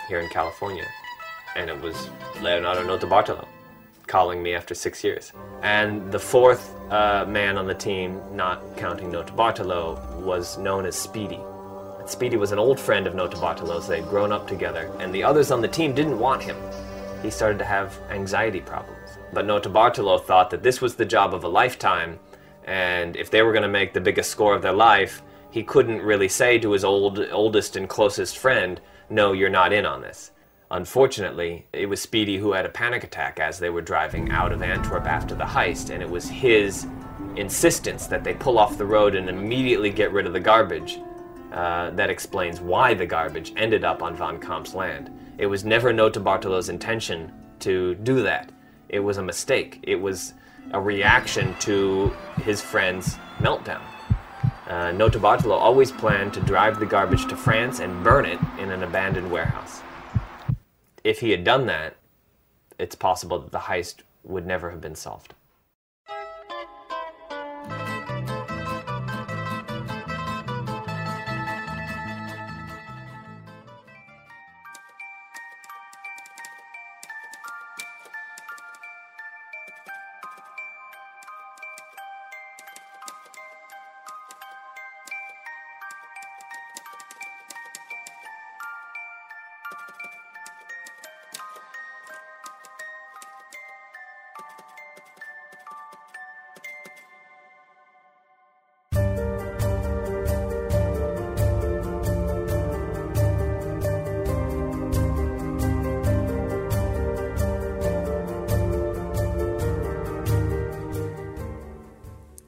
here 0.06 0.20
in 0.20 0.28
California, 0.28 0.86
and 1.56 1.70
it 1.70 1.80
was 1.80 2.10
Leonardo 2.42 2.82
Notarbartolo 2.84 3.46
calling 4.06 4.42
me 4.42 4.54
after 4.54 4.74
six 4.74 5.02
years. 5.02 5.32
And 5.62 6.12
the 6.12 6.18
fourth 6.18 6.74
uh, 6.90 7.24
man 7.26 7.56
on 7.56 7.66
the 7.66 7.74
team, 7.74 8.20
not 8.34 8.76
counting 8.76 9.10
Notarbartolo, 9.10 10.20
was 10.20 10.58
known 10.58 10.84
as 10.84 10.94
Speedy. 10.94 11.40
Speedy 12.06 12.36
was 12.36 12.52
an 12.52 12.58
old 12.58 12.78
friend 12.78 13.06
of 13.06 13.14
Notarbartolo's. 13.14 13.88
They 13.88 14.00
had 14.00 14.08
grown 14.08 14.30
up 14.30 14.46
together, 14.46 14.90
and 14.98 15.14
the 15.14 15.22
others 15.22 15.50
on 15.50 15.60
the 15.60 15.68
team 15.68 15.94
didn't 15.94 16.18
want 16.18 16.42
him. 16.42 16.56
He 17.22 17.30
started 17.30 17.58
to 17.58 17.64
have 17.64 17.98
anxiety 18.10 18.60
problems. 18.60 19.18
But 19.32 19.46
Notarbartolo 19.46 20.22
thought 20.24 20.50
that 20.50 20.62
this 20.62 20.80
was 20.80 20.96
the 20.96 21.04
job 21.04 21.34
of 21.34 21.44
a 21.44 21.48
lifetime, 21.48 22.18
and 22.64 23.16
if 23.16 23.30
they 23.30 23.42
were 23.42 23.52
going 23.52 23.62
to 23.62 23.68
make 23.68 23.94
the 23.94 24.00
biggest 24.00 24.30
score 24.30 24.54
of 24.54 24.62
their 24.62 24.72
life, 24.72 25.22
he 25.50 25.62
couldn't 25.62 26.02
really 26.02 26.28
say 26.28 26.58
to 26.58 26.72
his 26.72 26.84
old, 26.84 27.18
oldest 27.30 27.76
and 27.76 27.88
closest 27.88 28.38
friend, 28.38 28.80
No, 29.08 29.32
you're 29.32 29.48
not 29.48 29.72
in 29.72 29.86
on 29.86 30.00
this. 30.00 30.32
Unfortunately, 30.70 31.66
it 31.72 31.86
was 31.86 32.00
Speedy 32.00 32.36
who 32.36 32.52
had 32.52 32.66
a 32.66 32.70
panic 32.70 33.02
attack 33.02 33.40
as 33.40 33.58
they 33.58 33.70
were 33.70 33.80
driving 33.80 34.30
out 34.30 34.52
of 34.52 34.60
Antwerp 34.60 35.06
after 35.06 35.34
the 35.34 35.44
heist, 35.44 35.88
and 35.88 36.02
it 36.02 36.10
was 36.10 36.28
his 36.28 36.86
insistence 37.36 38.06
that 38.06 38.22
they 38.22 38.34
pull 38.34 38.58
off 38.58 38.76
the 38.76 38.84
road 38.84 39.14
and 39.14 39.30
immediately 39.30 39.90
get 39.90 40.12
rid 40.12 40.26
of 40.26 40.34
the 40.34 40.40
garbage 40.40 40.98
uh, 41.52 41.90
that 41.90 42.10
explains 42.10 42.60
why 42.60 42.92
the 42.92 43.06
garbage 43.06 43.54
ended 43.56 43.82
up 43.82 44.02
on 44.02 44.14
Von 44.14 44.38
Kamp's 44.38 44.74
land. 44.74 45.10
It 45.38 45.46
was 45.46 45.64
never 45.64 45.92
Nota 45.92 46.20
Bartolo's 46.20 46.68
intention 46.68 47.32
to 47.60 47.94
do 47.94 48.22
that. 48.22 48.52
It 48.90 49.00
was 49.00 49.16
a 49.16 49.22
mistake. 49.22 49.80
It 49.82 49.96
was 49.96 50.34
a 50.72 50.80
reaction 50.80 51.54
to 51.60 52.14
his 52.42 52.60
friend's 52.60 53.16
meltdown. 53.38 53.80
Uh, 54.68 54.92
always 55.56 55.90
planned 55.90 56.34
to 56.34 56.40
drive 56.40 56.78
the 56.78 56.84
garbage 56.84 57.26
to 57.26 57.34
France 57.34 57.80
and 57.80 58.04
burn 58.04 58.26
it 58.26 58.38
in 58.58 58.70
an 58.70 58.82
abandoned 58.82 59.30
warehouse. 59.30 59.80
If 61.02 61.20
he 61.20 61.30
had 61.30 61.42
done 61.42 61.64
that, 61.66 61.96
it's 62.78 62.94
possible 62.94 63.38
that 63.38 63.50
the 63.50 63.60
heist 63.60 64.02
would 64.24 64.46
never 64.46 64.70
have 64.70 64.82
been 64.82 64.94
solved. 64.94 65.32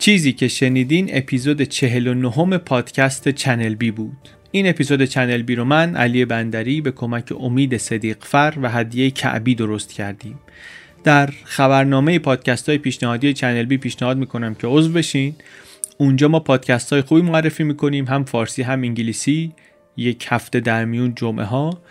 چیزی 0.01 0.32
که 0.32 0.48
شنیدین 0.48 1.09
اپیزود 1.12 1.62
49 1.62 2.59
پادکست 2.59 3.28
چنل 3.28 3.74
بی 3.74 3.90
بود. 3.90 4.28
این 4.51 4.68
اپیزود 4.68 5.05
چنل 5.05 5.43
بی 5.43 5.55
رو 5.55 5.64
من 5.64 5.97
علی 5.97 6.24
بندری 6.24 6.81
به 6.81 6.90
کمک 6.90 7.32
امید 7.40 7.77
صدیقفر 7.77 8.55
و 8.62 8.70
هدیه 8.70 9.10
کعبی 9.10 9.55
درست 9.55 9.93
کردیم. 9.93 10.39
در 11.05 11.31
خبرنامه 11.44 12.18
پادکست 12.18 12.68
های 12.68 12.78
پیشنهادی 12.78 13.32
چنل 13.32 13.64
بی 13.64 13.77
پیشنهاد 13.77 14.16
می‌کنم 14.18 14.55
که 14.55 14.66
عضو 14.66 14.93
بشین. 14.93 15.35
اونجا 15.98 16.28
ما 16.28 16.40
پادکست 16.40 16.93
های 16.93 17.02
خوبی 17.02 17.22
معرفی 17.22 17.64
می‌کنیم 17.64 18.05
هم 18.05 18.24
فارسی 18.24 18.62
هم 18.62 18.82
انگلیسی. 18.82 19.52
یک 19.97 20.27
هفته 20.28 20.60
در 20.60 20.85
میون 20.85 21.14
جمعه 21.14 21.44
ها 21.44 21.82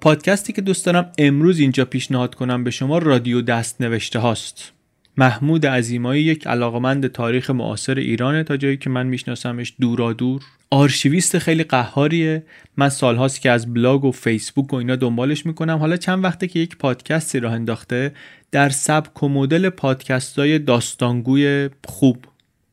پادکستی 0.00 0.52
که 0.52 0.62
دوست 0.62 0.86
دارم 0.86 1.12
امروز 1.18 1.58
اینجا 1.58 1.84
پیشنهاد 1.84 2.34
کنم 2.34 2.64
به 2.64 2.70
شما 2.70 2.98
رادیو 2.98 3.42
دست 3.42 3.80
نوشته 3.80 4.18
هاست. 4.18 4.72
محمود 5.16 5.66
عزیمایی 5.66 6.22
یک 6.24 6.46
علاقمند 6.46 7.06
تاریخ 7.06 7.50
معاصر 7.50 7.94
ایرانه 7.94 8.42
تا 8.42 8.56
جایی 8.56 8.76
که 8.76 8.90
من 8.90 9.06
میشناسمش 9.06 9.74
دورا 9.80 10.12
دور 10.12 10.42
آرشیویست 10.70 11.38
خیلی 11.38 11.64
قهاریه. 11.64 12.42
من 12.76 12.88
سالهاست 12.88 13.40
که 13.40 13.50
از 13.50 13.74
بلاگ 13.74 14.04
و 14.04 14.12
فیسبوک 14.12 14.72
و 14.72 14.76
اینا 14.76 14.96
دنبالش 14.96 15.46
می‌کنم. 15.46 15.78
حالا 15.78 15.96
چند 15.96 16.24
وقته 16.24 16.46
که 16.46 16.58
یک 16.58 16.76
پادکستی 16.76 17.40
راه 17.40 17.52
انداخته 17.52 18.12
در 18.50 18.68
سبک 18.68 19.22
و 19.22 19.28
مدل 19.28 19.68
پادکست 19.68 20.38
های 20.38 20.58
داستانگوی 20.58 21.70
خوب. 21.84 22.24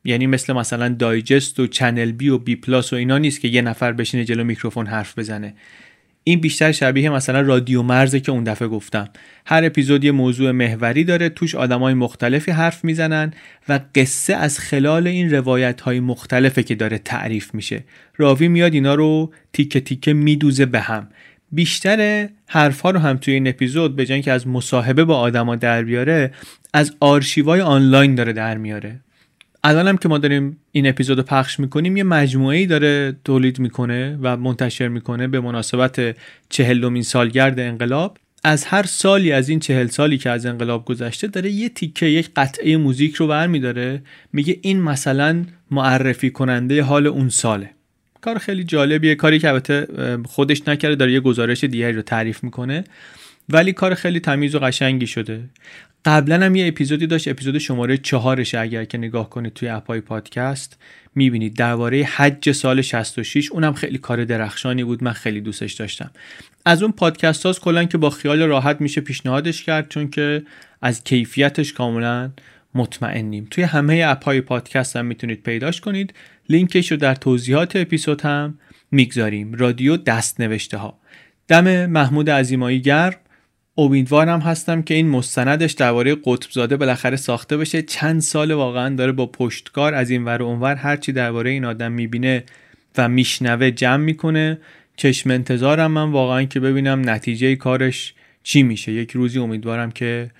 یعنی 0.04 0.26
مثل 0.26 0.52
مثلا 0.52 0.88
digest 0.88 1.60
و 1.60 1.66
چنل 1.66 2.12
بی 2.12 2.28
و 2.28 2.38
بی 2.38 2.56
پلاس 2.56 2.92
و 2.92 2.96
اینا 2.96 3.18
نیست 3.18 3.40
که 3.40 3.48
یه 3.48 3.62
نفر 3.62 3.92
بشینه 3.92 4.24
جلو 4.24 4.44
میکروفون 4.44 4.86
حرف 4.86 5.18
بزنه. 5.18 5.54
این 6.24 6.40
بیشتر 6.40 6.72
شبیه 6.72 7.10
مثلا 7.10 7.40
رادیو 7.40 7.82
مرزه 7.82 8.20
که 8.20 8.32
اون 8.32 8.44
دفعه 8.44 8.68
گفتم. 8.68 9.08
هر 9.46 9.64
اپیزود 9.64 10.04
یه 10.04 10.12
موضوع 10.12 10.50
محوری 10.50 11.04
داره 11.04 11.28
توش 11.28 11.54
آدمای 11.54 11.94
مختلفی 11.94 12.50
حرف 12.50 12.84
می‌زنن 12.84 13.32
و 13.68 13.80
قصه 13.94 14.34
از 14.34 14.58
خلال 14.58 15.06
این 15.06 15.30
روایت 15.30 15.80
های 15.80 16.00
مختلفه 16.00 16.62
که 16.62 16.74
داره 16.74 16.98
تعریف 16.98 17.54
میشه. 17.54 17.84
راوی 18.16 18.48
میاد 18.48 18.74
اینا 18.74 18.94
رو 18.94 19.32
تیکه 19.52 19.80
تیکه 19.80 20.12
میدوزه 20.12 20.66
به 20.66 20.80
هم. 20.80 21.08
بیشتر 21.52 22.28
حرفها 22.46 22.90
رو 22.90 22.98
هم 22.98 23.16
توی 23.16 23.34
این 23.34 23.48
اپیزود 23.48 23.96
به 23.96 24.06
جای 24.06 24.22
که 24.22 24.32
از 24.32 24.46
مصاحبه 24.46 25.04
با 25.04 25.18
آدما 25.18 25.56
در 25.56 25.82
بیاره 25.82 26.32
از 26.74 26.96
آرشیوای 27.00 27.60
آنلاین 27.60 28.14
داره 28.14 28.32
در 28.32 28.56
میاره. 28.56 29.00
الانم 29.64 29.96
که 29.96 30.08
ما 30.08 30.18
داریم 30.18 30.56
این 30.72 30.88
اپیزود 30.88 31.18
رو 31.18 31.24
پخش 31.24 31.60
می‌کنیم 31.60 31.96
یه 31.96 32.02
مجموعه 32.02 32.58
ای 32.58 32.66
داره 32.66 33.16
تولید 33.24 33.58
می‌کنه 33.58 34.18
و 34.22 34.36
منتشر 34.36 34.88
می‌کنه 34.88 35.28
به 35.28 35.40
مناسبت 35.40 36.16
چهلمین 36.48 37.02
سالگرد 37.02 37.60
انقلاب. 37.60 38.18
از 38.44 38.64
هر 38.64 38.82
سالی 38.82 39.32
از 39.32 39.48
این 39.48 39.60
چهل 39.60 39.86
سالی 39.86 40.18
که 40.18 40.30
از 40.30 40.46
انقلاب 40.46 40.84
گذشته 40.84 41.26
داره 41.26 41.50
یه 41.50 41.68
تیکه 41.68 42.06
یک 42.06 42.30
قطعه 42.36 42.76
موزیک 42.76 43.14
رو 43.14 43.26
برمیداره. 43.26 44.02
میگه 44.32 44.58
این 44.62 44.80
مثلا 44.82 45.44
معرفی 45.70 46.30
کننده 46.30 46.82
حال 46.82 47.06
اون 47.06 47.28
ساله. 47.28 47.70
کار 48.20 48.38
خیلی 48.38 48.64
جالبیه. 48.64 49.14
کاری 49.14 49.38
که 49.38 49.48
البته 49.48 49.86
خودش 50.24 50.68
نکرده 50.68 50.94
داره 50.94 51.12
یه 51.12 51.20
گزارش 51.20 51.64
دیگری 51.64 51.92
رو 51.92 52.02
تعریف 52.02 52.44
می‌کنه. 52.44 52.84
ولی 53.48 53.72
کار 53.72 53.94
خیلی 53.94 54.20
تمیز 54.20 54.54
و 54.54 54.58
قشنگی 54.58 55.06
شده. 55.06 55.40
قبلا 56.04 56.46
هم 56.46 56.54
یه 56.54 56.68
اپیزودی 56.68 57.06
داشت 57.06 57.28
اپیزود 57.28 57.58
شماره 57.58 57.96
چهارش 57.96 58.54
اگر 58.54 58.84
که 58.84 58.98
نگاه 58.98 59.30
کنید 59.30 59.52
توی 59.52 59.68
اپای 59.68 60.00
پادکست. 60.00 60.78
می‌بینید 61.14 61.56
درباره 61.56 62.02
حج 62.02 62.52
سال 62.52 62.82
66 62.82 63.52
اونم 63.52 63.72
خیلی 63.72 63.98
کار 63.98 64.24
درخشانی 64.24 64.84
بود 64.84 65.04
من 65.04 65.12
خیلی 65.12 65.40
دوستش 65.40 65.72
داشتم. 65.72 66.10
از 66.64 66.82
اون 66.82 66.92
پادکست 66.92 67.46
هاست 67.46 67.60
کلا 67.60 67.84
که 67.84 67.98
با 67.98 68.10
خیال 68.10 68.42
راحت 68.42 68.80
میشه 68.80 69.00
پیشنهادش 69.00 69.62
کرد 69.62 69.88
چون 69.88 70.10
که 70.10 70.42
از 70.82 71.04
کیفیتش 71.04 71.72
کاملا 71.72 72.30
مطمئنیم. 72.74 73.46
توی 73.50 73.64
همه 73.64 74.04
اپای 74.06 74.40
پادکست 74.40 74.96
هم 74.96 75.06
می‌تونید 75.06 75.42
پیداش 75.42 75.80
کنید. 75.80 76.14
لینکش 76.48 76.90
رو 76.90 76.96
در 76.96 77.14
توضیحات 77.14 77.76
اپیزود 77.76 78.22
هم 78.22 78.58
می‌گذاریم. 78.90 79.54
رادیو 79.54 79.96
دست 79.96 80.40
نوشته 80.40 80.76
ها 80.76 80.98
دم 81.48 81.86
محمود 81.86 82.30
عزیمایی 82.30 82.80
گرم. 82.80 83.16
امیدوارم 83.80 84.40
هستم 84.40 84.82
که 84.82 84.94
این 84.94 85.08
مستندش 85.08 85.72
درباره 85.72 86.16
قطبزاده 86.24 86.76
بالاخره 86.76 87.16
ساخته 87.16 87.56
بشه. 87.56 87.82
چند 87.82 88.20
سال 88.20 88.50
واقعا 88.50 88.94
داره 88.94 89.12
با 89.12 89.26
پشتکار 89.26 89.94
از 89.94 90.10
این 90.10 90.24
ور 90.24 90.42
اونور 90.42 90.74
هرچی 90.74 91.12
درباره 91.12 91.50
این 91.50 91.64
آدم 91.64 91.92
می‌بینه 91.92 92.44
و 92.98 93.08
میشنوه 93.08 93.70
جمع 93.70 94.04
می‌کنه. 94.04 94.58
چشم 94.96 95.30
انتظارم 95.30 95.90
من 95.90 96.10
واقعا 96.10 96.42
که 96.44 96.60
ببینم 96.60 97.10
نتیجه 97.10 97.56
کارش 97.56 98.14
چی 98.42 98.62
میشه. 98.62 98.92
یک 98.92 99.10
روزی 99.10 99.38
امیدوارم 99.38 99.90
که 99.90 100.30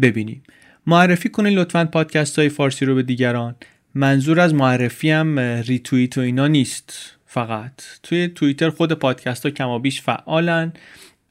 ببینیم. 0.00 0.42
معرفی 0.86 1.28
کنید 1.28 1.58
لطفا 1.58 1.84
پادکست 1.84 2.38
های 2.38 2.48
فارسی 2.48 2.84
رو 2.84 2.94
به 2.94 3.02
دیگران. 3.02 3.54
منظور 3.94 4.40
از 4.40 4.54
معرفی 4.54 5.10
هم 5.10 5.38
ریتویت 5.38 6.18
و 6.18 6.20
اینا 6.20 6.46
نیست 6.46 7.16
فقط. 7.26 7.72
توی 8.02 8.28
توییتر 8.28 8.70
خود 8.70 8.92
پادکست 8.92 9.46
ها 9.46 9.50
کمابیش 9.50 10.02
فعالن. 10.02 10.72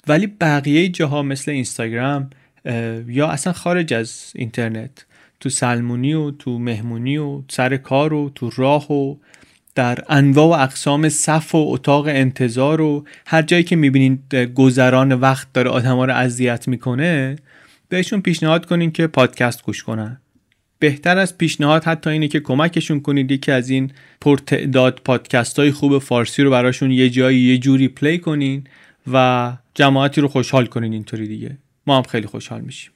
ولی 0.08 0.28
بقیه 0.28 0.90
جاها 0.90 1.22
مثل 1.22 1.52
اینستاگرام 1.52 2.30
یا 3.08 3.28
اصلا 3.28 3.54
خارج 3.54 3.94
از 3.94 4.32
اینترنت 4.36 5.06
تو 5.40 5.50
سلمونی 5.50 6.14
و 6.14 6.32
تو 6.32 6.60
مهمونی 6.60 7.18
و 7.18 7.42
سر 7.48 7.78
کار 7.78 8.14
و 8.14 8.32
تو 8.36 8.52
راه 8.56 8.94
و 8.94 9.16
در 9.76 10.00
انواع 10.10 10.48
و 10.48 10.62
اقسام 10.64 11.10
صف 11.10 11.56
و 11.56 11.66
اتاق 11.68 12.08
انتظار 12.08 12.82
و 12.82 13.06
هر 13.26 13.42
جایی 13.42 13.64
که 13.64 13.76
می‌بینید 13.76 14.36
گذران 14.36 15.12
وقت 15.12 15.48
داره 15.54 15.70
آدما 15.70 16.06
رو 16.06 16.14
اذیت 16.14 16.68
می‌کنه 16.68 17.36
بهشون 17.90 18.22
پیشنهاد 18.22 18.66
کنین 18.66 18.92
که 18.92 19.08
پادکست 19.08 19.64
گوش 19.64 19.84
کنن. 19.84 20.22
بهتر 20.80 21.18
از 21.18 21.38
پیشنهاد 21.38 21.84
حتی 21.84 22.10
اینه 22.10 22.28
که 22.28 22.40
کمکشون 22.40 23.00
کنید 23.00 23.32
یکی 23.32 23.52
از 23.52 23.70
این 23.70 23.92
پرتعداد 24.22 25.02
پادکست 25.06 25.60
های 25.60 25.72
خوب 25.72 25.98
فارسی 25.98 26.44
رو 26.44 26.52
براشون 26.52 26.92
یه 26.92 27.10
جایی 27.10 27.40
یه 27.40 27.58
جوری 27.58 27.88
پلی 27.88 28.18
کنین 28.18 28.64
و 29.12 29.54
جماعتی 29.76 30.22
رو 30.22 30.28
خوشحال 30.28 30.66
کنین 30.66 30.94
اینطوری 30.94 31.28
دیگه. 31.28 31.58
ما 31.88 31.98
هم 31.98 32.04
خیلی 32.04 32.28
خوشحال 32.28 32.62
میشیم. 32.62 32.92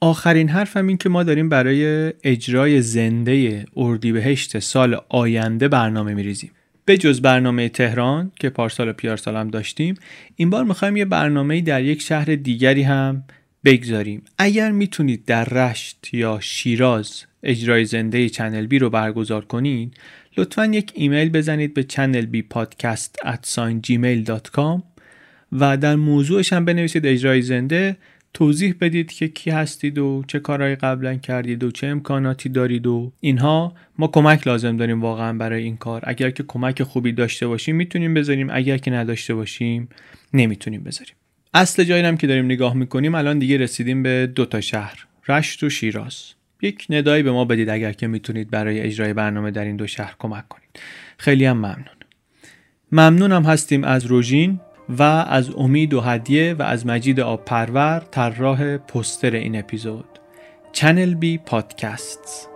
آخرین 0.00 0.48
حرفم 0.48 0.86
این 0.86 0.96
که 0.96 1.08
ما 1.08 1.22
داریم 1.22 1.48
برای 1.48 2.12
اجرای 2.24 2.82
زنده 2.82 3.64
اردیبهشت 3.76 4.58
سال 4.58 5.00
آینده 5.08 5.68
برنامه 5.68 6.14
میریزیم. 6.14 6.50
به 6.84 6.98
جز 6.98 7.20
برنامه 7.20 7.68
تهران 7.68 8.32
که 8.40 8.50
پارسال 8.50 8.88
و 8.88 8.92
پیارسال 8.92 9.36
هم 9.36 9.48
داشتیم 9.48 9.94
این 10.36 10.50
بار 10.50 10.64
می‌خوایم 10.64 10.96
یه 10.96 11.04
برنامه 11.04 11.60
در 11.60 11.82
یک 11.82 12.02
شهر 12.02 12.24
دیگری 12.24 12.82
هم 12.82 13.24
بگذاریم. 13.64 14.24
اگر 14.38 14.70
می‌تونید 14.70 15.24
در 15.24 15.44
رشت 15.44 16.08
یا 16.12 16.38
شیراز 16.40 17.24
اجرای 17.42 17.84
زنده 17.84 18.28
چنل 18.28 18.66
بی 18.66 18.78
رو 18.78 18.90
برگزار 18.90 19.44
کنید 19.44 19.96
لطفا 20.36 20.66
یک 20.66 20.92
ایمیل 20.94 21.28
بزنید 21.28 21.74
به 21.74 21.82
channelbpodcast 21.82 23.16
gmail.com 23.82 24.91
و 25.52 25.76
در 25.76 25.96
موضوعش 25.96 26.52
هم 26.52 26.64
بنویسید 26.64 27.06
اجرای 27.06 27.42
زنده. 27.42 27.96
توضیح 28.34 28.74
بدید 28.80 29.12
که 29.12 29.28
کی 29.28 29.50
هستید 29.50 29.98
و 29.98 30.24
چه 30.26 30.38
کارهایی 30.38 30.76
قبلا 30.76 31.14
کردید 31.14 31.64
و 31.64 31.70
چه 31.70 31.86
امکاناتی 31.86 32.48
دارید 32.48 32.86
و 32.86 33.12
اینها. 33.20 33.74
ما 33.98 34.06
کمک 34.06 34.46
لازم 34.46 34.76
داریم 34.76 35.00
واقعا 35.00 35.32
برای 35.32 35.62
این 35.62 35.76
کار. 35.76 36.02
اگر 36.04 36.30
که 36.30 36.44
کمک 36.48 36.82
خوبی 36.82 37.12
داشته 37.12 37.46
باشیم 37.46 37.76
می‌تونیم 37.76 38.14
بذاریم. 38.14 38.48
اگر 38.52 38.78
که 38.78 38.90
نداشته 38.90 39.34
باشیم 39.34 39.88
نمی‌تونیم 40.34 40.82
بذاریم. 40.84 41.14
اصل 41.54 41.84
جایی 41.84 42.02
هم 42.04 42.16
که 42.16 42.26
داریم 42.26 42.44
نگاه 42.44 42.74
می‌کنیم 42.74 43.14
الان 43.14 43.38
دیگه 43.38 43.56
رسیدیم 43.56 44.02
به 44.02 44.32
دو 44.34 44.44
تا 44.44 44.60
شهر 44.60 45.06
رشت 45.28 45.62
و 45.62 45.70
شیراز. 45.70 46.22
یک 46.62 46.86
ندایی 46.90 47.22
به 47.22 47.32
ما 47.32 47.44
بدید 47.44 47.68
اگر 47.68 47.92
که 47.92 48.06
می‌تونید 48.06 48.50
برای 48.50 48.80
اجرای 48.80 49.12
برنامه 49.12 49.50
در 49.50 49.64
این 49.64 49.76
دو 49.76 49.86
شهر 49.86 50.14
کمک 50.18 50.48
کنید. 50.48 50.80
خیلی 51.18 51.44
هم 51.44 51.56
ممنون. 51.56 51.96
ممنونم 52.92 53.42
هستیم 53.42 53.84
از 53.84 54.06
روژین. 54.06 54.60
و 54.98 55.02
از 55.02 55.50
امید 55.56 55.94
و 55.94 56.00
هدیه 56.00 56.54
و 56.58 56.62
از 56.62 56.86
مجید 56.86 57.20
آب 57.20 57.44
پرور 57.44 58.02
طراح 58.10 58.76
پستر 58.76 59.30
این 59.30 59.58
اپیزود. 59.58 60.18
چنل 60.72 61.14
بی 61.14 61.38
پادکست 61.38 62.51